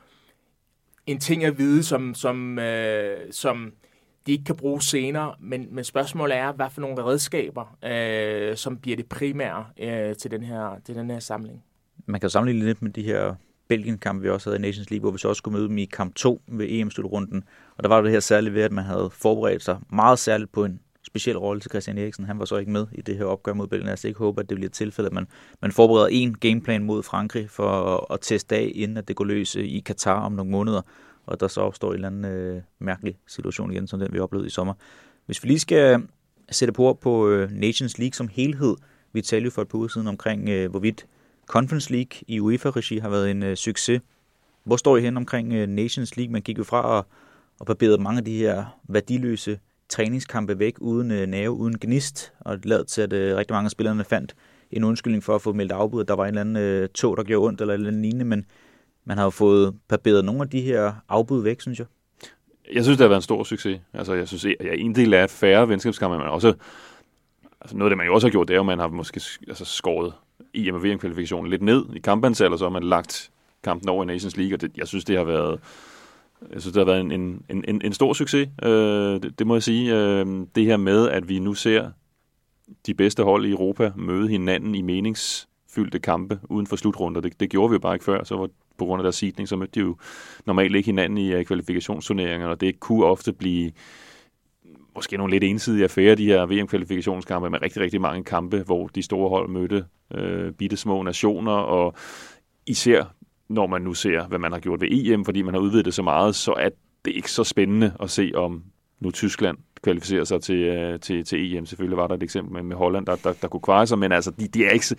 en 1.06 1.20
ting 1.20 1.44
at 1.44 1.58
vide, 1.58 1.82
som, 1.82 2.14
som, 2.14 2.58
øh, 2.58 3.18
som 3.30 3.72
de 4.26 4.32
ikke 4.32 4.44
kan 4.44 4.56
bruge 4.56 4.82
senere, 4.82 5.34
men, 5.40 5.68
men 5.70 5.84
spørgsmålet 5.84 6.36
er, 6.36 6.52
hvad 6.52 6.70
for 6.70 6.80
nogle 6.80 7.04
redskaber, 7.04 7.76
øh, 7.84 8.56
som 8.56 8.78
bliver 8.78 8.96
det 8.96 9.08
primære 9.08 9.66
øh, 9.80 10.16
til, 10.16 10.30
den 10.30 10.42
her, 10.42 10.80
til 10.84 10.94
den 10.94 11.10
her 11.10 11.18
samling. 11.18 11.62
Man 12.06 12.20
kan 12.20 12.26
jo 12.26 12.30
sammenligne 12.30 12.66
lidt 12.66 12.82
med 12.82 12.90
de 12.90 13.02
her 13.02 13.34
Belgien-kamp, 13.68 14.22
vi 14.22 14.28
også 14.28 14.50
havde 14.50 14.58
i 14.58 14.62
Nations 14.62 14.90
League, 14.90 15.00
hvor 15.02 15.10
vi 15.10 15.18
så 15.18 15.28
også 15.28 15.38
skulle 15.38 15.58
møde 15.58 15.68
dem 15.68 15.78
i 15.78 15.84
kamp 15.84 16.14
2 16.14 16.42
ved 16.48 16.66
EM-slutrunden. 16.68 17.44
Og 17.76 17.82
der 17.82 17.88
var 17.88 18.00
det 18.00 18.10
her 18.10 18.20
særligt 18.20 18.54
ved, 18.54 18.62
at 18.62 18.72
man 18.72 18.84
havde 18.84 19.10
forberedt 19.12 19.62
sig 19.62 19.78
meget 19.92 20.18
særligt 20.18 20.52
på 20.52 20.64
en 20.64 20.80
speciel 21.06 21.38
rolle 21.38 21.60
til 21.60 21.70
Christian 21.70 21.98
Eriksen. 21.98 22.24
Han 22.24 22.38
var 22.38 22.44
så 22.44 22.56
ikke 22.56 22.72
med 22.72 22.86
i 22.92 23.00
det 23.00 23.16
her 23.16 23.24
opgør 23.24 23.52
mod 23.52 23.66
Belgien. 23.66 23.88
Jeg 23.88 24.04
ikke 24.04 24.18
håber, 24.18 24.42
at 24.42 24.48
det 24.48 24.56
bliver 24.56 24.68
et 24.68 24.72
tilfælde, 24.72 25.06
at 25.06 25.12
man, 25.12 25.26
man 25.62 25.72
forbereder 25.72 26.06
en 26.06 26.38
gameplan 26.38 26.84
mod 26.84 27.02
Frankrig 27.02 27.50
for 27.50 27.68
at, 27.94 28.14
at 28.14 28.18
teste 28.22 28.56
af, 28.56 28.72
inden 28.74 28.96
at 28.96 29.08
det 29.08 29.16
går 29.16 29.24
løs 29.24 29.56
øh, 29.56 29.64
i 29.64 29.80
Katar 29.80 30.20
om 30.20 30.32
nogle 30.32 30.50
måneder 30.50 30.82
og 31.26 31.40
der 31.40 31.48
så 31.48 31.60
opstår 31.60 31.88
en 31.88 31.94
eller 31.94 32.08
anden 32.08 32.24
øh, 32.24 32.62
mærkelig 32.78 33.18
situation 33.26 33.72
igen, 33.72 33.86
som 33.86 34.00
den 34.00 34.12
vi 34.12 34.18
oplevede 34.18 34.46
i 34.46 34.50
sommer. 34.50 34.74
Hvis 35.26 35.42
vi 35.42 35.48
lige 35.48 35.58
skal 35.58 36.00
øh, 36.00 36.06
sætte 36.50 36.72
på 36.72 36.98
på 37.00 37.28
øh, 37.28 37.50
Nations 37.50 37.98
League 37.98 38.14
som 38.14 38.28
helhed, 38.28 38.76
vi 39.12 39.22
talte 39.22 39.44
jo 39.44 39.50
for 39.50 39.62
et 39.62 39.68
par 39.68 39.78
uger 39.78 39.88
siden 39.88 40.06
omkring, 40.06 40.48
øh, 40.48 40.70
hvorvidt 40.70 41.06
Conference 41.46 41.92
League 41.92 42.20
i 42.28 42.40
UEFA-regi 42.40 42.98
har 42.98 43.08
været 43.08 43.30
en 43.30 43.42
øh, 43.42 43.56
succes. 43.56 44.00
Hvor 44.64 44.76
står 44.76 44.96
I 44.96 45.00
hen 45.00 45.16
omkring 45.16 45.52
øh, 45.52 45.68
Nations 45.68 46.16
League? 46.16 46.32
Man 46.32 46.42
gik 46.42 46.58
jo 46.58 46.64
fra 46.64 46.98
at, 46.98 47.04
at 47.60 47.66
barbere 47.66 47.98
mange 47.98 48.18
af 48.18 48.24
de 48.24 48.38
her 48.38 48.78
værdiløse 48.88 49.58
træningskampe 49.88 50.58
væk 50.58 50.74
uden 50.80 51.10
øh, 51.10 51.26
nerve, 51.26 51.52
uden 51.52 51.78
gnist, 51.78 52.32
og 52.40 52.56
det 52.56 52.66
lavede 52.66 52.84
til, 52.84 53.02
at 53.02 53.12
øh, 53.12 53.36
rigtig 53.36 53.54
mange 53.54 53.66
af 53.66 53.70
spillerne 53.70 54.04
fandt 54.04 54.34
en 54.70 54.84
undskyldning 54.84 55.24
for 55.24 55.34
at 55.34 55.42
få 55.42 55.52
meldt 55.52 55.72
afbud, 55.72 56.00
at 56.00 56.08
der 56.08 56.14
var 56.14 56.24
en 56.24 56.28
eller 56.28 56.40
anden 56.40 56.56
øh, 56.56 56.88
tog, 56.88 57.16
der 57.16 57.22
gjorde 57.22 57.48
ondt, 57.48 57.60
eller 57.60 57.74
en 57.74 57.80
eller 57.80 57.88
anden 57.88 58.02
lignende, 58.02 58.24
men 58.24 58.44
man 59.04 59.18
har 59.18 59.24
jo 59.24 59.30
fået 59.30 59.74
barberet 59.88 60.24
nogle 60.24 60.42
af 60.42 60.50
de 60.50 60.60
her 60.60 60.92
afbud 61.08 61.42
væk, 61.42 61.60
synes 61.60 61.78
jeg. 61.78 61.86
Jeg 62.74 62.84
synes, 62.84 62.98
det 62.98 63.04
har 63.04 63.08
været 63.08 63.18
en 63.18 63.22
stor 63.22 63.44
succes. 63.44 63.80
Altså, 63.92 64.14
jeg 64.14 64.28
synes, 64.28 64.44
at 64.44 64.54
en 64.60 64.94
del 64.94 65.14
af 65.14 65.30
færre 65.30 65.68
venskabskampe, 65.68 66.18
men 66.18 66.26
også 66.26 66.54
altså 67.60 67.76
noget 67.76 67.90
af 67.90 67.90
det, 67.90 67.98
man 67.98 68.06
jo 68.06 68.14
også 68.14 68.26
har 68.26 68.30
gjort, 68.30 68.48
det 68.48 68.56
er, 68.56 68.60
at 68.60 68.66
man 68.66 68.78
har 68.78 68.88
måske 68.88 69.20
altså, 69.48 69.64
skåret 69.64 70.12
i 70.54 70.70
og 70.70 70.84
VM-kvalifikationen 70.84 71.50
lidt 71.50 71.62
ned 71.62 71.84
i 71.96 71.98
kampantal, 71.98 72.52
og 72.52 72.58
så 72.58 72.64
har 72.64 72.70
man 72.70 72.82
lagt 72.82 73.30
kampen 73.62 73.88
over 73.88 74.02
i 74.02 74.06
Nations 74.06 74.36
League, 74.36 74.54
og 74.56 74.60
det, 74.60 74.70
jeg 74.76 74.88
synes, 74.88 75.04
det 75.04 75.16
har 75.16 75.24
været 75.24 75.60
jeg 76.52 76.60
synes, 76.60 76.72
det 76.72 76.80
har 76.80 76.92
været 76.92 77.00
en, 77.00 77.12
en, 77.12 77.64
en, 77.68 77.80
en 77.84 77.92
stor 77.92 78.12
succes, 78.12 78.48
øh, 78.62 79.22
det, 79.22 79.38
det 79.38 79.46
må 79.46 79.54
jeg 79.54 79.62
sige. 79.62 79.94
Øh, 79.94 80.26
det 80.54 80.64
her 80.64 80.76
med, 80.76 81.08
at 81.08 81.28
vi 81.28 81.38
nu 81.38 81.54
ser 81.54 81.90
de 82.86 82.94
bedste 82.94 83.22
hold 83.22 83.46
i 83.46 83.50
Europa 83.50 83.92
møde 83.96 84.28
hinanden 84.28 84.74
i 84.74 84.82
meningsfyldte 84.82 85.98
kampe 85.98 86.40
uden 86.44 86.66
for 86.66 86.76
slutrunder. 86.76 87.20
Det, 87.20 87.40
det 87.40 87.50
gjorde 87.50 87.70
vi 87.70 87.74
jo 87.74 87.78
bare 87.78 87.94
ikke 87.94 88.04
før, 88.04 88.24
så 88.24 88.36
var 88.36 88.48
på 88.78 88.84
grund 88.84 89.00
af 89.00 89.04
deres 89.04 89.16
sidning, 89.16 89.48
så 89.48 89.56
mødte 89.56 89.80
de 89.80 89.80
jo 89.80 89.96
normalt 90.46 90.76
ikke 90.76 90.86
hinanden 90.86 91.18
i 91.18 91.32
øh, 91.32 91.40
uh, 91.40 91.44
kvalifikationsturneringer, 91.44 92.48
og 92.48 92.60
det 92.60 92.80
kunne 92.80 93.04
ofte 93.04 93.32
blive 93.32 93.72
måske 94.96 95.16
nogle 95.16 95.30
lidt 95.30 95.44
ensidige 95.44 95.84
affære, 95.84 96.14
de 96.14 96.26
her 96.26 96.46
VM-kvalifikationskampe 96.46 97.50
med 97.50 97.62
rigtig, 97.62 97.82
rigtig 97.82 98.00
mange 98.00 98.24
kampe, 98.24 98.62
hvor 98.62 98.86
de 98.86 99.02
store 99.02 99.28
hold 99.28 99.48
mødte 99.48 99.84
øh, 100.14 100.52
bitte 100.52 100.76
små 100.76 101.02
nationer, 101.02 101.52
og 101.52 101.94
især 102.66 103.04
når 103.48 103.66
man 103.66 103.82
nu 103.82 103.94
ser, 103.94 104.26
hvad 104.26 104.38
man 104.38 104.52
har 104.52 104.58
gjort 104.58 104.80
ved 104.80 104.88
EM, 104.90 105.24
fordi 105.24 105.42
man 105.42 105.54
har 105.54 105.60
udvidet 105.60 105.84
det 105.84 105.94
så 105.94 106.02
meget, 106.02 106.34
så 106.34 106.52
er 106.52 106.68
det 107.04 107.16
ikke 107.16 107.30
så 107.30 107.44
spændende 107.44 107.92
at 108.00 108.10
se, 108.10 108.32
om 108.34 108.62
nu 109.00 109.10
Tyskland 109.10 109.58
kvalificerer 109.82 110.24
sig 110.24 110.42
til, 110.42 110.56
øh, 110.56 111.00
til, 111.00 111.24
til 111.24 111.56
EM. 111.56 111.66
Selvfølgelig 111.66 111.96
var 111.96 112.06
der 112.06 112.14
et 112.14 112.22
eksempel 112.22 112.52
med, 112.52 112.62
med 112.62 112.76
Holland, 112.76 113.06
der, 113.06 113.16
der, 113.16 113.32
der 113.32 113.48
kunne 113.48 113.60
kvare 113.60 113.86
sig, 113.86 113.98
men 113.98 114.12
altså, 114.12 114.30
de, 114.30 114.48
de, 114.48 114.64
er 114.64 114.70
ikke, 114.70 114.96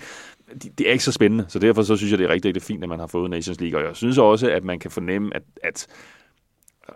de, 0.63 0.69
de 0.77 0.87
er 0.87 0.91
ikke 0.91 1.03
så 1.03 1.11
spændende. 1.11 1.45
Så 1.47 1.59
derfor 1.59 1.81
så 1.81 1.95
synes 1.95 2.11
jeg, 2.11 2.19
det 2.19 2.25
er 2.25 2.33
rigtig, 2.33 2.49
rigtig 2.49 2.63
fint, 2.63 2.83
at 2.83 2.89
man 2.89 2.99
har 2.99 3.07
fået 3.07 3.29
Nations 3.29 3.61
League. 3.61 3.79
Og 3.79 3.85
jeg 3.85 3.95
synes 3.95 4.17
også, 4.17 4.49
at 4.49 4.63
man 4.63 4.79
kan 4.79 4.91
fornemme, 4.91 5.35
at, 5.35 5.43
at 5.63 5.87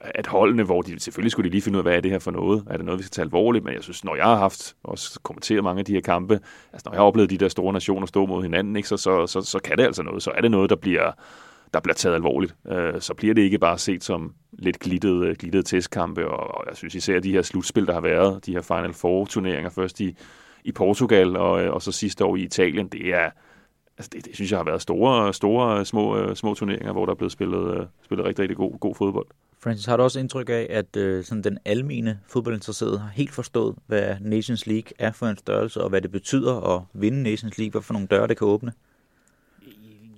at 0.02 0.28
holdene, 0.28 0.64
hvor 0.64 0.82
de 0.82 1.00
selvfølgelig 1.00 1.32
skulle 1.32 1.50
de 1.50 1.52
lige 1.52 1.62
finde 1.62 1.76
ud 1.76 1.80
af, 1.80 1.84
hvad 1.84 1.98
er 1.98 2.02
det 2.02 2.12
her 2.12 2.20
for 2.20 2.32
noget? 2.32 2.64
Er 2.70 2.78
det 2.78 2.86
noget, 2.86 3.00
vi 3.00 3.04
skal 3.04 3.12
tage 3.12 3.26
alvorligt? 3.26 3.66
Men 3.66 3.74
jeg 3.74 3.84
synes, 3.84 4.04
når 4.04 4.16
jeg 4.16 4.26
har 4.26 4.36
haft 4.36 4.76
også 4.84 5.20
kommenteret 5.24 5.64
mange 5.64 5.80
af 5.80 5.86
de 5.86 5.94
her 5.94 6.02
kampe, 6.02 6.34
altså 6.74 6.84
når 6.86 6.92
jeg 6.92 7.00
har 7.00 7.06
oplevet 7.06 7.30
de 7.30 7.38
der 7.38 7.48
store 7.48 7.74
nationer 7.74 8.08
stå 8.08 8.26
mod 8.26 8.44
hinanden, 8.44 8.76
ikke, 8.76 8.88
så, 8.88 8.98
så, 8.98 9.28
så, 9.28 9.42
så 9.42 9.60
kan 9.60 9.78
det 9.78 9.84
altså 9.84 10.04
noget. 10.04 10.24
Så 10.24 10.32
er 10.32 10.42
det 10.42 10.52
noget, 10.52 10.70
der 10.70 10.76
bliver, 10.76 11.12
der 11.74 11.80
bliver 11.80 11.96
taget 11.96 12.16
alvorligt. 12.16 12.56
Øh, 12.68 13.02
så 13.02 13.14
bliver 13.14 13.34
det 13.34 13.42
ikke 13.42 13.60
bare 13.60 13.78
set 13.78 14.04
som 14.04 14.34
lidt 14.54 14.80
glittede, 14.80 15.28
øh, 15.28 15.36
glittede 15.36 15.64
testkampe, 15.64 16.28
og, 16.28 16.56
og 16.56 16.64
jeg 16.70 16.78
synes 16.78 16.96
især 16.96 17.20
de 17.20 17.32
her 17.32 17.42
slutspil, 17.42 17.88
der 17.88 17.94
har 17.94 18.02
været, 18.02 18.46
de 18.46 18.54
her 18.54 18.62
Final 18.62 18.94
Four-turneringer, 18.94 19.70
først 19.70 20.00
i, 20.00 20.16
i 20.64 20.72
Portugal 20.72 21.36
og, 21.38 21.64
øh, 21.64 21.74
og 21.74 21.82
så 21.82 21.92
sidste 21.92 22.26
år 22.26 22.36
i 22.36 22.42
Italien, 22.42 22.88
det 22.88 23.08
er, 23.08 23.30
altså 23.98 24.10
det, 24.14 24.26
det 24.26 24.36
synes 24.36 24.52
jeg 24.52 24.60
har 24.60 24.64
været 24.64 24.82
store, 24.82 25.34
store 25.34 25.86
små, 25.86 26.18
øh, 26.18 26.36
små 26.36 26.54
turneringer, 26.54 26.92
hvor 26.92 27.06
der 27.06 27.12
er 27.12 27.16
blevet 27.16 27.32
spillet, 27.32 27.88
spillet 28.04 28.26
rigtig, 28.26 28.44
rigtig 28.44 28.58
god, 28.58 28.80
god 28.80 28.96
fodbold. 28.96 29.28
Francis, 29.64 29.86
har 29.86 29.98
du 29.98 30.04
også 30.04 30.20
indtryk 30.20 30.50
af, 30.50 30.68
at 30.70 30.96
øh, 30.96 31.24
sådan 31.24 31.44
den 31.44 31.58
almene 31.66 32.20
fodboldinteresserede 32.28 33.00
har 33.00 33.10
helt 33.10 33.32
forstået, 33.32 33.76
hvad 33.88 34.16
Nations 34.22 34.68
League 34.68 34.92
er 35.00 35.12
for 35.12 35.28
en 35.28 35.38
størrelse, 35.38 35.82
og 35.82 35.90
hvad 35.90 36.02
det 36.02 36.12
betyder 36.12 36.76
at 36.76 36.82
vinde 36.94 37.24
Nations 37.24 37.58
League, 37.58 37.72
hvad 37.72 37.82
for 37.82 37.94
nogle 37.94 38.08
døre 38.08 38.28
det 38.28 38.38
kan 38.38 38.48
åbne? 38.48 38.74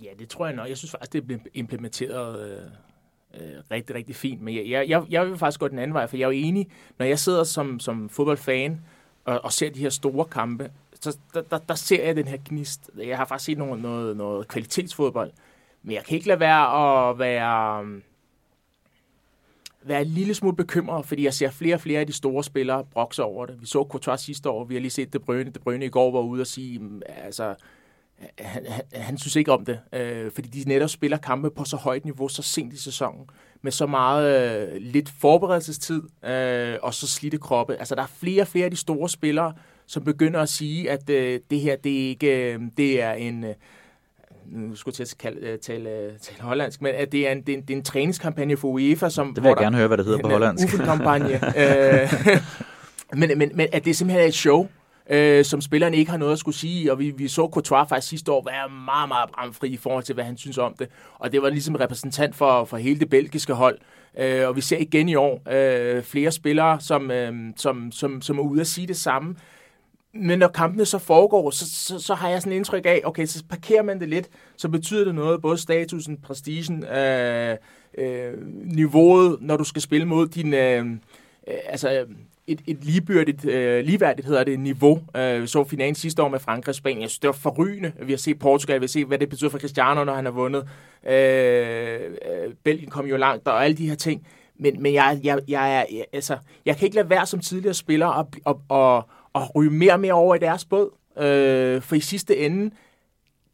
Ja, 0.04 0.10
det 0.20 0.30
tror 0.30 0.46
jeg 0.46 0.56
nok. 0.56 0.70
Jeg 0.70 0.78
synes 0.78 0.91
faktisk, 0.91 1.14
det 1.14 1.32
er 1.36 1.39
implementeret 1.54 2.50
øh, 2.50 2.58
øh, 3.41 3.64
rigtig, 3.72 3.96
rigtig 3.96 4.16
fint. 4.16 4.41
Men 4.41 4.56
jeg, 4.56 4.89
jeg, 4.89 5.04
jeg 5.10 5.28
vil 5.28 5.38
faktisk 5.38 5.60
gå 5.60 5.68
den 5.68 5.80
anden 5.80 5.94
vej, 5.94 6.08
for 6.08 6.18
jeg 6.18 6.24
er 6.24 6.28
jo 6.28 6.48
enig, 6.48 6.68
når 7.00 7.06
jeg 7.06 7.20
sidder 7.20 7.44
som, 7.44 7.80
som 7.80 8.10
fodboldfan 8.10 8.82
og, 9.26 9.44
og 9.44 9.52
ser 9.52 9.70
de 9.70 9.80
her 9.80 9.89
store 9.89 10.26
kampe, 10.26 10.72
så 11.02 11.18
der, 11.34 11.41
der, 11.41 11.58
der 11.58 11.76
ser 11.76 12.06
jeg 12.06 12.16
den 12.16 12.28
her 12.28 12.38
gnist. 12.46 12.91
Jeg 12.98 13.18
har 13.18 13.26
faktisk 13.26 13.46
set 13.46 13.58
noget, 13.58 13.82
noget, 13.82 14.18
noget 14.18 14.48
kvalitetsfodbold, 14.48 15.32
men 15.84 15.96
jeg 15.96 16.04
kan 16.04 16.16
ikke 16.16 16.28
lade 16.28 16.39
være 16.39 17.10
at 17.10 17.20
være 17.20 17.86
være 19.86 20.01
en 20.01 20.07
lille 20.07 20.34
smule 20.34 20.55
bekymret, 20.55 21.05
fordi 21.05 21.23
jeg 21.23 21.34
ser 21.34 21.49
flere 21.49 21.75
og 21.75 21.81
flere 21.81 21.99
af 21.99 22.07
de 22.07 22.13
store 22.13 22.43
spillere 22.43 22.86
brokse 22.91 23.23
over 23.23 23.45
det. 23.45 23.61
Vi 23.61 23.65
så 23.65 23.86
Courtois 23.89 24.21
sidste 24.21 24.49
år, 24.49 24.65
vi 24.65 24.73
har 24.73 24.81
lige 24.81 24.91
set 24.91 25.13
De 25.13 25.19
Bruyne. 25.19 25.49
De 25.49 25.59
Bruyne 25.59 25.86
i 25.86 25.89
går 25.89 26.11
var 26.11 26.19
ude 26.19 26.41
og 26.41 26.47
sige, 26.47 26.79
mm, 26.79 27.01
altså, 27.07 27.55
han, 28.39 28.65
han, 28.69 28.84
han 28.93 29.17
synes 29.17 29.36
ikke 29.36 29.51
om 29.51 29.65
det, 29.65 29.79
øh, 29.93 30.31
fordi 30.31 30.47
de 30.47 30.69
netop 30.69 30.89
spiller 30.89 31.17
kampe 31.17 31.49
på 31.49 31.63
så 31.65 31.77
højt 31.77 32.05
niveau, 32.05 32.27
så 32.27 32.41
sent 32.41 32.73
i 32.73 32.77
sæsonen, 32.77 33.29
med 33.61 33.71
så 33.71 33.86
meget 33.86 34.51
øh, 34.73 34.81
lidt 34.81 35.09
forberedelsestid, 35.09 36.01
øh, 36.25 36.77
og 36.81 36.93
så 36.93 37.07
slidte 37.07 37.38
kroppe. 37.38 37.75
Altså, 37.75 37.95
der 37.95 38.01
er 38.01 38.07
flere 38.07 38.41
og 38.41 38.47
flere 38.47 38.65
af 38.65 38.71
de 38.71 38.77
store 38.77 39.09
spillere, 39.09 39.53
som 39.86 40.03
begynder 40.03 40.39
at 40.39 40.49
sige, 40.49 40.91
at 40.91 41.09
øh, 41.09 41.39
det 41.49 41.59
her, 41.59 41.75
det 41.75 42.03
er 42.03 42.09
ikke, 42.09 42.53
øh, 42.53 42.61
det 42.77 43.01
er 43.01 43.13
en... 43.13 43.43
Øh, 43.43 43.53
nu 44.48 44.76
skulle 44.76 44.96
jeg 45.00 45.08
til 45.08 45.16
at 45.16 45.20
tale, 45.20 45.58
tale, 45.58 46.18
tale 46.22 46.41
hollandsk, 46.41 46.82
men 46.82 46.96
at 46.96 47.12
det 47.12 47.28
er 47.28 47.32
en, 47.32 47.41
det 47.41 47.50
er 47.50 47.58
en, 47.58 47.62
det 47.62 47.74
er 47.74 47.78
en 47.78 47.84
træningskampagne 47.84 48.58
for 48.58 48.68
UEFA, 48.68 49.10
som... 49.10 49.34
Det 49.34 49.44
vil 49.44 49.50
jeg 49.50 49.58
gerne 49.58 49.78
høre, 49.78 49.88
hvad 49.88 49.98
det 49.98 50.06
hedder 50.06 50.20
på 50.20 50.30
hollandsk. 50.38 50.78
Kampagne 50.78 51.34
øh, 51.34 52.14
men, 53.20 53.38
men, 53.38 53.52
men 53.54 53.68
at 53.72 53.86
det 53.86 53.96
simpelthen 53.96 54.24
er 54.24 54.28
et 54.28 54.34
show, 54.34 54.68
øh, 55.10 55.46
som 55.46 55.62
spillerne 55.62 55.98
ikke 55.98 56.12
har 56.12 56.18
noget 56.18 56.34
at 56.34 56.39
skulle 56.39 56.58
sige, 56.58 56.91
og 56.91 57.00
vi, 57.00 57.14
vi 57.18 57.28
så 57.28 57.50
Courtois 57.54 57.89
faktisk 57.89 58.10
sidste 58.10 58.32
år 58.32 58.44
være 58.46 58.70
meget, 58.70 59.08
meget 59.08 59.30
bramfri 59.30 59.70
i 59.70 59.78
forhold 59.78 60.04
til, 60.04 60.16
hvad 60.16 60.24
han 60.24 60.38
synes 60.38 60.58
om 60.58 60.74
det, 60.80 60.88
og 61.20 61.32
det 61.32 61.41
var 61.41 61.50
ligesom 61.50 61.76
repræsentant 61.76 62.36
for, 62.36 62.66
for 62.66 62.78
hele 62.78 63.00
det 63.00 63.10
belgiske 63.10 63.54
hold, 63.54 63.78
øh, 64.18 64.48
og 64.48 64.56
vi 64.56 64.62
ser 64.62 64.78
igen 64.78 65.10
i 65.10 65.16
år 65.16 65.41
øh, 65.52 66.04
flere 66.04 66.32
spillere, 66.32 66.80
som, 66.80 67.12
øh, 67.12 67.34
som, 67.56 67.91
som, 67.91 68.22
som 68.22 68.39
er 68.39 68.44
ude 68.44 68.62
at 68.62 68.68
sige 68.68 68.88
det 68.88 68.98
samme, 68.98 69.36
men 70.14 70.39
når 70.39 70.47
kampene 70.47 70.86
så 70.86 70.97
foregår, 70.97 71.49
så, 71.49 71.66
så, 71.70 71.99
så 71.99 72.14
har 72.14 72.30
jeg 72.30 72.41
sådan 72.41 72.53
en 72.53 72.57
indtryk 72.57 72.86
af, 72.86 73.01
okay, 73.03 73.26
så 73.26 73.43
parkerer 73.49 73.84
man 73.84 73.99
det 73.99 74.09
lidt, 74.09 74.30
så 74.57 74.70
betyder 74.70 75.05
det 75.05 75.16
noget, 75.16 75.41
både 75.41 75.57
statusen, 75.57 76.18
prestigen, 76.18 76.86
øh, 76.86 77.57
øh, 77.97 78.34
niveauet, 78.66 79.38
når 79.41 79.57
du 79.57 79.64
skal 79.64 79.82
spille 79.82 80.05
mod 80.05 80.28
din, 80.28 80.53
øh, 80.53 80.86
øh, 81.47 81.55
altså 81.66 82.05
et, 82.47 82.61
et 82.68 82.84
ligebyrdigt, 82.84 83.45
øh, 83.45 83.86
ligeværdigt 83.86 84.28
hedder 84.28 84.43
det, 84.43 84.59
niveau. 84.59 84.99
Øh, 85.18 85.41
vi 85.41 85.47
så 85.47 85.64
finalen 85.64 85.95
sidste 85.95 86.24
år 86.24 86.30
med 86.30 86.39
Frankrig 86.39 86.70
og 86.70 86.76
Spanien. 86.76 87.09
Det 87.09 87.28
var 87.28 87.32
forrygende. 87.32 87.91
Vi 88.01 88.11
har 88.11 88.18
set 88.18 88.39
Portugal, 88.39 88.80
vi 88.80 88.84
har 88.84 88.88
set, 88.88 89.07
hvad 89.07 89.20
det 89.20 89.30
betyder 89.30 89.49
for 89.49 89.59
Cristiano, 89.59 90.03
når 90.03 90.14
han 90.14 90.26
har 90.26 90.32
vundet. 90.32 90.68
Øh, 91.09 91.99
øh, 92.01 92.53
Belgien 92.64 92.89
kom 92.89 93.05
jo 93.05 93.18
langt, 93.18 93.47
og 93.47 93.66
alle 93.66 93.78
de 93.78 93.88
her 93.88 93.95
ting. 93.95 94.28
Men, 94.59 94.82
men 94.82 94.93
jeg, 94.93 95.20
jeg, 95.24 95.39
jeg, 95.47 95.88
jeg, 95.91 96.05
altså, 96.14 96.38
jeg 96.66 96.78
kan 96.78 96.86
ikke 96.86 96.95
lade 96.95 97.09
være 97.09 97.26
som 97.26 97.39
tidligere 97.39 97.74
spiller 97.74 98.07
og, 98.07 98.28
og, 98.45 98.61
og 98.70 99.09
at 99.36 99.55
ryge 99.55 99.71
mere 99.71 99.93
og 99.93 99.99
mere 99.99 100.13
over 100.13 100.36
i 100.36 100.39
deres 100.39 100.65
båd. 100.65 100.89
Øh, 101.17 101.81
for 101.81 101.95
i 101.95 101.99
sidste 101.99 102.38
ende, 102.38 102.71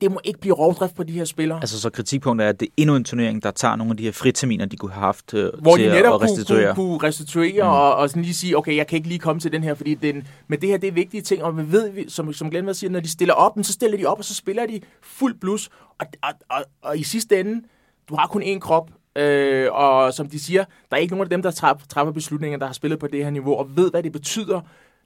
det 0.01 0.11
må 0.11 0.19
ikke 0.23 0.39
blive 0.39 0.53
rovdrift 0.53 0.95
på 0.95 1.03
de 1.03 1.13
her 1.13 1.25
spillere. 1.25 1.59
Altså 1.61 1.81
så 1.81 1.89
kritikpunktet 1.89 2.45
er, 2.45 2.49
at 2.49 2.59
det 2.59 2.65
er 2.65 2.71
endnu 2.77 2.95
en 2.95 3.03
turnering, 3.03 3.43
der 3.43 3.51
tager 3.51 3.75
nogle 3.75 3.91
af 3.91 3.97
de 3.97 4.03
her 4.03 4.11
friterminer, 4.11 4.65
de 4.65 4.77
kunne 4.77 4.91
have 4.91 5.05
haft 5.05 5.33
øh, 5.33 5.51
Hvor 5.61 5.75
til 5.75 5.85
de 5.85 5.91
netop 5.91 6.13
at 6.13 6.29
restituere. 6.29 6.75
Kunne, 6.75 6.99
kunne, 6.99 7.07
restituere 7.07 7.63
mm. 7.63 7.69
og, 7.69 7.95
og 7.95 8.09
sådan 8.09 8.23
lige 8.23 8.33
sige, 8.33 8.57
okay, 8.57 8.75
jeg 8.75 8.87
kan 8.87 8.95
ikke 8.95 9.07
lige 9.07 9.19
komme 9.19 9.39
til 9.39 9.51
den 9.51 9.63
her, 9.63 9.73
fordi 9.73 9.93
den, 9.95 10.27
men 10.47 10.61
det 10.61 10.69
her, 10.69 10.77
det 10.77 10.87
er 10.87 10.91
vigtige 10.91 11.21
ting, 11.21 11.43
og 11.43 11.57
vi 11.57 11.71
ved, 11.71 12.09
som, 12.09 12.33
som 12.33 12.49
Glenn 12.49 12.73
siger, 12.73 12.91
når 12.91 12.99
de 12.99 13.09
stiller 13.09 13.33
op, 13.33 13.57
så 13.61 13.73
stiller 13.73 13.97
de 13.97 14.05
op, 14.05 14.17
og 14.17 14.25
så 14.25 14.35
spiller 14.35 14.65
de 14.65 14.79
fuld 15.01 15.35
blus, 15.35 15.69
og, 15.99 16.07
og, 16.23 16.29
og, 16.49 16.63
og 16.81 16.97
i 16.97 17.03
sidste 17.03 17.39
ende, 17.39 17.61
du 18.09 18.15
har 18.15 18.27
kun 18.27 18.43
én 18.43 18.59
krop, 18.59 18.91
øh, 19.15 19.67
og 19.71 20.13
som 20.13 20.29
de 20.29 20.39
siger, 20.39 20.65
der 20.89 20.97
er 20.97 21.01
ikke 21.01 21.13
nogen 21.13 21.25
af 21.25 21.29
dem, 21.29 21.41
der 21.41 21.51
træffer 21.89 22.11
beslutninger, 22.11 22.59
der 22.59 22.65
har 22.65 22.73
spillet 22.73 22.99
på 22.99 23.07
det 23.07 23.23
her 23.23 23.31
niveau, 23.31 23.55
og 23.55 23.77
ved, 23.77 23.91
hvad 23.91 24.03
det 24.03 24.11
betyder, 24.11 24.61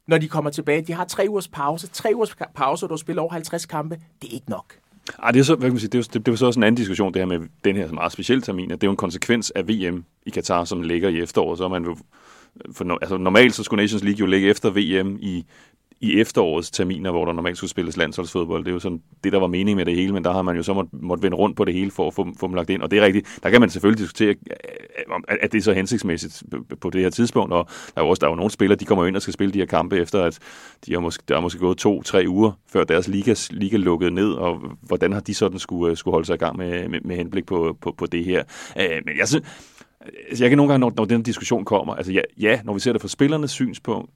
når 0.08 0.18
de 0.18 0.28
kommer 0.28 0.52
tilbage. 0.52 0.82
De 0.82 0.94
har 0.94 1.06
tre 1.06 1.26
ugers 1.30 1.48
pause. 1.48 1.88
Tre 1.88 2.12
ugers 2.16 2.36
pause, 2.56 2.86
og 2.86 2.90
du 2.90 2.98
spiller 2.98 3.22
over 3.22 3.32
50 3.32 3.66
kampe. 3.66 3.96
Det 4.22 4.30
er 4.30 4.34
ikke 4.34 4.50
nok. 4.50 4.74
Ej, 5.24 5.32
det 5.32 5.40
er 5.40 5.44
så, 5.44 5.56
hvad 5.56 5.68
kan 5.70 5.74
man 5.74 5.80
sige, 5.80 5.90
det 5.90 6.08
er, 6.08 6.12
det, 6.14 6.26
det 6.26 6.32
er 6.32 6.36
så 6.36 6.46
også 6.46 6.60
en 6.60 6.64
anden 6.64 6.78
diskussion, 6.78 7.14
det 7.14 7.20
her 7.20 7.26
med 7.26 7.40
den 7.64 7.76
her 7.76 7.92
meget 7.92 8.12
specielle 8.12 8.42
termin. 8.42 8.72
at 8.72 8.82
Det 8.82 8.88
er 8.88 8.88
jo 8.88 8.92
en 8.92 8.98
konsekvens 8.98 9.52
af 9.52 9.68
VM 9.68 10.06
i 10.26 10.30
Katar, 10.30 10.64
som 10.64 10.82
ligger 10.82 11.10
i 11.10 11.22
efteråret. 11.22 11.58
Så 11.58 11.68
man 11.68 11.84
jo, 11.84 11.98
for, 12.72 12.98
altså 13.02 13.18
normalt 13.18 13.56
så 13.56 13.64
skulle 13.64 13.84
Nations 13.84 14.04
League 14.04 14.20
jo 14.20 14.26
ligge 14.26 14.50
efter 14.50 14.70
VM 14.70 15.18
i 15.22 15.46
i 16.04 16.20
efterårets 16.20 16.72
terminer, 16.72 17.12
hvor 17.12 17.26
der 17.26 17.34
normalt 17.34 17.58
skulle 17.58 17.72
spilles 17.72 17.98
landsholdsfodbold. 17.98 18.64
Det 18.64 18.72
er 18.72 18.74
jo 18.74 18.80
sådan 18.80 19.02
det, 19.24 19.34
der 19.34 19.40
var 19.40 19.48
meningen 19.48 19.78
med 19.78 19.86
det 19.86 19.96
hele, 19.96 20.14
men 20.14 20.24
der 20.24 20.34
har 20.34 20.42
man 20.42 20.56
jo 20.56 20.64
så 20.64 20.74
måtte, 20.74 20.90
måtte 20.94 21.24
vende 21.24 21.38
rundt 21.38 21.58
på 21.58 21.66
det 21.66 21.74
hele 21.74 21.92
for 21.92 22.08
at 22.08 22.14
få, 22.14 22.28
få 22.40 22.48
dem 22.48 22.56
lagt 22.56 22.70
ind. 22.70 22.82
Og 22.82 22.92
det 22.92 23.00
er 23.00 23.06
rigtigt. 23.06 23.40
Der 23.44 23.50
kan 23.50 23.60
man 23.60 23.70
selvfølgelig 23.70 24.00
diskutere, 24.00 24.30
øh, 24.30 25.16
at 25.42 25.52
det 25.52 25.58
er 25.58 25.62
så 25.62 25.74
hensigtsmæssigt 25.74 26.44
på 26.82 26.90
det 26.90 27.02
her 27.02 27.10
tidspunkt. 27.10 27.54
Og 27.54 27.68
der 27.96 28.02
er 28.02 28.06
jo 28.06 28.10
også 28.10 28.20
der 28.20 28.28
er 28.28 28.32
jo 28.32 28.36
nogle 28.36 28.52
spillere, 28.52 28.80
de 28.80 28.86
kommer 28.86 29.06
ind 29.06 29.16
og 29.16 29.22
skal 29.22 29.34
spille 29.34 29.54
de 29.54 29.60
her 29.60 29.66
kampe 29.66 29.98
efter, 29.98 30.24
at 30.24 30.40
de 30.86 30.94
har 30.94 31.00
måske, 31.00 31.24
der 31.28 31.38
er 31.38 31.42
måske 31.42 31.60
gået 31.60 31.78
to-tre 31.78 32.26
uger, 32.28 32.52
før 32.68 32.84
deres 32.84 33.08
liga, 33.08 33.36
liga 33.50 33.78
lukkede 33.78 34.12
ned, 34.12 34.32
og 34.32 34.62
hvordan 34.82 35.14
har 35.14 35.20
de 35.20 35.34
sådan 35.34 35.60
skulle, 35.60 35.92
øh, 35.92 35.98
skulle 35.98 36.14
holde 36.14 36.26
sig 36.26 36.34
i 36.34 36.38
gang 36.38 36.58
med, 36.58 36.90
med, 36.90 37.00
med 37.02 37.16
henblik 37.16 37.46
på, 37.46 37.78
på, 37.82 37.96
på 37.98 38.06
det 38.06 38.26
her. 38.26 38.44
Øh, 38.80 39.02
men 39.06 39.18
jeg 39.18 39.28
synes, 39.28 39.44
altså, 40.30 40.44
jeg 40.44 40.50
kan 40.50 40.58
nogle 40.58 40.72
gange, 40.74 40.80
når, 40.80 40.94
når 40.98 41.06
den 41.06 41.24
diskussion 41.24 41.66
kommer, 41.66 41.96
altså 41.96 42.12
ja, 42.12 42.22
ja, 42.40 42.60
når 42.64 42.74
vi 42.74 42.80
ser 42.80 42.92
det 42.92 43.02
fra 43.02 43.08
spillernes 43.08 43.52
synspunkt, 43.52 44.10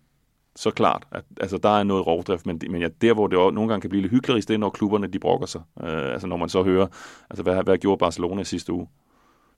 så 0.57 0.71
klart, 0.71 1.03
at 1.11 1.23
altså, 1.41 1.57
der 1.57 1.79
er 1.79 1.83
noget 1.83 2.07
rovdrift, 2.07 2.45
men, 2.45 2.61
men 2.69 2.81
ja, 2.81 2.87
der, 3.01 3.13
hvor 3.13 3.27
det 3.27 3.37
også 3.37 3.55
nogle 3.55 3.69
gange 3.69 3.81
kan 3.81 3.89
blive 3.89 4.01
lidt 4.01 4.11
hyggeligt, 4.11 4.47
det 4.47 4.53
er, 4.53 4.57
når 4.57 4.69
klubberne 4.69 5.07
de 5.07 5.19
brokker 5.19 5.47
sig. 5.47 5.61
Øh, 5.83 6.11
altså 6.11 6.27
når 6.27 6.37
man 6.37 6.49
så 6.49 6.63
hører, 6.63 6.87
altså 7.29 7.43
hvad, 7.43 7.63
hvad 7.63 7.77
gjorde 7.77 7.99
Barcelona 7.99 8.43
sidste 8.43 8.73
uge? 8.73 8.87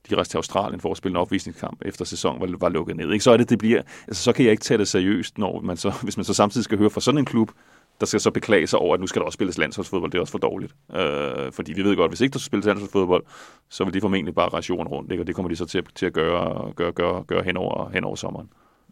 De 0.09 0.15
rejste 0.15 0.31
til 0.31 0.37
Australien 0.37 0.81
for 0.81 0.91
at 0.91 0.97
spille 0.97 1.13
en 1.13 1.21
opvisningskamp 1.21 1.81
efter 1.85 2.05
sæsonen 2.05 2.41
var, 2.41 2.57
var 2.59 2.69
lukket 2.69 2.97
ned. 2.97 3.11
Ikke? 3.11 3.23
Så 3.23 3.31
er 3.31 3.37
det, 3.37 3.49
det 3.49 3.59
bliver, 3.59 3.81
altså, 4.07 4.23
så 4.23 4.33
kan 4.33 4.45
jeg 4.45 4.51
ikke 4.51 4.63
tage 4.63 4.77
det 4.77 4.87
seriøst, 4.87 5.37
når 5.37 5.61
man 5.61 5.77
så, 5.77 5.93
hvis 6.03 6.17
man 6.17 6.23
så 6.23 6.33
samtidig 6.33 6.63
skal 6.63 6.77
høre 6.77 6.89
fra 6.89 7.01
sådan 7.01 7.17
en 7.17 7.25
klub, 7.25 7.51
der 7.99 8.05
skal 8.05 8.19
så 8.19 8.31
beklage 8.31 8.67
sig 8.67 8.79
over, 8.79 8.93
at 8.93 8.99
nu 8.99 9.07
skal 9.07 9.19
der 9.19 9.25
også 9.25 9.35
spilles 9.35 9.57
landsholdsfodbold. 9.57 10.11
Det 10.11 10.17
er 10.17 10.21
også 10.21 10.31
for 10.31 10.37
dårligt. 10.37 10.75
Øh, 10.95 11.51
fordi 11.51 11.73
vi 11.73 11.83
ved 11.83 11.95
godt, 11.95 12.05
at 12.05 12.11
hvis 12.11 12.21
ikke 12.21 12.33
der 12.33 12.39
skal 12.39 12.45
spilles 12.45 12.65
landsholdsfodbold, 12.65 13.23
så 13.69 13.83
vil 13.83 13.93
de 13.93 14.01
formentlig 14.01 14.35
bare 14.35 14.49
ration 14.49 14.87
rundt. 14.87 15.11
Ikke? 15.11 15.21
Og 15.21 15.27
det 15.27 15.35
kommer 15.35 15.49
de 15.49 15.55
så 15.55 15.65
til 15.65 15.77
at, 15.77 15.85
til 15.95 16.05
at 16.05 16.13
gøre, 16.13 16.73
gøre, 16.75 16.91
gøre, 16.91 17.23
gøre 17.23 17.43
hen, 17.43 17.57
over, 17.57 17.89
hen 17.89 18.03
over 18.03 18.15
sommeren. 18.15 18.49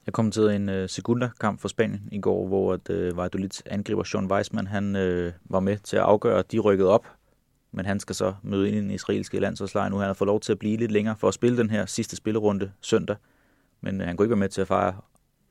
Jeg 0.07 0.13
kom 0.13 0.31
til 0.31 0.43
en 0.43 0.69
øh, 0.69 0.83
uh, 0.83 0.89
sekunderkamp 0.89 1.61
for 1.61 1.67
Spanien 1.67 2.09
i 2.11 2.19
går, 2.19 2.47
hvor 2.47 2.73
at, 2.73 2.89
uh, 2.89 3.17
Valladolid 3.17 3.49
angriber 3.65 4.03
Sean 4.03 4.31
Weissman, 4.31 4.67
han 4.67 4.95
uh, 4.95 5.31
var 5.51 5.59
med 5.59 5.77
til 5.77 5.97
at 5.97 6.03
afgøre, 6.03 6.39
at 6.39 6.51
de 6.51 6.59
rykkede 6.59 6.89
op, 6.89 7.07
men 7.71 7.85
han 7.85 7.99
skal 7.99 8.15
så 8.15 8.33
møde 8.43 8.67
ind 8.67 8.77
i 8.77 8.79
den 8.79 8.91
israelske 8.91 9.39
landsholdslejr 9.39 9.89
nu. 9.89 9.97
Han 9.97 10.07
har 10.07 10.13
fået 10.13 10.27
lov 10.27 10.39
til 10.39 10.51
at 10.51 10.59
blive 10.59 10.77
lidt 10.77 10.91
længere 10.91 11.15
for 11.19 11.27
at 11.27 11.33
spille 11.33 11.57
den 11.57 11.69
her 11.69 11.85
sidste 11.85 12.15
spillerunde 12.15 12.71
søndag, 12.81 13.15
men 13.81 14.01
uh, 14.01 14.07
han 14.07 14.17
kunne 14.17 14.25
ikke 14.25 14.31
være 14.31 14.39
med 14.39 14.49
til 14.49 14.61
at 14.61 14.67
fejre 14.67 14.93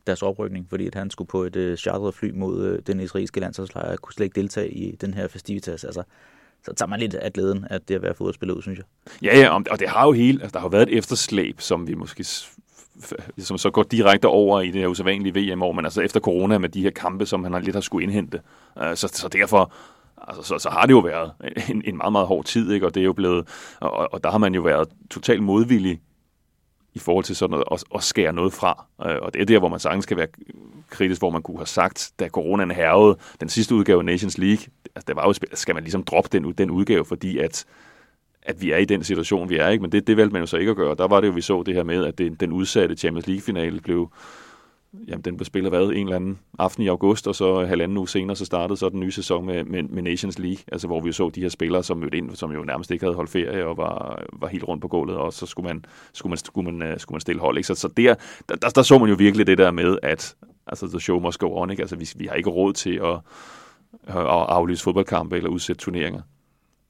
deres 0.07 0.23
oprykning, 0.23 0.67
fordi 0.69 0.87
at 0.87 0.95
han 0.95 1.11
skulle 1.11 1.29
på 1.29 1.43
et 1.43 1.57
øh, 1.57 1.77
charteret 1.77 2.15
fly 2.15 2.31
mod 2.35 2.67
øh, 2.67 2.79
den 2.87 3.01
israelske 3.01 3.41
landsholdslejr 3.41 3.93
og 3.93 3.99
kunne 3.99 4.13
slet 4.13 4.25
ikke 4.25 4.41
deltage 4.41 4.71
i 4.71 4.97
den 4.97 5.15
her 5.15 5.29
festivitas. 5.29 5.85
Altså, 5.85 6.03
så 6.65 6.73
tager 6.73 6.89
man 6.89 7.01
lidt 7.01 7.15
af 7.15 7.33
glæden 7.33 7.65
af 7.71 7.81
det 7.81 7.95
at 7.95 8.03
være 8.03 8.15
fodboldspiller 8.15 8.55
ud, 8.55 8.63
synes 8.63 8.79
jeg. 8.79 8.87
Ja, 9.23 9.39
ja, 9.39 9.55
og 9.71 9.81
det 9.81 9.89
har 9.89 10.07
jo 10.07 10.13
hele, 10.13 10.43
altså, 10.43 10.53
der 10.53 10.59
har 10.59 10.67
jo 10.67 10.71
været 10.71 10.89
et 10.89 10.99
efterslæb, 10.99 11.61
som 11.61 11.89
vi 11.89 11.95
måske 11.95 12.25
som 13.39 13.59
så 13.59 13.71
går 13.71 13.83
direkte 13.83 14.29
over 14.29 14.61
i 14.61 14.71
det 14.71 14.81
her 14.81 14.89
usædvanlige 14.89 15.53
VM-år, 15.53 15.73
men 15.73 15.85
altså 15.85 16.01
efter 16.01 16.21
corona 16.21 16.59
med 16.59 16.69
de 16.69 16.83
her 16.83 16.91
kampe, 16.91 17.27
som 17.27 17.45
han 17.45 17.53
har 17.53 17.61
lidt 17.61 17.77
har 17.77 17.81
skulle 17.81 18.05
indhente. 18.05 18.41
Øh, 18.83 18.97
så, 18.97 19.09
så 19.09 19.29
derfor 19.29 19.73
altså, 20.29 20.43
så, 20.43 20.59
så 20.59 20.71
har 20.71 20.87
det 20.87 20.93
jo 20.93 20.99
været 20.99 21.33
en, 21.71 21.83
en 21.85 21.97
meget, 21.97 22.13
meget 22.13 22.27
hård 22.27 22.45
tid, 22.45 22.73
ikke? 22.73 22.87
og 22.87 22.95
det 22.95 23.01
er 23.01 23.05
jo 23.05 23.13
blevet, 23.13 23.49
og, 23.81 24.13
og 24.13 24.25
der 24.25 24.31
har 24.31 24.39
man 24.39 24.55
jo 24.55 24.63
været 24.63 24.89
totalt 25.11 25.43
modvillig 25.43 26.01
i 26.95 26.99
forhold 26.99 27.25
til 27.25 27.37
sådan 27.37 27.51
noget, 27.51 27.65
at, 27.73 27.85
at 27.95 28.03
skære 28.03 28.33
noget 28.33 28.53
fra. 28.53 28.87
Øh, 29.07 29.17
og 29.23 29.35
det 29.35 29.43
er 29.43 29.47
der, 29.47 29.59
hvor 29.59 29.69
man 29.69 29.81
sagtens 29.81 30.03
skal 30.03 30.17
være 30.17 30.29
kritisk, 30.91 31.21
hvor 31.21 31.31
man 31.31 31.43
kunne 31.43 31.57
have 31.57 31.67
sagt, 31.67 32.13
da 32.19 32.29
coronaen 32.29 32.71
hervede, 32.71 33.17
den 33.41 33.49
sidste 33.49 33.75
udgave 33.75 33.99
af 33.99 34.05
Nations 34.05 34.39
League, 34.39 34.67
altså, 34.95 35.05
det 35.07 35.17
var 35.17 35.27
jo, 35.27 35.35
skal 35.53 35.75
man 35.75 35.85
ligesom 35.85 36.03
droppe 36.03 36.29
den, 36.33 36.53
den 36.53 36.71
udgave, 36.71 37.05
fordi 37.05 37.39
at, 37.39 37.65
at 38.47 38.63
vi 38.63 38.71
er 38.71 38.77
i 38.77 38.85
den 38.85 39.05
situation, 39.05 39.49
vi 39.49 39.57
er. 39.57 39.69
ikke. 39.69 39.83
Men 39.83 39.93
det, 39.93 40.07
det 40.07 40.17
valgte 40.17 40.33
man 40.33 40.43
jo 40.43 40.47
så 40.47 40.57
ikke 40.57 40.71
at 40.71 40.77
gøre. 40.77 40.95
Der 40.95 41.09
var 41.09 41.21
det 41.21 41.29
jo, 41.29 41.33
vi 41.33 41.41
så 41.41 41.63
det 41.63 41.75
her 41.75 41.85
med, 41.85 42.05
at 42.05 42.19
det, 42.19 42.41
den 42.41 42.53
udsatte 42.53 42.97
Champions 42.97 43.27
League-finale 43.27 43.81
blev 43.81 44.11
jamen, 45.09 45.23
den 45.23 45.37
blev 45.37 45.45
spillet 45.45 45.73
hvad, 45.73 45.83
en 45.83 45.93
eller 45.93 46.17
anden 46.17 46.39
aften 46.59 46.83
i 46.83 46.89
august, 46.89 47.27
og 47.29 47.35
så 47.35 47.65
halvanden 47.67 47.99
uge 47.99 48.09
senere, 48.09 48.37
så 48.37 48.45
startede 48.45 48.77
så 48.77 48.89
den 48.89 49.01
nye 49.01 49.13
sæson 49.13 49.47
med, 49.47 49.65
med, 49.65 49.83
med 49.83 50.03
Nations 50.03 50.39
League, 50.39 50.65
altså 50.73 50.87
hvor 50.87 51.01
vi 51.01 51.13
så 51.13 51.31
de 51.35 51.41
her 51.41 51.49
spillere, 51.49 51.83
som 51.83 51.99
mødte 51.99 52.17
ind, 52.17 52.37
som 52.37 52.53
jo 52.53 52.65
nærmest 52.65 52.91
ikke 52.91 53.05
havde 53.05 53.17
holdt 53.17 53.31
ferie 53.31 53.67
og 53.67 53.77
var, 53.77 54.23
var 54.33 54.49
helt 54.49 54.65
rundt 54.65 54.83
på 54.83 54.89
gulvet, 54.89 55.17
og 55.17 55.33
så 55.33 55.47
skulle 55.47 55.69
man, 55.69 55.85
skulle 56.13 56.31
man, 56.31 56.39
skulle 56.39 56.73
man, 56.73 56.89
øh, 56.89 57.01
skulle 57.01 57.15
man 57.15 57.21
stille 57.21 57.41
hold. 57.41 57.57
Ikke? 57.57 57.67
Så, 57.67 57.75
så 57.75 57.89
der, 57.89 58.15
der, 58.49 58.57
der, 58.57 58.69
der, 58.69 58.83
så 58.83 58.99
man 58.99 59.09
jo 59.09 59.15
virkelig 59.19 59.47
det 59.47 59.59
der 59.59 59.71
med, 59.71 59.99
at 60.03 60.37
altså, 60.67 60.89
the 60.89 61.01
show 61.01 61.21
must 61.21 61.39
go 61.39 61.61
on, 61.61 61.71
ikke? 61.71 61.83
Altså, 61.83 61.97
vi, 61.97 62.09
vi 62.17 62.27
har 62.27 62.35
ikke 62.35 62.51
råd 62.51 62.73
til 62.73 62.95
at, 62.95 63.19
at 64.09 64.27
aflyse 64.49 64.83
fodboldkampe 64.83 65.37
eller 65.37 65.51
udsætte 65.51 65.81
turneringer. 65.81 66.21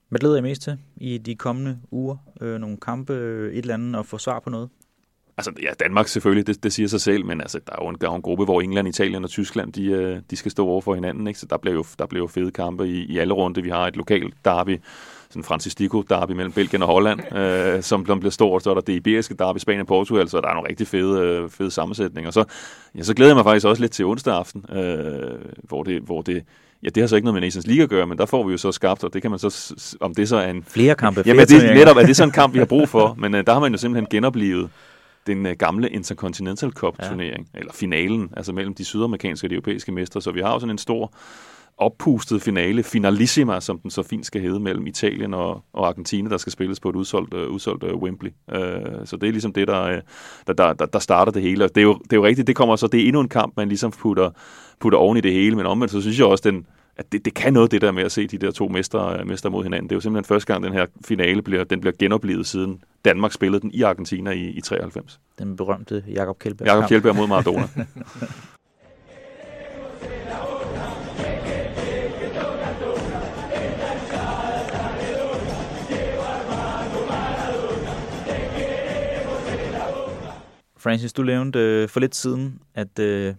Hvad 0.09 0.21
glæder 0.21 0.37
I 0.37 0.41
mest 0.41 0.63
til 0.63 0.79
i 0.97 1.19
de 1.19 1.35
kommende 1.35 1.79
uger? 1.91 2.17
Øh, 2.41 2.59
nogle 2.59 2.77
kampe, 2.77 3.13
et 3.53 3.59
eller 3.59 3.75
andet, 3.75 3.97
og 3.97 4.07
få 4.07 4.19
svar 4.19 4.41
på 4.41 4.51
noget? 4.51 4.69
Altså, 5.39 5.53
ja, 5.63 5.69
Danmark 5.81 6.09
selvfølgelig, 6.09 6.47
det, 6.47 6.63
det 6.63 6.73
siger 6.73 6.89
sig 6.89 7.01
selv, 7.01 7.25
men 7.25 7.41
altså, 7.41 7.61
der 7.67 7.73
er 7.73 7.85
jo 7.85 7.89
en, 7.89 7.97
der 8.01 8.11
er 8.11 8.15
en 8.15 8.23
gruppe, 8.23 8.45
hvor 8.45 8.61
England, 8.61 8.89
Italien 8.89 9.25
og 9.25 9.31
Tyskland, 9.31 9.73
de, 9.73 9.85
øh, 9.85 10.21
de 10.31 10.37
skal 10.37 10.51
stå 10.51 10.67
over 10.67 10.81
for 10.81 10.95
hinanden, 10.95 11.27
ikke? 11.27 11.41
så 11.41 11.47
der 11.51 11.57
bliver 11.57 11.75
jo, 11.75 11.85
der 11.99 12.07
bliver 12.07 12.23
jo 12.23 12.27
fede 12.27 12.51
kampe 12.51 12.89
i, 12.89 13.05
i 13.05 13.19
alle 13.19 13.35
runde. 13.35 13.63
Vi 13.63 13.71
har 13.71 13.87
et 13.87 13.97
lokalt 13.97 14.35
derby, 14.45 14.81
sådan 15.29 15.45
Francis 15.45 15.75
Dico 15.75 16.03
derby 16.03 16.33
mellem 16.33 16.53
Belgien 16.53 16.83
og 16.83 16.89
Holland, 16.89 17.21
øh, 17.39 17.83
som, 17.83 18.07
som 18.07 18.21
bliver 18.21 18.31
stort. 18.31 18.63
Så 18.63 18.71
er 18.71 18.75
der 18.75 18.81
det 18.81 18.93
iberiske 18.93 19.35
derby, 19.35 19.59
Spanien 19.59 19.81
og 19.81 19.87
Portugal, 19.87 20.29
så 20.29 20.41
der 20.41 20.49
er 20.49 20.55
nogle 20.55 20.69
rigtig 20.69 20.87
fede, 20.87 21.21
øh, 21.21 21.51
fede 21.51 21.71
sammensætninger. 21.71 22.31
Så, 22.31 22.45
ja, 22.95 23.03
så 23.03 23.15
glæder 23.15 23.31
jeg 23.31 23.37
mig 23.37 23.45
faktisk 23.45 23.67
også 23.67 23.83
lidt 23.83 23.93
til 23.93 24.05
onsdag 24.05 24.35
aften, 24.35 24.65
øh, 24.77 25.39
hvor, 25.63 25.83
det, 25.83 26.03
hvor 26.03 26.23
det, 26.23 26.45
Ja, 26.83 26.89
det 26.89 27.03
har 27.03 27.09
så 27.09 27.17
ikke 27.17 27.25
noget 27.25 27.35
med 27.35 27.41
Nations 27.41 27.67
League 27.67 27.83
at 27.83 27.89
gøre, 27.89 28.07
men 28.07 28.19
der 28.19 28.27
får 28.27 28.47
vi 28.47 28.53
jo 28.53 28.59
så 28.59 28.73
skabt, 28.73 29.05
og 29.05 29.15
det 29.15 29.23
kan 29.23 29.31
man 29.31 29.39
så, 29.39 29.97
om 30.01 30.15
det 30.15 30.29
så 30.29 30.37
er 30.37 30.51
en... 30.51 30.65
Flere 30.69 30.95
kampe, 30.95 31.23
flere 31.23 31.37
Jamen, 31.37 31.49
det, 31.49 31.77
netop 31.77 31.97
er 31.97 32.07
det 32.07 32.17
sådan 32.17 32.29
en 32.29 32.33
kamp, 32.33 32.55
vi 32.55 32.59
har 32.59 32.67
brug 32.67 32.89
for, 32.89 33.15
men 33.23 33.35
øh, 33.35 33.47
der 33.47 33.53
har 33.53 33.61
man 33.61 33.73
jo 33.73 33.79
simpelthen 33.79 34.07
genoplevet 34.11 34.71
den 35.27 35.47
øh, 35.47 35.57
gamle 35.59 35.89
Intercontinental 35.89 36.71
Cup-turnering, 36.71 37.49
ja. 37.55 37.59
eller 37.59 37.73
finalen, 37.73 38.31
altså 38.37 38.53
mellem 38.53 38.75
de 38.75 38.85
sydamerikanske 38.85 39.47
og 39.47 39.51
de 39.51 39.55
europæiske 39.55 39.93
mestre. 39.93 40.23
Så 40.23 40.31
vi 40.31 40.41
har 40.41 40.53
jo 40.53 40.59
sådan 40.59 40.71
en 40.71 40.79
stor 40.79 41.13
oppustet 41.79 42.43
finale, 42.43 42.83
finalissima, 42.83 43.61
som 43.61 43.79
den 43.79 43.91
så 43.91 44.03
fint 44.03 44.27
skal 44.27 44.41
hedde, 44.41 44.61
mellem 44.61 44.87
Italien 44.87 45.35
og, 45.35 45.65
og 45.73 45.89
Argentina, 45.89 46.31
der 46.31 46.37
skal 46.37 46.53
spilles 46.53 46.81
på 46.81 46.89
et 46.89 46.97
udsolgt, 46.97 47.35
uh, 47.35 47.41
udsolgt 47.41 47.85
uh, 47.85 48.03
Wembley. 48.03 48.31
Uh, 48.31 48.59
så 49.05 49.17
det 49.21 49.29
er 49.29 49.33
ligesom 49.33 49.53
det, 49.53 49.69
der, 49.69 50.01
der, 50.47 50.53
der, 50.53 50.73
der, 50.73 50.87
der 50.87 50.99
starter 50.99 51.33
det 51.33 51.43
hele. 51.43 51.69
det 51.69 51.77
er, 51.77 51.83
jo, 51.83 51.95
det 51.95 52.13
er 52.13 52.17
jo 52.17 52.25
rigtigt, 52.25 52.47
det 52.47 52.57
kommer 52.57 52.77
så, 52.77 52.87
det 52.87 53.01
er 53.01 53.07
endnu 53.07 53.21
en 53.21 53.29
kamp, 53.29 53.53
man 53.57 53.69
ligesom 53.69 53.91
putter, 53.91 54.31
putter 54.81 54.99
oven 54.99 55.17
i 55.17 55.21
det 55.21 55.33
hele, 55.33 55.57
men 55.57 55.67
omvendt 55.67 55.93
så 55.93 56.01
synes 56.01 56.19
jeg 56.19 56.27
også, 56.27 56.51
den, 56.51 56.67
at 56.97 57.13
det, 57.13 57.25
det 57.25 57.35
kan 57.35 57.53
noget, 57.53 57.71
det 57.71 57.81
der 57.81 57.93
med 57.93 58.03
at 58.03 58.13
se 58.13 58.27
de 58.27 58.39
der 58.39 58.51
to 58.51 58.69
mester, 58.69 59.25
mester 59.25 59.51
mod 59.51 59.63
hinanden. 59.63 59.89
Det 59.89 59.93
er 59.93 59.97
jo 59.97 60.01
simpelthen 60.01 60.29
første 60.29 60.53
gang, 60.53 60.65
den 60.65 60.73
her 60.73 60.87
finale 61.05 61.43
bliver, 61.43 61.65
den 61.65 61.81
bliver 61.81 61.95
genoplevet 61.99 62.47
siden 62.47 62.83
Danmark 63.05 63.33
spillede 63.33 63.61
den 63.61 63.71
i 63.75 63.83
Argentina 63.83 64.31
i, 64.31 64.45
i 64.45 64.61
93. 64.61 65.21
Den 65.39 65.57
berømte 65.57 66.05
Jakob 66.09 66.39
Kjeldberg. 66.39 66.67
Jakob 66.67 66.89
Kjeldberg 66.89 67.17
mod 67.17 67.27
Maradona. 67.27 67.69
Francis, 80.87 81.13
du 81.13 81.23
nævnte 81.23 81.59
øh, 81.59 81.89
for 81.89 82.01
lidt 82.01 82.17
siden, 82.17 82.59
at 82.75 82.99
øh, 82.99 83.35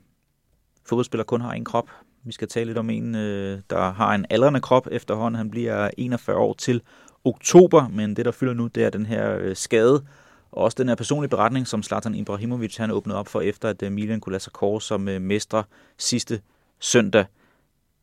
fodboldspiller 0.88 1.24
kun 1.24 1.42
har 1.42 1.52
en 1.52 1.66
krop. 1.66 1.90
Vi 2.24 2.32
skal 2.32 2.48
tale 2.48 2.66
lidt 2.66 2.78
om 2.78 2.90
en, 2.90 3.16
øh, 3.16 3.60
der 3.70 3.92
har 3.92 4.16
en 4.16 4.26
aldrende 4.30 4.60
krop 4.60 4.88
efterhånden. 4.92 5.38
Han 5.38 5.50
bliver 5.50 5.90
41 5.98 6.38
år 6.38 6.54
til 6.54 6.82
oktober, 7.24 7.88
men 7.88 8.16
det, 8.16 8.26
der 8.26 8.32
fylder 8.32 8.54
nu, 8.54 8.68
det 8.68 8.84
er 8.84 8.90
den 8.90 9.06
her 9.06 9.38
øh, 9.38 9.56
skade, 9.56 10.06
og 10.52 10.64
også 10.64 10.76
den 10.80 10.88
her 10.88 10.96
personlige 10.96 11.30
beretning, 11.30 11.68
som 11.68 11.84
Zlatan 11.84 12.16
Ibrahimovic 12.16 12.78
han 12.78 12.92
åbnede 12.92 13.20
op 13.20 13.28
for, 13.28 13.42
efter 13.42 13.70
at 13.70 13.84
øh, 13.84 13.92
Milan 13.92 14.20
kunne 14.20 14.34
lade 14.34 14.44
sig 14.44 14.54
kåre 14.54 14.82
som 14.82 15.08
øh, 15.08 15.22
mestre 15.22 15.64
sidste 15.98 16.42
søndag. 16.80 17.26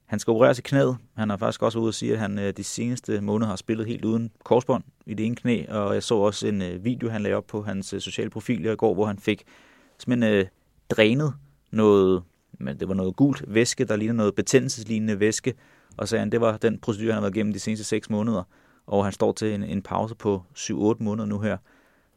Han 0.06 0.18
skal 0.18 0.30
opereres 0.30 0.58
i 0.58 0.62
knæet. 0.62 0.96
Han 1.16 1.30
har 1.30 1.36
faktisk 1.36 1.62
også 1.62 1.78
været 1.78 1.82
ude 1.82 1.88
at 1.88 1.94
sige, 1.94 2.12
at 2.12 2.18
han 2.18 2.38
øh, 2.38 2.52
de 2.56 2.64
seneste 2.64 3.20
måneder 3.20 3.48
har 3.48 3.56
spillet 3.56 3.86
helt 3.86 4.04
uden 4.04 4.30
korsbånd 4.44 4.84
i 5.06 5.14
det 5.14 5.26
ene 5.26 5.36
knæ, 5.36 5.64
og 5.68 5.94
jeg 5.94 6.02
så 6.02 6.14
også 6.14 6.46
en 6.46 6.62
øh, 6.62 6.84
video, 6.84 7.08
han 7.08 7.22
lagde 7.22 7.36
op 7.36 7.46
på 7.46 7.62
hans 7.62 7.92
øh, 7.92 8.00
sociale 8.00 8.30
profil 8.30 8.64
i 8.64 8.76
går, 8.76 8.94
hvor 8.94 9.06
han 9.06 9.18
fik 9.18 9.44
simpelthen 9.98 10.34
øh, 10.34 10.46
drænet 10.90 11.34
noget, 11.70 12.22
men 12.64 12.80
det 12.80 12.88
var 12.88 12.94
noget 12.94 13.16
gult 13.16 13.44
væske, 13.46 13.84
der 13.84 13.96
ligner 13.96 14.14
noget 14.14 14.34
betændelseslignende 14.34 15.20
væske, 15.20 15.54
og 15.96 16.08
sagde 16.08 16.20
han, 16.20 16.32
det 16.32 16.40
var 16.40 16.56
den 16.56 16.78
procedure, 16.78 17.12
han 17.12 17.14
har 17.14 17.20
været 17.20 17.36
igennem 17.36 17.52
de 17.52 17.60
seneste 17.60 17.84
seks 17.84 18.10
måneder, 18.10 18.42
og 18.86 19.04
han 19.04 19.12
står 19.12 19.32
til 19.32 19.54
en, 19.54 19.62
en 19.62 19.82
pause 19.82 20.14
på 20.14 20.42
7-8 20.58 20.72
måneder 21.00 21.26
nu 21.26 21.38
her. 21.38 21.56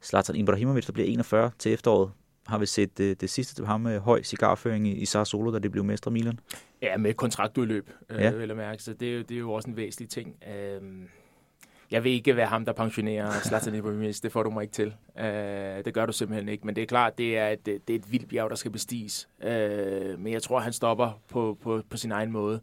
Zlatan 0.04 0.36
Ibrahimovic, 0.36 0.86
der 0.86 0.94
bliver 0.94 1.08
41 1.08 1.52
til 1.60 1.74
efteråret, 1.74 2.12
har 2.48 2.58
vi 2.58 2.66
set 2.66 2.98
det, 2.98 3.22
det 3.22 3.30
sidste 3.30 3.56
til 3.56 3.66
ham 3.66 3.82
med 3.82 4.00
høj 4.00 4.24
cigarføring 4.24 4.88
i, 4.88 4.92
i 4.92 5.06
Sassuolo, 5.06 5.52
da 5.52 5.60
det 5.60 5.72
blev 5.72 5.84
mestre 5.84 6.12
Milan. 6.12 6.40
Ja, 6.82 6.98
med 6.98 7.14
kontraktudløb, 7.14 7.90
øh, 8.10 8.22
ja. 8.22 8.32
øh, 8.32 8.40
vil 8.40 8.48
jeg 8.48 8.58
mærke. 8.58 8.84
Så 8.84 8.94
det, 8.94 9.16
er, 9.16 9.24
det 9.24 9.36
er 9.36 9.40
jo 9.40 9.52
også 9.52 9.70
en 9.70 9.78
væsentlig 9.78 10.10
ting. 10.10 10.36
Øh, 10.56 10.82
jeg 11.92 12.04
vil 12.04 12.12
ikke 12.12 12.36
være 12.36 12.48
ham, 12.48 12.66
der 12.66 12.74
pensionerer 12.74 13.32
Zlatan 13.32 13.76
Ibrahimovic. 13.76 14.20
Det 14.20 14.32
får 14.32 14.44
du 14.44 14.50
mig 14.50 14.62
ikke 14.62 14.74
til. 14.74 14.94
Øh, 15.20 15.86
det 15.86 15.94
gør 15.94 16.06
du 16.06 16.14
simpelthen 16.14 16.50
ikke. 16.50 16.66
Men 16.66 16.76
det 16.76 16.82
er 16.82 16.86
klart, 16.86 17.18
det 17.18 17.38
er 17.38 17.48
et, 17.48 17.66
det 17.66 17.90
er 17.90 17.96
et 17.96 18.12
vildt 18.12 18.30
bjerg, 18.30 18.50
der 18.50 18.56
skal 18.56 18.72
bestiges. 18.72 19.30
Øh, 19.44 20.20
men 20.20 20.34
jeg 20.34 20.44
tror, 20.44 20.60
han 20.60 20.74
stopper 20.74 21.22
på, 21.30 21.58
på, 21.62 21.82
på 21.90 21.98
sin 21.98 22.12
egen 22.12 22.32
måde. 22.32 22.62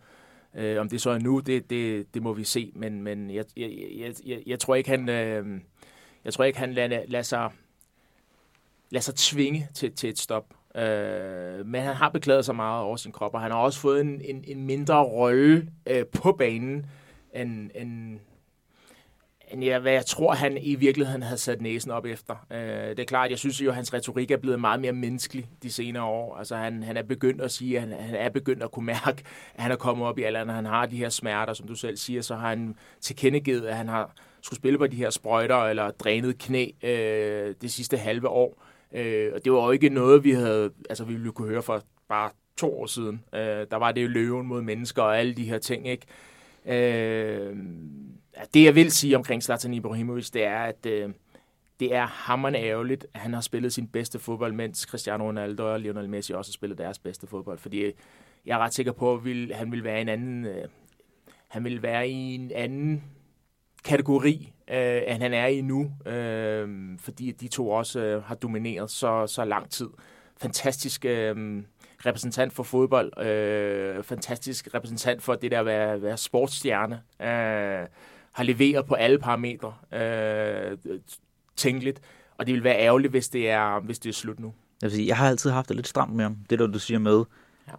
Øh, 0.55 0.81
om 0.81 0.89
det 0.89 1.01
så 1.01 1.11
er 1.11 1.19
nu, 1.19 1.41
det, 1.41 1.71
det, 1.71 2.15
det 2.15 2.23
må 2.23 2.33
vi 2.33 2.45
se. 2.45 2.73
Men, 2.75 3.03
men 3.03 3.31
jeg, 3.31 3.45
jeg, 3.57 3.71
jeg, 3.99 4.15
jeg, 4.27 4.43
jeg 4.47 4.59
tror 4.59 4.75
ikke, 4.75 4.91
han, 4.91 5.09
øh, 5.09 5.61
jeg 6.25 6.33
tror 6.33 6.45
ikke, 6.45 6.59
han 6.59 6.73
lader, 6.73 7.03
lader 7.09 7.23
sig 7.23 7.51
lader 8.91 9.03
sig 9.03 9.15
tvinge 9.15 9.69
til, 9.75 9.93
til 9.93 10.09
et 10.09 10.19
stop. 10.19 10.55
Øh, 10.75 11.67
men 11.67 11.83
han 11.83 11.95
har 11.95 12.09
beklaget 12.09 12.45
sig 12.45 12.57
meget 12.57 12.83
over 12.83 12.97
sin 12.97 13.13
krop, 13.13 13.35
og 13.35 13.41
han 13.41 13.51
har 13.51 13.59
også 13.59 13.81
fået 13.81 14.01
en, 14.01 14.21
en, 14.25 14.45
en 14.47 14.67
mindre 14.67 15.05
rolle 15.05 15.71
øh, 15.87 16.07
på 16.07 16.33
banen, 16.33 16.87
end, 17.35 17.71
end, 17.75 18.19
end 19.55 19.65
jeg, 19.65 19.81
hvad 19.81 19.93
jeg 19.93 20.07
tror, 20.07 20.35
han 20.35 20.59
i 20.61 20.75
virkeligheden 20.75 21.23
havde 21.23 21.39
sat 21.39 21.61
næsen 21.61 21.91
op 21.91 22.07
efter. 22.07 22.47
Øh, 22.53 22.59
det 22.91 22.99
er 22.99 23.05
klart, 23.05 23.31
jeg 23.31 23.39
synes 23.39 23.61
jo, 23.61 23.69
at 23.69 23.75
hans 23.75 23.95
retorik 23.95 24.31
er 24.31 24.37
blevet 24.37 24.61
meget 24.61 24.81
mere 24.81 24.93
menneskelig 24.93 25.47
de 25.63 25.73
senere 25.73 26.05
år. 26.05 26.37
Altså, 26.37 26.57
han, 26.57 26.83
han 26.83 26.97
er 26.97 27.03
begyndt 27.03 27.41
at 27.41 27.51
sige, 27.51 27.77
at 27.77 27.89
han, 27.89 27.93
han 28.01 28.15
er 28.15 28.29
begyndt 28.29 28.63
at 28.63 28.71
kunne 28.71 28.87
mærke, 28.87 29.25
at 29.55 29.63
han 29.63 29.73
er 29.73 29.77
kommet 29.77 30.07
op 30.07 30.19
i 30.19 30.23
alderen, 30.23 30.49
han 30.49 30.67
har 30.67 30.87
de 30.87 30.97
her 30.97 31.09
smerter, 31.09 31.53
som 31.53 31.67
du 31.67 31.75
selv 31.75 31.97
siger, 31.97 32.23
så 32.23 32.35
har 32.35 32.49
han 32.49 32.77
tilkendegivet, 33.01 33.67
at 33.67 33.77
han 33.77 33.89
har 33.89 34.15
skulle 34.41 34.57
spille 34.57 34.79
på 34.79 34.87
de 34.87 34.97
her 34.97 35.11
sprøjter 35.11 35.57
eller 35.57 35.91
drænet 35.91 36.39
knæ 36.39 36.69
øh, 36.83 37.55
det 37.61 37.73
sidste 37.73 37.97
halve 37.97 38.29
år. 38.29 38.63
Øh, 38.93 39.33
og 39.35 39.45
det 39.45 39.53
var 39.53 39.65
jo 39.65 39.71
ikke 39.71 39.89
noget, 39.89 40.25
vi 40.25 40.31
havde, 40.31 40.71
altså 40.91 41.05
vi 41.05 41.15
ville 41.15 41.33
kunne 41.33 41.49
høre 41.49 41.63
for 41.63 41.83
bare 42.09 42.31
to 42.57 42.81
år 42.81 42.87
siden. 42.87 43.25
Øh, 43.35 43.67
der 43.71 43.77
var 43.77 43.93
det 43.93 44.03
jo 44.03 44.09
løven 44.09 44.47
mod 44.47 44.63
mennesker 44.63 45.03
og 45.03 45.19
alle 45.19 45.35
de 45.35 45.45
her 45.45 45.59
ting, 45.59 45.89
ikke? 45.89 46.07
Øh, 46.67 47.57
det 48.55 48.65
jeg 48.65 48.75
vil 48.75 48.91
sige 48.91 49.17
omkring 49.17 49.43
Zlatan 49.43 49.75
Ibrahimovic, 49.75 50.31
det 50.31 50.45
er, 50.45 50.59
at 50.59 50.87
øh, 50.87 51.11
det 51.81 51.95
er 51.95 52.07
hammerende 52.07 52.59
ærgerligt, 52.59 53.07
at 53.15 53.21
han 53.21 53.35
har 53.35 53.41
spillet 53.41 53.73
sin 53.73 53.89
bedste 53.89 54.19
fodbold, 54.19 54.53
mens 54.53 54.79
Cristiano 54.79 55.25
Ronaldo 55.25 55.73
og 55.73 55.81
Lionel 55.81 56.09
Messi 56.09 56.33
også 56.33 56.51
har 56.51 56.55
spillet 56.55 56.79
deres 56.79 56.99
bedste 56.99 57.27
fodbold. 57.27 57.59
Fordi 57.59 57.79
øh, 57.79 57.93
jeg 58.47 58.55
er 58.55 58.59
ret 58.59 58.75
sikker 58.75 58.93
på, 58.93 59.15
at 59.15 59.57
han 59.57 59.73
vil 59.73 59.85
være 59.85 60.01
en 60.01 60.09
anden... 60.09 60.45
Øh, 60.45 60.69
han 61.49 61.65
vil 61.65 61.83
være 61.83 62.09
i 62.09 62.35
en 62.35 62.51
anden 62.55 63.05
kategori, 63.85 64.53
øh, 64.71 65.03
end 65.07 65.23
han 65.23 65.35
er 65.35 65.47
i 65.47 65.61
nu, 65.61 65.93
øh, 66.07 66.99
fordi 66.99 67.33
de 67.33 67.49
to 67.49 67.71
også 67.71 68.01
øh, 68.01 68.23
har 68.23 68.35
domineret 68.35 68.91
så, 68.91 69.27
så 69.27 69.45
lang 69.45 69.71
tid. 69.71 69.89
Fantastisk 70.37 71.05
øh, 71.05 71.63
repræsentant 72.07 72.53
for 72.53 72.63
fodbold, 72.63 73.27
øh, 73.27 74.03
fantastisk 74.03 74.75
repræsentant 74.75 75.23
for 75.23 75.35
det 75.35 75.51
der 75.51 75.61
at 75.61 75.67
være, 75.67 76.03
være 76.03 76.17
sportsstjerne, 76.17 77.03
øh, 77.21 77.87
har 78.35 78.45
leveret 78.45 78.87
på 78.87 78.95
alle 78.95 79.19
parametre 79.19 79.75
øh, 79.93 80.79
tænkeligt, 81.57 82.01
og 82.39 82.47
det 82.47 82.55
vil 82.55 82.65
være 82.65 82.79
ærgerligt, 82.79 83.11
hvis 83.11 83.29
det 83.29 83.51
er, 83.51 83.81
hvis 83.81 83.99
det 83.99 84.09
er 84.09 84.15
slut 84.15 84.41
nu. 84.41 84.53
Jeg, 84.83 84.91
vil 84.91 84.97
sige, 84.97 85.09
jeg 85.09 85.17
har 85.17 85.29
altid 85.29 85.51
haft 85.51 85.69
det 85.69 85.77
lidt 85.77 85.89
stramt 85.89 86.15
med 86.15 86.25
ham. 86.25 86.37
Det 86.51 86.59
der, 86.59 86.67
du 86.67 86.79
siger 86.79 86.99
med 86.99 87.25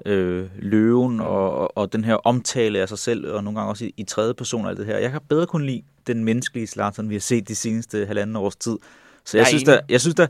ja. 0.05 0.11
øh, 0.11 0.49
løven 0.59 1.19
og, 1.19 1.57
og, 1.57 1.77
og 1.77 1.93
den 1.93 2.03
her 2.03 2.15
omtale 2.15 2.79
af 2.79 2.89
sig 2.89 2.99
selv, 2.99 3.31
og 3.31 3.43
nogle 3.43 3.59
gange 3.59 3.71
også 3.71 3.85
i, 3.85 3.93
i 3.97 4.03
tredje 4.03 4.33
person 4.33 4.65
og 4.65 4.69
alt 4.69 4.77
det 4.77 4.85
her. 4.85 4.97
Jeg 4.97 5.11
kan 5.11 5.21
bedre 5.29 5.47
kunne 5.47 5.65
lide 5.65 5.83
den 6.07 6.23
menneskelige 6.23 6.67
Zlatan, 6.67 7.09
vi 7.09 7.15
har 7.15 7.19
set 7.19 7.47
de 7.47 7.55
seneste 7.55 8.05
halvanden 8.05 8.35
års 8.35 8.55
tid. 8.55 8.77
Så 9.25 9.37
jeg, 9.37 9.41
jeg 9.41 9.47
synes, 9.47 9.63
der, 9.63 9.79
jeg 9.89 10.01
synes 10.01 10.15
der, 10.15 10.27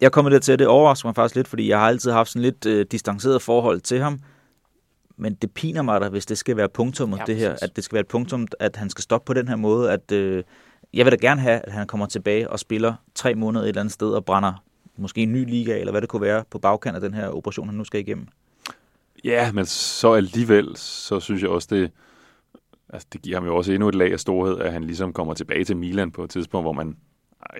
jeg 0.00 0.12
kommer 0.12 0.30
der 0.30 0.38
til, 0.38 0.52
at 0.52 0.58
det 0.58 0.66
overrasker 0.66 1.08
mig 1.08 1.14
faktisk 1.14 1.36
lidt, 1.36 1.48
fordi 1.48 1.68
jeg 1.68 1.78
har 1.78 1.88
altid 1.88 2.10
haft 2.10 2.30
sådan 2.30 2.42
lidt 2.42 2.66
øh, 2.66 2.86
distanceret 2.90 3.42
forhold 3.42 3.80
til 3.80 4.00
ham. 4.00 4.20
Men 5.16 5.34
det 5.34 5.50
piner 5.52 5.82
mig 5.82 6.00
da, 6.00 6.08
hvis 6.08 6.26
det 6.26 6.38
skal 6.38 6.56
være 6.56 6.68
punktum 6.68 7.14
ja, 7.14 7.24
det 7.26 7.36
her, 7.36 7.56
at 7.62 7.76
det 7.76 7.84
skal 7.84 7.94
være 7.94 8.00
et 8.00 8.08
punktum, 8.08 8.46
at 8.60 8.76
han 8.76 8.90
skal 8.90 9.02
stoppe 9.02 9.26
på 9.26 9.34
den 9.34 9.48
her 9.48 9.56
måde, 9.56 9.92
at 9.92 10.12
øh, 10.12 10.44
jeg 10.94 11.06
vil 11.06 11.12
da 11.12 11.16
gerne 11.16 11.40
have, 11.40 11.60
at 11.60 11.72
han 11.72 11.86
kommer 11.86 12.06
tilbage 12.06 12.50
og 12.50 12.58
spiller 12.58 12.94
tre 13.14 13.34
måneder 13.34 13.64
et 13.64 13.68
eller 13.68 13.80
andet 13.80 13.94
sted 13.94 14.08
og 14.08 14.24
brænder 14.24 14.62
måske 14.96 15.20
en 15.22 15.32
ny 15.32 15.50
liga, 15.50 15.78
eller 15.78 15.90
hvad 15.90 16.00
det 16.00 16.08
kunne 16.08 16.22
være, 16.22 16.44
på 16.50 16.58
bagkant 16.58 16.94
af 16.94 17.00
den 17.00 17.14
her 17.14 17.28
operation, 17.28 17.68
han 17.68 17.76
nu 17.76 17.84
skal 17.84 18.00
igennem. 18.00 18.26
Ja, 19.24 19.52
men 19.52 19.66
så 19.66 20.12
alligevel, 20.12 20.76
så 20.76 21.20
synes 21.20 21.42
jeg 21.42 21.50
også, 21.50 21.68
det, 21.70 21.90
altså 22.88 23.08
det 23.12 23.22
giver 23.22 23.36
ham 23.36 23.46
jo 23.46 23.56
også 23.56 23.72
endnu 23.72 23.88
et 23.88 23.94
lag 23.94 24.12
af 24.12 24.20
storhed, 24.20 24.58
at 24.58 24.72
han 24.72 24.84
ligesom 24.84 25.12
kommer 25.12 25.34
tilbage 25.34 25.64
til 25.64 25.76
Milan 25.76 26.10
på 26.10 26.24
et 26.24 26.30
tidspunkt, 26.30 26.64
hvor 26.64 26.72
man 26.72 26.96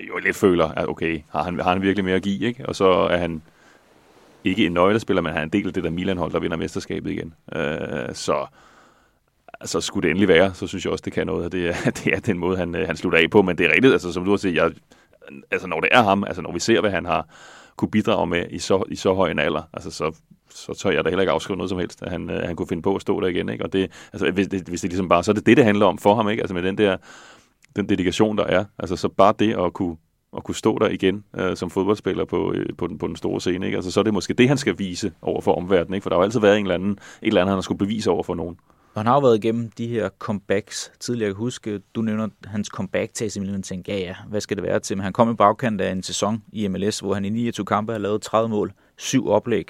jo 0.09 0.19
lidt 0.19 0.37
føler, 0.37 0.69
at 0.69 0.89
okay, 0.89 1.23
har 1.31 1.43
han, 1.43 1.61
har 1.61 1.73
han 1.73 1.83
virkelig 1.83 2.05
mere 2.05 2.17
at 2.17 2.23
give, 2.23 2.47
ikke? 2.47 2.67
Og 2.69 2.77
så 2.77 2.89
er 2.89 3.17
han 3.17 3.43
ikke 4.47 4.67
en 4.67 4.73
nøglespiller, 4.73 5.23
men 5.23 5.33
han 5.33 5.41
er 5.41 5.45
en 5.45 5.51
del 5.51 5.67
af 5.67 5.73
det 5.73 5.85
der 5.85 5.91
Milan-hold, 5.91 6.33
der 6.33 6.41
vinder 6.41 6.57
mesterskabet 6.57 7.11
igen. 7.11 7.35
Øh, 7.57 8.15
så 8.15 8.47
altså, 9.61 9.81
skulle 9.81 10.03
det 10.03 10.11
endelig 10.11 10.29
være, 10.29 10.55
så 10.55 10.67
synes 10.67 10.85
jeg 10.85 10.93
også, 10.93 11.03
det 11.05 11.13
kan 11.13 11.27
noget, 11.27 11.47
at 11.47 11.53
det 11.53 11.69
er, 11.69 11.91
det 12.05 12.15
er 12.15 12.21
den 12.21 12.39
måde, 12.39 12.57
han, 12.57 12.75
øh, 12.75 12.87
han 12.87 12.97
slutter 12.97 13.19
af 13.19 13.31
på. 13.31 13.43
Men 13.43 13.59
det 13.59 13.67
er 13.67 13.73
rigtigt, 13.75 13.93
altså, 13.93 14.13
som 14.13 14.25
du 14.25 14.31
har 14.31 14.37
set, 14.37 14.55
jeg, 14.55 14.71
altså, 15.51 15.67
når 15.67 15.81
det 15.81 15.89
er 15.93 16.03
ham, 16.03 16.25
altså 16.25 16.43
når 16.43 16.53
vi 16.53 16.61
ser, 16.61 16.81
hvad 16.81 16.91
han 16.91 17.05
har 17.05 17.29
kunne 17.77 17.91
bidrage 17.91 18.27
med 18.27 18.47
i 18.51 18.59
så, 18.59 18.85
i 18.89 18.97
så 18.97 19.15
høj 19.15 19.31
en 19.31 19.39
alder, 19.39 19.63
altså, 19.73 19.91
så, 19.91 20.15
så 20.51 20.75
tør 20.75 20.91
jeg 20.91 21.05
da 21.05 21.11
heller 21.11 21.23
ikke 21.23 21.33
afskrive 21.33 21.57
noget 21.57 21.71
som 21.71 21.79
helst, 21.79 22.03
at 22.03 22.11
han, 22.11 22.31
at 22.31 22.47
han 22.47 22.57
kunne 22.57 22.69
finde 22.69 22.83
på 22.83 22.95
at 22.95 23.03
stå 23.03 23.21
der 23.21 23.27
igen. 23.27 23.49
Ikke? 23.49 23.65
Og 23.65 23.73
det, 23.73 23.91
altså, 24.13 24.31
hvis, 24.31 24.49
det, 24.49 24.69
hvis 24.69 24.81
det 24.81 24.91
ligesom 24.91 25.09
bare, 25.09 25.25
så 25.25 25.31
er 25.31 25.35
det 25.35 25.47
det, 25.47 25.57
det 25.57 25.65
handler 25.65 25.87
om 25.87 25.99
for 25.99 26.15
ham, 26.15 26.29
ikke? 26.29 26.43
Altså 26.43 26.55
med 26.55 26.63
den 26.63 26.79
der 26.79 26.97
den 27.77 27.89
dedikation, 27.89 28.39
der 28.39 28.45
er. 28.45 28.65
Altså 28.79 28.97
så 28.97 29.09
bare 29.09 29.35
det 29.39 29.55
at 29.65 29.73
kunne, 29.73 29.97
at 30.37 30.45
kunne 30.45 30.55
stå 30.55 30.79
der 30.79 30.89
igen 30.89 31.25
øh, 31.37 31.57
som 31.57 31.71
fodboldspiller 31.71 32.25
på, 32.25 32.53
øh, 32.53 32.67
på, 32.79 32.87
den, 32.87 32.99
på 32.99 33.07
den 33.07 33.17
store 33.17 33.41
scene. 33.41 33.67
Ikke? 33.67 33.77
Altså, 33.77 33.91
så 33.91 34.01
er 34.01 34.05
det 34.05 34.15
måske 34.15 34.35
det, 34.35 34.49
han 34.49 34.59
skal 34.59 34.79
vise 34.79 35.13
over 35.23 35.41
for 35.41 35.55
omverdenen. 35.55 35.95
Ikke? 35.95 36.03
For 36.03 36.11
der 36.11 36.17
har 36.17 36.21
jo 36.21 36.25
altid 36.25 36.41
været 36.41 36.59
en 36.59 36.65
eller 36.65 36.75
anden, 36.75 36.91
et 36.91 36.99
eller 37.23 37.41
andet, 37.41 37.51
han 37.51 37.57
har 37.57 37.63
skulle 37.63 37.79
bevise 37.79 38.11
over 38.11 38.23
for 38.23 38.35
nogen. 38.35 38.57
Og 38.95 39.01
han 39.01 39.07
har 39.07 39.15
jo 39.15 39.21
været 39.21 39.45
igennem 39.45 39.71
de 39.71 39.87
her 39.87 40.09
comebacks 40.19 40.93
tidligere. 41.01 41.27
Jeg 41.27 41.35
kan 41.35 41.39
huske, 41.39 41.81
du 41.95 42.03
nævner 42.03 42.29
hans 42.45 42.69
comeback 42.69 43.15
til 43.15 43.25
AC 43.25 43.37
Milan, 43.37 43.63
tænkte, 43.63 43.93
ja 43.93 43.99
ja, 43.99 44.15
hvad 44.29 44.41
skal 44.41 44.57
det 44.57 44.65
være 44.65 44.81
til? 44.81 44.97
Men 44.97 45.05
han 45.05 45.13
kom 45.13 45.31
i 45.31 45.35
bagkant 45.35 45.81
af 45.81 45.93
en 45.93 46.03
sæson 46.03 46.43
i 46.53 46.69
MLS, 46.69 47.01
hvor 47.01 47.15
han 47.15 47.25
i 47.25 47.29
29 47.29 47.67
kampe 47.67 47.93
har 47.93 47.99
lavet 47.99 48.23
30 48.23 48.49
mål, 48.49 48.73
syv 48.97 49.29
oplæg. 49.29 49.67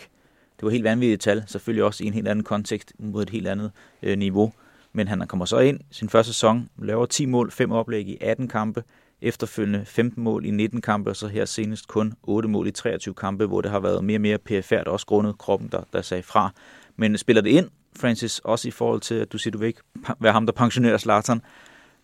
Det 0.56 0.62
var 0.62 0.70
helt 0.70 0.84
vanvittigt 0.84 1.22
tal, 1.22 1.44
selvfølgelig 1.46 1.84
også 1.84 2.04
i 2.04 2.06
en 2.06 2.12
helt 2.12 2.28
anden 2.28 2.44
kontekst, 2.44 2.92
mod 2.98 3.22
et 3.22 3.30
helt 3.30 3.48
andet 3.48 3.70
øh, 4.02 4.18
niveau. 4.18 4.52
Men 4.92 5.08
han 5.08 5.26
kommer 5.28 5.44
så 5.44 5.58
ind 5.58 5.80
sin 5.90 6.08
første 6.08 6.32
sæson, 6.32 6.68
laver 6.78 7.06
10 7.06 7.26
mål, 7.26 7.50
5 7.50 7.72
oplæg 7.72 8.08
i 8.08 8.18
18 8.20 8.48
kampe, 8.48 8.82
efterfølgende 9.28 9.84
15 9.86 10.22
mål 10.22 10.44
i 10.46 10.50
19 10.50 10.80
kampe, 10.80 11.10
og 11.10 11.16
så 11.16 11.28
her 11.28 11.44
senest 11.44 11.88
kun 11.88 12.14
8 12.22 12.48
mål 12.48 12.66
i 12.66 12.70
23 12.70 13.14
kampe, 13.14 13.46
hvor 13.46 13.60
det 13.60 13.70
har 13.70 13.80
været 13.80 14.04
mere 14.04 14.16
og 14.16 14.20
mere 14.20 14.38
perifært, 14.38 14.88
også 14.88 15.06
grundet 15.06 15.38
kroppen, 15.38 15.68
der, 15.72 15.80
der 15.92 16.02
sagde 16.02 16.22
fra. 16.22 16.50
Men 16.96 17.18
spiller 17.18 17.42
det 17.42 17.50
ind, 17.50 17.68
Francis, 17.96 18.38
også 18.38 18.68
i 18.68 18.70
forhold 18.70 19.00
til, 19.00 19.14
at 19.14 19.32
du 19.32 19.38
siger, 19.38 19.52
du 19.52 19.58
vil 19.58 19.66
ikke 19.66 19.80
være 20.20 20.32
ham, 20.32 20.46
der 20.46 20.52
pensionerer 20.52 20.98
Zlatan, 20.98 21.40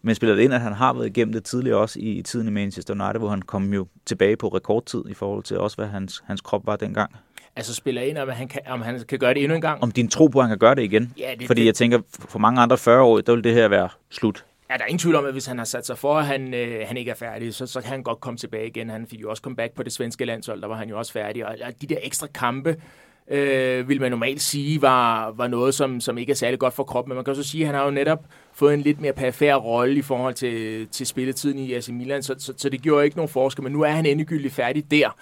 men 0.03 0.15
spiller 0.15 0.37
det 0.37 0.43
ind, 0.43 0.55
at 0.55 0.61
han 0.61 0.73
har 0.73 0.93
været 0.93 1.07
igennem 1.07 1.33
det 1.33 1.45
tidligere 1.45 1.79
også 1.79 2.01
i, 2.01 2.19
i 2.19 2.23
tiden 2.23 2.49
i 2.49 2.51
Manchester 2.51 2.95
United, 2.95 3.19
hvor 3.21 3.29
han 3.29 3.43
kom 3.43 3.73
jo 3.75 3.87
tilbage 4.07 4.37
på 4.37 4.49
rekordtid 4.49 5.03
i 5.09 5.15
forhold 5.15 5.43
til 5.43 5.59
også, 5.59 5.77
hvad 5.77 5.87
hans, 5.87 6.23
hans 6.27 6.41
krop 6.41 6.67
var 6.67 6.77
dengang? 6.77 7.13
Altså 7.57 7.75
spiller 7.75 8.03
ind, 8.03 8.19
om 8.19 8.29
han, 8.29 8.49
kan, 8.49 8.61
om 8.67 8.83
han 8.83 9.01
kan 9.09 9.19
gøre 9.19 9.35
det 9.35 9.43
endnu 9.43 9.55
en 9.55 9.61
gang. 9.61 9.83
Om 9.83 9.91
din 9.91 10.09
tro 10.09 10.27
på, 10.27 10.39
at 10.39 10.45
han 10.45 10.51
kan 10.51 10.59
gøre 10.59 10.75
det 10.75 10.83
igen? 10.83 11.15
Ja, 11.19 11.35
det, 11.39 11.47
Fordi 11.47 11.61
det, 11.61 11.67
jeg 11.67 11.75
tænker, 11.75 12.01
for 12.29 12.39
mange 12.39 12.61
andre 12.61 12.79
40 12.79 13.03
år, 13.03 13.21
der 13.21 13.35
vil 13.35 13.45
det 13.45 13.55
her 13.55 13.69
være 13.69 13.89
slut. 14.11 14.45
Ja, 14.73 14.77
der 14.77 14.85
er 14.85 14.89
ingen 14.89 14.99
tvivl 14.99 15.15
om, 15.15 15.25
at 15.25 15.33
hvis 15.33 15.47
han 15.47 15.59
har 15.59 15.65
sat 15.65 15.87
sig 15.87 15.99
for, 15.99 16.15
at 16.15 16.27
han, 16.27 16.55
øh, 16.55 16.87
han 16.87 16.97
ikke 16.97 17.11
er 17.11 17.15
færdig, 17.15 17.55
så, 17.55 17.67
så 17.67 17.81
kan 17.81 17.91
han 17.91 18.03
godt 18.03 18.21
komme 18.21 18.39
tilbage 18.39 18.67
igen. 18.67 18.91
Han 18.91 19.07
fik 19.07 19.21
jo 19.21 19.31
også 19.31 19.41
comeback 19.41 19.75
på 19.75 19.83
det 19.83 19.93
svenske 19.93 20.25
landshold, 20.25 20.61
der 20.63 20.69
var 20.69 20.77
han 20.77 20.89
jo 20.89 20.99
også 20.99 21.13
færdig. 21.13 21.47
Og, 21.47 21.57
og 21.67 21.83
de 21.83 21.87
der 21.87 21.97
ekstra 22.03 22.27
kampe, 22.35 22.77
øh, 23.29 23.89
vil 23.89 24.01
man 24.01 24.11
normalt 24.11 24.43
sige, 24.43 24.83
var, 24.83 25.31
var 25.31 25.47
noget, 25.47 25.75
som, 25.75 26.01
som 26.01 26.19
ikke 26.19 26.31
er 26.31 26.35
særlig 26.35 26.59
godt 26.59 26.75
for 26.75 26.85
kroppen. 26.85 27.11
Men 27.11 27.15
man 27.15 27.25
kan 27.25 27.31
også 27.31 27.43
sige, 27.43 27.63
at 27.63 27.67
han 27.67 27.75
har 27.75 27.85
jo 27.85 27.91
netop 27.91 28.25
fået 28.53 28.75
en 28.75 28.81
lidt 28.81 29.01
mere 29.01 29.13
perifær 29.13 29.55
rolle 29.55 29.97
i 29.97 30.03
forhold 30.03 30.35
til, 30.35 30.89
til 30.89 31.07
spilletiden 31.07 31.59
i 31.59 31.73
AC 31.75 31.89
Milan, 31.89 32.23
så, 32.23 32.35
så, 32.39 32.53
så 32.57 32.69
det 32.69 32.83
gjorde 32.83 33.05
ikke 33.05 33.17
nogen 33.17 33.29
forskel. 33.29 33.63
Men 33.63 33.73
nu 33.73 33.83
er 33.83 33.91
han 33.91 34.07
endegyldigt 34.07 34.55
færdig 34.55 34.91
der. 34.91 35.17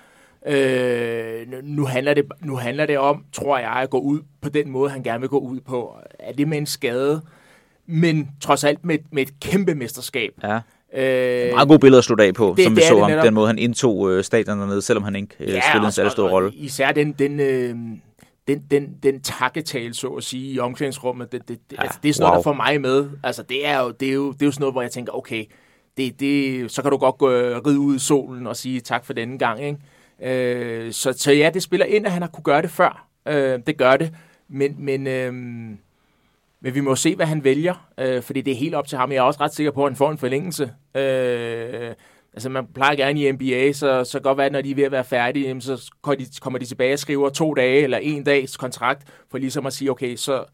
Øh, 0.47 1.47
nu, 1.63 1.85
handler 1.85 2.15
det, 2.15 2.25
nu 2.41 2.57
handler 2.57 2.87
det 2.87 2.99
om, 2.99 3.25
tror 3.33 3.59
jeg, 3.59 3.71
at 3.71 3.91
gå 3.91 3.99
ud 3.99 4.21
på 4.41 4.49
den 4.49 4.71
måde, 4.71 4.91
han 4.91 5.03
gerne 5.03 5.21
vil 5.21 5.29
gå 5.29 5.39
ud 5.39 5.61
på. 5.61 5.97
Er 6.19 6.33
det 6.33 6.49
med 6.49 6.59
en 6.59 6.67
skade? 6.67 7.23
Men 7.91 8.29
trods 8.41 8.65
alt 8.65 8.85
med, 8.85 8.99
med 9.13 9.23
et 9.23 9.41
kæmpe 9.41 9.75
mesterskab. 9.75 10.33
Ja. 10.43 10.61
Øh, 10.95 11.53
meget 11.53 11.69
gode 11.69 11.79
billeder 11.79 11.99
at 11.99 12.05
slutte 12.05 12.25
af 12.25 12.35
på, 12.35 12.55
det, 12.57 12.65
som 12.65 12.77
vi 12.77 12.81
det 12.81 12.89
så 12.89 13.05
ham. 13.05 13.25
Den 13.25 13.35
måde, 13.35 13.47
han 13.47 13.59
indtog 13.59 14.13
øh, 14.13 14.25
stadion 14.25 14.59
dernede, 14.59 14.83
selvom 14.83 15.05
han 15.05 15.17
ikke 15.17 15.35
øh, 15.41 15.49
ja, 15.49 15.61
spillede 15.71 15.87
en 15.87 15.93
særlig 15.93 16.13
stor 16.13 16.29
rolle. 16.29 16.53
Især 16.55 16.93
den, 16.93 17.13
den, 17.13 17.41
øh, 17.41 17.75
den, 18.49 18.63
den, 18.71 18.95
den 19.03 19.21
takketal, 19.21 19.95
så 19.95 20.09
at 20.09 20.25
sige, 20.25 20.53
i 20.53 20.59
omklædningsrummet, 20.59 21.33
det, 21.33 21.49
det, 21.49 21.59
det, 21.71 21.77
ja, 21.77 21.83
altså, 21.83 21.99
det 22.03 22.09
er 22.09 22.13
sådan 22.13 22.25
wow. 22.25 22.31
noget, 22.31 22.45
der 22.45 22.51
får 22.51 22.57
mig 22.57 22.81
med. 22.81 23.09
Altså, 23.23 23.43
det 23.43 23.67
er, 23.67 23.81
jo, 23.81 23.91
det, 23.91 24.09
er 24.09 24.13
jo, 24.13 24.33
det 24.33 24.43
er 24.43 24.47
jo 24.47 24.53
sådan 24.53 24.63
noget, 24.63 24.75
hvor 24.75 24.83
jeg 24.83 24.91
tænker, 24.91 25.13
okay, 25.13 25.45
det, 25.97 26.21
det, 26.21 26.71
så 26.71 26.83
kan 26.83 26.91
du 26.91 26.97
godt 26.97 27.19
gå 27.19 27.29
ride 27.67 27.79
ud 27.79 27.97
i 27.97 27.99
solen 27.99 28.47
og 28.47 28.57
sige 28.57 28.81
tak 28.81 29.05
for 29.05 29.13
denne 29.13 29.39
gang. 29.39 29.61
Ikke? 29.65 29.79
Øh, 30.23 30.93
så, 30.93 31.13
så 31.13 31.33
ja, 31.33 31.51
det 31.55 31.63
spiller 31.63 31.87
ind, 31.87 32.07
at 32.07 32.13
han 32.13 32.23
har 32.23 32.29
kunne 32.29 32.45
gøre 32.45 32.63
det 32.63 32.71
før. 32.71 33.07
Øh, 33.29 33.59
det 33.67 33.77
gør 33.77 33.97
det. 33.97 34.15
Men, 34.49 34.77
men, 34.79 35.07
øh, 35.07 35.33
men 36.63 36.75
vi 36.75 36.81
må 36.81 36.97
se, 36.97 37.17
hvad 37.17 37.27
han 37.27 37.45
vælger, 37.45 37.91
øh, 37.99 38.23
fordi 38.23 38.41
det 38.41 38.53
er 38.53 38.57
helt 38.57 38.75
op 38.75 38.87
til 38.87 38.99
ham. 38.99 39.13
Jeg 39.13 39.19
er 39.19 39.23
også 39.23 39.41
ret 39.41 39.55
sikker 39.55 39.73
på, 39.73 39.85
at 39.85 39.91
han 39.91 39.97
får 39.97 40.11
en 40.11 40.19
forlængelse. 40.19 40.73
Øh, 40.95 41.95
altså 42.33 42.49
man 42.49 42.67
plejer 42.75 42.97
gerne 42.97 43.21
i 43.21 43.33
NBA, 43.33 43.73
så, 43.73 44.05
så 44.05 44.21
godt 44.21 44.39
være, 44.39 44.51
når 44.51 44.61
de 44.61 44.71
er 44.71 44.75
ved 44.75 44.85
at 44.85 44.93
være 44.93 45.05
færdige, 45.05 45.61
så 45.61 45.91
kommer 46.41 46.59
de 46.59 46.65
tilbage 46.65 46.93
og 46.93 46.99
skriver 46.99 47.29
to 47.29 47.55
dage 47.55 47.83
eller 47.83 47.99
en 47.99 48.25
dags 48.25 48.57
kontrakt, 48.57 49.09
for 49.31 49.39
ligesom 49.39 49.67
at 49.67 49.73
sige, 49.73 49.91
okay, 49.91 50.17
så, 50.17 50.45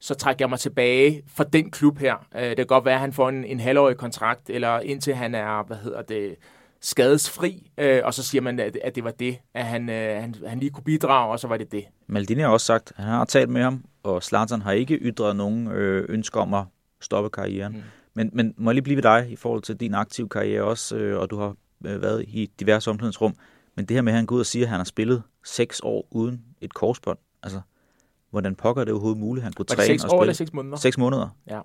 så 0.00 0.14
trækker 0.14 0.44
jeg 0.44 0.50
mig 0.50 0.58
tilbage 0.58 1.22
fra 1.36 1.44
den 1.44 1.70
klub 1.70 1.98
her. 1.98 2.26
Øh, 2.36 2.48
det 2.48 2.56
kan 2.56 2.66
godt 2.66 2.84
være, 2.84 2.94
at 2.94 3.00
han 3.00 3.12
får 3.12 3.28
en, 3.28 3.44
en 3.44 3.60
halvårig 3.60 3.96
kontrakt, 3.96 4.50
eller 4.50 4.80
indtil 4.80 5.14
han 5.14 5.34
er, 5.34 5.66
hvad 5.66 5.76
hedder 5.76 6.02
det, 6.02 6.36
skadesfri, 6.80 7.70
øh, 7.78 8.00
og 8.04 8.14
så 8.14 8.22
siger 8.22 8.42
man, 8.42 8.60
at, 8.60 8.78
at 8.84 8.94
det 8.94 9.04
var 9.04 9.10
det, 9.10 9.38
at 9.54 9.64
han, 9.64 9.90
øh, 9.90 10.22
han, 10.22 10.34
han 10.46 10.58
lige 10.58 10.70
kunne 10.70 10.84
bidrage, 10.84 11.32
og 11.32 11.40
så 11.40 11.48
var 11.48 11.56
det 11.56 11.72
det. 11.72 11.84
Maldini 12.06 12.40
har 12.40 12.48
også 12.48 12.66
sagt, 12.66 12.92
at 12.96 13.04
han 13.04 13.12
har 13.12 13.24
talt 13.24 13.50
med 13.50 13.62
ham, 13.62 13.84
og 14.06 14.22
Zlatan 14.22 14.62
har 14.62 14.72
ikke 14.72 14.94
ytret 14.94 15.36
nogen 15.36 15.66
øh, 15.66 16.06
ønsker 16.08 16.40
om 16.40 16.54
at 16.54 16.64
stoppe 17.00 17.30
karrieren. 17.30 17.72
Mm. 17.72 17.82
Men, 18.14 18.30
men 18.32 18.54
må 18.56 18.70
jeg 18.70 18.74
lige 18.74 18.82
blive 18.82 18.96
ved 18.96 19.02
dig 19.02 19.26
i 19.30 19.36
forhold 19.36 19.62
til 19.62 19.76
din 19.76 19.94
aktive 19.94 20.28
karriere 20.28 20.62
også, 20.62 20.96
øh, 20.96 21.20
og 21.20 21.30
du 21.30 21.38
har 21.38 21.54
øh, 21.86 22.02
været 22.02 22.24
i 22.28 22.50
diverse 22.60 22.90
omklædningsrum. 22.90 23.34
Men 23.74 23.84
det 23.84 23.94
her 23.94 24.02
med, 24.02 24.12
at 24.12 24.16
han 24.16 24.26
går 24.26 24.36
ud 24.36 24.40
og 24.40 24.46
siger, 24.46 24.64
at 24.64 24.70
han 24.70 24.78
har 24.78 24.84
spillet 24.84 25.22
seks 25.44 25.80
år 25.84 26.06
uden 26.10 26.44
et 26.60 26.74
korsbånd. 26.74 27.18
Altså, 27.42 27.60
hvordan 28.30 28.54
pokker 28.54 28.84
det 28.84 28.92
overhovedet 28.92 29.20
muligt, 29.20 29.44
han 29.44 29.52
kunne 29.52 29.66
træne 29.66 29.94
og 30.04 30.10
spille? 30.10 30.34
seks 30.34 30.52
måneder? 30.52 30.76
Seks 30.76 30.98
måneder. 30.98 31.28
Ja. 31.50 31.60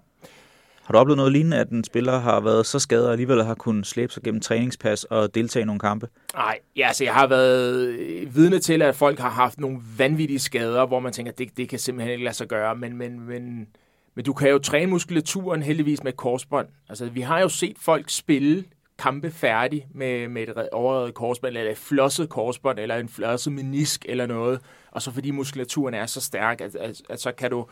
Har 0.85 0.91
du 0.91 0.97
oplevet 0.97 1.17
noget 1.17 1.31
lignende, 1.31 1.57
at 1.57 1.69
en 1.69 1.83
spiller 1.83 2.19
har 2.19 2.39
været 2.39 2.65
så 2.65 2.79
skadet 2.79 3.05
og 3.05 3.11
alligevel 3.11 3.43
har 3.43 3.55
kunnet 3.55 3.87
slæbe 3.87 4.13
sig 4.13 4.23
gennem 4.23 4.41
træningspas 4.41 5.03
og 5.03 5.35
deltage 5.35 5.63
i 5.63 5.65
nogle 5.65 5.79
kampe? 5.79 6.07
Nej, 6.33 6.59
ja, 6.75 6.87
altså 6.87 7.03
jeg 7.03 7.13
har 7.13 7.27
været 7.27 7.87
øh, 7.87 8.35
vidne 8.35 8.59
til, 8.59 8.81
at 8.81 8.95
folk 8.95 9.19
har 9.19 9.29
haft 9.29 9.59
nogle 9.59 9.79
vanvittige 9.97 10.39
skader, 10.39 10.85
hvor 10.85 10.99
man 10.99 11.13
tænker, 11.13 11.31
at 11.31 11.37
det, 11.37 11.57
det 11.57 11.69
kan 11.69 11.79
simpelthen 11.79 12.11
ikke 12.11 12.23
lade 12.23 12.35
sig 12.35 12.47
gøre, 12.47 12.75
men, 12.75 12.97
men, 12.97 13.19
men, 13.19 13.67
men 14.15 14.25
du 14.25 14.33
kan 14.33 14.49
jo 14.49 14.59
træne 14.59 14.91
muskulaturen 14.91 15.63
heldigvis 15.63 16.03
med 16.03 16.13
korsbånd. 16.13 16.67
Altså 16.89 17.05
vi 17.05 17.21
har 17.21 17.39
jo 17.39 17.49
set 17.49 17.75
folk 17.79 18.09
spille 18.09 18.63
kampe 18.97 19.31
færdig 19.31 19.87
med, 19.93 20.27
med 20.27 20.43
et 20.43 20.69
overredet 20.71 21.13
korsbånd, 21.13 21.57
eller 21.57 21.71
et 21.71 21.77
flosset 21.77 22.29
korsbånd, 22.29 22.79
eller 22.79 22.95
en 22.95 23.09
flosset 23.09 23.53
menisk 23.53 24.05
eller 24.09 24.25
noget, 24.25 24.59
og 24.91 25.01
så 25.01 25.11
fordi 25.11 25.31
muskulaturen 25.31 25.93
er 25.93 26.05
så 26.05 26.21
stærk, 26.21 26.61
at, 26.61 26.75
at, 26.75 27.01
at 27.09 27.21
så 27.21 27.31
kan 27.31 27.51
du 27.51 27.65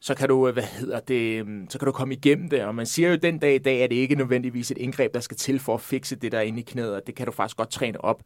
så 0.00 0.14
kan 0.14 0.28
du, 0.28 0.48
øh, 0.48 0.52
hvad 0.52 0.62
hedder 0.62 1.00
det, 1.00 1.46
mm, 1.46 1.66
så 1.70 1.78
kan 1.78 1.86
du 1.86 1.92
komme 1.92 2.14
igennem 2.14 2.48
det. 2.48 2.64
Og 2.64 2.74
man 2.74 2.86
siger 2.86 3.10
jo, 3.10 3.16
den 3.16 3.38
dag 3.38 3.54
i 3.54 3.58
dag 3.58 3.82
at 3.82 3.90
det 3.90 3.96
ikke 3.96 4.14
nødvendigvis 4.14 4.70
et 4.70 4.78
indgreb, 4.78 5.14
der 5.14 5.20
skal 5.20 5.36
til 5.36 5.58
for 5.58 5.74
at 5.74 5.80
fikse 5.80 6.16
det 6.16 6.32
der 6.32 6.40
inde 6.40 6.60
i 6.60 6.62
knæet, 6.62 6.94
og 6.94 7.02
det 7.06 7.14
kan 7.14 7.26
du 7.26 7.32
faktisk 7.32 7.56
godt 7.56 7.70
træne 7.70 8.04
op. 8.04 8.22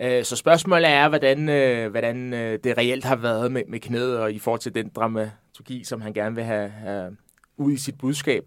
Øh, 0.00 0.24
så 0.24 0.36
spørgsmålet 0.36 0.90
er, 0.90 1.08
hvordan, 1.08 1.48
øh, 1.48 1.90
hvordan 1.90 2.32
det 2.32 2.78
reelt 2.78 3.04
har 3.04 3.16
været 3.16 3.52
med, 3.52 3.62
med 3.68 3.80
knæet, 3.80 4.18
og 4.18 4.32
i 4.32 4.38
forhold 4.38 4.60
til 4.60 4.74
den 4.74 4.90
dramaturgi, 4.96 5.84
som 5.84 6.00
han 6.00 6.12
gerne 6.12 6.34
vil 6.34 6.44
have, 6.44 6.68
have 6.68 7.16
ud 7.56 7.72
i 7.72 7.76
sit 7.76 7.98
budskab. 7.98 8.44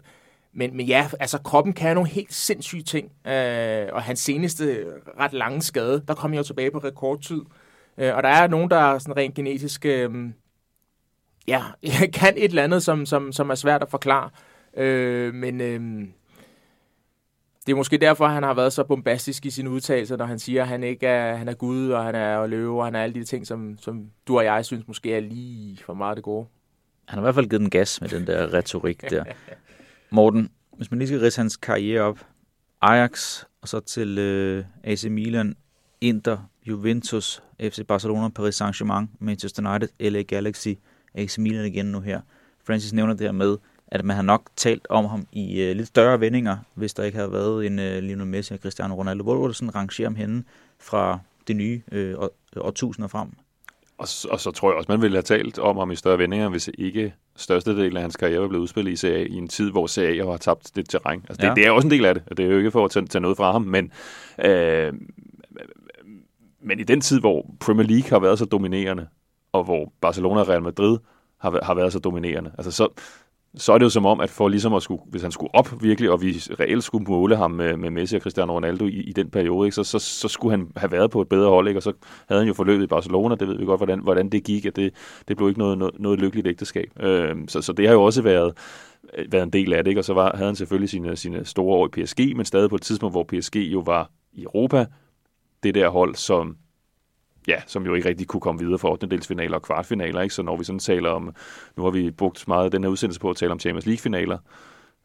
Men, 0.52 0.76
men 0.76 0.86
ja, 0.86 1.08
altså 1.20 1.38
kroppen 1.38 1.72
kan 1.72 1.94
nogle 1.94 2.10
helt 2.10 2.34
sindssyge 2.34 2.82
ting, 2.82 3.12
og 3.92 4.02
hans 4.02 4.20
seneste 4.20 4.84
ret 5.18 5.32
lange 5.32 5.62
skade, 5.62 6.02
der 6.08 6.14
kom 6.14 6.32
jeg 6.32 6.38
jo 6.38 6.42
tilbage 6.42 6.70
på 6.70 6.78
rekordtid. 6.78 7.40
og 7.96 8.22
der 8.22 8.28
er 8.28 8.46
nogen, 8.46 8.70
der 8.70 8.98
sådan 8.98 9.16
rent 9.16 9.34
genetisk 9.34 9.86
mm, 10.10 10.34
ja, 11.48 11.62
jeg 12.00 12.12
kan 12.12 12.34
et 12.36 12.44
eller 12.44 12.64
andet, 12.64 12.82
som, 12.82 13.06
som, 13.06 13.32
som 13.32 13.50
er 13.50 13.54
svært 13.54 13.82
at 13.82 13.90
forklare. 13.90 14.30
Øh, 14.76 15.34
men 15.34 15.60
øh, 15.60 16.06
det 17.66 17.72
er 17.72 17.76
måske 17.76 17.96
derfor, 17.98 18.26
han 18.26 18.42
har 18.42 18.54
været 18.54 18.72
så 18.72 18.84
bombastisk 18.84 19.46
i 19.46 19.50
sine 19.50 19.70
udtalelser, 19.70 20.16
når 20.16 20.24
han 20.24 20.38
siger, 20.38 20.62
at 20.62 20.68
han 20.68 20.82
ikke 20.82 21.06
er, 21.06 21.36
han 21.36 21.48
er 21.48 21.54
Gud, 21.54 21.90
og 21.90 22.04
han 22.04 22.14
er 22.14 22.46
løve, 22.46 22.78
og 22.78 22.84
han 22.84 22.94
er 22.94 23.02
alle 23.02 23.14
de 23.14 23.24
ting, 23.24 23.46
som, 23.46 23.78
som 23.80 24.10
du 24.28 24.38
og 24.38 24.44
jeg 24.44 24.64
synes 24.64 24.88
måske 24.88 25.14
er 25.14 25.20
lige 25.20 25.78
for 25.84 25.94
meget 25.94 26.16
det 26.16 26.24
gode. 26.24 26.46
Han 27.08 27.18
har 27.18 27.22
i 27.22 27.24
hvert 27.24 27.34
fald 27.34 27.48
givet 27.48 27.60
den 27.60 27.70
gas 27.70 28.00
med 28.00 28.08
den 28.08 28.26
der 28.26 28.54
retorik 28.54 29.10
der. 29.10 29.24
Morten, 30.10 30.50
hvis 30.76 30.90
man 30.90 30.98
lige 30.98 31.08
skal 31.08 31.20
ridse 31.20 31.40
hans 31.40 31.56
karriere 31.56 32.02
op, 32.02 32.18
Ajax, 32.82 33.44
og 33.62 33.68
så 33.68 33.80
til 33.80 34.18
øh, 34.18 34.64
AC 34.84 35.04
Milan, 35.04 35.56
Inter, 36.00 36.50
Juventus, 36.66 37.42
FC 37.60 37.86
Barcelona, 37.88 38.28
Paris 38.28 38.62
Saint-Germain, 38.62 39.06
Manchester 39.20 39.70
United, 39.70 39.88
LA 40.10 40.22
Galaxy, 40.22 40.68
AC 41.16 41.38
Milan 41.38 41.66
igen 41.66 41.86
nu 41.86 42.00
her. 42.00 42.20
Francis 42.66 42.92
nævner 42.92 43.14
det 43.14 43.26
her 43.26 43.32
med, 43.32 43.56
at 43.86 44.04
man 44.04 44.16
har 44.16 44.22
nok 44.22 44.50
talt 44.56 44.86
om 44.90 45.04
ham 45.04 45.26
i 45.32 45.60
øh, 45.62 45.76
lidt 45.76 45.88
større 45.88 46.20
vendinger, 46.20 46.56
hvis 46.74 46.94
der 46.94 47.02
ikke 47.04 47.18
havde 47.18 47.32
været 47.32 47.66
en 47.66 47.78
øh, 47.78 48.02
Lionel 48.02 48.26
Messi 48.26 48.54
og 48.54 48.60
Cristiano 48.60 48.94
Ronaldo. 48.94 49.22
Hvor 49.22 49.40
vil 49.40 49.48
du 49.48 49.52
sådan 49.52 49.74
rangere 49.74 50.06
ham 50.06 50.14
henne 50.14 50.44
fra 50.78 51.18
det 51.48 51.56
nye 51.56 51.82
øh, 51.92 52.14
årtusinder 52.56 53.08
frem? 53.08 53.28
Og, 53.98 54.08
og 54.30 54.40
så 54.40 54.50
tror 54.54 54.70
jeg 54.70 54.76
også, 54.76 54.92
man 54.92 55.02
ville 55.02 55.16
have 55.16 55.22
talt 55.22 55.58
om 55.58 55.76
ham 55.76 55.90
i 55.90 55.96
større 55.96 56.18
vendinger, 56.18 56.48
hvis 56.48 56.70
ikke 56.78 57.14
størstedelen 57.36 57.96
af 57.96 58.02
hans 58.02 58.16
karriere 58.16 58.40
var 58.40 58.48
blevet 58.48 58.62
udspillet 58.62 58.92
i 58.92 58.96
CA 58.96 59.22
i 59.22 59.34
en 59.34 59.48
tid, 59.48 59.70
hvor 59.70 59.86
CA 59.86 60.24
har 60.30 60.36
tabt 60.36 60.76
det 60.76 60.88
terræn. 60.88 61.24
Altså, 61.28 61.42
det, 61.42 61.48
ja. 61.48 61.54
det 61.54 61.66
er 61.66 61.70
også 61.70 61.86
en 61.86 61.90
del 61.90 62.04
af 62.04 62.14
det, 62.14 62.22
og 62.26 62.36
det 62.36 62.46
er 62.46 62.50
jo 62.50 62.58
ikke 62.58 62.70
for 62.70 62.84
at 62.84 62.90
tage, 62.90 63.06
tage 63.06 63.22
noget 63.22 63.36
fra 63.36 63.52
ham, 63.52 63.62
men, 63.62 63.92
øh, 64.44 64.92
men 66.62 66.80
i 66.80 66.82
den 66.82 67.00
tid, 67.00 67.20
hvor 67.20 67.54
Premier 67.60 67.86
League 67.86 68.10
har 68.10 68.18
været 68.18 68.38
så 68.38 68.44
dominerende, 68.44 69.06
og 69.56 69.64
hvor 69.64 69.92
Barcelona 70.00 70.40
og 70.40 70.48
Real 70.48 70.62
Madrid 70.62 70.98
har, 71.40 71.60
har 71.62 71.74
været 71.74 71.92
så 71.92 71.98
dominerende, 71.98 72.52
altså 72.58 72.70
så, 72.70 72.88
så 73.56 73.72
er 73.72 73.78
det 73.78 73.84
jo 73.84 73.90
som 73.90 74.06
om, 74.06 74.20
at 74.20 74.30
for 74.30 74.48
ligesom 74.48 74.74
at 74.74 74.82
skulle, 74.82 75.02
hvis 75.06 75.22
han 75.22 75.32
skulle 75.32 75.54
op 75.54 75.82
virkelig, 75.82 76.10
og 76.10 76.22
vi 76.22 76.32
reelt 76.60 76.84
skulle 76.84 77.04
måle 77.08 77.36
ham 77.36 77.50
med, 77.50 77.76
med 77.76 77.90
Messi 77.90 78.16
og 78.16 78.22
Cristiano 78.22 78.52
Ronaldo 78.56 78.84
i, 78.86 79.00
i 79.00 79.12
den 79.12 79.30
periode, 79.30 79.66
ikke, 79.66 79.74
så, 79.74 79.84
så, 79.84 79.98
så 79.98 80.28
skulle 80.28 80.50
han 80.50 80.68
have 80.76 80.92
været 80.92 81.10
på 81.10 81.20
et 81.20 81.28
bedre 81.28 81.50
hold, 81.50 81.68
ikke, 81.68 81.78
og 81.78 81.82
så 81.82 81.92
havde 82.28 82.40
han 82.40 82.48
jo 82.48 82.54
forløbet 82.54 82.84
i 82.84 82.86
Barcelona, 82.86 83.34
det 83.34 83.48
ved 83.48 83.58
vi 83.58 83.64
godt, 83.64 83.80
hvordan, 83.80 83.98
hvordan 83.98 84.28
det 84.28 84.44
gik, 84.44 84.66
at 84.66 84.76
det, 84.76 84.94
det 85.28 85.36
blev 85.36 85.48
ikke 85.48 85.58
noget, 85.58 85.78
noget, 85.78 86.00
noget 86.00 86.20
lykkeligt 86.20 86.46
ægteskab. 86.46 86.90
Øh, 87.00 87.36
så, 87.48 87.62
så 87.62 87.72
det 87.72 87.86
har 87.86 87.94
jo 87.94 88.02
også 88.02 88.22
været, 88.22 88.52
øh, 89.18 89.32
været 89.32 89.42
en 89.42 89.50
del 89.50 89.72
af 89.72 89.84
det, 89.84 89.90
ikke? 89.90 90.00
og 90.00 90.04
så 90.04 90.14
var, 90.14 90.32
havde 90.34 90.48
han 90.48 90.56
selvfølgelig 90.56 90.88
sine, 90.88 91.16
sine 91.16 91.44
store 91.44 91.76
år 91.76 91.86
i 91.86 92.04
PSG, 92.04 92.36
men 92.36 92.44
stadig 92.44 92.70
på 92.70 92.76
et 92.76 92.82
tidspunkt, 92.82 93.12
hvor 93.12 93.24
PSG 93.24 93.56
jo 93.56 93.82
var 93.86 94.10
i 94.32 94.42
Europa, 94.42 94.86
det 95.62 95.74
der 95.74 95.88
hold, 95.88 96.14
som 96.14 96.56
ja, 97.46 97.60
som 97.66 97.86
jo 97.86 97.94
ikke 97.94 98.08
rigtig 98.08 98.26
kunne 98.26 98.40
komme 98.40 98.60
videre 98.60 98.78
for 98.78 98.90
8. 98.90 99.20
finaler 99.28 99.56
og 99.56 99.62
kvartfinaler. 99.62 100.20
Ikke? 100.20 100.34
Så 100.34 100.42
når 100.42 100.56
vi 100.56 100.64
sådan 100.64 100.78
taler 100.78 101.10
om, 101.10 101.34
nu 101.76 101.82
har 101.82 101.90
vi 101.90 102.10
brugt 102.10 102.48
meget 102.48 102.64
af 102.64 102.70
den 102.70 102.84
her 102.84 102.90
udsendelse 102.90 103.20
på 103.20 103.30
at 103.30 103.36
tale 103.36 103.52
om 103.52 103.60
Champions 103.60 103.86
League-finaler, 103.86 104.38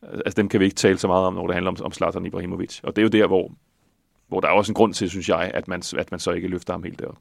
altså 0.04 0.34
dem 0.38 0.50
kan 0.50 0.60
vi 0.60 0.66
ikke 0.66 0.76
tale 0.76 0.98
så 0.98 1.08
meget 1.08 1.26
om, 1.26 1.34
når 1.34 1.48
det 1.48 1.54
handler 1.54 1.72
om, 1.72 1.78
om 1.84 1.92
Zlatan 1.92 2.26
Ibrahimovic. 2.26 2.80
Og 2.84 2.96
det 2.96 3.02
er 3.02 3.04
jo 3.04 3.22
der, 3.22 3.28
hvor, 3.28 3.52
hvor 4.28 4.40
der 4.40 4.48
er 4.48 4.52
også 4.52 4.72
en 4.72 4.76
grund 4.76 4.94
til, 4.94 5.10
synes 5.10 5.30
jeg, 5.30 5.52
at 5.54 5.68
man, 5.68 5.84
at 5.98 6.12
man 6.12 6.20
så 6.20 6.32
ikke 6.32 6.48
løfter 6.48 6.74
ham 6.74 6.84
helt 6.84 7.00
derop. 7.00 7.18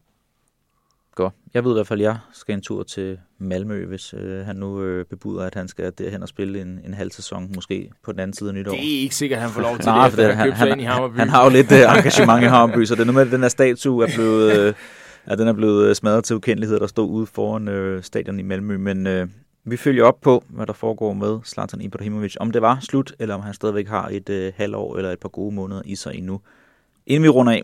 Godt. 1.15 1.35
Jeg 1.55 1.65
ved 1.65 1.73
i 1.73 1.75
hvert 1.75 1.87
fald, 1.87 2.01
at 2.01 2.05
jeg 2.05 2.19
skal 2.33 2.53
en 2.53 2.63
tur 2.63 2.83
til 2.83 3.19
Malmø, 3.39 3.87
hvis 3.87 4.15
øh, 4.15 4.47
han 4.47 4.57
nu 4.57 4.83
øh, 4.83 5.05
bebuder, 5.05 5.45
at 5.45 5.55
han 5.55 5.69
skal 5.69 5.93
derhen 5.99 6.23
og 6.23 6.29
spille 6.29 6.61
en, 6.61 6.81
en 6.85 6.95
halv 6.95 7.11
sæson, 7.11 7.51
måske 7.55 7.91
på 8.03 8.13
den 8.13 8.21
anden 8.21 8.35
side 8.35 8.51
af 8.51 8.55
nytår. 8.55 8.71
Det 8.71 8.81
er 8.81 9.03
ikke 9.03 9.15
sikkert, 9.15 9.37
at 9.37 9.43
han 9.43 9.51
får 9.51 9.61
lov 9.61 9.77
til 9.79 9.87
Nej, 9.87 10.09
det, 10.09 10.37
han, 10.37 10.53
han, 10.53 10.81
han, 10.81 11.11
han 11.17 11.29
har 11.29 11.45
jo 11.45 11.51
lidt 11.51 11.73
øh, 11.73 11.97
engagement 11.97 12.43
i 12.43 12.47
Hammerby, 12.47 12.85
så 12.85 12.95
det 12.95 13.01
er 13.01 13.05
nu 13.05 13.13
med, 13.13 13.23
at 13.23 13.33
den 13.33 13.41
her 13.41 13.49
statue 13.49 14.05
er 14.05 14.09
blevet... 14.17 14.59
Øh, 14.59 14.75
Ja, 15.29 15.35
den 15.35 15.49
er 15.49 15.53
blevet 15.53 15.89
øh, 15.89 15.95
smadret 15.95 16.25
til 16.25 16.37
ukendelighed, 16.37 16.81
der 16.81 16.87
står 16.87 17.05
ude 17.05 17.27
foran 17.27 17.69
øh, 17.69 18.03
stadion 18.03 18.41
i 18.41 18.43
Malmø, 18.43 18.77
men 18.77 19.07
øh, 19.07 19.29
vi 19.65 19.77
følger 19.77 20.05
op 20.05 20.21
på, 20.21 20.45
hvad 20.49 20.67
der 20.67 20.73
foregår 20.73 21.13
med 21.13 21.39
Zlatan 21.45 21.81
Ibrahimovic. 21.81 22.37
Om 22.41 22.51
det 22.51 22.63
var 22.63 22.79
slut, 22.81 23.15
eller 23.19 23.35
om 23.35 23.41
han 23.41 23.55
stadigvæk 23.55 23.89
har 23.89 24.09
et 24.09 24.29
øh, 24.29 24.53
halvår 24.57 24.97
eller 24.97 25.11
et 25.11 25.19
par 25.19 25.29
gode 25.29 25.55
måneder 25.55 25.83
i 25.85 25.95
sig 25.95 26.15
endnu. 26.15 26.41
Inden 27.07 27.23
vi 27.23 27.29
runder 27.29 27.53
af, 27.53 27.63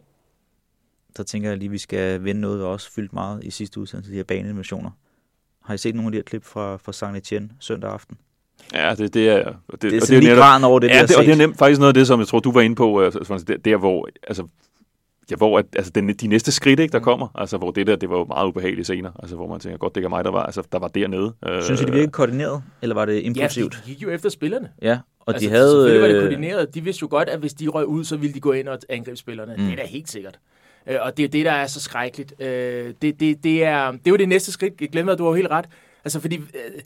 så 1.17 1.25
tænker 1.25 1.49
jeg 1.49 1.59
lige, 1.59 1.69
at 1.69 1.73
vi 1.73 1.79
skal 1.79 2.25
vende 2.25 2.41
noget, 2.41 2.61
der 2.61 2.67
også 2.67 2.93
fyldt 2.93 3.13
meget 3.13 3.45
i 3.45 3.51
sidste 3.51 3.81
udsendelse, 3.81 4.11
de 4.11 4.17
her 4.17 4.25
baneanimationer. 4.25 4.91
Har 5.65 5.75
I 5.75 5.79
set 5.79 5.95
nogle 5.95 6.09
af 6.09 6.13
de 6.13 6.19
her 6.19 6.23
klip 6.23 6.45
fra, 6.45 6.77
fra 6.77 6.93
Saint 6.93 7.17
Etienne 7.17 7.51
søndag 7.61 7.91
aften? 7.91 8.17
Ja, 8.75 8.95
det, 8.95 9.15
det 9.15 9.29
er... 9.29 9.55
Det, 9.71 9.83
det 9.83 9.95
er 9.95 10.01
sådan 10.01 10.21
lige 10.23 10.35
netop, 10.35 10.63
over 10.63 10.79
det, 10.79 10.89
ja, 10.89 11.03
det, 11.03 11.17
og 11.17 11.25
det 11.25 11.33
er 11.33 11.37
nemt, 11.37 11.59
faktisk 11.59 11.79
noget 11.79 11.89
af 11.89 11.95
det, 11.95 12.07
som 12.07 12.21
jeg 12.21 12.27
tror, 12.27 12.41
du 12.41 12.53
var 12.53 12.61
inde 12.61 12.77
på, 12.77 13.03
altså, 13.03 13.45
der, 13.49 13.57
der 13.57 13.77
hvor 13.77 14.09
altså, 14.23 14.47
Ja, 15.31 15.37
hvor 15.37 15.59
at, 15.59 15.67
altså, 15.77 15.93
den, 15.95 16.09
de 16.09 16.27
næste 16.27 16.53
skridt, 16.53 16.81
ikke, 16.81 16.93
der 16.93 16.99
mm. 16.99 17.05
kommer, 17.05 17.29
altså, 17.35 17.57
hvor 17.57 17.71
det 17.71 17.87
der, 17.87 17.97
det 17.97 18.11
var 18.11 18.19
jo 18.19 18.25
meget 18.25 18.49
ubehagelige 18.49 18.85
scener, 18.85 19.11
altså, 19.19 19.37
hvor 19.37 19.47
man 19.47 19.61
tænker, 19.61 19.79
godt, 19.79 19.95
det 19.95 20.05
er 20.05 20.09
mig, 20.09 20.25
der 20.25 20.31
var, 20.31 20.43
altså, 20.43 20.63
der 20.73 20.79
var 20.79 20.89
dernede. 20.89 21.33
Synes 21.63 21.81
I, 21.81 21.85
det 21.85 21.93
virkede 21.93 22.13
koordineret, 22.13 22.63
eller 22.83 22.95
var 22.95 23.05
det 23.05 23.23
impulsivt? 23.23 23.75
Ja, 23.75 23.81
de 23.91 23.95
gik 23.95 24.03
jo 24.03 24.11
efter 24.11 24.29
spillerne. 24.29 24.71
Ja, 24.83 24.99
og 25.21 25.35
altså, 25.35 25.49
de 25.49 25.55
havde... 25.55 25.71
Selvfølgelig 25.71 26.03
var 26.03 26.09
det 26.09 26.21
koordineret. 26.21 26.75
De 26.75 26.85
vidste 26.85 27.03
jo 27.03 27.09
godt, 27.11 27.29
at 27.29 27.39
hvis 27.39 27.55
de 27.55 27.69
røg 27.69 27.87
ud, 27.87 28.05
så 28.05 28.17
ville 28.17 28.35
de 28.35 28.41
gå 28.41 28.53
ind 28.53 28.69
og 28.69 28.79
angribe 28.89 29.17
spillerne. 29.17 29.55
Mm. 29.57 29.65
Det 29.65 29.73
er 29.73 29.77
da 29.77 29.87
helt 29.87 30.11
sikkert. 30.11 30.39
Øh, 30.87 30.97
og 31.01 31.17
det 31.17 31.25
er 31.25 31.29
det, 31.29 31.45
der 31.45 31.53
er 31.53 31.67
så 31.67 31.81
skrækkeligt. 31.81 32.35
Øh, 32.41 32.95
det, 33.03 33.21
det, 33.21 33.45
det, 33.45 33.65
er, 33.65 33.91
det 33.91 34.07
er 34.07 34.11
jo 34.11 34.17
det 34.17 34.29
næste 34.29 34.53
skridt. 34.53 34.81
Jeg 34.81 34.89
glemmer, 34.89 35.13
at 35.13 35.19
du 35.19 35.25
har 35.25 35.35
helt 35.35 35.51
ret. 35.51 35.67
Altså, 36.05 36.21
fordi... 36.21 36.37
Øh, 36.37 36.83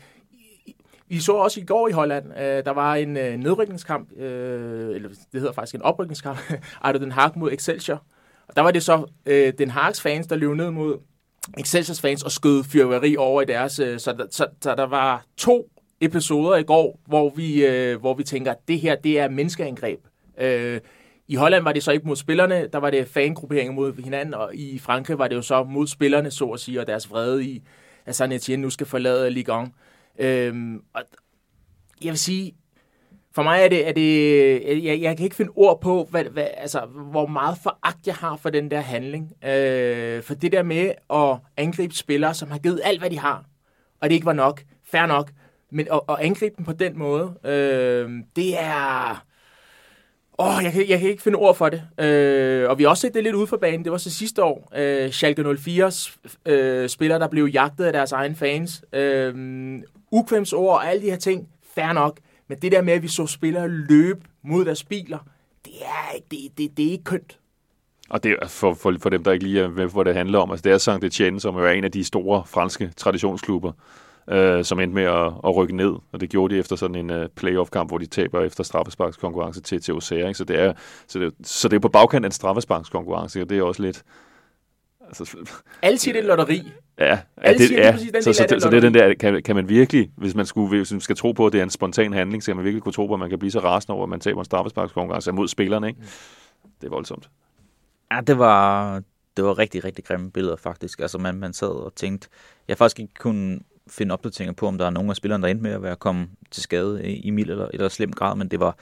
vi 1.09 1.20
så 1.20 1.32
også 1.32 1.61
i 1.61 1.64
går 1.64 1.88
i 1.88 1.93
Holland, 1.93 2.26
øh, 2.38 2.64
der 2.64 2.70
var 2.70 2.95
en 2.95 3.16
øh, 3.16 3.36
nedrykningskamp, 3.36 4.12
øh, 4.18 4.95
eller 4.95 5.09
det 5.09 5.41
hedder 5.41 5.53
faktisk 5.53 5.74
en 5.74 5.82
oprykningskamp, 5.82 6.38
Ejder 6.84 6.99
Den 6.99 7.12
Haag 7.12 7.30
mod 7.36 7.53
Excelsior, 7.53 8.03
og 8.51 8.57
der 8.57 8.62
var 8.62 8.70
det 8.70 8.82
så 8.82 9.05
øh, 9.26 9.53
Den 9.59 9.70
Haags 9.70 10.01
fans, 10.01 10.26
der 10.26 10.36
løb 10.36 10.51
ned 10.51 10.70
mod 10.70 10.98
Excelsiors 11.59 12.01
fans 12.01 12.22
og 12.22 12.30
skød 12.30 12.64
fyrværkeri 12.64 13.16
over 13.16 13.42
i 13.42 13.44
deres... 13.44 13.78
Øh, 13.78 14.01
så, 14.01 14.12
der, 14.12 14.26
så, 14.30 14.46
så 14.62 14.74
der 14.74 14.86
var 14.86 15.24
to 15.36 15.70
episoder 16.01 16.57
i 16.57 16.62
går, 16.62 17.01
hvor 17.07 17.30
vi, 17.30 17.66
øh, 17.66 18.01
hvor 18.01 18.14
vi 18.14 18.24
tænker, 18.24 18.51
at 18.51 18.68
det 18.68 18.80
her 18.80 18.96
det 18.96 19.18
er 19.18 19.28
menneskeangreb. 19.28 20.01
Øh, 20.40 20.80
I 21.28 21.34
Holland 21.34 21.64
var 21.64 21.72
det 21.72 21.82
så 21.82 21.92
ikke 21.92 22.07
mod 22.07 22.16
spillerne, 22.16 22.68
der 22.72 22.78
var 22.78 22.90
det 22.90 23.09
fangrupperinger 23.09 23.72
mod 23.72 24.03
hinanden, 24.03 24.34
og 24.34 24.55
i 24.55 24.78
Frankrig 24.78 25.18
var 25.18 25.28
det 25.28 25.36
jo 25.36 25.42
så 25.42 25.64
mod 25.64 25.86
spillerne, 25.86 26.30
så 26.30 26.44
at 26.44 26.61
sige, 26.61 26.80
og 26.80 26.86
deres 26.86 27.11
vrede 27.11 27.44
i, 27.44 27.62
at 28.07 28.16
San 28.16 28.32
Etienne 28.32 28.62
nu 28.62 28.70
skal 28.70 28.86
forlade 28.86 29.30
Ligue 29.30 29.62
1. 29.62 29.68
Øh, 30.18 30.74
og 30.94 31.03
jeg 32.05 32.11
vil 32.11 32.18
sige, 32.18 32.55
for 33.35 33.43
mig 33.43 33.62
er 33.62 33.68
det, 33.68 33.89
er 33.89 33.93
det 33.93 34.85
jeg, 34.85 35.01
jeg 35.01 35.16
kan 35.16 35.24
ikke 35.24 35.37
finde 35.37 35.53
ord 35.55 35.81
på, 35.81 36.09
hvad, 36.11 36.24
hvad, 36.24 36.47
altså, 36.57 36.81
hvor 37.11 37.26
meget 37.26 37.59
foragt 37.62 38.07
jeg 38.07 38.14
har 38.14 38.37
for 38.37 38.51
den 38.51 38.70
der 38.70 38.81
handling. 38.81 39.45
Øh, 39.45 40.22
for 40.22 40.35
det 40.35 40.53
der 40.53 40.62
med 40.62 40.93
at 41.11 41.39
angribe 41.57 41.95
spillere, 41.95 42.35
som 42.35 42.51
har 42.51 42.59
givet 42.59 42.81
alt, 42.85 43.01
hvad 43.01 43.11
de 43.11 43.18
har, 43.18 43.45
og 44.01 44.09
det 44.09 44.14
ikke 44.14 44.26
var 44.26 44.33
nok, 44.33 44.62
fair 44.85 45.07
nok, 45.07 45.31
men 45.70 45.87
at, 45.93 46.01
at 46.09 46.16
angribe 46.20 46.55
dem 46.57 46.64
på 46.64 46.72
den 46.72 46.99
måde, 46.99 47.35
øh, 47.45 48.11
det 48.37 48.61
er... 48.61 49.24
Åh, 50.39 50.57
oh, 50.57 50.64
jeg, 50.64 50.72
kan, 50.72 50.89
jeg 50.89 51.01
kan 51.01 51.09
ikke 51.09 51.22
finde 51.22 51.39
ord 51.39 51.57
for 51.57 51.68
det. 51.68 52.05
Øh, 52.07 52.70
og 52.70 52.78
vi 52.78 52.83
har 52.83 52.91
også 52.91 53.01
set 53.01 53.14
det 53.14 53.24
lidt 53.24 53.35
ude 53.35 53.47
for 53.47 53.57
banen. 53.57 53.85
Det 53.85 53.93
var 53.93 53.99
så 53.99 54.11
sidste 54.11 54.43
år. 54.43 54.68
Øh, 54.76 55.11
Schalke 55.11 55.43
04's 55.43 56.18
øh, 56.47 56.89
spillere, 56.89 57.18
der 57.18 57.28
blev 57.28 57.45
jagtet 57.45 57.85
af 57.85 57.93
deres 57.93 58.12
egne 58.12 58.37
fans. 58.37 58.85
Øh, 58.93 59.35
ukvemsord 60.11 60.74
og 60.74 60.89
alle 60.89 61.03
de 61.03 61.11
her 61.11 61.16
ting. 61.16 61.49
Fair 61.74 61.93
nok. 61.93 62.18
Men 62.51 62.59
det 62.59 62.72
der 62.72 62.82
med, 62.82 62.92
at 62.92 63.03
vi 63.03 63.09
så 63.09 63.26
spillere 63.26 63.68
løbe 63.68 64.20
mod 64.42 64.64
deres 64.64 64.84
biler, 64.84 65.18
det 65.64 65.72
er, 65.82 66.18
det, 66.30 66.38
det, 66.59 66.76
det 66.76 66.86
er 66.86 66.90
ikke 66.90 67.05
kønt. 67.05 67.38
Og 68.09 68.22
det 68.22 68.36
er 68.42 68.48
for, 68.48 68.74
for, 68.74 68.96
for 69.01 69.11
dem, 69.11 69.24
der 69.24 69.32
ikke 69.32 69.44
lige 69.44 69.61
er 69.61 69.68
med, 69.68 69.86
hvor 69.86 70.05
det 70.05 70.14
handler 70.14 70.38
om. 70.38 70.51
Altså, 70.51 70.62
det 70.62 70.72
er 70.72 70.78
Saint 70.78 71.05
Etienne, 71.05 71.40
som 71.40 71.55
jo 71.55 71.64
er 71.64 71.70
en 71.70 71.84
af 71.84 71.92
de 71.92 72.05
store 72.05 72.42
franske 72.46 72.92
traditionsklubber, 72.96 73.72
øh, 74.30 74.64
som 74.64 74.80
endte 74.80 74.94
med 74.94 75.03
at, 75.03 75.26
at 75.44 75.57
rykke 75.57 75.76
ned. 75.76 75.94
Og 76.12 76.20
det 76.20 76.30
gjorde 76.30 76.55
de 76.55 76.59
efter 76.61 76.76
sådan 76.76 77.11
en 77.11 77.22
uh, 77.22 77.26
playoff-kamp, 77.36 77.90
hvor 77.90 77.98
de 77.98 78.07
taber 78.07 78.40
efter 78.40 78.64
straffesparkskonkurrence 78.64 79.61
til, 79.61 79.82
til 79.82 79.92
Auxerre. 79.92 80.28
Ikke? 80.28 80.38
Så, 80.38 80.44
det 80.44 80.61
er, 80.61 80.72
så, 81.07 81.18
det, 81.18 81.34
så 81.42 81.68
det 81.68 81.76
er 81.76 81.80
på 81.80 81.88
bagkant 81.88 82.24
af 82.24 82.28
en 82.28 82.32
straffesparkskonkurrence, 82.32 83.42
og 83.42 83.51
det 83.51 83.59
er 83.59 83.62
også 83.62 83.82
lidt... 83.82 84.03
Altså, 85.07 85.36
Altid 85.82 86.14
et 86.14 86.24
lotteri. 86.24 86.72
Ja, 87.01 87.18
ja 87.44 87.53
det, 87.53 87.70
ja. 87.70 87.92
Den 87.92 88.22
så, 88.22 88.32
så, 88.32 88.46
så, 88.48 88.61
så 88.61 88.70
det 88.70 88.76
er 88.76 88.80
den 88.80 88.94
der, 88.94 89.14
kan, 89.14 89.42
kan 89.42 89.57
man 89.57 89.68
virkelig, 89.68 90.11
hvis 90.16 90.34
man, 90.34 90.46
skulle, 90.46 90.68
hvis 90.68 90.92
man 90.92 91.01
skal 91.01 91.16
tro 91.16 91.32
på, 91.32 91.46
at 91.46 91.53
det 91.53 91.59
er 91.59 91.62
en 91.62 91.70
spontan 91.70 92.12
handling, 92.12 92.42
så 92.42 92.46
kan 92.46 92.57
man 92.57 92.64
virkelig 92.64 92.82
kunne 92.82 92.92
tro 92.92 93.07
på, 93.07 93.12
at 93.14 93.20
man 93.20 93.30
kan 93.30 93.38
blive 93.38 93.51
så 93.51 93.61
rasende 93.61 93.94
over, 93.94 94.03
at 94.03 94.09
man 94.09 94.20
taber 94.20 94.40
en 94.40 94.44
straffesparkskonkurrence 94.44 95.32
mod 95.32 95.48
spillerne, 95.48 95.88
ikke? 95.88 96.01
Mm. 96.01 96.07
Det 96.80 96.86
er 96.86 96.90
voldsomt. 96.90 97.30
Ja, 98.12 98.20
det 98.26 98.38
var, 98.38 99.03
det 99.36 99.44
var 99.44 99.59
rigtig, 99.59 99.84
rigtig 99.84 100.05
grimme 100.05 100.30
billeder 100.30 100.57
faktisk. 100.57 101.01
Altså 101.01 101.18
man, 101.18 101.34
man 101.34 101.53
sad 101.53 101.68
og 101.68 101.94
tænkte, 101.94 102.28
jeg 102.68 102.78
faktisk 102.78 103.01
ikke 103.01 103.14
kunne 103.14 103.61
finde 103.88 104.12
opdateringer 104.12 104.53
på, 104.53 104.66
om 104.66 104.78
der 104.78 104.86
er 104.86 104.90
nogen 104.90 105.11
af 105.11 105.16
spillerne, 105.16 105.42
der 105.42 105.48
endte 105.48 105.62
med 105.62 105.70
at 105.70 105.82
være 105.82 105.96
kommet 105.96 106.28
til 106.51 106.62
skade 106.62 107.05
i 107.05 107.30
mild 107.30 107.51
eller, 107.51 107.68
eller 107.72 107.88
slem 107.88 108.12
grad, 108.12 108.36
men 108.36 108.48
det 108.48 108.61
var, 108.61 108.76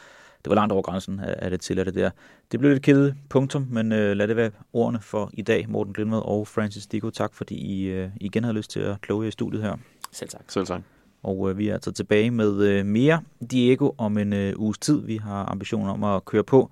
det 0.44 0.50
var 0.50 0.54
langt 0.54 0.72
over 0.72 0.82
grænsen 0.82 1.20
af 1.20 1.50
det 1.50 1.60
til, 1.60 1.76
det 1.76 1.94
der. 1.94 2.10
Det 2.52 2.60
blev 2.60 2.72
lidt 2.72 2.82
kedeligt, 2.82 3.16
punktum, 3.28 3.66
men 3.70 3.92
øh, 3.92 4.16
lad 4.16 4.28
det 4.28 4.36
være 4.36 4.50
ordene 4.72 5.00
for 5.00 5.30
i 5.32 5.42
dag, 5.42 5.68
Morten 5.68 5.92
Glindvad 5.92 6.22
og 6.24 6.48
Francis 6.48 6.86
Dico. 6.86 7.10
Tak, 7.10 7.34
fordi 7.34 7.54
I 7.54 7.84
øh, 7.84 8.10
igen 8.20 8.44
har 8.44 8.52
lyst 8.52 8.70
til 8.70 8.80
at 8.80 9.00
kloge 9.00 9.22
jer 9.22 9.28
i 9.28 9.30
studiet 9.30 9.62
her. 9.62 9.76
Selv 10.12 10.30
tak. 10.30 10.42
Selv 10.48 10.66
tak. 10.66 10.82
Og 11.22 11.50
øh, 11.50 11.58
vi 11.58 11.68
er 11.68 11.74
altså 11.74 11.92
tilbage 11.92 12.30
med 12.30 12.62
øh, 12.62 12.86
mere 12.86 13.22
Diego 13.50 13.90
om 13.98 14.18
en 14.18 14.32
øh, 14.32 14.52
uges 14.56 14.78
tid. 14.78 15.00
Vi 15.06 15.16
har 15.16 15.44
ambitioner 15.44 15.92
om 15.92 16.04
at 16.04 16.24
køre 16.24 16.44
på 16.44 16.70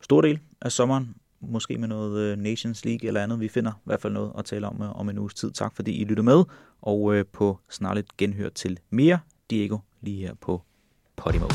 stor 0.00 0.20
del 0.20 0.38
af 0.62 0.72
sommeren. 0.72 1.14
Måske 1.40 1.78
med 1.78 1.88
noget 1.88 2.20
øh, 2.20 2.38
Nations 2.38 2.84
League 2.84 3.08
eller 3.08 3.22
andet. 3.22 3.40
Vi 3.40 3.48
finder 3.48 3.70
i 3.72 3.84
hvert 3.84 4.02
fald 4.02 4.12
noget 4.12 4.32
at 4.38 4.44
tale 4.44 4.66
om 4.66 4.82
øh, 4.82 5.00
om 5.00 5.08
en 5.08 5.18
uges 5.18 5.34
tid. 5.34 5.50
Tak 5.50 5.76
fordi 5.76 6.00
I 6.00 6.04
lytter 6.04 6.22
med. 6.22 6.44
Og 6.82 7.14
øh, 7.14 7.24
på 7.32 7.58
snarligt 7.70 8.16
genhør 8.16 8.48
til 8.48 8.78
mere 8.90 9.18
Diego 9.50 9.78
lige 10.00 10.26
her 10.26 10.34
på 10.40 10.62
Podimo. 11.16 11.46